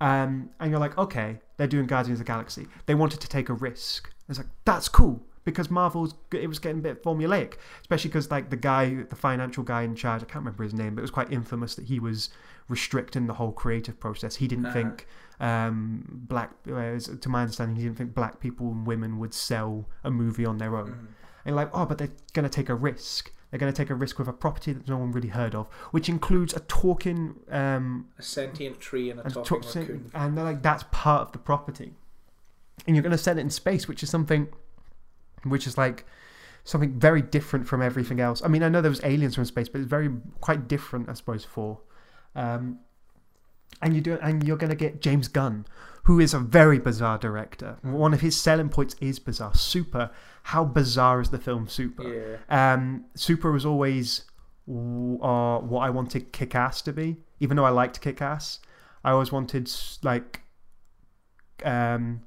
Um, 0.00 0.50
and 0.60 0.70
you're 0.70 0.80
like, 0.80 0.96
okay, 0.98 1.38
they're 1.56 1.66
doing 1.66 1.86
Guardians 1.86 2.20
of 2.20 2.26
the 2.26 2.30
Galaxy. 2.30 2.66
They 2.86 2.94
wanted 2.94 3.20
to 3.20 3.28
take 3.28 3.48
a 3.48 3.54
risk. 3.54 4.12
It's 4.28 4.38
like 4.38 4.48
that's 4.64 4.88
cool 4.88 5.22
because 5.44 5.70
Marvel's 5.70 6.14
it 6.32 6.48
was 6.48 6.58
getting 6.58 6.78
a 6.80 6.82
bit 6.82 7.02
formulaic, 7.02 7.54
especially 7.80 8.08
because 8.08 8.30
like 8.30 8.50
the 8.50 8.56
guy, 8.56 9.04
the 9.08 9.16
financial 9.16 9.62
guy 9.62 9.82
in 9.82 9.94
charge, 9.94 10.22
I 10.22 10.26
can't 10.26 10.44
remember 10.44 10.64
his 10.64 10.74
name, 10.74 10.94
but 10.94 11.00
it 11.00 11.02
was 11.02 11.10
quite 11.10 11.32
infamous 11.32 11.74
that 11.76 11.86
he 11.86 11.98
was 12.00 12.30
restricting 12.68 13.26
the 13.26 13.34
whole 13.34 13.52
creative 13.52 13.98
process. 14.00 14.36
He 14.36 14.48
didn't 14.48 14.66
Uh-huh. 14.66 14.74
think 14.74 15.06
um, 15.38 16.04
black, 16.08 16.50
whereas, 16.64 17.06
to 17.20 17.28
my 17.28 17.42
understanding, 17.42 17.76
he 17.76 17.82
didn't 17.82 17.96
think 17.98 18.14
black 18.14 18.40
people 18.40 18.70
and 18.72 18.86
women 18.86 19.18
would 19.18 19.34
sell 19.34 19.86
a 20.02 20.10
movie 20.10 20.46
on 20.46 20.58
their 20.58 20.76
own. 20.76 20.90
Mhm. 20.92 21.06
And 21.44 21.54
like, 21.56 21.70
oh, 21.74 21.84
but 21.86 21.98
they're 21.98 22.10
going 22.32 22.42
to 22.44 22.48
take 22.48 22.68
a 22.70 22.74
risk. 22.74 23.30
They're 23.50 23.60
going 23.60 23.72
to 23.72 23.76
take 23.76 23.90
a 23.90 23.94
risk 23.94 24.18
with 24.18 24.28
a 24.28 24.32
property 24.32 24.72
that 24.72 24.88
no 24.88 24.96
one 24.98 25.12
really 25.12 25.28
heard 25.28 25.54
of, 25.54 25.66
which 25.92 26.08
includes 26.08 26.52
a 26.54 26.60
talking 26.60 27.36
um, 27.50 28.08
A 28.18 28.22
sentient 28.22 28.80
tree 28.80 29.10
and 29.10 29.20
a 29.20 29.30
talking 29.30 29.44
talk- 29.62 29.74
raccoon. 29.76 30.10
and 30.14 30.36
they're 30.36 30.44
like 30.44 30.62
that's 30.62 30.84
part 30.90 31.22
of 31.22 31.32
the 31.32 31.38
property. 31.38 31.94
And 32.86 32.94
you're 32.96 33.02
going 33.02 33.12
to 33.12 33.18
set 33.18 33.38
it 33.38 33.40
in 33.40 33.50
space 33.50 33.86
which 33.88 34.02
is 34.02 34.10
something 34.10 34.48
which 35.44 35.66
is 35.66 35.78
like 35.78 36.04
something 36.64 36.98
very 36.98 37.22
different 37.22 37.66
from 37.68 37.80
everything 37.80 38.18
else. 38.20 38.42
I 38.42 38.48
mean 38.48 38.62
i 38.64 38.68
know 38.68 38.80
there 38.80 38.90
was 38.90 39.00
aliens 39.04 39.36
from 39.36 39.44
space 39.44 39.68
but 39.68 39.80
it's 39.80 39.88
very 39.88 40.10
quite 40.40 40.66
different 40.68 41.08
i 41.08 41.14
suppose 41.14 41.44
for 41.44 41.78
um, 42.34 42.80
and 43.80 43.94
you 43.94 44.00
do 44.00 44.18
and 44.20 44.42
you're 44.46 44.56
going 44.56 44.70
to 44.70 44.76
get 44.76 45.00
james 45.00 45.28
gunn 45.28 45.66
who 46.04 46.20
is 46.20 46.32
a 46.32 46.38
very 46.38 46.78
bizarre 46.78 47.18
director. 47.18 47.78
One 47.82 48.14
of 48.14 48.20
his 48.20 48.40
selling 48.40 48.68
points 48.68 48.94
is 49.00 49.18
bizarre 49.18 49.54
super 49.56 50.10
how 50.46 50.64
bizarre 50.64 51.20
is 51.20 51.30
the 51.30 51.38
film 51.38 51.66
super 51.66 52.04
Yeah. 52.04 52.72
um, 52.74 53.04
Super 53.16 53.50
was 53.50 53.66
always 53.66 54.22
uh, 54.68 55.58
what 55.58 55.80
I 55.80 55.90
wanted 55.90 56.32
Kick 56.32 56.54
Ass 56.54 56.82
to 56.82 56.92
be. 56.92 57.16
Even 57.40 57.56
though 57.56 57.64
I 57.64 57.70
liked 57.70 58.00
Kick 58.00 58.22
Ass, 58.22 58.60
I 59.02 59.10
always 59.10 59.32
wanted 59.32 59.68
like 60.04 60.42
um, 61.64 62.22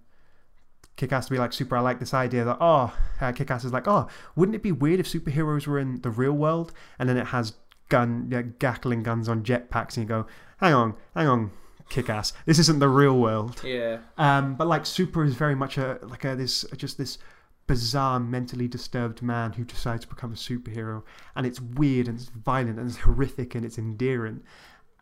Kick 0.98 1.14
Ass 1.14 1.28
to 1.28 1.32
be 1.32 1.40
like 1.40 1.54
Super. 1.54 1.78
I 1.78 1.80
like 1.80 2.00
this 2.02 2.14
idea 2.14 2.44
that 2.44 2.58
oh, 2.60 2.94
uh, 3.22 3.32
Kick 3.32 3.52
Ass 3.52 3.64
is 3.64 3.72
like 3.72 3.88
oh, 3.88 4.10
wouldn't 4.36 4.56
it 4.56 4.64
be 4.64 4.74
weird 4.74 5.00
if 5.00 5.08
superheroes 5.08 5.66
were 5.66 5.80
in 5.80 6.02
the 6.02 6.10
real 6.10 6.34
world 6.34 6.74
and 7.00 7.08
then 7.08 7.16
it 7.16 7.28
has 7.28 7.54
gun 7.88 8.28
yeah, 8.30 8.42
Gatling 8.42 9.02
guns 9.02 9.30
on 9.30 9.44
jetpacks 9.44 9.96
and 9.96 10.04
you 10.04 10.06
go 10.06 10.28
hang 10.58 10.74
on, 10.74 10.94
hang 11.16 11.28
on. 11.28 11.52
Kick 11.88 12.10
ass. 12.10 12.34
This 12.46 12.60
isn't 12.60 12.78
the 12.80 12.88
real 12.90 13.18
world. 13.18 13.64
Yeah. 13.64 13.98
Um, 14.18 14.54
but 14.56 14.68
like 14.68 14.86
Super 14.86 15.24
is 15.24 15.34
very 15.34 15.56
much 15.56 15.78
a 15.78 15.98
like 16.04 16.26
a 16.26 16.36
this 16.36 16.64
just 16.78 17.00
this 17.00 17.18
bizarre, 17.70 18.20
mentally 18.20 18.68
disturbed 18.68 19.22
man 19.22 19.54
who 19.54 19.64
decides 19.64 20.02
to 20.04 20.10
become 20.10 20.32
a 20.34 20.36
superhero, 20.36 21.04
and 21.36 21.46
it's 21.46 21.62
weird 21.62 22.08
and 22.10 22.18
it's 22.20 22.30
violent 22.30 22.78
and 22.80 22.90
it's 22.90 22.98
horrific 23.00 23.56
and 23.56 23.64
it's 23.64 23.78
endearing, 23.78 24.42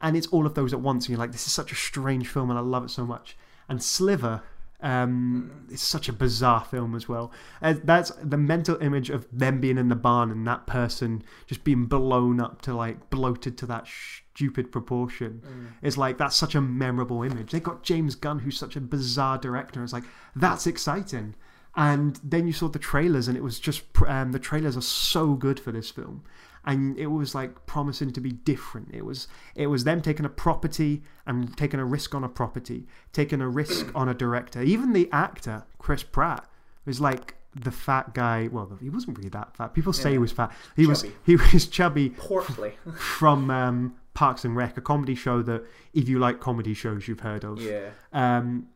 and 0.02 0.16
it's 0.18 0.28
all 0.28 0.46
of 0.46 0.54
those 0.54 0.74
at 0.74 0.82
once. 0.82 1.06
And 1.06 1.12
you're 1.12 1.20
like, 1.20 1.32
this 1.32 1.48
is 1.48 1.54
such 1.54 1.72
a 1.72 1.76
strange 1.76 2.28
film, 2.28 2.50
and 2.52 2.60
I 2.60 2.62
love 2.62 2.84
it 2.86 2.92
so 2.92 3.06
much. 3.06 3.36
And 3.68 3.82
Slither. 3.82 4.44
Um, 4.80 5.66
it's 5.72 5.82
such 5.82 6.08
a 6.08 6.14
bizarre 6.14 6.64
film 6.64 6.94
as 6.94 7.10
well. 7.10 7.32
Uh, 7.64 7.74
that's 7.84 8.12
the 8.22 8.38
mental 8.38 8.78
image 8.80 9.10
of 9.10 9.26
them 9.32 9.60
being 9.60 9.80
in 9.80 9.88
the 9.88 9.96
barn 9.96 10.30
and 10.30 10.46
that 10.46 10.68
person 10.68 11.24
just 11.48 11.64
being 11.64 11.86
blown 11.86 12.40
up 12.40 12.62
to 12.62 12.76
like 12.76 13.10
bloated 13.10 13.58
to 13.58 13.66
that 13.66 13.88
stupid 13.88 14.72
proportion 14.72 15.42
Mm. 15.44 15.68
is 15.82 15.98
like 15.98 16.20
that's 16.20 16.36
such 16.36 16.54
a 16.54 16.62
memorable 16.62 17.24
image. 17.24 17.50
They 17.52 17.60
got 17.60 17.82
James 17.82 18.14
Gunn, 18.14 18.38
who's 18.38 18.60
such 18.60 18.76
a 18.76 18.80
bizarre 18.82 19.40
director. 19.40 19.84
It's 19.84 19.94
like 19.94 20.04
that's 20.36 20.68
exciting. 20.68 21.34
And 21.78 22.20
then 22.24 22.48
you 22.48 22.54
saw 22.54 22.68
the 22.68 22.80
trailers, 22.80 23.28
and 23.28 23.38
it 23.38 23.44
was 23.44 23.60
just 23.60 23.84
um, 24.08 24.32
the 24.32 24.40
trailers 24.40 24.76
are 24.76 24.82
so 24.82 25.36
good 25.36 25.60
for 25.60 25.72
this 25.72 25.92
film, 25.92 26.24
and 26.66 26.98
it 26.98 27.06
was 27.08 27.36
like 27.36 27.68
promising 27.68 28.12
to 28.14 28.20
be 28.20 28.32
different. 28.32 28.90
It 28.94 29.06
was 29.06 29.28
it 29.56 29.68
was 29.68 29.84
them 29.84 30.02
taking 30.02 30.26
a 30.26 30.30
property 30.30 31.04
and 31.28 31.56
taking 31.56 31.80
a 31.80 31.86
risk 31.86 32.16
on 32.16 32.24
a 32.24 32.30
property, 32.30 32.88
taking 33.14 33.42
a 33.42 33.48
risk 33.48 33.92
on 33.96 34.10
a 34.10 34.16
director. 34.16 34.62
Even 34.64 34.94
the 34.94 35.08
actor 35.12 35.66
Chris 35.78 36.02
Pratt 36.02 36.50
was 36.86 37.00
like 37.00 37.36
the 37.54 37.72
fat 37.72 38.14
guy. 38.16 38.50
Well, 38.52 38.76
he 38.82 38.90
wasn't 38.90 39.16
really 39.18 39.30
that 39.30 39.56
fat. 39.56 39.76
People 39.76 39.94
say 39.94 40.12
he 40.14 40.18
was 40.18 40.32
fat. 40.32 40.52
He 40.76 40.88
was 40.88 41.04
Chubby. 41.04 41.16
he 41.28 41.36
was 41.54 41.68
chubby 41.68 42.10
Portly. 42.10 42.74
from 42.98 43.52
um, 43.52 43.96
Parks 44.16 44.44
and 44.46 44.56
Rec, 44.56 44.78
a 44.78 44.82
comedy 44.82 45.14
show 45.14 45.44
that 45.44 45.64
if 45.94 46.10
you 46.10 46.18
like 46.18 46.40
comedy 46.40 46.74
shows, 46.74 47.08
you've 47.08 47.20
heard 47.20 47.44
of. 47.44 47.62
yeah. 47.62 47.90
Um, 48.14 48.70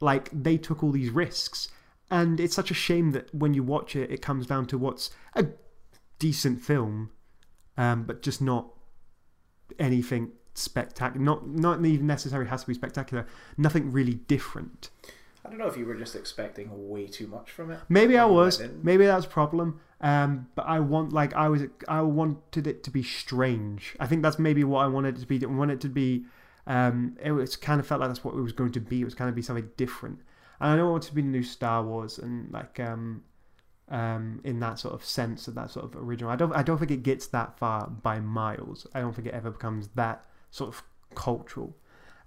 like 0.00 0.28
they 0.32 0.56
took 0.58 0.82
all 0.82 0.90
these 0.90 1.10
risks, 1.10 1.68
and 2.10 2.38
it's 2.40 2.54
such 2.54 2.70
a 2.70 2.74
shame 2.74 3.12
that 3.12 3.34
when 3.34 3.54
you 3.54 3.62
watch 3.62 3.96
it, 3.96 4.10
it 4.10 4.22
comes 4.22 4.46
down 4.46 4.66
to 4.66 4.78
what's 4.78 5.10
a 5.34 5.46
decent 6.18 6.60
film, 6.60 7.10
um, 7.76 8.04
but 8.04 8.22
just 8.22 8.40
not 8.40 8.68
anything 9.78 10.32
spectacular. 10.54 11.24
Not 11.24 11.46
not 11.46 11.84
even 11.84 12.06
necessarily 12.06 12.48
has 12.48 12.62
to 12.62 12.68
be 12.68 12.74
spectacular. 12.74 13.26
Nothing 13.56 13.92
really 13.92 14.14
different. 14.14 14.90
I 15.44 15.50
don't 15.50 15.58
know 15.58 15.66
if 15.66 15.76
you 15.76 15.84
were 15.84 15.94
just 15.94 16.16
expecting 16.16 16.70
way 16.88 17.06
too 17.06 17.26
much 17.26 17.50
from 17.50 17.70
it. 17.70 17.78
Maybe 17.88 18.16
I 18.16 18.24
was. 18.24 18.62
I. 18.62 18.68
Maybe 18.82 19.04
that's 19.04 19.26
a 19.26 19.28
problem. 19.28 19.80
Um, 20.00 20.48
but 20.54 20.66
I 20.66 20.80
want 20.80 21.12
like 21.12 21.34
I 21.34 21.48
was. 21.48 21.62
I 21.88 22.00
wanted 22.00 22.66
it 22.66 22.82
to 22.84 22.90
be 22.90 23.02
strange. 23.02 23.96
I 24.00 24.06
think 24.06 24.22
that's 24.22 24.38
maybe 24.38 24.64
what 24.64 24.80
I 24.80 24.86
wanted 24.86 25.16
it 25.16 25.20
to 25.20 25.26
be. 25.26 25.44
I 25.44 25.48
wanted 25.48 25.74
it 25.74 25.80
to 25.82 25.88
be. 25.88 26.24
Um, 26.66 27.18
it 27.22 27.32
was 27.32 27.56
kind 27.56 27.78
of 27.78 27.86
felt 27.86 28.00
like 28.00 28.08
that's 28.08 28.24
what 28.24 28.34
it 28.34 28.40
was 28.40 28.52
going 28.52 28.72
to 28.72 28.80
be. 28.80 29.02
It 29.02 29.04
was 29.04 29.14
kind 29.14 29.28
of 29.28 29.34
be 29.34 29.42
something 29.42 29.68
different. 29.76 30.20
And 30.64 30.72
I 30.72 30.76
know 30.76 30.88
it 30.88 30.92
wanted 30.92 31.08
to 31.08 31.14
be 31.14 31.20
the 31.20 31.28
new 31.28 31.42
Star 31.42 31.82
Wars 31.82 32.18
and 32.18 32.50
like 32.50 32.80
um, 32.80 33.22
um, 33.90 34.40
in 34.44 34.60
that 34.60 34.78
sort 34.78 34.94
of 34.94 35.04
sense 35.04 35.46
of 35.46 35.54
that 35.56 35.70
sort 35.70 35.84
of 35.84 35.94
original. 35.94 36.30
I 36.30 36.36
don't. 36.36 36.54
I 36.54 36.62
don't 36.62 36.78
think 36.78 36.90
it 36.90 37.02
gets 37.02 37.26
that 37.28 37.58
far 37.58 37.86
by 37.88 38.18
miles. 38.18 38.86
I 38.94 39.02
don't 39.02 39.14
think 39.14 39.28
it 39.28 39.34
ever 39.34 39.50
becomes 39.50 39.88
that 39.88 40.24
sort 40.50 40.74
of 40.74 40.82
cultural 41.14 41.76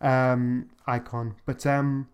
um, 0.01 0.69
icon. 0.85 1.33
But 1.47 1.65
um, 1.65 2.09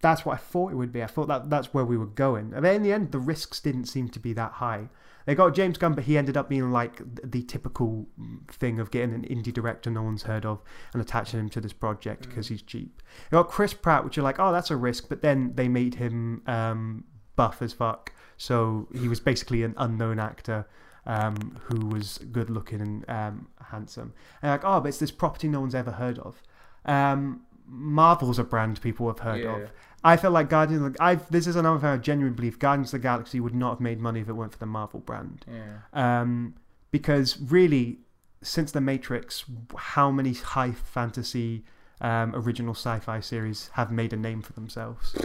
that's 0.00 0.26
what 0.26 0.34
I 0.34 0.38
thought 0.38 0.72
it 0.72 0.74
would 0.74 0.90
be. 0.90 1.04
I 1.04 1.06
thought 1.06 1.28
that 1.28 1.50
that's 1.50 1.72
where 1.72 1.84
we 1.84 1.96
were 1.96 2.06
going. 2.06 2.52
And 2.52 2.64
then 2.64 2.74
in 2.74 2.82
the 2.82 2.92
end, 2.92 3.12
the 3.12 3.20
risks 3.20 3.60
didn't 3.60 3.84
seem 3.84 4.08
to 4.08 4.18
be 4.18 4.32
that 4.32 4.54
high. 4.54 4.88
They 5.26 5.34
got 5.34 5.54
James 5.54 5.76
Gunn, 5.76 5.94
but 5.94 6.04
he 6.04 6.16
ended 6.16 6.36
up 6.36 6.48
being 6.48 6.70
like 6.72 7.02
the 7.22 7.42
typical 7.42 8.06
thing 8.48 8.78
of 8.80 8.90
getting 8.90 9.12
an 9.14 9.22
indie 9.22 9.52
director 9.52 9.90
no 9.90 10.02
one's 10.02 10.22
heard 10.22 10.46
of 10.46 10.62
and 10.92 11.02
attaching 11.02 11.38
him 11.40 11.48
to 11.50 11.60
this 11.60 11.72
project 11.72 12.28
because 12.28 12.48
he's 12.48 12.62
cheap. 12.62 13.02
They 13.30 13.36
got 13.36 13.48
Chris 13.48 13.74
Pratt, 13.74 14.04
which 14.04 14.16
you're 14.16 14.24
like, 14.24 14.38
oh, 14.38 14.52
that's 14.52 14.70
a 14.70 14.76
risk, 14.76 15.08
but 15.08 15.22
then 15.22 15.52
they 15.56 15.68
made 15.68 15.96
him 15.96 16.42
um, 16.46 17.04
buff 17.34 17.60
as 17.60 17.72
fuck, 17.72 18.12
so 18.36 18.88
he 18.92 19.08
was 19.08 19.20
basically 19.20 19.62
an 19.64 19.74
unknown 19.76 20.18
actor. 20.18 20.66
Um, 21.08 21.60
who 21.66 21.86
was 21.86 22.18
good 22.32 22.50
looking 22.50 22.80
and 22.80 23.08
um, 23.08 23.46
handsome. 23.70 24.12
And 24.42 24.50
like, 24.50 24.64
oh, 24.64 24.80
but 24.80 24.88
it's 24.88 24.98
this 24.98 25.12
property 25.12 25.46
no 25.46 25.60
one's 25.60 25.76
ever 25.76 25.92
heard 25.92 26.18
of. 26.18 26.42
Um, 26.84 27.42
Marvel's 27.64 28.40
a 28.40 28.42
brand 28.44 28.80
people 28.80 29.06
have 29.06 29.20
heard 29.20 29.40
Yeah. 29.40 29.56
of. 29.56 29.70
I 30.04 30.16
feel 30.16 30.30
like 30.30 30.48
Guardians. 30.48 30.82
Of 30.84 30.92
the, 30.94 31.02
I 31.02 31.16
this 31.16 31.46
is 31.46 31.56
another 31.56 31.78
thing 31.78 31.88
I 31.88 31.96
genuinely 31.96 32.36
believe. 32.36 32.58
Guardians 32.58 32.88
of 32.88 33.00
the 33.00 33.02
Galaxy 33.02 33.40
would 33.40 33.54
not 33.54 33.70
have 33.70 33.80
made 33.80 34.00
money 34.00 34.20
if 34.20 34.28
it 34.28 34.34
weren't 34.34 34.52
for 34.52 34.58
the 34.58 34.66
Marvel 34.66 35.00
brand. 35.00 35.44
Yeah. 35.50 35.78
Um, 36.20 36.54
because 36.90 37.40
really, 37.40 37.98
since 38.42 38.72
the 38.72 38.80
Matrix, 38.80 39.44
how 39.76 40.10
many 40.10 40.34
high 40.34 40.72
fantasy 40.72 41.64
um, 42.00 42.34
original 42.34 42.74
sci-fi 42.74 43.20
series 43.20 43.70
have 43.74 43.90
made 43.90 44.12
a 44.12 44.16
name 44.16 44.42
for 44.42 44.52
themselves? 44.52 45.16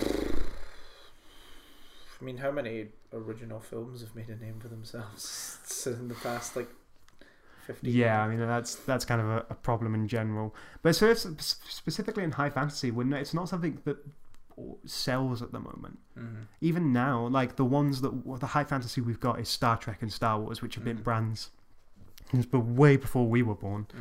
I 2.21 2.23
mean, 2.23 2.37
how 2.37 2.51
many 2.51 2.87
original 3.13 3.59
films 3.59 4.01
have 4.01 4.15
made 4.15 4.29
a 4.29 4.35
name 4.35 4.59
for 4.59 4.67
themselves 4.67 5.59
in 5.85 6.07
the 6.07 6.15
past 6.15 6.55
like 6.55 6.69
fifty? 7.65 7.91
Yeah, 7.91 8.23
I 8.23 8.27
mean 8.27 8.39
that's 8.39 8.75
that's 8.75 9.05
kind 9.05 9.21
of 9.21 9.27
a, 9.27 9.45
a 9.49 9.55
problem 9.55 9.93
in 9.95 10.07
general. 10.07 10.55
But 10.81 10.95
so 10.95 11.13
specifically 11.13 12.23
in 12.23 12.31
high 12.31 12.49
fantasy, 12.49 12.91
when 12.91 13.13
it's 13.13 13.33
not 13.33 13.49
something 13.49 13.79
that 13.85 13.97
sells 14.85 15.41
at 15.41 15.51
the 15.51 15.59
moment. 15.59 15.99
hmm 16.15 16.43
Even 16.61 16.91
now, 16.93 17.27
like 17.27 17.55
the 17.55 17.65
ones 17.65 18.01
that 18.01 18.39
the 18.39 18.47
high 18.47 18.63
fantasy 18.63 19.01
we've 19.01 19.19
got 19.19 19.39
is 19.39 19.49
Star 19.49 19.77
Trek 19.77 20.01
and 20.01 20.11
Star 20.11 20.39
Wars, 20.39 20.61
which 20.61 20.75
have 20.75 20.83
been 20.83 20.97
Mhm. 20.99 21.03
brands 21.03 21.49
but 22.49 22.59
way 22.61 22.95
before 22.97 23.27
we 23.27 23.41
were 23.43 23.55
born. 23.55 23.87
hmm 23.91 23.99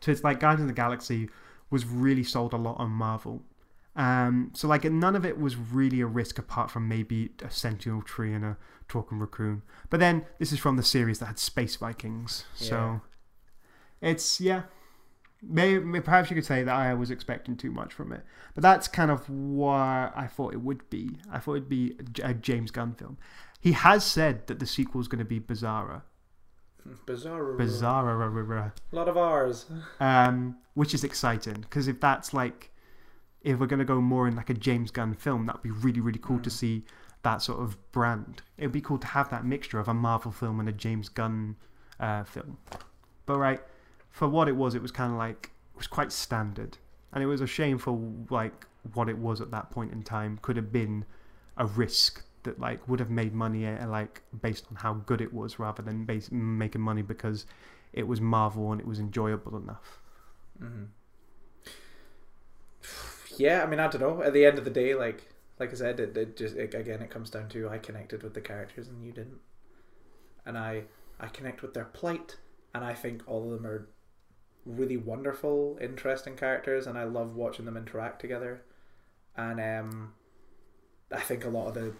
So 0.00 0.10
it's 0.10 0.24
like 0.24 0.40
Guardians 0.40 0.62
of 0.70 0.74
the 0.76 0.80
Galaxy 0.82 1.28
was 1.70 1.84
really 1.86 2.24
sold 2.24 2.52
a 2.52 2.56
lot 2.56 2.76
on 2.78 2.90
Marvel. 2.90 3.44
Um, 3.96 4.50
so 4.54 4.66
like 4.66 4.84
none 4.84 5.14
of 5.16 5.24
it 5.26 5.38
was 5.38 5.56
really 5.56 6.00
a 6.00 6.06
risk 6.06 6.38
apart 6.38 6.70
from 6.70 6.88
maybe 6.88 7.30
a 7.42 7.50
Sentinel 7.50 8.02
tree 8.02 8.32
and 8.32 8.44
a 8.44 8.56
talking 8.88 9.18
raccoon. 9.18 9.62
But 9.90 10.00
then 10.00 10.24
this 10.38 10.52
is 10.52 10.58
from 10.58 10.76
the 10.76 10.82
series 10.82 11.18
that 11.18 11.26
had 11.26 11.38
Space 11.38 11.76
Vikings, 11.76 12.44
so 12.54 13.02
it's 14.00 14.40
yeah. 14.40 14.62
Maybe, 15.42 16.00
perhaps 16.00 16.28
you 16.30 16.34
could 16.36 16.44
say 16.44 16.62
that 16.64 16.74
I 16.74 16.92
was 16.94 17.10
expecting 17.10 17.56
too 17.56 17.70
much 17.70 17.94
from 17.94 18.12
it, 18.12 18.22
but 18.54 18.62
that's 18.62 18.88
kind 18.88 19.10
of 19.10 19.28
what 19.30 20.12
I 20.14 20.26
thought 20.30 20.52
it 20.52 20.60
would 20.60 20.88
be. 20.90 21.16
I 21.32 21.38
thought 21.38 21.54
it'd 21.54 21.68
be 21.68 21.96
a 22.22 22.34
James 22.34 22.70
Gunn 22.70 22.94
film. 22.94 23.16
He 23.58 23.72
has 23.72 24.04
said 24.04 24.46
that 24.48 24.58
the 24.58 24.66
sequel 24.66 25.00
is 25.00 25.08
going 25.08 25.18
to 25.20 25.24
be 25.24 25.40
Bizarra, 25.40 26.02
Bizarre. 27.06 27.56
Bizarra, 27.58 28.72
A 28.92 28.96
lot 28.96 29.08
of 29.08 29.16
R's. 29.16 29.66
um, 30.00 30.56
which 30.74 30.94
is 30.94 31.04
exciting 31.04 31.54
because 31.62 31.88
if 31.88 32.00
that's 32.00 32.32
like 32.34 32.70
if 33.42 33.58
we're 33.58 33.66
going 33.66 33.78
to 33.78 33.84
go 33.84 34.00
more 34.00 34.28
in 34.28 34.36
like 34.36 34.50
a 34.50 34.54
James 34.54 34.90
Gunn 34.90 35.14
film, 35.14 35.46
that'd 35.46 35.62
be 35.62 35.70
really 35.70 36.00
really 36.00 36.18
cool 36.20 36.38
to 36.40 36.50
Mm. 36.50 36.52
see 36.52 36.84
that 37.22 37.42
sort 37.42 37.60
of 37.60 37.76
brand. 37.92 38.42
It'd 38.58 38.72
be 38.72 38.80
cool 38.80 38.98
to 38.98 39.06
have 39.08 39.28
that 39.30 39.44
mixture 39.44 39.78
of 39.78 39.88
a 39.88 39.94
Marvel 39.94 40.32
film 40.32 40.58
and 40.60 40.68
a 40.68 40.72
James 40.72 41.08
Gunn 41.10 41.56
uh, 41.98 42.24
film. 42.24 42.56
But 43.26 43.38
right, 43.38 43.60
for 44.10 44.28
what 44.28 44.48
it 44.48 44.56
was, 44.56 44.74
it 44.74 44.82
was 44.82 44.90
kind 44.92 45.12
of 45.12 45.18
like 45.18 45.50
it 45.74 45.78
was 45.78 45.86
quite 45.86 46.12
standard, 46.12 46.78
and 47.12 47.22
it 47.22 47.26
was 47.26 47.40
a 47.40 47.46
shame 47.46 47.78
for 47.78 47.98
like 48.30 48.66
what 48.94 49.08
it 49.08 49.18
was 49.18 49.40
at 49.40 49.50
that 49.50 49.70
point 49.70 49.92
in 49.92 50.02
time. 50.02 50.38
Could 50.42 50.56
have 50.56 50.72
been 50.72 51.04
a 51.56 51.66
risk 51.66 52.22
that 52.44 52.58
like 52.58 52.86
would 52.88 53.00
have 53.00 53.10
made 53.10 53.34
money 53.34 53.66
uh, 53.66 53.86
like 53.88 54.22
based 54.42 54.66
on 54.70 54.76
how 54.76 54.94
good 54.94 55.20
it 55.20 55.32
was, 55.32 55.58
rather 55.58 55.82
than 55.82 56.04
base, 56.04 56.30
making 56.30 56.80
money 56.80 57.02
because 57.02 57.46
it 57.92 58.06
was 58.06 58.20
Marvel 58.20 58.72
and 58.72 58.80
it 58.80 58.86
was 58.86 58.98
enjoyable 58.98 59.56
enough. 59.56 60.00
hmm 60.60 60.84
Yeah, 63.36 63.62
I 63.62 63.66
mean, 63.66 63.80
I 63.80 63.88
don't 63.88 64.00
know. 64.00 64.22
At 64.22 64.32
the 64.32 64.44
end 64.44 64.58
of 64.58 64.64
the 64.64 64.70
day, 64.70 64.94
like 64.94 65.24
like 65.58 65.70
I 65.70 65.74
said, 65.74 66.00
it, 66.00 66.16
it 66.16 66.36
just 66.36 66.56
it, 66.56 66.74
again 66.74 67.02
it 67.02 67.10
comes 67.10 67.30
down 67.30 67.48
to 67.50 67.68
I 67.68 67.78
connected 67.78 68.22
with 68.22 68.34
the 68.34 68.40
characters 68.40 68.88
and 68.88 69.04
you 69.04 69.12
didn't, 69.12 69.40
and 70.44 70.56
I 70.58 70.84
I 71.18 71.28
connect 71.28 71.62
with 71.62 71.74
their 71.74 71.84
plight, 71.84 72.36
and 72.74 72.84
I 72.84 72.94
think 72.94 73.22
all 73.26 73.44
of 73.44 73.50
them 73.50 73.66
are 73.66 73.88
really 74.66 74.96
wonderful, 74.96 75.78
interesting 75.80 76.36
characters, 76.36 76.86
and 76.86 76.98
I 76.98 77.04
love 77.04 77.34
watching 77.36 77.64
them 77.64 77.76
interact 77.76 78.20
together, 78.20 78.62
and 79.36 79.60
um, 79.60 80.14
I 81.12 81.20
think 81.20 81.44
a 81.44 81.48
lot 81.48 81.68
of 81.68 81.74
the 81.74 81.92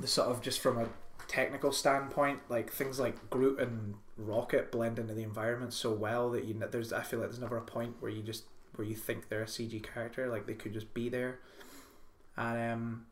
the 0.00 0.06
sort 0.06 0.28
of 0.28 0.42
just 0.42 0.60
from 0.60 0.78
a 0.78 0.88
technical 1.28 1.72
standpoint, 1.72 2.40
like 2.48 2.72
things 2.72 2.98
like 2.98 3.30
Groot 3.30 3.60
and 3.60 3.94
Rocket 4.16 4.72
blend 4.72 4.98
into 4.98 5.14
the 5.14 5.22
environment 5.22 5.72
so 5.72 5.92
well 5.92 6.30
that 6.30 6.44
you 6.44 6.54
kn- 6.54 6.70
there's 6.70 6.92
I 6.92 7.02
feel 7.02 7.20
like 7.20 7.28
there's 7.28 7.40
never 7.40 7.56
a 7.56 7.62
point 7.62 7.96
where 8.00 8.10
you 8.10 8.22
just 8.22 8.44
where 8.74 8.86
you 8.86 8.94
think 8.94 9.28
they're 9.28 9.42
a 9.42 9.46
CG 9.46 9.82
character, 9.82 10.28
like 10.28 10.46
they 10.46 10.54
could 10.54 10.72
just 10.72 10.92
be 10.94 11.08
there, 11.08 11.40
and 12.36 12.72
um, 12.72 13.06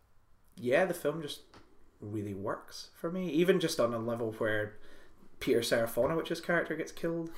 yeah, 0.57 0.85
the 0.85 0.95
film 0.95 1.23
just 1.23 1.41
really 2.01 2.35
works 2.35 2.91
for 2.95 3.11
me, 3.11 3.31
even 3.31 3.61
just 3.61 3.81
on 3.81 3.95
a 3.95 3.99
level 3.99 4.33
where 4.39 4.77
Peter 5.41 5.61
Serafinowicz's 5.61 6.41
character 6.41 6.77
gets 6.77 6.93
killed, 6.93 7.31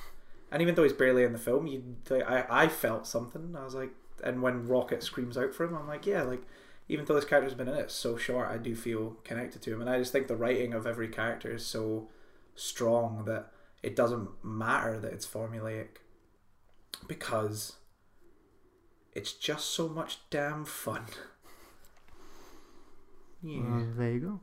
and 0.51 0.61
even 0.61 0.75
though 0.75 0.83
he's 0.83 0.93
barely 0.93 1.23
in 1.23 1.33
the 1.33 1.39
film, 1.39 1.67
you 1.67 1.83
I 2.11 2.45
I 2.49 2.67
felt 2.67 3.07
something. 3.07 3.55
I 3.57 3.63
was 3.63 3.75
like, 3.75 3.91
and 4.23 4.41
when 4.41 4.67
Rocket 4.67 5.03
screams 5.03 5.37
out 5.37 5.53
for 5.53 5.65
him, 5.65 5.75
I'm 5.75 5.87
like, 5.87 6.05
yeah, 6.05 6.23
like 6.23 6.43
even 6.89 7.05
though 7.05 7.15
this 7.15 7.25
character's 7.25 7.53
been 7.53 7.67
in 7.67 7.75
it 7.75 7.91
so 7.91 8.17
short, 8.17 8.49
I 8.49 8.57
do 8.57 8.75
feel 8.75 9.17
connected 9.23 9.61
to 9.63 9.73
him, 9.73 9.81
and 9.81 9.89
I 9.89 9.99
just 9.99 10.11
think 10.11 10.27
the 10.27 10.35
writing 10.37 10.73
of 10.73 10.87
every 10.87 11.09
character 11.09 11.53
is 11.53 11.65
so 11.65 12.09
strong 12.55 13.25
that 13.25 13.51
it 13.83 13.95
doesn't 13.95 14.29
matter 14.43 14.99
that 14.99 15.13
it's 15.13 15.27
formulaic 15.27 15.87
because 17.07 17.75
it's 19.13 19.33
just 19.33 19.67
so 19.71 19.87
much 19.87 20.19
damn 20.29 20.65
fun. 20.65 21.05
Yeah. 23.43 23.59
Uh, 23.61 23.83
there 23.95 24.11
you 24.13 24.19
go. 24.19 24.39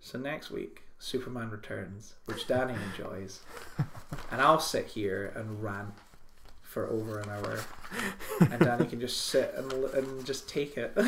So 0.00 0.18
next 0.18 0.50
week, 0.50 0.82
Superman 0.98 1.50
returns, 1.50 2.14
which 2.26 2.46
Danny 2.46 2.74
enjoys, 2.90 3.40
and 4.30 4.40
I'll 4.40 4.60
sit 4.60 4.86
here 4.86 5.32
and 5.36 5.62
rant 5.62 5.94
for 6.62 6.86
over 6.88 7.18
an 7.18 7.30
hour, 7.30 7.60
and 8.40 8.60
Danny 8.60 8.86
can 8.86 9.00
just 9.00 9.26
sit 9.26 9.54
and 9.56 9.72
and 9.72 10.24
just 10.26 10.48
take 10.48 10.76
it. 10.76 10.96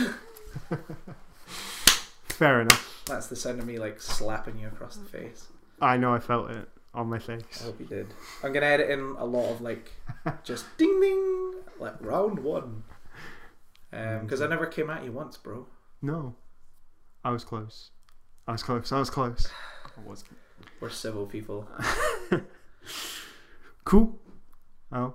Fair 2.28 2.62
enough. 2.62 3.02
That's 3.06 3.26
the 3.26 3.36
sound 3.36 3.60
of 3.60 3.66
me 3.66 3.78
like 3.78 4.00
slapping 4.00 4.58
you 4.58 4.68
across 4.68 4.96
the 4.96 5.04
face. 5.04 5.48
I 5.80 5.96
know 5.96 6.14
I 6.14 6.18
felt 6.18 6.50
it 6.50 6.68
on 6.94 7.08
my 7.08 7.18
face. 7.18 7.44
I 7.60 7.64
hope 7.64 7.80
you 7.80 7.86
did. 7.86 8.06
I'm 8.42 8.52
gonna 8.52 8.66
edit 8.66 8.90
in 8.90 9.00
a 9.18 9.24
lot 9.24 9.50
of 9.50 9.60
like 9.60 9.92
just 10.44 10.64
ding 10.78 11.00
ding, 11.00 11.54
like 11.78 11.94
round 12.00 12.38
one, 12.38 12.84
um, 13.92 14.20
because 14.22 14.40
I 14.40 14.44
mm-hmm. 14.44 14.52
never 14.52 14.66
came 14.66 14.90
at 14.90 15.04
you 15.04 15.12
once, 15.12 15.36
bro. 15.36 15.66
No, 16.02 16.34
I 17.24 17.30
was 17.30 17.44
close. 17.44 17.90
I 18.46 18.52
was 18.52 18.62
close. 18.62 18.90
I 18.92 18.98
was 18.98 19.10
close. 19.10 19.48
I 20.04 20.08
wasn't. 20.08 20.30
We're 20.80 20.90
civil 20.90 21.26
people. 21.26 21.68
Cool. 23.84 24.18
Oh, 24.92 25.14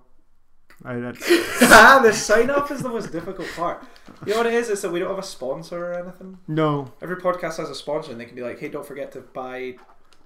I, 0.83 0.95
that's 0.95 1.23
ah, 1.61 1.99
the 2.03 2.11
sign 2.11 2.49
off 2.49 2.69
is 2.71 2.81
the 2.81 2.89
most 2.89 3.11
difficult 3.11 3.47
part. 3.55 3.85
You 4.25 4.31
know 4.33 4.37
what 4.39 4.47
it 4.47 4.53
is? 4.53 4.69
It's 4.69 4.81
that 4.81 4.91
we 4.91 4.99
don't 4.99 5.09
have 5.09 5.19
a 5.19 5.23
sponsor 5.23 5.91
or 5.91 5.93
anything. 5.93 6.39
no. 6.47 6.91
Every 7.01 7.15
podcast 7.17 7.57
has 7.57 7.69
a 7.69 7.75
sponsor, 7.75 8.11
and 8.11 8.19
they 8.19 8.25
can 8.25 8.35
be 8.35 8.41
like, 8.41 8.59
"Hey, 8.59 8.67
don't 8.69 8.85
forget 8.85 9.11
to 9.13 9.21
buy." 9.21 9.75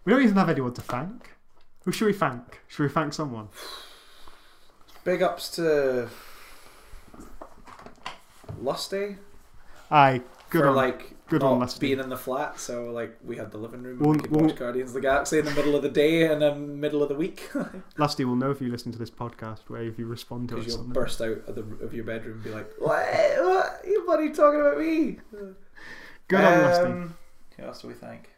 We 0.05 0.13
don't 0.13 0.23
even 0.23 0.35
have 0.35 0.49
anyone 0.49 0.73
to 0.73 0.81
thank. 0.81 1.29
Who 1.85 1.91
should 1.91 2.05
we 2.05 2.13
thank? 2.13 2.61
Should 2.67 2.83
we 2.83 2.89
thank 2.89 3.13
someone? 3.13 3.49
Big 5.03 5.21
ups 5.21 5.49
to 5.51 6.09
Lusty 8.59 9.17
Aye, 9.91 10.21
good 10.49 10.61
for 10.61 10.69
on. 10.69 10.75
like 10.75 11.13
Good 11.29 11.43
one, 11.43 11.59
Lusty. 11.59 11.79
being 11.79 11.99
in 11.99 12.09
the 12.09 12.17
flat. 12.17 12.59
So 12.59 12.85
like 12.91 13.17
we 13.23 13.37
had 13.37 13.51
the 13.51 13.57
living 13.57 13.83
room. 13.83 13.99
Well, 13.99 14.11
and 14.11 14.21
we 14.21 14.27
could 14.27 14.35
well- 14.35 14.45
watch 14.47 14.55
Guardians 14.57 14.89
of 14.89 14.93
the 14.95 15.01
Galaxy 15.01 15.39
in 15.39 15.45
the 15.45 15.51
middle 15.51 15.75
of 15.75 15.81
the 15.83 15.89
day 15.89 16.25
and 16.31 16.41
the 16.41 16.55
middle 16.55 17.03
of 17.03 17.09
the 17.09 17.15
week 17.15 17.49
Lusty 17.97 18.25
will 18.25 18.35
know 18.35 18.49
if 18.51 18.61
you 18.61 18.69
listen 18.71 18.91
to 18.91 18.97
this 18.97 19.11
podcast 19.11 19.59
where 19.67 19.83
if 19.83 19.99
you 19.99 20.05
respond 20.07 20.49
to 20.49 20.55
because 20.55 20.73
us. 20.73 20.77
you'll 20.77 20.85
on 20.87 20.93
burst 20.93 21.21
out 21.21 21.37
of, 21.47 21.55
the, 21.55 21.61
of 21.85 21.93
your 21.93 22.03
bedroom 22.03 22.35
and 22.35 22.43
be 22.43 22.49
like, 22.49 22.69
"What? 22.79 23.05
What? 23.39 23.81
You 23.85 24.03
buddy 24.07 24.31
talking 24.31 24.59
about 24.61 24.79
me?" 24.79 25.17
Good 26.27 26.41
on 26.41 26.61
Lusty. 26.63 26.85
Um, 26.85 27.15
Who 27.57 27.63
else 27.63 27.81
do 27.81 27.87
we 27.89 27.93
thank? 27.93 28.29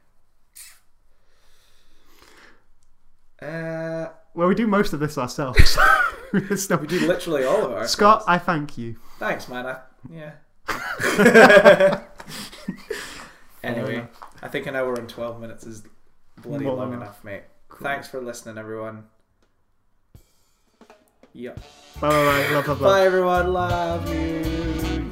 Uh, 3.42 4.10
Well, 4.34 4.48
we 4.48 4.56
do 4.56 4.68
most 4.68 4.94
of 4.94 5.00
this 5.00 5.18
ourselves. 5.18 5.78
We 6.34 6.40
do 6.40 7.08
literally 7.08 7.44
all 7.44 7.66
of 7.66 7.74
our 7.74 7.86
Scott, 7.90 8.24
I 8.26 8.38
thank 8.38 8.78
you. 8.78 8.96
Thanks, 9.20 9.50
man. 9.50 9.66
I, 9.66 9.80
yeah. 10.10 12.02
anyway, 13.64 14.08
I 14.42 14.48
think 14.48 14.68
an 14.68 14.76
hour 14.76 14.96
and 14.96 15.08
twelve 15.10 15.40
minutes 15.40 15.66
is 15.66 15.84
bloody 16.42 16.66
long 16.66 16.92
than 16.92 17.02
enough, 17.02 17.24
mate. 17.24 17.44
Cool. 17.70 17.86
Thanks 17.86 18.08
for 18.08 18.22
listening, 18.22 18.58
everyone. 18.58 19.06
Yep. 21.34 21.60
Bye 22.02 22.10
bye 22.10 22.10
bye. 22.10 22.54
Love, 22.54 22.68
love, 22.68 22.68
love. 22.68 22.80
Bye, 22.80 23.06
everyone. 23.06 23.54
Love 23.54 24.14
you. 24.14 25.12